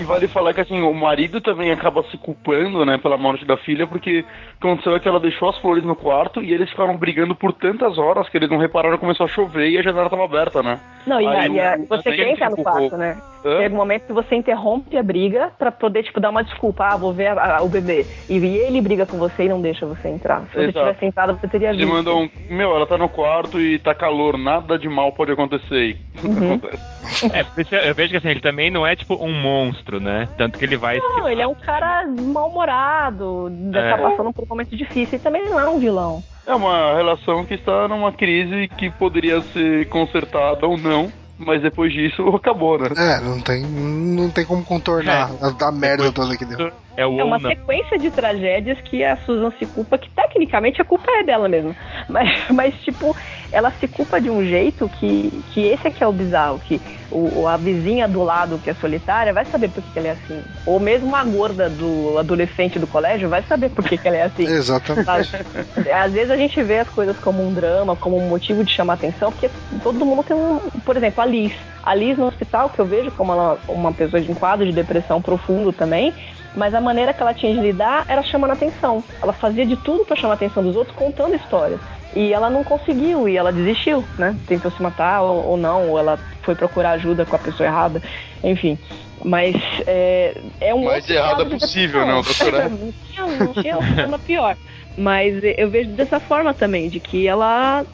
[0.05, 3.86] vale falar que assim, o marido também acaba se culpando, né, pela morte da filha,
[3.86, 4.25] porque
[4.60, 7.99] aconteceu é que ela deixou as flores no quarto e eles ficaram brigando por tantas
[7.99, 10.78] horas que eles não repararam começou a chover e a janela tava aberta, né?
[11.07, 13.17] Não, e, Aí e a- você quer entrar no quarto, né?
[13.44, 13.58] Hã?
[13.58, 16.84] Tem um momento que você interrompe a briga pra poder, tipo, dar uma desculpa.
[16.84, 18.07] Ah, vou ver a- a- o bebê.
[18.28, 20.42] E ele briga com você e não deixa você entrar.
[20.49, 20.78] Se você Exato.
[20.86, 21.92] tivesse entrado, você teria Ele visto.
[21.92, 22.28] manda um.
[22.50, 25.91] Meu, ela tá no quarto e tá calor, nada de mal pode acontecer.
[25.91, 26.55] E Uhum.
[26.58, 27.75] Acontece.
[27.75, 30.28] É, eu vejo que assim, ele também não é tipo um monstro, né?
[30.36, 30.99] Tanto que ele vai.
[30.99, 33.91] Não, ele é um cara mal-humorado, É.
[33.91, 35.17] tá passando por um momento difícil.
[35.18, 36.23] E também não é um vilão.
[36.47, 41.92] É uma relação que está numa crise que poderia ser consertada ou não, mas depois
[41.92, 42.89] disso acabou, né?
[42.97, 46.73] É, não tem, não tem como contornar a, a merda toda que deu.
[46.97, 50.84] É o É uma sequência de tragédias que a Susan se culpa, que tecnicamente a
[50.84, 51.75] culpa é dela mesmo.
[52.08, 53.15] Mas, mas tipo,
[53.51, 57.47] ela se culpa de um jeito que, que esse aqui é o bizarro, que o,
[57.47, 60.43] a vizinha do lado que é solitária vai saber por que, que ela é assim.
[60.67, 64.23] Ou mesmo a gorda do adolescente do colégio vai saber por que, que ela é
[64.25, 64.44] assim.
[64.47, 65.05] Exatamente.
[65.05, 65.91] Sabe?
[65.91, 68.94] Às vezes a gente vê as coisas como um drama, como um motivo de chamar
[68.94, 69.51] atenção, porque
[69.83, 70.59] todo mundo tem um.
[70.85, 71.52] Por exemplo, a Liz.
[71.83, 74.73] A Liz no hospital, que eu vejo como ela, uma pessoa de um quadro de
[74.73, 76.12] depressão profundo também,
[76.55, 79.02] mas a maneira que ela tinha de lidar era chamando atenção.
[79.23, 81.81] Ela fazia de tudo para chamar a atenção dos outros, contando histórias.
[82.15, 84.35] E ela não conseguiu, e ela desistiu, né?
[84.47, 88.02] Tentou se matar ou, ou não, ou ela foi procurar ajuda com a pessoa errada,
[88.43, 88.78] enfim.
[89.25, 89.55] Mas
[89.86, 92.68] é, é um Mais errada possível, não, doutora?
[92.70, 94.57] não tinha, não tinha uma pior.
[94.97, 97.85] Mas eu vejo dessa forma também, de que ela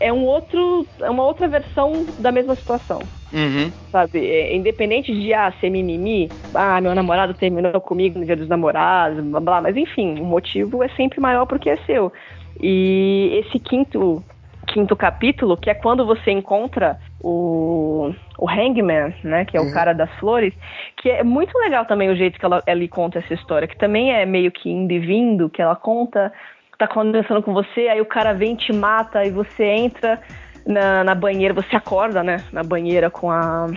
[0.00, 2.98] é um outro, é uma outra versão da mesma situação.
[3.32, 3.72] Uhum.
[3.90, 8.48] Sabe, É, independente de ah, ser mimimi, ah, meu namorado terminou comigo no dia dos
[8.48, 12.12] namorados, blá blá, mas enfim, o motivo é sempre maior porque é seu.
[12.60, 14.22] E esse quinto
[14.66, 19.72] quinto capítulo, que é quando você encontra o, o Hangman, né, que é o Uhum.
[19.72, 20.52] cara das flores,
[20.96, 24.12] que é muito legal também o jeito que ela, ela conta essa história, que também
[24.12, 26.32] é meio que indo e vindo, que ela conta,
[26.78, 30.20] tá conversando com você, aí o cara vem te mata, e você entra
[30.66, 33.68] na, na banheira, você acorda, né, na banheira com a,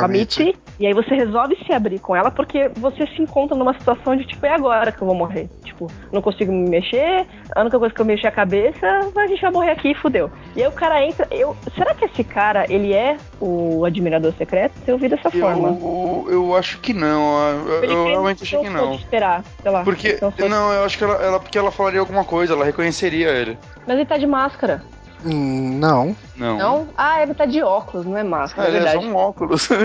[0.00, 3.72] com a e aí você resolve se abrir com ela porque você se encontra numa
[3.74, 5.48] situação de tipo, é agora que eu vou morrer.
[5.64, 9.40] Tipo, não consigo me mexer, a única coisa que eu mexer a cabeça, a gente
[9.40, 10.30] vai morrer aqui e fudeu.
[10.56, 11.56] E aí o cara entra, eu.
[11.76, 14.74] Será que esse cara, ele é o admirador secreto?
[14.86, 15.68] Eu vi dessa forma.
[15.80, 17.38] Eu, eu acho que não.
[17.68, 18.94] Eu, eu realmente achei que eu não.
[18.94, 19.82] esperar, sei lá.
[19.84, 20.08] Porque.
[20.10, 23.58] Então, Não, eu acho que ela, ela- porque ela falaria alguma coisa, ela reconheceria ele.
[23.86, 24.82] Mas ele tá de máscara.
[25.24, 26.16] Hum, não.
[26.36, 26.58] Não.
[26.58, 26.88] Não?
[26.96, 29.12] Ah, ele tá de óculos, não é máscara, Ah, é ele é só verdade.
[29.12, 29.68] um óculos.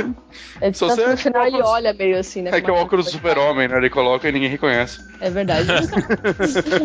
[0.62, 2.52] É, só tanto você no é final ele óculos- olha meio assim, né?
[2.54, 3.78] É que é o uma óculos do super-homem, né?
[3.78, 5.00] Ele coloca e ninguém reconhece.
[5.22, 5.68] É verdade.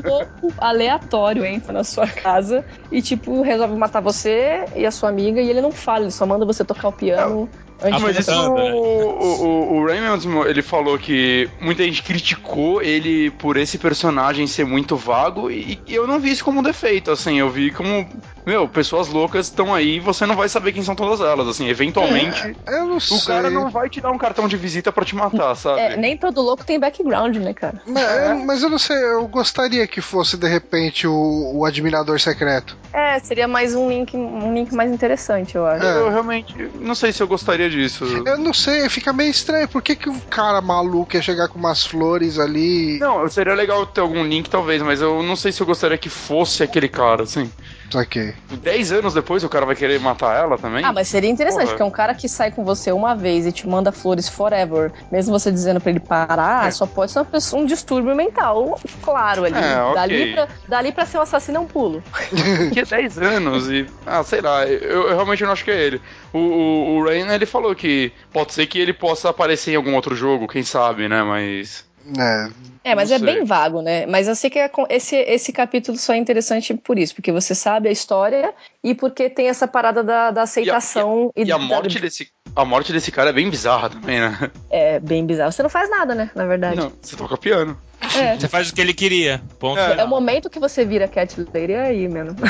[0.05, 5.09] um louco aleatório entra na sua casa e, tipo, resolve matar você e a sua
[5.09, 7.49] amiga e ele não fala, ele só manda você tocar o piano
[7.83, 8.73] Ah, mas isso né?
[8.73, 14.65] o, o, o Raymond, ele falou que muita gente criticou ele por esse personagem ser
[14.65, 18.09] muito vago e, e eu não vi isso como um defeito, assim, eu vi como,
[18.47, 21.69] meu, pessoas loucas estão aí e você não vai saber quem são todas elas, assim,
[21.69, 23.17] eventualmente Eu não sei.
[23.17, 25.81] o cara não vai te dar um cartão de visita pra te matar, sabe?
[25.81, 27.81] É, nem todo louco tem background, né, cara?
[27.87, 32.21] Mas, eu- mas eu não sei, eu gostaria que fosse de repente o, o admirador
[32.21, 32.77] secreto.
[32.93, 35.85] É, seria mais um link, um link mais interessante, eu acho.
[35.85, 35.99] É.
[36.01, 38.05] Eu realmente não sei se eu gostaria disso.
[38.27, 39.67] Eu não sei, fica meio estranho.
[39.69, 42.99] Por que, que um cara maluco ia chegar com umas flores ali?
[43.01, 46.09] Não, seria legal ter algum link, talvez, mas eu não sei se eu gostaria que
[46.09, 47.51] fosse aquele cara, assim.
[47.95, 48.35] Ok.
[48.63, 50.85] Dez anos depois o cara vai querer matar ela também?
[50.85, 51.73] Ah, mas seria interessante, Porra.
[51.73, 55.39] porque um cara que sai com você uma vez e te manda flores forever, mesmo
[55.39, 56.71] você dizendo pra ele parar, É.
[56.71, 59.57] só pode ser uma pessoa, um distúrbio mental, claro, ali.
[59.57, 59.95] É, ok.
[59.95, 62.03] dali, pra, dali pra ser um assassino é um pulo.
[62.73, 63.87] que é 10 anos e.
[64.07, 66.01] Ah, sei lá, eu, eu realmente não acho que é ele.
[66.33, 69.95] O, o, o Rain, ele falou que pode ser que ele possa aparecer em algum
[69.95, 71.23] outro jogo, quem sabe, né?
[71.23, 71.85] Mas.
[72.19, 73.27] É, É, mas é sei.
[73.27, 74.05] bem vago, né?
[74.07, 77.55] Mas eu sei que é esse, esse capítulo só é interessante por isso, porque você
[77.55, 78.53] sabe a história
[78.83, 82.93] e porque tem essa parada da, da aceitação E a da- morte desse, a morte
[82.93, 84.51] desse cara é bem bizarra também, né?
[84.71, 85.51] é bem bizarro.
[85.53, 86.31] Você não faz nada, né?
[86.35, 86.77] Na verdade.
[86.77, 87.77] Não, você toca piano.
[88.17, 88.37] É.
[88.39, 89.41] Você faz o que ele queria.
[89.59, 89.79] Ponto.
[89.79, 90.01] É.
[90.01, 92.35] É o momento que você vira Cat Lady é aí, mano.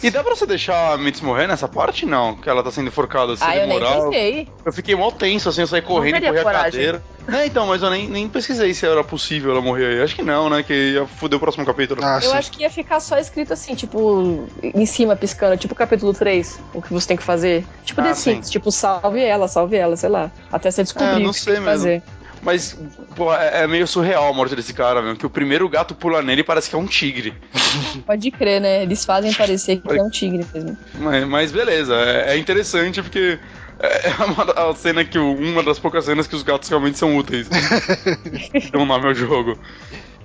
[0.00, 2.06] E dá pra você deixar a Mitz morrer nessa parte?
[2.06, 4.02] Não, que ela tá sendo enforcada sem Ah, eu nem demorar.
[4.04, 4.48] pensei.
[4.64, 7.02] Eu fiquei mó tenso, assim, eu saí correndo e corri a cadeira.
[7.26, 10.00] É, então, mas eu nem, nem pesquisei se era possível ela morrer aí.
[10.02, 10.62] Acho que não, né?
[10.62, 12.00] Que ia foder o próximo capítulo.
[12.04, 12.36] ah, Eu sim.
[12.36, 16.80] acho que ia ficar só escrito assim, tipo, em cima, piscando, tipo capítulo 3, o
[16.80, 17.66] que você tem que fazer.
[17.84, 18.14] Tipo Ah, The.
[18.14, 20.30] Sims, tipo, salve ela, salve ela, sei lá.
[20.52, 21.80] Até você descobrir É, não o que sei tem que mesmo.
[21.82, 22.02] fazer.
[22.42, 22.78] Mas,
[23.16, 25.16] pô, é, é meio surreal a morte desse cara, mesmo.
[25.18, 27.34] Que o primeiro gato pula nele e parece que é um tigre.
[28.06, 28.82] Pode crer, né?
[28.82, 30.76] Eles fazem parecer que é um tigre mesmo.
[30.94, 33.38] Mas, mas beleza, é, é interessante porque
[33.80, 37.48] é uma a cena que uma das poucas cenas que os gatos realmente são úteis.
[38.72, 39.58] Dão nome ao jogo.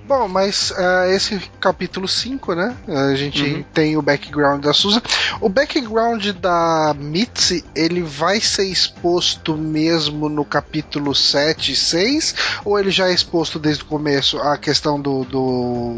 [0.06, 2.76] Bom, mas ah, esse capítulo 5, né?
[2.86, 3.64] A gente Uhum.
[3.72, 5.00] tem o background da Susan.
[5.40, 12.34] O background da Mitzi, ele vai ser exposto mesmo no capítulo 7 e 6?
[12.66, 14.38] Ou ele já é exposto desde o começo?
[14.40, 15.96] A questão do, do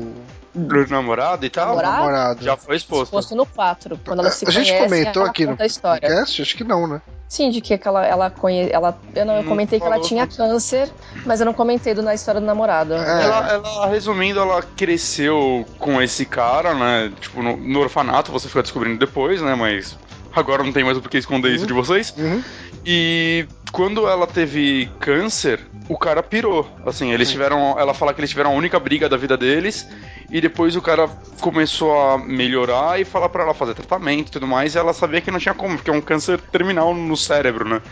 [0.69, 1.69] Pro namorado e tal.
[1.69, 1.97] Namorado?
[1.97, 2.45] namorado?
[2.45, 3.05] Já foi exposto.
[3.05, 6.01] Exposto no 4, quando ela se a gente conhece, comentou aqui no história.
[6.01, 6.43] podcast?
[6.43, 7.03] Acho que não, né?
[7.29, 8.71] Sim, de que ela, ela conhe...
[8.71, 10.09] ela Eu não, eu Não comentei que ela falou.
[10.09, 10.89] tinha câncer,
[11.25, 12.95] mas eu não comentei do, na história do namorado.
[12.95, 13.25] É.
[13.25, 17.13] Ela, ela, resumindo, ela cresceu com esse cara, né?
[17.21, 19.55] Tipo, no, no orfanato, você fica descobrindo depois, né?
[19.57, 19.99] Mas
[20.33, 22.15] agora não tem mais o porquê esconder isso de vocês.
[22.17, 22.43] Uhum.
[22.85, 23.47] E
[23.77, 26.67] quando ela teve câncer, o cara pirou.
[26.87, 27.79] Assim, eles tiveram.
[27.79, 29.87] Ela fala que eles tiveram a única briga da vida deles.
[30.31, 31.07] E depois o cara
[31.43, 34.75] começou a melhorar e falar pra ela fazer tratamento e tudo mais.
[34.75, 37.83] E ela sabia que não tinha como, porque é um câncer terminal no cérebro, né?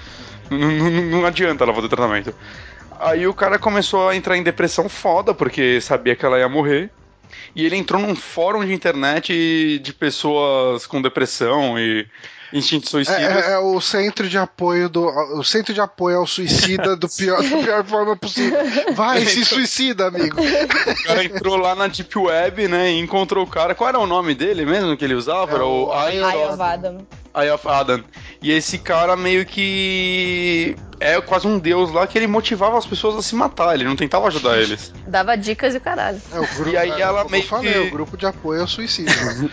[0.50, 0.90] Não, não-
[1.20, 2.34] não adianta ela fazer tratamento.
[2.98, 6.88] Aí o cara começou a entrar em depressão foda, porque sabia que ela ia morrer.
[7.54, 12.06] E ele entrou num fórum de internet de pessoas com depressão e
[12.58, 13.18] instinto É, suicida.
[13.20, 15.04] é- é o centro de apoio do.
[15.38, 18.58] O centro de apoio ao suicida do pior, da pior forma possível.
[18.94, 20.36] Vai, se suicida, amigo.
[20.40, 23.74] O cara entrou lá na Deep Web, né, e encontrou o cara.
[23.74, 25.50] Qual era o nome dele mesmo que ele usava?
[25.52, 25.90] É era o
[26.52, 26.98] of Adam.
[27.34, 28.02] Eye of Adam.
[28.40, 33.16] E esse cara meio que é quase um deus lá que ele motivava as pessoas
[33.16, 34.92] a se matar, ele não tentava ajudar eles.
[35.06, 36.20] Dava dicas e o caralho.
[36.32, 38.26] É o grupo, E aí é, ela como meio eu falei, que- o grupo de
[38.26, 39.14] apoio ao suicídio.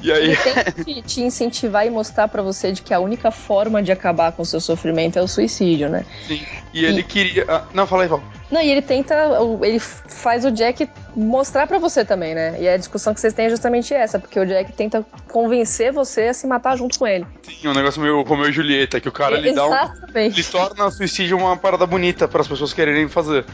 [0.00, 3.30] E aí Ele tenta te, te incentivar e mostrar pra você de que a única
[3.30, 6.04] forma de acabar com o seu sofrimento é o suicídio, né?
[6.26, 8.22] sim, e ele queria, ah, não, fala aí, fala.
[8.50, 9.14] Não, e ele tenta,
[9.62, 12.56] ele faz o Jack mostrar pra você também, né?
[12.60, 16.22] E a discussão que vocês têm é justamente essa, porque o Jack tenta convencer você
[16.22, 17.26] a se matar junto com ele.
[17.42, 19.74] Sim, um negócio meio Romeu e Julieta, que o cara lhe dá um,
[20.14, 23.44] ele torna o suicídio uma parada bonita para as pessoas quererem fazer.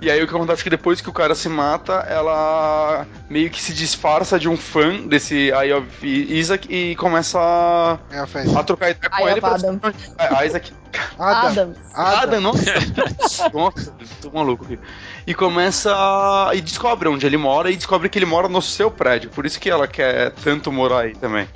[0.00, 3.50] E aí o que acontece é que depois que o cara se mata, ela meio
[3.50, 8.58] que se disfarça de um fã desse Eye of Isaac e começa a, É a
[8.60, 9.80] a trocar ideia com Eye ele pra onde-
[10.18, 10.72] é, Isaac.
[11.18, 11.50] Adam.
[11.50, 11.74] Adam.
[11.94, 12.40] Adam, Adam.
[12.40, 12.64] nossa.
[13.52, 14.78] nossa, tô maluco aqui.
[15.26, 15.92] E começa.
[15.94, 19.28] a- E descobre onde ele mora e descobre que ele mora no seu prédio.
[19.30, 21.46] Por isso que ela quer tanto morar aí também.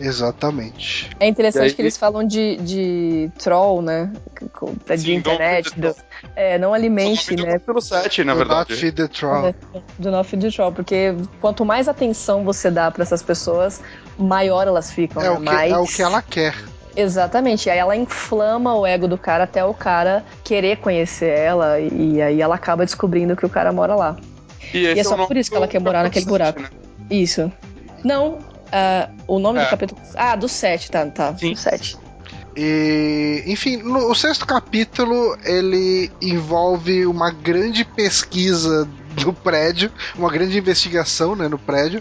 [0.00, 1.10] Exatamente.
[1.20, 4.12] É interessante aí- que eles falam de, de troll, né?
[4.88, 5.78] De Sim, internet.
[5.78, 5.94] Do,
[6.34, 7.58] é, não alimente, né?
[7.58, 8.74] Pelo 7, na Do Not verdade.
[8.76, 9.54] feed the troll.
[9.98, 13.80] Do not feed the troll, porque quanto mais atenção você dá pra essas pessoas,
[14.18, 15.22] maior elas ficam.
[15.22, 15.30] É né?
[15.30, 15.72] o, que, mais...
[15.72, 16.54] é o que ela quer.
[16.96, 17.66] Exatamente.
[17.66, 21.80] E aí ela inflama o ego do cara até o cara querer conhecer ela.
[21.80, 24.16] E aí ela acaba descobrindo que o cara mora lá.
[24.72, 26.60] E, E é só o nome por isso que ela quer morar naquele buraco.
[26.60, 26.68] né?
[27.10, 27.50] Isso.
[28.04, 28.38] Não.
[28.72, 29.64] Ah, o nome É.
[29.64, 30.00] do capítulo.
[30.14, 31.36] Ah, do 7, tá, tá.
[31.36, 31.52] Sim.
[31.52, 31.96] Do 7.
[32.56, 38.88] E, enfim, no- o sexto capítulo ele envolve uma grande pesquisa
[39.24, 42.00] no prédio, uma grande investigação né, no prédio,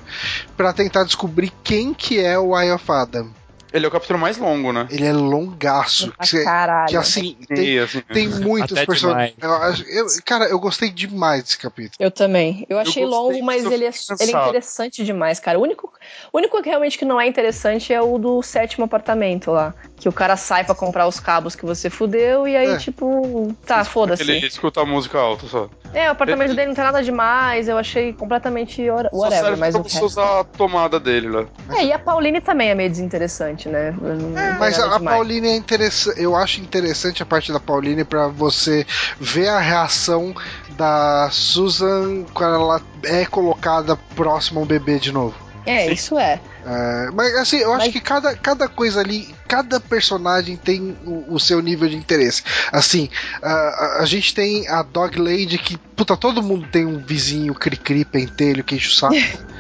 [0.56, 3.30] para tentar descobrir quem que é o Eye of Adam.
[3.74, 4.88] Ele é o capítulo mais longo, né?
[4.92, 6.90] Ele é longaço, Ah, que, caralho.
[6.90, 9.36] que assim tem, assim, tem muitos Até personagens.
[9.42, 11.96] Eu eu- Cara, eu gostei demais desse capítulo.
[12.00, 12.66] Eu também.
[12.70, 15.58] Eu achei gostei, longo, mas eu ele é, ele é interessante demais, cara.
[15.58, 15.92] O único,
[16.32, 19.74] o único que realmente que não é interessante é o do sétimo apartamento lá.
[20.04, 22.78] Que o cara sai pra comprar os cabos que você fudeu e aí, É.
[22.78, 24.22] tipo, tá, foda-se.
[24.22, 25.70] Ele escuta a música alta só.
[25.94, 29.60] É, o apartamento dele não tem nada demais, eu achei completamente ora- Só whatever, serve
[29.62, 30.06] mas pra você resto...
[30.06, 31.46] usar a tomada dele lá.
[31.70, 33.96] É, e a Pauline também é meio desinteressante, né?
[34.02, 35.00] Não É, tem mas a, a.
[35.00, 36.22] Pauline é interessante.
[36.22, 38.86] Eu acho interessante a parte da Pauline pra você
[39.22, 40.36] ver a reação
[40.72, 45.42] da Susan quando ela é colocada próxima ao bebê de novo.
[45.66, 45.94] É, Sim.
[45.94, 46.42] isso é.
[46.66, 51.36] É, mas assim, eu acho Mas- que cada, cada coisa ali, cada personagem tem o,
[51.36, 52.42] o seu nível de interesse.
[52.72, 53.08] Assim,
[53.40, 58.04] a, a, gente tem a Dog Lady que, puta, todo mundo tem um vizinho cri-cri,
[58.04, 59.14] pentelho, que enche o saco.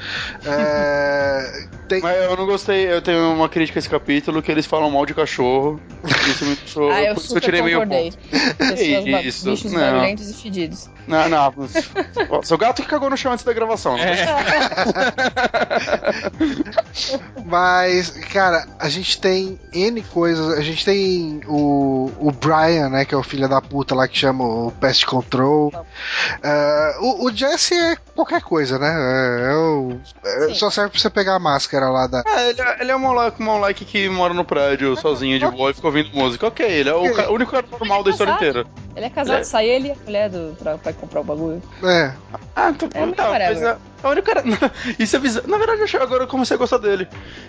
[0.46, 4.66] É, tem, Mas eu não gostei, eu tenho uma crítica a esse capítulo que eles
[4.66, 5.80] falam mal de cachorro.
[6.28, 6.92] Isso me deixou.
[6.94, 8.18] Ah, eu eu tirei meio ponto.
[8.58, 9.80] Pessoas Isso, bichos não.
[9.80, 10.90] barulhentos e fedidos.
[11.08, 11.54] Não, não.
[12.44, 13.98] Seu gato que cagou no chão antes da gravação.
[13.98, 14.04] não
[17.46, 20.58] Mas, cara, a gente tem N coisas.
[20.58, 23.06] A gente tem o, o Brian, né?
[23.06, 25.74] Que é o filho da puta lá que chama o Pest Control.
[26.42, 28.88] É, o, o Jesse é qualquer coisa, né?
[28.90, 32.24] É, é o- é, só serve pra você pegar a máscara lá da.
[32.26, 35.48] É, ele, é- ele é um moleque, um moleque que mora no prédio sozinho de
[35.48, 36.48] boa e fica ouvindo música.
[36.48, 38.66] Ok, ele é o, ca- o único cara normal da história inteira.
[38.96, 39.44] Ele é casado, É.
[39.44, 41.62] sai ele e a mulher do, pra, pra comprar o bagulho.
[41.84, 42.14] É.
[42.56, 43.50] Ah, então, É whatever.
[43.56, 44.44] mas é, é o único cara.
[45.00, 45.48] Isso é bizarro.
[45.48, 47.08] Na verdade, eu achei- agora eu comecei a gostar dele.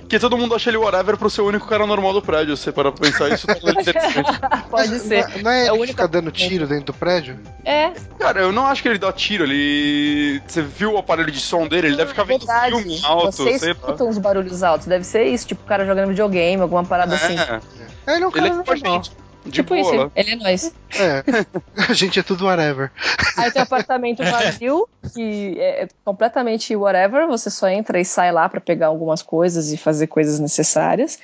[0.08, 2.56] Que todo mundo acha ele whatever pro ser o único cara normal do prédio.
[2.56, 4.40] Você para pra pensar isso, tá interessante.
[4.70, 5.28] Pode ser.
[5.36, 7.39] Não, não é, É ele que fica dando tiro dentro do prédio?
[7.64, 10.40] É, Cara, eu não acho que ele dá tiro, ele.
[10.47, 11.89] Você viu o aparelho de som dele?
[11.89, 12.74] Ele deve ficar vendo verdade.
[12.76, 14.86] filme alto, Você escuta uns barulhos altos.
[14.86, 17.36] Deve ser isso, tipo o cara jogando videogame, alguma parada assim.
[17.39, 17.60] É,
[18.06, 19.02] É, ele é um ele cara é tipo a normal.
[19.44, 19.81] De Tipo boa.
[19.81, 20.10] isso, lá.
[20.16, 20.73] ele é nós.
[20.98, 21.23] É.
[21.89, 22.90] A gente é tudo whatever.
[23.36, 28.48] Aí tem o apartamento vazio, que é completamente whatever, você só entra e sai lá
[28.48, 31.18] pra pegar algumas coisas e fazer coisas necessárias.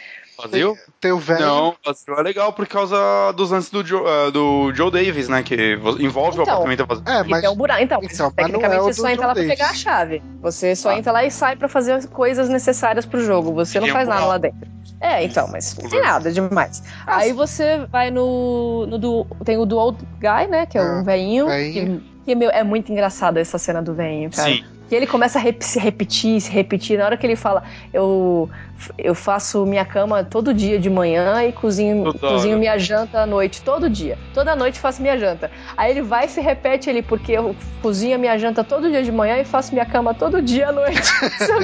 [0.49, 0.77] Vazio?
[1.01, 1.41] Tem o velho.
[1.41, 2.97] Não, vazio é legal por causa
[3.33, 5.43] dos lances do Joe, ah, do Joe Davis, né?
[5.43, 6.55] Que vo- envolve o Então.
[6.55, 7.05] apartamento vazio.
[7.07, 7.41] É, mas.
[7.41, 7.83] tem um buraco.
[7.83, 9.59] Então, Então, é tecnicamente o você só entra lá pra Davis.
[9.59, 10.23] pegar a chave.
[10.43, 10.99] Você só Ah.
[10.99, 13.53] entra lá e sai pra fazer as coisas necessárias pro jogo.
[13.55, 14.69] Você não Tem faz nada lá dentro.
[15.01, 16.83] É, então, mas não tem nada demais.
[17.07, 18.87] Ah, Aí você vai no.
[18.87, 20.67] no do, tem o do Old Guy, né?
[20.67, 21.47] Que é Ah, um veinho.
[21.47, 22.01] veinho.
[22.01, 24.51] Que, que, meu, é muito engraçado essa cena do veinho, cara.
[24.51, 24.65] Sim.
[24.91, 26.99] Que ele começa a rep- se repetir, se repetir.
[26.99, 27.63] Na hora que ele fala,
[27.95, 28.51] eu,
[28.99, 33.63] eu faço minha cama todo dia de manhã e cozinho, cozinho minha janta à noite,
[33.63, 34.19] todo dia.
[34.35, 35.49] Toda noite faço minha janta.
[35.77, 39.13] Aí ele vai e se repete ali, porque eu cozinho minha janta todo dia de
[39.13, 41.01] manhã e faço minha cama todo dia à noite.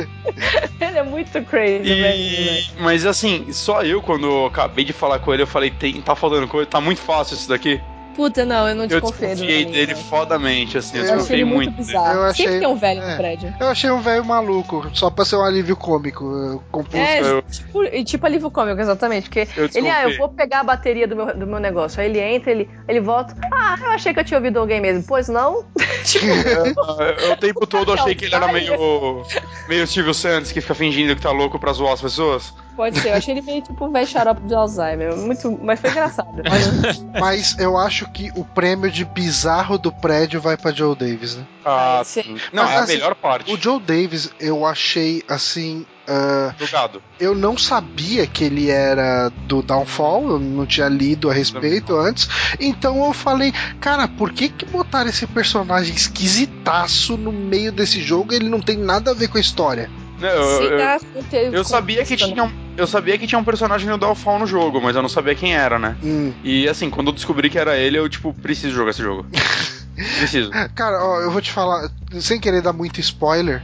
[0.80, 2.14] ele é muito crazy, velho.
[2.16, 6.00] E, mas assim, só eu, quando eu acabei de falar com ele, eu falei, tem,
[6.00, 7.80] tá faltando coisa, tá muito fácil isso daqui.
[8.16, 11.44] Puta, não, eu não Eu desconfiei do desconfiei dele fodamente, assim, eu Eu Eu desconfiei
[11.44, 12.14] muito, muito bizarro.
[12.14, 13.10] Eu achei- Sempre tem um velho é.
[13.10, 13.54] no prédio.
[13.60, 16.64] Eu achei um velho maluco, só pra ser um alívio cômico.
[16.72, 16.96] Composto.
[16.96, 19.24] É, eu- tipo, e tipo alívio cômico, exatamente.
[19.28, 22.00] Porque Eu ele, ah, eu vou pegar a bateria do meu, do meu negócio.
[22.00, 23.36] Aí ele entra, ele, ele volta.
[23.52, 25.04] Ah, eu achei que eu tinha ouvido alguém mesmo.
[25.06, 25.64] Pois não?
[26.04, 26.24] tipo,
[27.20, 29.22] Eu, o tempo todo achei que ele era meio.
[29.68, 32.54] meio Silvio Santos, que fica fingindo que tá louco pra zoar as pessoas.
[32.76, 33.08] Pode ser.
[33.08, 35.16] Eu achei ele meio tipo velho xarope de Alzheimer.
[35.16, 36.26] Muito, mas foi engraçado.
[37.18, 41.46] Mas eu acho que o prêmio de bizarro do prédio vai pra Joe Davis, né?
[41.64, 42.36] Ah, Ah, sim.
[42.52, 45.86] Não, Mas, é a assim, melhor parte O Joe Davis, eu achei assim.
[46.06, 47.02] ah, gado.
[47.18, 52.28] eu não sabia que ele era do Downfall, eu não tinha lido a respeito antes.
[52.60, 58.34] Então eu falei, cara, por que que botaram esse personagem esquisitaço no meio desse jogo?
[58.34, 59.90] Ele não tem nada a ver com a história.
[60.20, 63.98] Não, eu, eu- eu sabia que tinha um, eu sabia que tinha um personagem no
[63.98, 65.96] Downfall no jogo, mas eu não sabia quem era, né?
[66.02, 66.32] Hum.
[66.42, 69.26] E assim, quando eu descobri que era ele, eu tipo, preciso jogar esse jogo.
[70.18, 70.50] preciso.
[70.74, 73.62] Cara, ó, eu vou te falar, sem querer dar muito spoiler,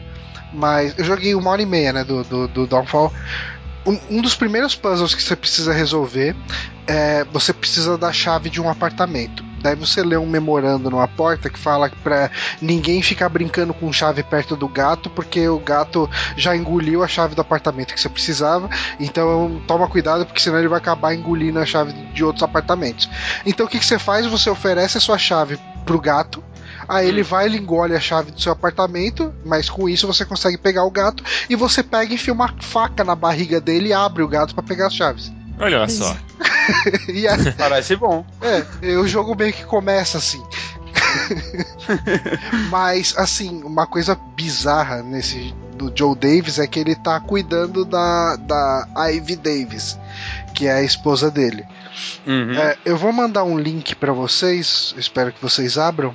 [0.52, 3.12] mas eu joguei uma hora e meia, né, do, do, do Downfall.
[3.84, 6.36] Um, um dos primeiros puzzles que você precisa resolver
[6.86, 9.44] é você precisa da chave de um apartamento.
[9.62, 14.22] Daí você lê um memorando numa porta que fala pra ninguém ficar brincando com chave
[14.22, 18.68] perto do gato, porque o gato já engoliu a chave do apartamento que você precisava.
[18.98, 23.08] Então toma cuidado, porque senão ele vai acabar engolindo a chave de outros apartamentos.
[23.46, 24.26] Então o que, que você faz?
[24.26, 26.42] Você oferece a sua chave pro gato.
[26.88, 30.58] Aí ele vai, ele engole a chave do seu apartamento, mas com isso você consegue
[30.58, 34.22] pegar o gato e você pega e enfia uma faca na barriga dele e abre
[34.22, 35.32] o gato pra pegar as chaves.
[35.58, 36.16] Olha só.
[37.08, 38.24] E aí, Parece bom.
[38.40, 40.42] é, o jogo meio que começa assim.
[42.70, 48.36] Mas, assim, uma coisa bizarra nesse do Joe Davis é que ele tá cuidando da,
[48.36, 49.98] da Ivy Davis,
[50.54, 51.64] que é a esposa dele.
[52.26, 52.52] Uhum.
[52.52, 56.14] É, eu vou mandar um link pra vocês, espero que vocês abram.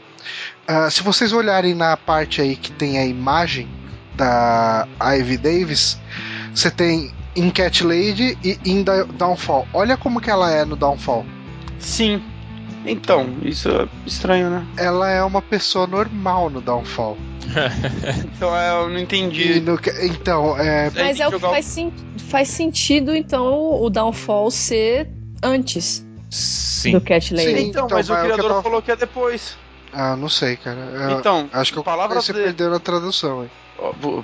[0.68, 3.70] Ah, se vocês olharem na parte aí que tem a imagem
[4.16, 5.98] da Ivy Davis,
[6.54, 9.68] você tem em Cat Lady e em Downfall.
[9.74, 11.26] Olha como que ela é no Downfall.
[11.80, 12.22] Sim.
[12.86, 14.66] Então, isso é estranho, né?
[14.78, 17.18] Ela é uma pessoa normal no Downfall.
[18.36, 19.60] Então é, eu não entendi.
[19.62, 21.94] no então, é, Mas é o que faz, sen-
[22.30, 25.10] faz sentido, então, o Downfall ser
[25.42, 26.92] antes Sim.
[26.94, 27.46] do Cat Lady.
[27.48, 27.68] Sim.
[27.70, 29.58] Então, então, mas o criador tava- falou que é depois.
[29.94, 30.78] Ah, não sei, cara.
[30.80, 33.50] Eu Então, acho que eu palavras você de- perdeu na tradução, hein?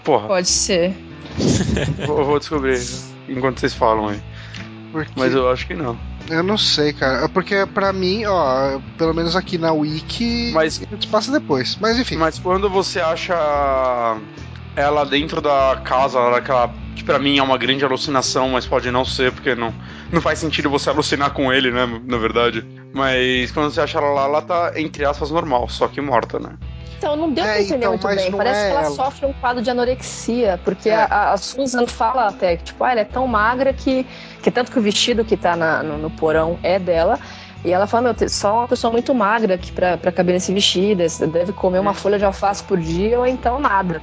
[0.04, 0.96] Porra, Pode ser.
[2.08, 2.80] vou, vou descobrir
[3.30, 4.22] enquanto vocês falam aí.
[4.92, 5.98] Porque Mas eu acho que não.
[6.30, 7.26] eu não sei, cara.
[7.26, 11.78] É Porque pra mim, ó, pelo menos aqui na Wiki, Mas- passa depois.
[11.80, 12.18] Mas enfim.
[12.18, 13.36] Mas quando você acha
[14.76, 18.90] ela dentro da casa, ela- aquela que pra mim é uma grande alucinação, mas pode
[18.92, 19.74] não ser, porque não,
[20.12, 22.64] não faz sentido você alucinar com ele, né, na verdade.
[22.94, 26.52] Mas quando você acha ela lá, ela tá, entre aspas, normal, só que morta, né?
[26.98, 28.32] Então, não deu É, pra entender então, muito bem.
[28.32, 28.96] Parece é que ela, ela.
[28.96, 30.96] sofre um quadro de anorexia, porque É.
[31.10, 34.06] a, a Susan fala até que, tipo, ah, ela é tão magra que,
[34.42, 37.20] que tanto que o vestido que tá na- no, no porão é dela.
[37.66, 41.02] E ela fala, meu, só uma pessoa muito magra que pra, pra caber nesse vestido,
[41.08, 44.02] você deve comer uma folha de alface por dia ou então nada.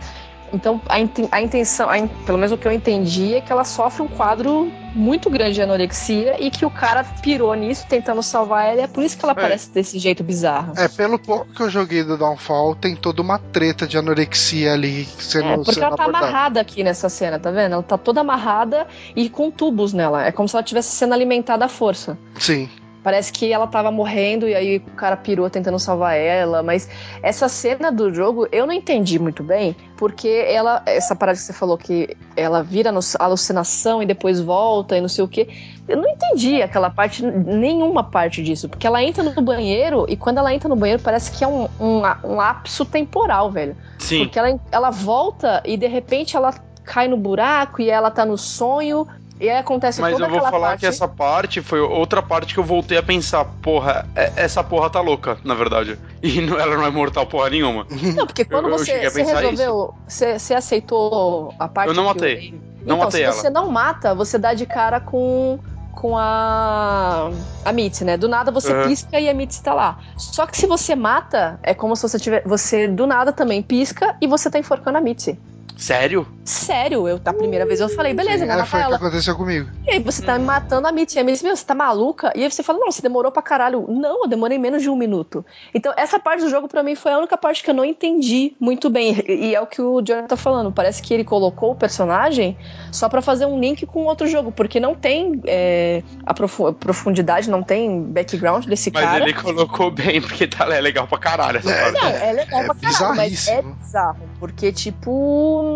[0.52, 1.94] Então, a, inten- a intenção, a
[2.26, 5.62] pelo menos o que eu entendi, é que ela sofre um quadro muito grande de
[5.62, 9.24] anorexia e que o cara pirou nisso, tentando salvar ela, e é por isso que
[9.24, 9.36] ela É.
[9.36, 10.72] parece desse jeito bizarro.
[10.76, 15.04] É, pelo pouco que eu joguei do Downfall, tem toda uma treta de anorexia ali
[15.04, 16.26] sendo, É, porque sendo ela tá abordada.
[16.26, 17.74] amarrada aqui nessa cena, tá vendo?
[17.74, 20.26] Ela tá toda amarrada e com tubos nela.
[20.26, 22.18] É como se ela estivesse sendo alimentada à força.
[22.38, 22.68] Sim.
[23.02, 26.88] Parece que ela tava morrendo e aí o cara pirou tentando salvar ela, mas
[27.22, 31.52] essa cena do jogo eu não entendi muito bem, porque ela, essa parada que você
[31.52, 35.48] falou que ela vira alucinação e depois volta e não sei o que,
[35.88, 40.38] eu não entendi aquela parte, nenhuma parte disso, porque ela entra no banheiro e quando
[40.38, 43.76] ela entra no banheiro parece que é um, um, um lapso temporal, velho.
[43.98, 44.24] Sim.
[44.24, 46.52] Porque ela, ela volta e de repente ela
[46.84, 49.06] cai no buraco e ela tá no sonho.
[49.40, 50.80] E aí acontece Mas toda eu vou falar parte.
[50.80, 54.90] que essa parte foi outra parte que eu voltei a pensar, porra, é- essa porra
[54.90, 55.98] tá louca, na verdade.
[56.22, 57.86] E não- ela não é mortal porra nenhuma.
[58.14, 61.94] Não, porque quando Eu- eu você, a você resolveu, você, você aceitou a parte Eu
[61.94, 62.34] não matei.
[62.36, 62.50] dei.
[62.84, 63.32] Não então, matei se ela.
[63.32, 65.58] você não mata, você dá de cara com
[65.92, 67.30] com a
[67.64, 68.16] a Mitzi, né?
[68.16, 68.88] Do nada você Uhum.
[68.88, 69.98] pisca e a Mitzi tá lá.
[70.16, 74.14] Só que se você mata, é como se você tiver, você do nada também pisca
[74.20, 75.38] e você tá enforcando a Mitzi.
[75.80, 76.26] Sério?
[76.44, 78.94] Sério, eu da primeira vez eu falei, beleza, Sim, vou é, matar foi o que
[78.94, 79.68] aconteceu comigo.
[79.86, 81.16] E aí você tá matando a Mitzi.
[81.16, 82.32] E a Mitzi, meu, você tá maluca?
[82.36, 83.86] E aí você fala, não, você demorou pra caralho.
[83.88, 85.44] Não, eu demorei menos de um minuto.
[85.74, 88.52] Então, essa parte do jogo, pra mim, foi a única parte que eu não entendi
[88.60, 89.24] muito bem.
[89.26, 90.70] E é o que o Jonathan tá falando.
[90.70, 92.58] Parece que ele colocou o personagem
[92.92, 97.48] só pra fazer um link com outro jogo, porque não tem é, a profu- profundidade,
[97.48, 99.24] não tem background desse Mas cara.
[99.24, 101.82] ele colocou bem, porque tá é legal pra caralho essa É.
[101.92, 102.02] parte.
[102.04, 104.20] Não, é legal É pra caralho, mas é bizarro.
[104.38, 105.69] Porque, tipo,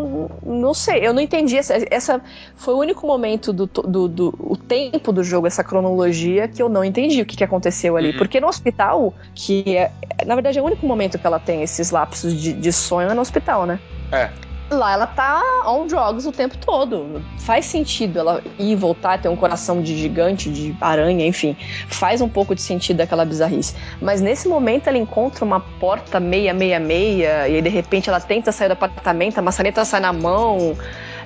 [0.44, 1.56] não sei, eu não entendi.
[1.56, 2.20] Essa, essa
[2.56, 6.68] foi o único momento do, do, do- o tempo do jogo, essa cronologia, que eu
[6.68, 8.10] não entendi o que, que aconteceu ali.
[8.10, 8.18] Uhum.
[8.18, 9.90] Porque no hospital, que é,
[10.26, 13.14] na verdade é o único momento que ela tem esses lapsos de, de sonho é
[13.14, 13.78] no hospital, né?
[14.12, 14.30] É.
[14.70, 17.22] Lá ela tá on drugs o tempo todo.
[17.38, 21.56] Faz sentido ela ir e voltar, ter um coração de gigante, de aranha, enfim.
[21.88, 23.74] Faz um pouco de sentido aquela bizarrice.
[24.00, 28.20] Mas nesse momento ela encontra uma porta meia, meia, meia, e aí de repente ela
[28.20, 30.76] tenta sair do apartamento, a maçaneta sai na mão.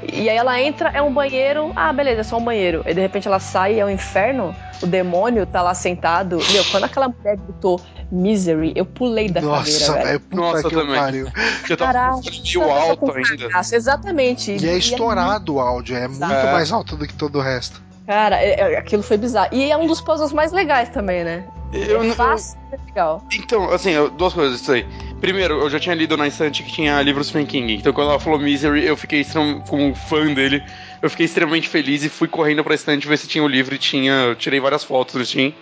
[0.03, 2.83] E aí ela entra, é um banheiro, ah, beleza, é só um banheiro.
[2.87, 6.39] E de repente ela sai, é um inferno, o demônio tá lá sentado.
[6.53, 10.07] Meu, quando aquela mulher gritou misery, eu pulei da Nossa, cadeira, velho.
[10.07, 11.33] velho, puta Nossa, também.
[11.69, 13.49] Eu tava ela tá alto com ainda.
[13.73, 14.53] Exatamente.
[14.53, 16.53] E é estourado o áudio, é muito É.
[16.53, 17.88] mais alto do que todo o resto.
[18.09, 19.51] Cara, é- é- aquilo foi bizarro.
[19.53, 21.45] E é um dos puzzles mais legais também, né?
[21.71, 23.23] Eu, é não- fácil e é legal.
[23.39, 24.87] Então, assim, duas coisas isso aí.
[25.21, 27.75] Primeiro, eu já tinha lido na estante que tinha livros Stephen King.
[27.75, 29.23] Então, quando ela falou Misery, eu fiquei
[29.69, 30.65] como fã dele.
[31.01, 33.79] Eu fiquei extremamente feliz e fui correndo pra estante ver se tinha o livro e
[33.79, 34.13] tinha.
[34.13, 35.53] Eu tirei várias fotos do Steam.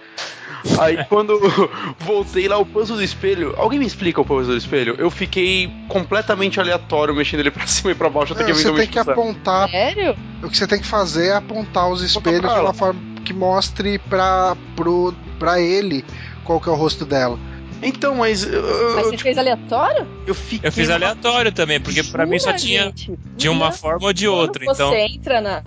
[0.80, 1.38] Aí, quando
[2.00, 3.54] voltei lá, o puzzle do espelho.
[3.56, 4.94] Alguém me explica o puzzle do espelho?
[4.98, 8.86] Eu fiquei completamente aleatório mexendo ele pra cima e pra baixo até que você tem
[8.86, 9.68] que apontar.
[9.70, 10.16] Sério?
[10.42, 13.98] O que você tem que fazer é apontar os espelhos de uma forma que mostre
[13.98, 16.04] pra, pro, pra ele
[16.44, 17.38] qual que é o rosto dela.
[17.82, 18.42] Então, mas.
[18.44, 20.06] Eu, eu, Mas eu, você fez aleatório?
[20.26, 20.68] eu fiquei.
[20.68, 23.12] Eu fiz aleatório também, porque pra mim só tinha gente?
[23.36, 24.64] de uma forma ou de Quando outra.
[24.64, 25.62] você Então, entra na,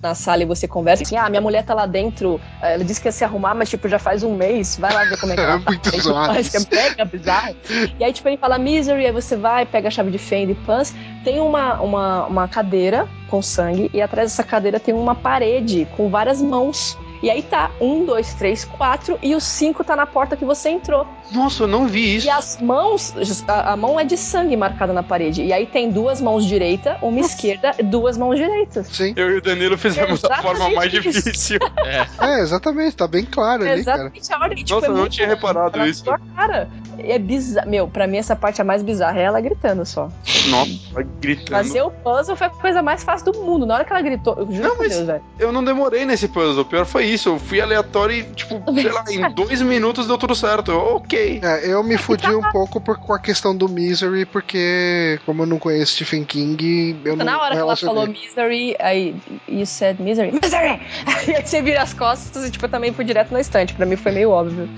[0.00, 3.00] na sala e você conversa assim, ah, minha mulher tá lá dentro, eh, ela disse
[3.00, 5.36] que ia se arrumar, mas tipo, já faz um mês, vai lá ver como é
[5.36, 5.70] que É ela tá.
[5.70, 6.68] muito Aí, tipo, zoado faz, isso.
[6.68, 7.56] que é mega bizarro.
[8.00, 10.54] E aí, tipo, ele fala misery, aí você vai, pega a chave de fenda e
[10.54, 15.86] pans, tem uma, uma, uma cadeira com sangue, e atrás dessa cadeira tem uma parede
[15.96, 16.96] com várias mãos.
[17.22, 20.70] E aí tá, um, dois, três, quatro, e o cinco tá na porta que você
[20.70, 21.06] entrou.
[21.30, 22.26] Nossa, eu não vi isso.
[22.26, 23.14] E as mãos,
[23.46, 25.42] a, a mão é de sangue marcada na parede.
[25.42, 28.88] E aí tem duas mãos direita, uma esquerda e duas mãos direitas.
[28.88, 29.12] Sim.
[29.16, 31.00] Eu e o Danilo fizemos da Exatamente forma mais isso.
[31.02, 31.58] difícil.
[32.20, 33.96] É, exatamente, tá bem claro É ali, cara.
[34.08, 34.64] exatamente a ordem.
[34.64, 36.04] Tipo, Nossa, é eu não tinha reparado na isso.
[36.36, 36.68] cara.
[36.98, 37.68] É bizarro.
[37.68, 40.08] Meu, pra mim essa parte é a mais bizarra é ela gritando só.
[40.48, 41.50] Nossa, gritando.
[41.50, 43.64] Fazer o puzzle foi a coisa mais fácil do mundo.
[43.66, 45.22] Na hora que ela gritou, eu juro Não, por mas- Deus, velho.
[45.38, 47.11] Eu não demorei nesse puzzle, o pior foi isso.
[47.26, 50.72] Eu fui aleatório e, tipo, sei lá, em dois minutos deu tudo certo.
[50.72, 51.40] Ok.
[51.42, 55.46] É, eu me fudi um pouco por, com a questão do Misery, porque como eu
[55.46, 59.14] não conheço Stephen King, eu não Na hora que ela falou Misery, aí
[59.48, 60.80] you said Misery, Misery!
[61.06, 63.74] Aí você vira as costas e tipo, eu também fui direto na estante.
[63.74, 64.68] Pra mim foi meio óbvio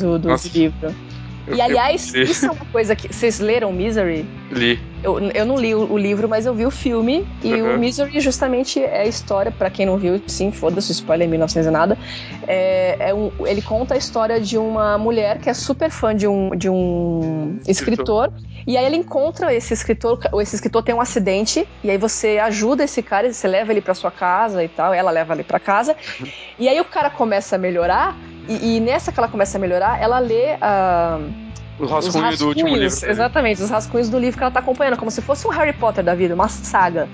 [0.00, 0.48] do, do Nossa.
[0.48, 0.94] livro.
[1.58, 3.12] E aliás, isso é uma coisa que.
[3.12, 4.26] Vocês leram Misery?
[4.50, 4.78] Li.
[5.02, 7.26] Eu, eu não li o, o livro, mas eu vi o filme.
[7.42, 7.76] E Uhum.
[7.76, 11.70] o Misery justamente é a história, pra quem não viu, sim, foda-se, spoiler 1900 e
[11.70, 11.98] nada.
[12.46, 16.26] É, é um, ele conta a história de uma mulher que é super fã de
[16.26, 18.32] um, de um escritor.
[18.66, 22.84] E aí ele encontra esse escritor, esse escritor tem um acidente, e aí você ajuda
[22.84, 25.96] esse cara, você leva ele pra sua casa e tal, ela leva ele pra casa.
[26.58, 28.18] E aí o cara começa a melhorar,
[28.48, 31.18] e, e nessa que ela começa a melhorar, ela lê a.
[31.78, 33.10] O Os rascunho do último rascunhos, livro.
[33.10, 36.02] Exatamente, os rascunhos do livro que ela tá acompanhando, como se fosse um Harry Potter
[36.02, 37.08] da vida, uma saga.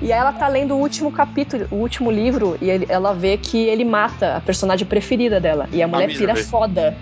[0.00, 3.36] E aí ela tá lendo o último capítulo, o último livro, e ele- ela vê
[3.36, 5.68] que ele mata a personagem preferida dela.
[5.72, 6.48] E a mulher pira Misery.
[6.50, 6.96] foda.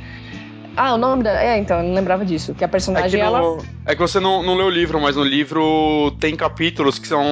[0.77, 1.41] Ah, o nome da.
[1.41, 2.53] É, então, eu não lembrava disso.
[2.53, 3.41] Que a É personagem, que, ela.
[3.41, 7.07] no- é que você não, não leu o livro, mas no livro tem capítulos que
[7.07, 7.23] são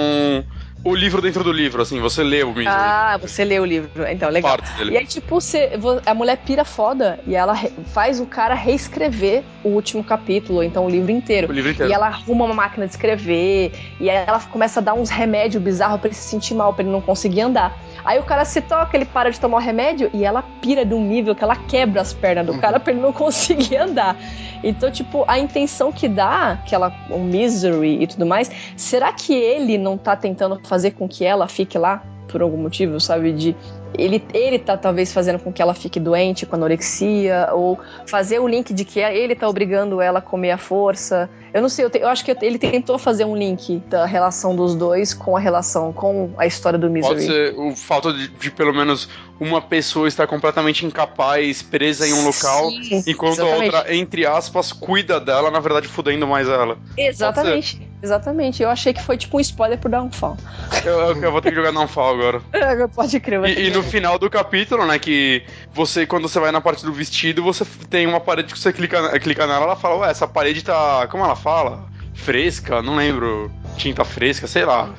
[0.85, 2.67] o livro dentro do livro, assim, você lê o Misery.
[2.69, 3.91] Ah, você leu o livro.
[4.09, 4.59] Então, legal.
[4.91, 7.55] E aí, tipo, você, vo- a mulher pira foda e ela
[7.93, 11.49] faz o cara reescrever o último capítulo, ou então o livro inteiro.
[11.49, 11.91] O livro inteiro.
[11.91, 15.62] E ela arruma uma máquina de escrever, e aí ela começa a dar uns remédios
[15.62, 17.78] bizarros pra ele se sentir mal, pra ele não conseguir andar.
[18.05, 20.95] Aí o cara se toca, ele para de tomar o remédio e ela pira de
[20.95, 24.17] um nível que ela quebra as pernas do cara pra ele não conseguir andar.
[24.63, 29.35] Então, tipo, a intenção que dá, que ela, o misery e tudo mais, será que
[29.35, 33.33] ele não tá tentando fazer com que ela fique lá por algum motivo, sabe?
[33.33, 33.57] De
[33.97, 38.49] ele, ele tá talvez fazendo com que ela fique doente com anorexia, ou fazer o
[38.49, 41.29] link de que ele tá obrigando ela a comer à força.
[41.53, 44.57] Eu não sei, eu, te- eu acho que ele tentou fazer um link da relação
[44.57, 47.15] dos dois com a relação com a história do Misery.
[47.15, 52.12] Pode ser o fato de, de pelo menos uma pessoa estar completamente incapaz, presa em
[52.15, 53.75] um local, Sim, enquanto exatamente.
[53.75, 56.79] a outra, entre aspas, cuida dela, na verdade, fudendo mais ela.
[56.97, 58.63] Exatamente, exatamente.
[58.63, 60.37] Eu achei que foi tipo um spoiler pro Downfall.
[60.85, 62.43] Eu, eu- eu vou ter que jogar Downfall agora.
[62.95, 66.61] Pode crer, E, e no final do capítulo, né, que você, quando você vai na
[66.61, 70.11] parte do vestido, você tem uma parede que você clica, clica nela, ela fala, ué,
[70.11, 71.87] essa parede tá, como ela fala?
[72.15, 74.91] Fresca, não lembro, tinta fresca, sei lá.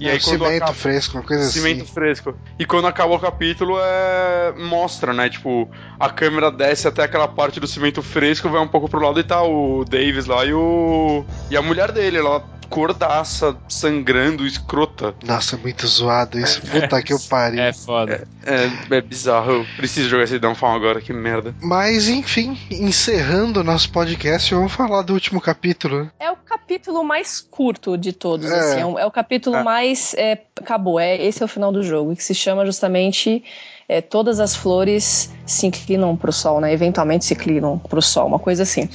[0.00, 1.92] E É, aí quando cimento acaba- fresco, uma coisa Cimento assim.
[1.92, 2.34] fresco.
[2.58, 4.52] E quando acaba o capítulo, é...
[4.56, 5.28] mostra, né?
[5.28, 9.20] Tipo, a câmera desce até aquela parte do cimento fresco, vai um pouco pro lado
[9.20, 11.24] e tá o Davis lá e o.
[11.50, 15.12] E a mulher dele, ela cordaça, sangrando, escrota.
[15.24, 16.62] Nossa, é muito zoado isso.
[16.62, 17.60] Puta que eu pariu.
[17.60, 18.28] É foda.
[18.46, 19.50] É, é bizarro.
[19.52, 21.52] Eu preciso jogar esse Downfall agora, que merda.
[21.60, 26.08] Mas enfim, encerrando o nosso podcast, vamos falar do último capítulo.
[26.20, 28.58] É o capítulo mais curto de todos, É.
[28.60, 28.78] assim.
[28.96, 29.62] É, é o capítulo É.
[29.90, 30.14] mais.
[30.14, 33.42] é, acabou, é, esse é o final do jogo, que se chama justamente.
[33.88, 36.72] é, todas as flores se inclinam pro sol, né?
[36.72, 38.88] Eventualmente se inclinam pro sol, uma coisa assim.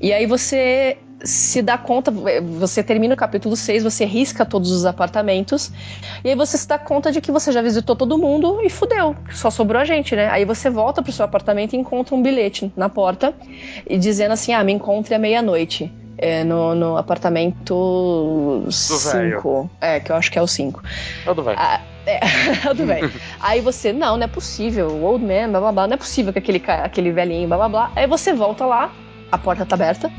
[0.00, 4.84] E aí você se dá conta, você termina o capítulo 6, você risca todos os
[4.84, 5.72] apartamentos,
[6.22, 9.16] e aí você se dá conta de que você já visitou todo mundo e fudeu,
[9.32, 10.28] só sobrou a gente, né?
[10.28, 13.32] Aí você volta pro seu apartamento e encontra um bilhete na porta
[13.88, 15.90] e dizendo assim: ah, me encontre à meia-noite.
[16.16, 19.70] É, no, no apartamento 5.
[19.80, 20.82] É, que eu acho que é o 5.
[21.24, 21.54] Tudo vai.
[21.58, 22.20] Ah, é,
[22.62, 23.02] tudo bem.
[23.40, 26.32] Aí você, não, não é possível, o old man, blá blá blá, não é possível
[26.32, 27.92] que aquele, aquele velhinho, blá blá blá.
[27.96, 28.90] Aí você volta lá,
[29.32, 30.10] a porta tá aberta,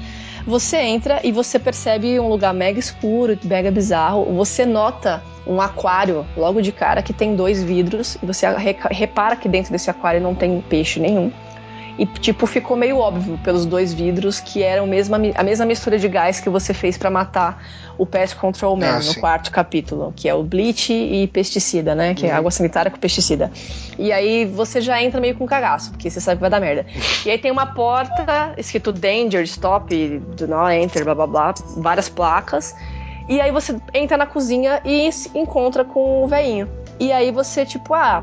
[0.45, 4.25] você entra e você percebe um lugar mega escuro, mega bizarro.
[4.35, 9.35] Você nota um aquário logo de cara que tem dois vidros e você re- repara
[9.35, 11.32] que dentro desse aquário não tem peixe nenhum.
[11.98, 16.09] E, tipo, ficou meio óbvio pelos dois vidros que eram mesma, a mesma mistura de
[16.09, 17.64] gás que você fez pra matar
[17.98, 19.19] o Pest Control Man Ah, no sim.
[19.22, 22.14] quarto capítulo, que é o bleach e pesticida, né?
[22.14, 22.38] Que é Uhum.
[22.38, 23.49] água sanitária com pesticida.
[23.98, 26.85] E aí você já entra meio com cagaço, porque você sabe que vai dar merda.
[27.25, 29.95] E aí tem uma porta escrito Danger, Stop,
[30.35, 32.75] Do Not Enter, blá blá blá, várias placas.
[33.30, 36.67] E aí você entra na cozinha e se encontra com o velhinho.
[36.99, 38.22] E aí você, tipo, ah,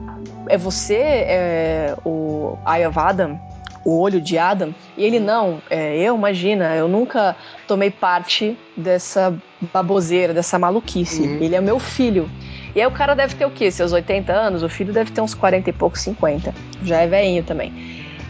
[0.49, 3.41] é você, é o Eye of Adam,
[3.85, 4.75] o olho de Adam?
[4.97, 7.37] E ele, não, é, eu, imagina, eu nunca
[7.67, 9.35] tomei parte dessa
[9.73, 11.23] baboseira, dessa maluquice.
[11.23, 11.39] Uhum.
[11.41, 12.29] Ele é meu filho.
[12.75, 13.71] E aí o cara deve ter o quê?
[13.71, 14.63] Seus 80 anos?
[14.63, 16.55] O filho deve ter uns 40 e poucos, 50.
[16.83, 17.73] Já é velhinho também.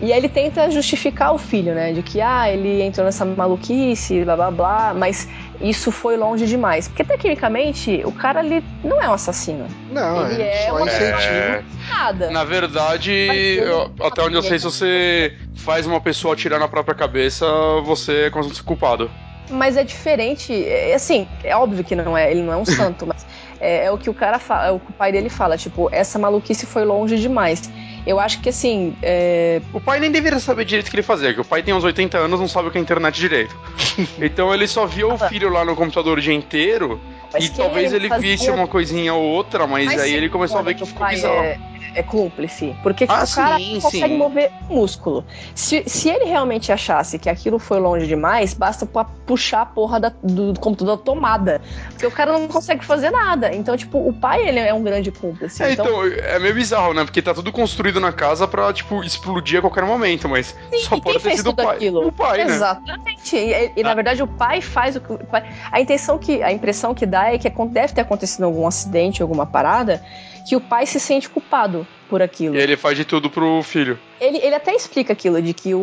[0.00, 1.92] E aí ele tenta justificar o filho, né?
[1.92, 5.28] De que, ah, ele entrou nessa maluquice, blá blá blá, mas
[5.62, 6.88] isso foi longe demais.
[6.88, 9.66] Porque tecnicamente o cara ali não é um assassino.
[9.90, 11.20] Não, Ele é, é uma- incentivo.
[11.22, 12.30] É, Nada.
[12.30, 16.68] na verdade, ele- eu- até onde eu sei, se você faz uma pessoa atirar na
[16.68, 17.46] própria cabeça,
[17.84, 19.10] você é considerado culpado.
[19.50, 23.06] Mas é diferente, é, assim, é óbvio que não é, ele não é um santo,
[23.06, 23.26] mas
[23.60, 25.88] é, é o que o cara fala, é o que o pai dele fala, tipo,
[25.92, 27.70] essa maluquice foi longe demais.
[28.06, 28.96] Eu acho que assim.
[29.02, 29.60] É...
[29.72, 31.84] O pai nem deveria saber direito o que ele fazia, porque o pai tem uns
[31.84, 33.56] 80 anos não sabe o que é internet direito.
[34.20, 37.00] então ele só via o filho lá no computador o dia inteiro.
[37.32, 40.16] Mas e que talvez ele, fazia- visse uma coisinha ou outra, mas, Mas aí sim,
[40.16, 41.34] ele começou a ver que ficou bizarro.
[41.44, 41.58] É,
[41.94, 42.74] é cúmplice.
[42.82, 44.16] Porque tipo, Ah, o cara sim, consegue sim.
[44.18, 45.24] mover músculo.
[45.54, 48.86] Se, se ele realmente achasse que aquilo foi longe demais, basta
[49.26, 51.60] puxar a porra da- do, do computador da tomada.
[51.90, 53.54] Porque o cara não consegue fazer nada.
[53.54, 55.62] Então, tipo, o pai ele é um grande cúmplice.
[55.62, 57.04] É, então, então, é meio bizarro, né?
[57.04, 60.54] Porque tá tudo construído na casa pra, tipo, explodir a qualquer momento, mas
[60.84, 61.76] só e pode ter sido o pai.
[61.76, 62.06] aquilo?
[62.08, 62.54] O pai, né?
[62.54, 63.36] Exatamente.
[63.36, 65.44] E, e, na verdade o pai faz o que o pai...
[65.70, 69.46] A intenção que a impressão que dá é que deve ter acontecido algum acidente, alguma
[69.46, 70.02] parada,
[70.46, 72.54] que o pai se sente culpado por aquilo.
[72.56, 73.98] E ele faz de tudo pro filho.
[74.20, 75.78] Ele, ele até explica aquilo, de que o,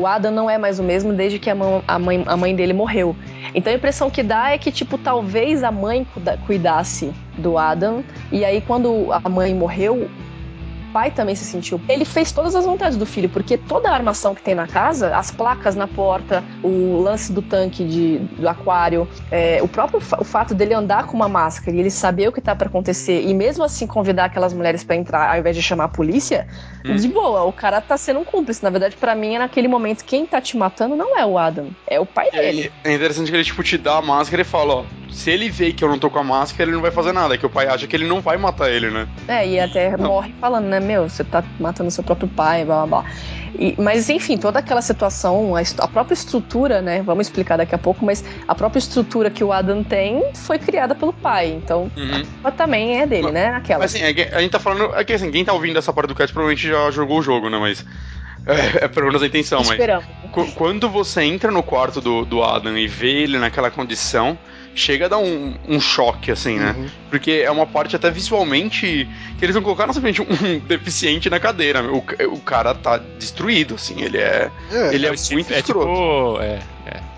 [0.00, 2.54] o- Adam não é mais o mesmo desde que a, mão- a mãe, a mãe
[2.56, 3.14] dele morreu.
[3.54, 8.02] Então a impressão que dá é que, tipo, talvez a mãe cuida- cuidasse do Adam,
[8.32, 10.08] e aí quando a mãe morreu,
[10.94, 11.80] pai também se sentiu.
[11.88, 15.14] Ele fez todas as vontades do filho, porque toda a armação que tem na casa,
[15.16, 20.18] as placas na porta, o lance do tanque de, do aquário, é, o próprio fa-
[20.20, 23.22] o fato dele andar com uma máscara e ele saber o que tá pra acontecer,
[23.22, 26.46] e mesmo assim convidar aquelas mulheres pra entrar ao invés de chamar a polícia,
[26.86, 26.94] Hum.
[26.94, 28.62] de boa, o cara tá sendo um cúmplice.
[28.62, 31.98] Na verdade, pra mim, naquele momento, quem tá te matando não é o Adam, é
[31.98, 32.70] o pai dele.
[32.84, 35.72] é interessante que ele, tipo, te dá a máscara e fala, ó, se ele vê
[35.72, 37.66] que eu não tô com a máscara, ele não vai fazer nada, que o pai
[37.68, 39.06] acha que ele não vai matar ele, né?
[39.28, 40.08] É, e até Não.
[40.08, 43.10] morre falando, né, meu, você tá matando seu próprio pai, blá blá blá.
[43.58, 47.78] E- mas enfim, toda aquela situação, a, a própria estrutura, né, vamos explicar daqui a
[47.78, 51.90] pouco, mas a própria estrutura que o Adam tem foi criada pelo pai, então
[52.42, 53.80] mas também é dele, Mas- né, aquela.
[53.84, 54.92] Mas assim, é a gente tá falando.
[54.96, 57.48] É que assim, quem tá ouvindo essa parte do cast provavelmente já jogou o jogo,
[57.48, 57.58] né?
[57.58, 57.84] Mas.
[58.46, 59.70] É, é pelo menos a intenção, mas.
[59.70, 60.04] Esperamos.
[60.32, 64.36] Qu- Quando você entra no quarto do, do Adam e vê ele naquela condição,
[64.74, 66.74] chega a dar um, um choque, assim, né?
[66.76, 66.86] Uhum.
[67.10, 71.82] Porque é uma parte até visualmente que eles não colocaram simplesmente um deficiente na cadeira.
[71.82, 71.98] O,
[72.32, 74.50] o cara tá destruído, assim, ele é.
[74.72, 75.86] É, Ele é, tipo- muito é escroto.
[75.86, 76.40] tipo.
[76.42, 76.58] É,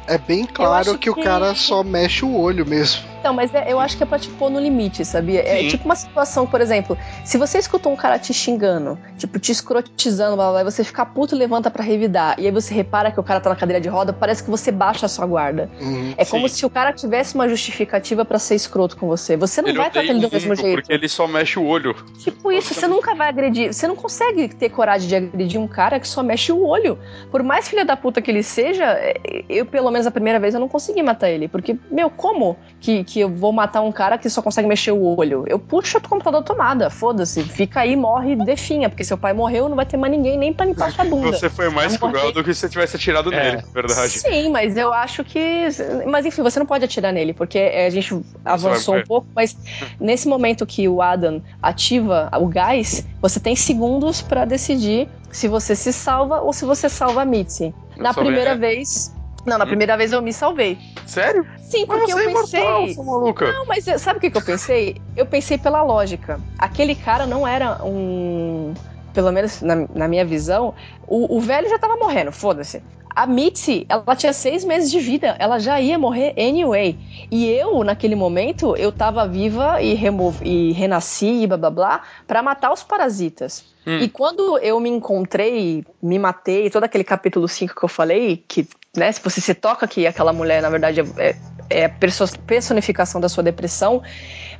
[0.08, 3.02] é bem claro acho que, o que- cara só mexe o olho mesmo.
[3.26, 5.40] Então, mas é- eu acho que é pra te pôr no limite, sabia?
[5.42, 5.68] É Sim.
[5.68, 10.36] tipo uma situação, por exemplo, se você escuta um cara te xingando, tipo, te escrotizando,
[10.36, 13.18] blá, blá, blá, você fica puto e levanta pra revidar, e aí você repara que
[13.18, 15.68] o cara tá na cadeira de roda, parece que você baixa a sua guarda.
[15.80, 16.14] Uhum.
[16.16, 16.54] É como Sim.
[16.54, 19.36] se o cara tivesse uma justificativa pra ser escroto com você.
[19.36, 20.74] Você não ele vai tratar odeia ele do mesmo jeito.
[20.76, 21.96] porque ele só mexe o olho.
[22.20, 23.74] Tipo isso, você nunca vai agredir.
[23.74, 26.96] Você não consegue ter coragem de agredir um cara que só mexe o olho.
[27.32, 29.16] Por mais filha da puta que ele seja, é,
[29.48, 31.48] eu, pelo menos a primeira vez, eu não consegui matar ele.
[31.48, 35.16] Porque, meu, como que, que eu vou matar um cara que só consegue mexer o
[35.16, 35.44] olho?
[35.46, 37.42] Eu puxo o computador da tomada, foda-se.
[37.42, 38.88] Fica aí, morre e definha.
[38.88, 41.32] Porque seu pai morreu, não vai ter mais ninguém nem pra limpar sua bunda.
[41.32, 43.52] Você foi mais cruel do que se você tivesse atirado É.
[43.52, 44.18] nele, verdade.
[44.18, 45.68] Sim, mas eu acho que.
[46.06, 49.56] Mas enfim, você não pode atirar nele, porque é, a gente avançou um pouco, mas
[50.00, 55.74] nesse momento que o Adam ativa o gás, você tem segundos pra decidir se você
[55.74, 57.74] se salva ou se você salva a Mitzi.
[57.96, 58.60] Na primeira né?
[58.60, 59.15] vez.
[59.46, 59.68] Não, na Hum.
[59.68, 60.76] primeira vez eu me salvei.
[61.06, 61.46] Sério?
[61.60, 63.52] Sim, porque você é eu imortal, maluca.
[63.52, 64.96] Não, mas eu- sabe o que, que eu pensei?
[65.16, 66.40] Eu pensei pela lógica.
[66.58, 68.74] Aquele cara não era um.
[69.14, 70.74] Pelo menos na, na minha visão,
[71.06, 72.82] o, o velho já tava morrendo, foda-se.
[73.16, 76.98] A Mitzi, ela tinha seis meses de vida, ela já ia morrer anyway.
[77.30, 79.98] E eu, naquele momento, eu tava viva e,
[80.44, 83.64] e renasci e blá blá blá pra matar os parasitas.
[83.86, 84.00] Hum.
[84.00, 88.68] E quando eu me encontrei, me matei, todo aquele capítulo 5 que eu falei, que,
[88.94, 91.36] né, se você se toca que aquela mulher, na verdade, é,
[91.70, 94.02] é a perso- personificação da sua depressão,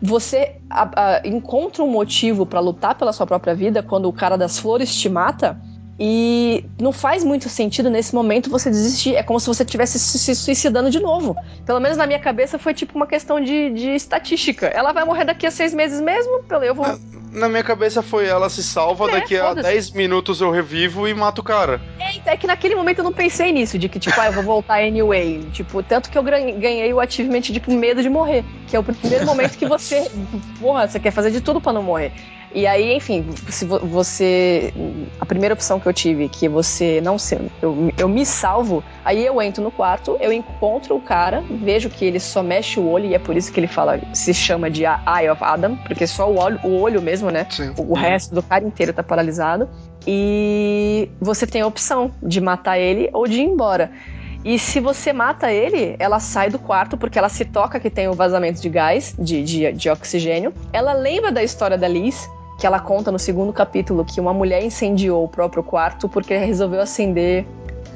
[0.00, 4.38] você a- a- encontra um motivo pra lutar pela sua própria vida quando o cara
[4.38, 5.60] das flores te mata.
[5.98, 9.16] E não faz muito sentido nesse momento você desistir.
[9.16, 11.34] É como se você estivesse se suicidando de novo.
[11.64, 14.66] Pelo menos na minha cabeça foi tipo uma questão de, de estatística.
[14.66, 16.42] Ela vai morrer daqui a seis meses mesmo?
[16.42, 16.86] Pelo eu vou.
[17.32, 19.52] Na minha cabeça foi ela se salva, É, daqui a.
[19.52, 21.80] 10 minutos eu revivo e mato o cara.
[21.98, 24.42] É, é que naquele momento eu não pensei nisso, de que, tipo, ah, eu vou
[24.42, 25.46] voltar anyway.
[25.52, 28.42] Tipo, tanto que eu ganhei o achievement de tipo, medo de morrer.
[28.66, 30.10] Que é o primeiro momento que você.
[30.58, 32.12] Porra, você quer fazer de tudo pra não morrer.
[32.56, 34.72] E aí, enfim, se vo- você.
[35.20, 37.38] A primeira opção que eu tive, que você não se.
[37.60, 42.02] Eu, eu me salvo, aí eu entro no quarto, eu encontro o cara, vejo que
[42.02, 44.84] ele só mexe o olho, e é por isso que ele fala, se chama de
[44.84, 47.46] Eye of Adam, porque só o olho, o olho mesmo, né?
[47.50, 47.74] Sim.
[47.76, 49.68] O resto do cara inteiro tá paralisado.
[50.06, 53.90] E você tem a opção de matar ele ou de ir embora.
[54.44, 58.08] E se você mata ele, ela sai do quarto porque ela se toca que tem
[58.08, 60.54] o vazamento de gás, de, de, de oxigênio.
[60.72, 64.62] Ela lembra da história da Liz, que ela conta no segundo capítulo que uma mulher
[64.64, 67.46] incendiou o próprio quarto porque resolveu acender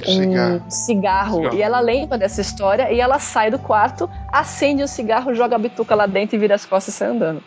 [0.06, 0.62] um Cigarro.
[0.70, 1.34] cigarro.
[1.36, 1.56] Cigarro.
[1.56, 5.58] E ela lembra dessa história e ela sai do quarto, acende o cigarro, joga a
[5.58, 7.42] bituca lá dentro e vira as costas e sai andando.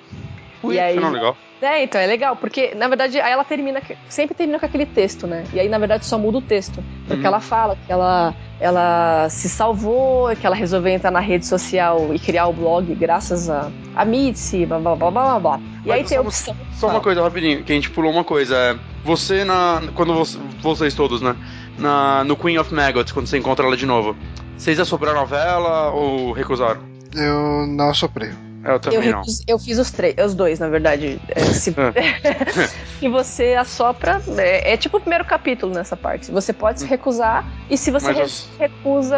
[0.61, 1.35] Ui, E aí- não legal.
[1.61, 5.25] É, então, é legal, porque, na verdade, aí ela termina, sempre termina com aquele texto,
[5.25, 5.45] né?
[5.53, 6.83] E aí, na verdade, só muda o texto.
[7.07, 7.27] Porque Uhum.
[7.27, 12.19] ela fala que ela, ela se salvou, que ela resolveu entrar na rede social e
[12.19, 15.59] criar o blog graças a, a Mitzi, blá, blá, blá, blá, blá, blá.
[15.85, 16.57] E Mas aí tem a só- opção...
[16.73, 18.55] Só uma coisa rapidinho, que a gente pulou uma coisa.
[18.55, 19.81] É, você na.
[19.95, 21.35] Quando você- vocês todos, né?
[21.77, 24.15] Na, no Queen of Maggots, quando você encontra ela de novo.
[24.57, 26.81] Vocês assopraram a vela ou recusaram?
[27.13, 28.29] Eu não assoprei.
[28.63, 29.19] É, eu Eu, também não.
[29.19, 31.19] recus- eu fiz os três, os dois, na verdade.
[31.35, 31.73] É, se,
[32.99, 36.31] se você assopra, é, é tipo o primeiro capítulo nessa parte.
[36.31, 39.17] Você pode se recusar, e se você re- os- recusa.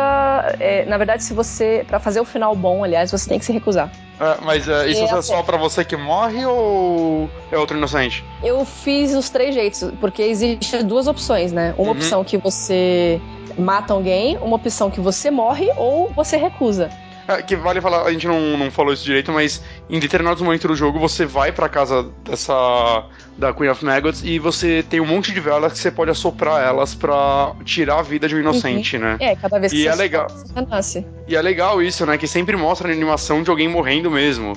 [0.60, 1.85] é, na verdade, se você.
[1.88, 3.92] Pra fazer o final bom, aliás, você tem que se recusar.
[4.19, 8.24] É, mas é, isso É, é só pra você que morre ou é outro inocente?
[8.42, 11.74] Eu fiz os três jeitos, porque existe duas opções, né?
[11.77, 11.92] Uma Uhum.
[11.92, 13.19] opção que você
[13.58, 16.90] mata alguém, uma opção que você morre ou você recusa.
[17.27, 20.67] É, que vale falar, a gente não, não falou isso direito, mas em determinados momentos
[20.67, 23.05] do jogo você vai pra casa dessa.
[23.37, 26.63] da Queen of Maggots e você tem um monte de velas que você pode assoprar
[26.63, 29.17] elas pra tirar a vida de um inocente, né?
[29.19, 30.27] É, cada vez que E você é legal.
[30.69, 31.05] nasce.
[31.27, 32.17] E é legal isso, né?
[32.17, 34.53] Que sempre mostra a animação de alguém morrendo mesmo.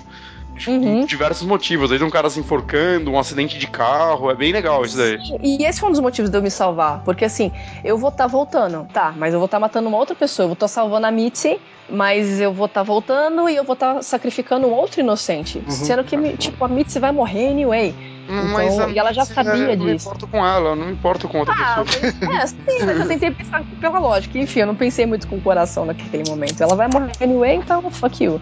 [0.59, 1.05] Tipo, Uhum.
[1.05, 1.91] Diversos motivos.
[1.91, 4.31] Vezes um cara se enforcando, um acidente de carro.
[4.31, 5.19] É bem legal isso daí.
[5.43, 7.03] E esse foi um dos motivos de eu me salvar.
[7.05, 7.51] Porque assim,
[7.85, 10.45] eu vou estar voltando, tá, mas eu vou estar matando uma outra pessoa.
[10.45, 14.03] Eu vou estar salvando a Mitzi, mas eu vou estar voltando e eu vou estar
[14.03, 15.59] sacrificando um outro inocente.
[15.59, 15.71] Uhum.
[15.71, 17.95] Sendo que, tipo, a Mitzi vai morrer anyway.
[18.29, 20.09] Mas Então, a e ela já sabia é, Eu não disso.
[20.09, 22.13] importo com ela, eu não importo com outra Ah, pessoa.
[22.23, 24.39] mas, é, sim, mas eu tentei pensar pela lógica.
[24.39, 26.63] Enfim, eu não pensei muito com o coração naquele momento.
[26.63, 28.41] Ela vai morrer anyway, então fuck you.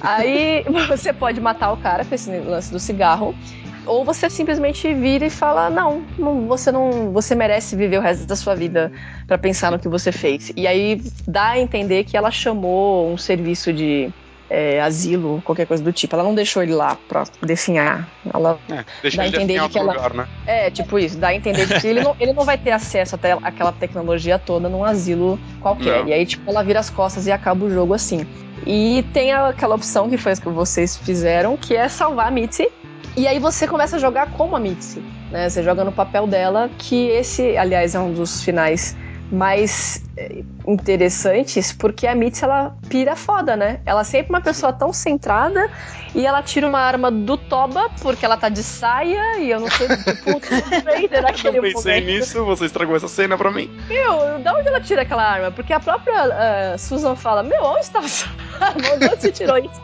[0.00, 3.34] Aí você pode matar o cara com esse lance do cigarro.
[3.84, 7.12] Ou você simplesmente vira e fala: não, não, você não.
[7.12, 8.90] Você merece viver o resto da sua vida
[9.28, 10.52] pra pensar no que você fez.
[10.56, 14.10] E aí dá a entender que ela chamou um serviço de
[14.48, 16.14] é, asilo, qualquer coisa do tipo.
[16.14, 18.08] Ela não deixou ele lá pra definhar.
[18.32, 20.26] Ela É, deixa Dá ele entender de que ela- lugar, né?
[20.46, 23.32] é, tipo isso, dá a entender que ele não, ele não vai ter acesso até
[23.42, 26.00] aquela tecnologia toda num asilo qualquer.
[26.00, 26.08] Não.
[26.08, 28.26] E aí, tipo, ela vira as costas e acaba o jogo assim.
[28.66, 32.68] E tem aquela opção que foi a que vocês fizeram, que é salvar a Mitzi.
[33.16, 35.00] E aí você começa a jogar como a Mitzi,
[35.30, 35.48] né?
[35.48, 38.96] Você joga no papel dela, que esse, aliás, é um dos finais
[39.30, 43.80] mais eh, interessantes, porque a Mitzi, ela pira foda, né?
[43.84, 45.68] Ela é sempre uma pessoa tão centrada
[46.14, 49.70] e ela tira uma arma do Toba, porque ela tá de saia e eu não
[49.70, 53.70] sei, tipo, Tomb Raider Eu naquele não pensei nisso, você estragou essa cena pra mim.
[53.88, 55.50] Meu, da onde ela tira aquela arma?
[55.50, 58.26] Porque a própria ah, Susan fala, meu, onde estava essa
[58.60, 58.80] arma?
[58.80, 59.82] De onde você tirou isso?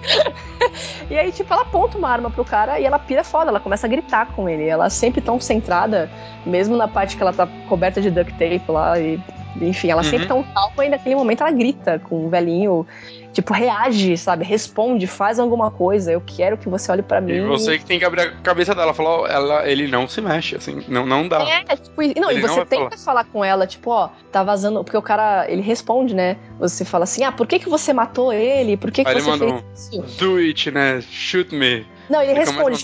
[1.10, 3.86] e aí, tipo, ela aponta uma arma pro cara e ela pira foda, ela começa
[3.86, 4.66] a gritar com ele.
[4.66, 6.10] Ela é sempre tão centrada,
[6.44, 9.18] mesmo na parte que ela tá coberta de duct tape lá e...
[9.60, 10.08] Enfim, ela Uhum.
[10.08, 12.86] sempre tão calma e naquele momento ela grita com o velhinho,
[13.34, 14.46] tipo, reage, sabe?
[14.46, 16.10] Responde, faz alguma coisa.
[16.10, 17.34] Eu quero que você olhe pra mim.
[17.34, 20.56] E você que tem que abrir a cabeça dela, falar, ela, ele não se mexe,
[20.56, 21.42] assim, não, não dá.
[21.46, 23.24] É, tipo, e- não, Ele e você tenta falar.
[23.24, 26.38] com ela, tipo, ó, tá vazando, porque o cara, ele responde, né?
[26.58, 28.78] Você fala assim, ah, por que que você matou ele?
[28.78, 30.16] Por que que Aí ele você manda fez um- isso?
[30.18, 31.02] Do it, né?
[31.10, 31.86] Shoot me.
[32.12, 32.78] Não, ele responde,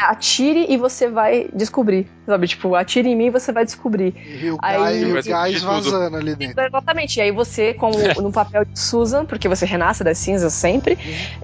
[0.00, 2.46] atire e você vai descobrir, sabe?
[2.46, 4.14] Tipo, atire em mim e você vai descobrir.
[4.16, 6.62] E o Aí- gás, e o gás vazando ali dentro.
[6.62, 7.92] Exatamente, e aí você, como
[8.22, 10.96] no papel de Susan, porque você renasce das cinzas sempre,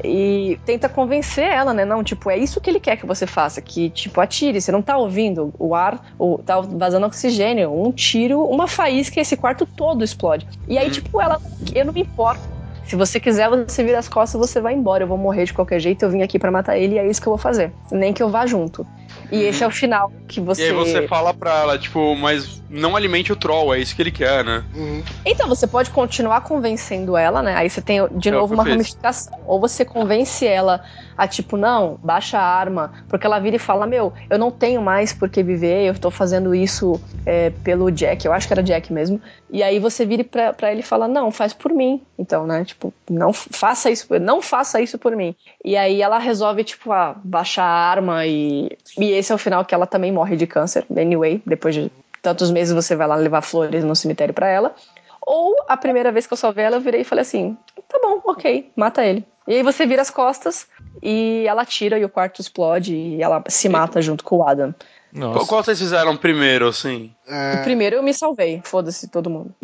[0.04, 1.84] e tenta convencer ela, né?
[1.84, 4.82] Não, tipo, é isso que ele quer que você faça, que, tipo, atire, você não
[4.82, 9.66] tá ouvindo o ar, o, tá vazando oxigênio, um tiro, uma faísca e esse quarto
[9.66, 10.46] todo explode.
[10.68, 10.92] E aí, Uhum.
[10.92, 11.40] tipo, ela,
[11.74, 12.55] eu não me importo.
[12.86, 15.02] Se você quiser, você vira as costas, você vai embora.
[15.02, 17.20] Eu vou morrer de qualquer jeito, eu vim aqui pra matar ele e é isso
[17.20, 17.72] que eu vou fazer.
[17.90, 18.86] Nem que eu vá junto.
[19.30, 20.52] E esse é o final que Uhum.
[20.56, 24.02] E aí você fala pra ela, tipo, mas não alimente o troll, é isso que
[24.02, 24.64] ele quer, né?
[24.74, 25.02] Uhum.
[25.24, 27.54] Então, você pode continuar convencendo ela, né?
[27.56, 28.72] Aí você tem, de É novo, uma fiz.
[28.72, 29.38] ramificação.
[29.46, 30.80] Ou você convence ela
[31.16, 32.92] a, tipo, não, baixa a arma.
[33.08, 36.10] Porque ela vira e fala, meu, eu não tenho mais por que viver, eu tô
[36.10, 38.24] fazendo isso é, pelo Jack.
[38.26, 39.20] Eu acho que era Jack mesmo.
[39.50, 42.02] E aí você vira pra, pra ele e fala, não, faz por mim.
[42.18, 42.64] Então, né?
[42.64, 45.34] Tipo, não faça isso, não faça isso por mim.
[45.64, 48.76] E aí ela resolve, tipo, ah, baixar a arma e...
[48.98, 50.84] E esse é o final que ela também morre de câncer.
[50.90, 51.90] Anyway, depois de
[52.22, 54.74] tantos meses você vai lá levar flores no cemitério pra ela.
[55.26, 57.56] Ou a primeira vez que eu salvei ela, eu virei e falei assim:
[58.06, 59.24] bom, ok, mata ele.
[59.48, 60.66] E aí você vira as costas
[61.02, 64.74] e ela tira e o quarto explode e ela se mata junto com o Adam.
[65.14, 65.46] Qual, Nossa.
[65.46, 67.14] qual vocês fizeram primeiro, assim?
[67.26, 69.54] É, O primeiro eu me salvei, foda-se todo mundo.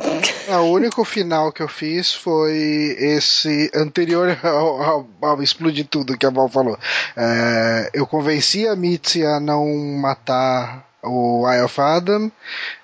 [0.49, 6.17] é, o único final que eu fiz foi esse anterior ao, ao- ao explodir tudo
[6.17, 6.79] que a Val falou.
[7.17, 9.67] É, eu convenci a Mitzi a não
[10.01, 12.31] matar o Eye of Adam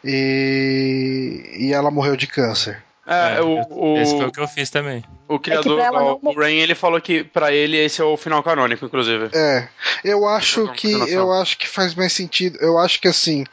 [0.05, 2.83] e, e ela morreu de câncer.
[3.09, 5.03] É, É, o, o- Esse foi o que eu fiz também.
[5.27, 8.05] O criador, pra ela ó, não o Rain, ele falou que pra ele esse é
[8.05, 9.31] o final canônico, inclusive.
[9.35, 9.67] É,
[10.05, 12.59] eu acho Outra que eu acho que faz mais sentido.
[12.61, 13.45] Eu acho que assim,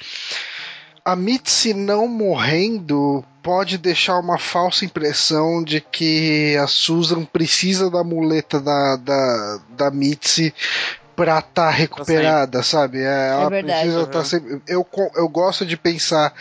[1.03, 8.03] a Mitzi não morrendo pode deixar uma falsa impressão de que a Susan precisa da
[8.03, 10.53] muleta da, da, da Mitzi
[11.16, 13.00] pra estar recuperada, sabe?
[13.02, 13.80] É, ela verdade.
[13.80, 14.06] precisa Uhum.
[14.06, 14.61] estar sempre.
[14.68, 14.85] Eu,
[15.16, 16.34] eu gosto de pensar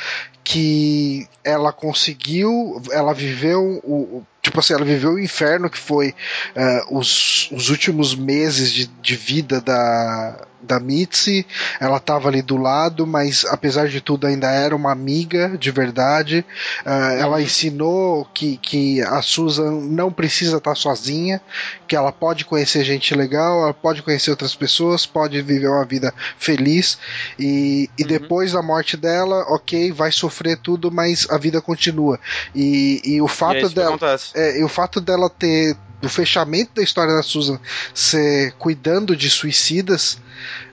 [0.42, 6.14] que ela conseguiu, ela viveu o, o- tipo assim, ela viveu o inferno que foi
[6.54, 11.46] eh, os, os últimos meses de, de vida da, da Mitzi,
[11.80, 16.44] ela estava ali do lado, mas apesar de tudo ainda era uma amiga de verdade.
[16.84, 21.40] Eh, Ela ensinou que, que a Susan não precisa estar sozinha,
[21.86, 26.12] que ela pode conhecer gente legal, ela pode conhecer outras pessoas, pode viver uma vida
[26.38, 26.98] feliz.
[27.38, 32.18] E, e depois da morte dela, ok, vai sofrer tudo, mas a vida continua.
[32.54, 33.98] E, e o e é fato que dela.
[34.34, 35.76] É, e o fato dela ter.
[36.04, 37.58] Do fechamento da história da Susan
[37.94, 40.18] ser cuidando de suicidas,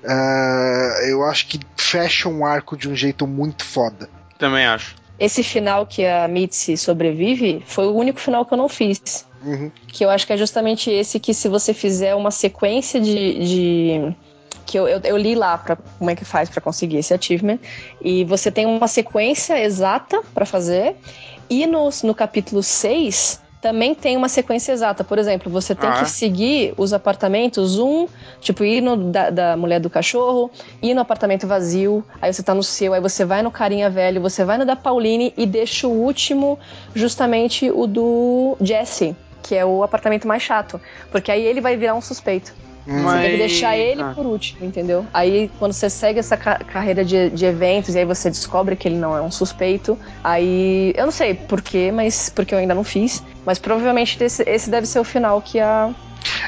[0.06, 4.10] ah, eu acho que fecha um arco de um jeito muito foda.
[4.38, 4.96] Também acho.
[5.18, 9.26] Esse final que a Mitzi sobrevive foi o único final que eu não fiz.
[9.44, 9.72] Uhum.
[9.88, 13.40] Que eu acho que é justamente esse que se você fizer uma sequência de.
[13.46, 14.16] de-
[14.66, 17.60] que eu, eu, eu li lá pra, como é que faz pra conseguir esse achievement.
[18.02, 20.96] E você tem uma sequência exata pra fazer.
[21.50, 25.04] E no, no capítulo 6 também tem uma sequência exata.
[25.04, 28.08] Por exemplo, você tem Ah, que seguir os apartamentos, um,
[28.40, 30.50] tipo, ir no da, da mulher do cachorro,
[30.82, 34.20] ir no apartamento vazio, aí você tá no seu, aí você vai no carinha velho,
[34.20, 36.58] você vai no da Pauline e deixa o último,
[36.96, 40.82] justamente o do Jesse, que é o apartamento mais chato.
[41.12, 42.54] Porque aí ele vai virar um suspeito.
[42.88, 43.04] Hum.
[43.04, 44.12] Você tem que deixar ele Ah.
[44.16, 45.06] por último, entendeu?
[45.14, 48.88] Aí quando você segue essa ca- carreira de, de eventos e aí você descobre que
[48.88, 52.84] ele não é um suspeito, aí eu não sei porquê, mas porque eu ainda não
[52.84, 55.94] fiz, mas provavelmente esse, esse deve ser o final que a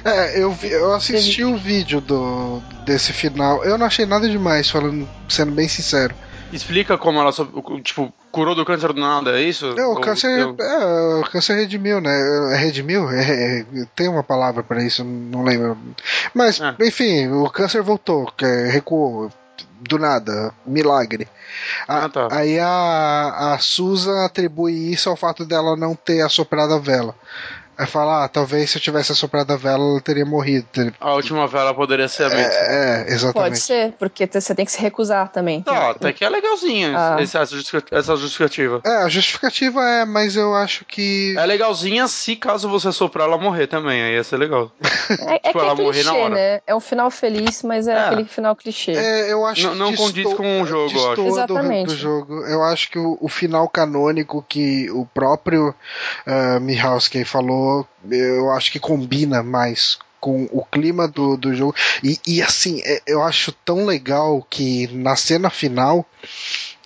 [0.04, 3.64] É, eu, vi- eu assisti o vídeo do, desse final.
[3.64, 6.16] Eu não achei nada demais, falando, sendo bem sincero.
[6.54, 7.32] Explica como ela,
[7.84, 9.74] tipo, curou do câncer do nada, é isso?
[9.78, 12.14] É, o Ou- câncer, eu- é, o câncer redimiu, né?
[12.54, 13.10] É redimiu?
[13.10, 13.66] É, é,
[13.96, 15.78] tem uma palavra pra isso, não lembro.
[16.34, 16.76] Mas, Ah.
[16.80, 19.32] enfim, o câncer voltou, que é, recuou
[19.82, 21.28] do nada, milagre.
[21.88, 22.28] A- Ah, tá.
[22.32, 27.14] Aí a, a Susan atribui isso ao fato dela não ter assoprado a vela.
[27.78, 30.68] Aí fala, ah, talvez se eu tivesse assoprado a vela, ela teria morrido.
[31.00, 32.56] A última vela poderia ser a Mitzi.
[32.58, 33.34] É, é, exatamente.
[33.34, 35.62] pode ser, porque te- você tem que se recusar também.
[35.62, 37.18] Tá, até que é legalzinha Ah.
[37.20, 38.82] essa, essa justifica- essa justificativa.
[38.86, 41.36] É, a justificativa é, mas eu acho que.
[41.38, 44.72] É legalzinha se caso você soprar ela morrer também, aí ia ser legal.
[45.28, 46.36] É, é Tipo, que ela é morrer na clichê, hora.
[46.36, 46.62] né?
[46.66, 48.00] É um final feliz, mas é, É.
[48.06, 48.92] aquele final clichê.
[48.92, 51.08] É, eu acho Não- que não condiz com o jogo, eu acho.
[51.10, 51.88] destoa do, Exatamente.
[51.88, 52.34] do jogo.
[52.46, 55.74] Eu acho que o, o final canônico que o próprio
[56.28, 57.63] uh, Mihalski falou,
[58.10, 61.76] eu acho que combina mais com o clima do, do jogo.
[62.02, 66.06] E, e, assim, é- eu acho tão legal que na cena final.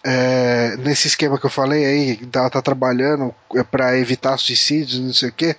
[0.03, 5.13] é, nesse esquema que eu falei aí, ela tá trabalhando é, pra evitar suicídios, não
[5.13, 5.55] sei o que.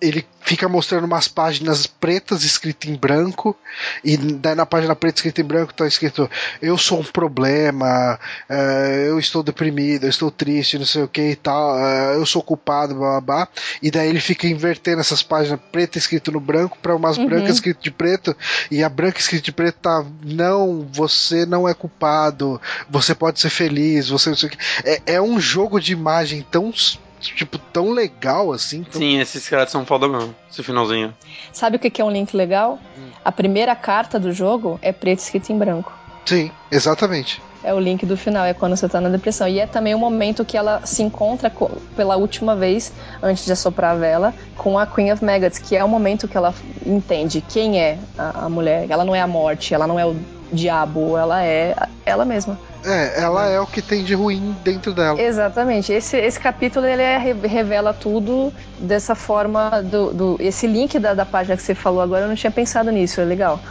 [0.00, 3.56] Ele fica mostrando umas páginas pretas escritas em branco,
[4.04, 6.28] e daí na página preta escrita em branco tá escrito:
[6.60, 11.30] Eu sou um problema, é, eu estou deprimido, eu estou triste, não sei o que
[11.30, 13.48] e tal, é, eu sou culpado, blá blá blá.
[13.82, 17.26] E daí ele fica invertendo essas páginas preta escrito no branco para umas Uhum.
[17.26, 18.36] brancas escrito de preto,
[18.70, 23.50] e a branca escrita de preto tá: Não, você não é culpado, você pode ser
[23.50, 24.58] feliz, você não sei o que.
[24.84, 26.72] É, é um jogo de imagem tão.
[27.32, 28.82] Tipo, tão legal assim.
[28.82, 31.14] tão- Sim, esses caras são foda mesmo, esse finalzinho.
[31.52, 32.78] Sabe o que que é um link legal?
[32.98, 33.08] Hum.
[33.24, 35.92] A primeira carta do jogo é preto escrito em branco.
[36.26, 37.40] Sim, exatamente.
[37.62, 39.48] É o link do final, é quando você tá na depressão.
[39.48, 43.52] E é também o momento que ela se encontra co- pela última vez, antes de
[43.52, 46.54] assoprar a vela, com a Queen of Maggots, que é o momento que ela
[46.84, 48.86] entende quem é a, a mulher.
[48.90, 50.14] Ela não é a morte, ela não é o
[50.54, 51.74] diabo, ela é
[52.06, 52.58] ela mesma.
[52.84, 55.20] É, ela é o que tem de ruim dentro dela.
[55.20, 55.90] Exatamente.
[55.92, 61.14] Esse, esse capítulo ele é- re- revela tudo dessa forma do, do- esse link da,
[61.14, 63.62] da página que você falou agora eu não tinha pensado nisso, é legal.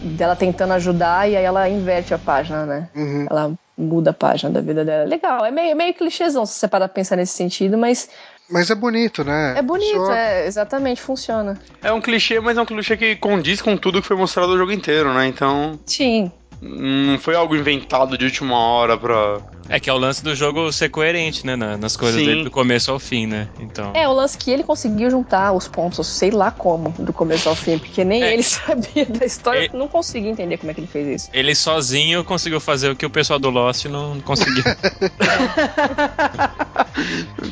[0.00, 2.88] Dela tentando ajudar e aí ela inverte a página, né?
[2.96, 3.26] Uhum.
[3.30, 5.04] Ela muda a página da vida dela.
[5.04, 8.08] Legal, é meio, meio clichêzão se você parar pra pensar nesse sentido, mas
[8.50, 9.54] Mas é bonito, né?
[9.56, 11.58] é bonito, Só- é, exatamente, funciona.
[11.82, 14.58] É um clichê, mas é um clichê que condiz com tudo que foi mostrado o
[14.58, 15.26] jogo inteiro, né?
[15.26, 16.30] Então, Sim.
[16.60, 19.38] não foi algo inventado de última hora pra.
[19.68, 21.56] É que é o lance do jogo ser coerente, né?
[21.56, 22.26] na- Nas coisas Sim.
[22.26, 23.48] dele do começo ao fim, né?
[23.58, 23.92] Então.
[23.94, 27.54] É, o lance que ele conseguiu juntar os pontos, sei lá como, do começo ao
[27.54, 28.34] fim, porque nem É.
[28.34, 29.76] ele sabia da história, É.
[29.76, 31.30] não conseguia entender como é que ele fez isso.
[31.32, 34.62] Ele sozinho conseguiu fazer o que o pessoal do Lost não conseguiu.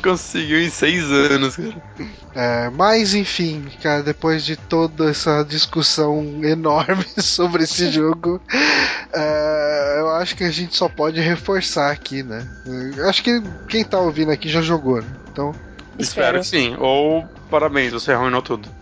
[0.03, 1.75] Conseguiu em seis 10 anos, cara.
[2.35, 8.41] É, mas enfim, cara, depois de toda essa discussão enorme sobre esse jogo,
[9.13, 12.47] é, eu acho que a gente só pode reforçar aqui, né?
[12.97, 15.07] Eu acho que quem tá ouvindo aqui já jogou, né?
[15.31, 15.53] Então,
[15.99, 16.75] Espero que sim.
[16.79, 18.67] Ou parabéns, você arruinou tudo.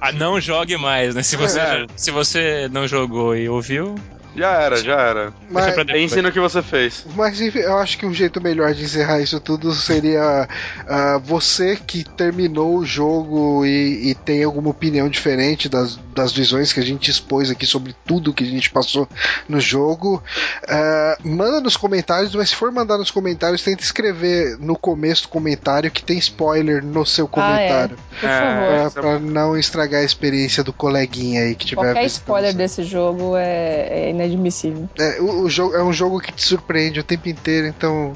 [0.00, 1.22] Ah, não jogue mais, né?
[1.22, 1.86] Se você, É.
[1.96, 3.94] se você não jogou e ouviu,
[4.36, 5.32] Já era, já era.
[5.50, 6.10] mas, pra depois.
[6.10, 7.04] Pense no que você fez.
[7.14, 10.48] mas eu acho que um jeito melhor de encerrar isso tudo seria
[10.88, 16.72] ah, você que terminou o jogo e, e tem alguma opinião diferente das, das visões
[16.72, 19.08] que a gente expôs aqui sobre tudo que a gente passou
[19.48, 20.22] no jogo.
[20.68, 25.28] ah, manda nos comentários, mas se for mandar nos comentários, tenta escrever no começo do
[25.28, 27.96] comentário que tem spoiler no seu comentário.
[28.20, 28.92] Por É, favor.
[28.92, 33.36] Pra, pra não estragar a experiência do coleguinha aí que tiver Qualquer spoiler desse jogo
[33.36, 34.88] é, é inadmissível.
[34.98, 38.12] É, o, o jogo é um jogo que te surpreende o tempo inteiro, então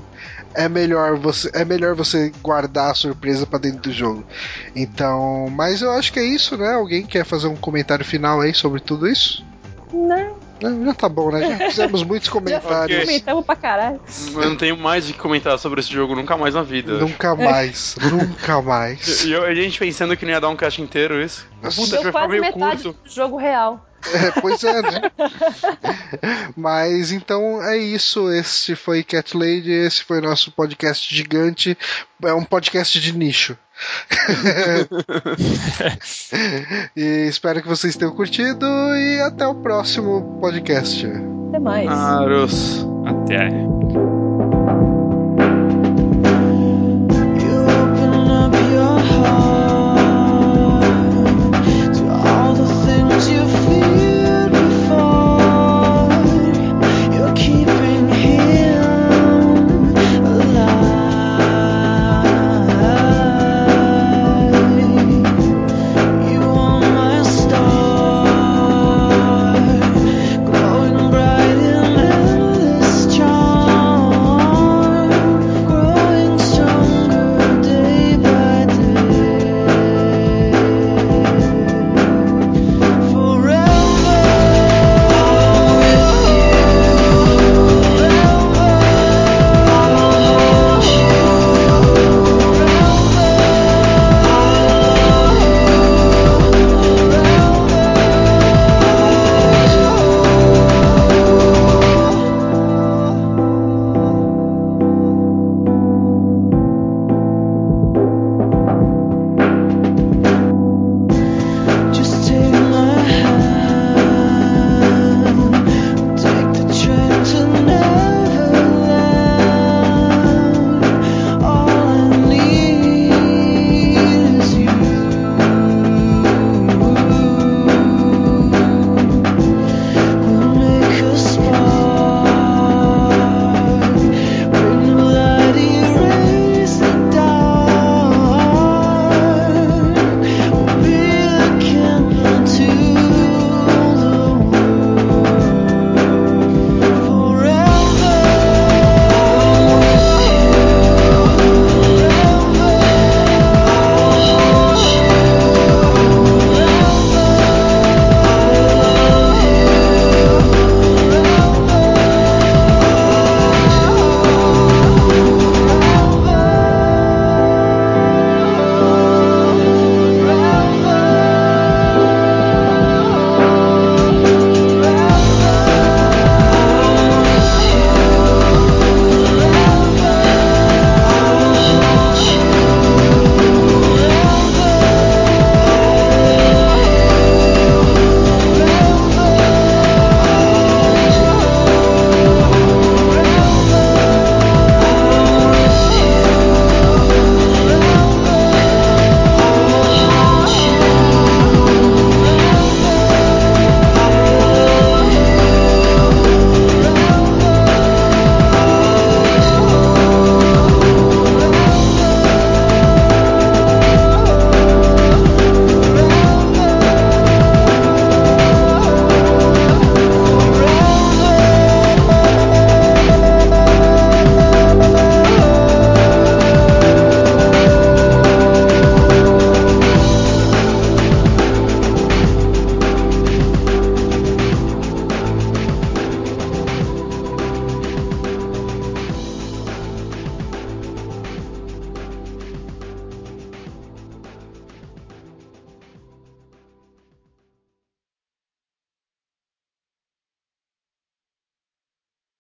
[0.58, 4.24] é melhor você é melhor você guardar a surpresa pra dentro do jogo.
[4.74, 6.74] Então, mas eu acho que é isso, né?
[6.74, 9.46] Alguém quer fazer um comentário final aí sobre tudo isso?
[9.92, 11.56] Não, Não, já tá bom, né?
[11.58, 13.00] Já fizemos muitos já comentários.
[13.04, 14.00] comentamos pra caralho.
[14.34, 16.98] Eu não tenho mais o que comentar sobre esse jogo nunca mais na vida.
[16.98, 19.24] Nunca mais, nunca mais.
[19.24, 21.46] E eu- a gente pensando que não ia dar um cast inteiro isso.
[21.62, 21.80] Nossa.
[21.80, 22.98] Puta, Deu quase meio metade curto.
[23.04, 23.84] do jogo real.
[24.14, 25.00] É, pois é, né?
[26.56, 28.30] Mas então é isso.
[28.32, 31.76] Este foi Cat Lady, esse foi nosso podcast gigante.
[32.22, 33.56] É um podcast de nicho.
[36.96, 41.06] e espero que vocês tenham curtido e até o próximo podcast.
[41.48, 41.88] Até mais.
[41.88, 42.86] Aros.
[43.06, 43.48] até.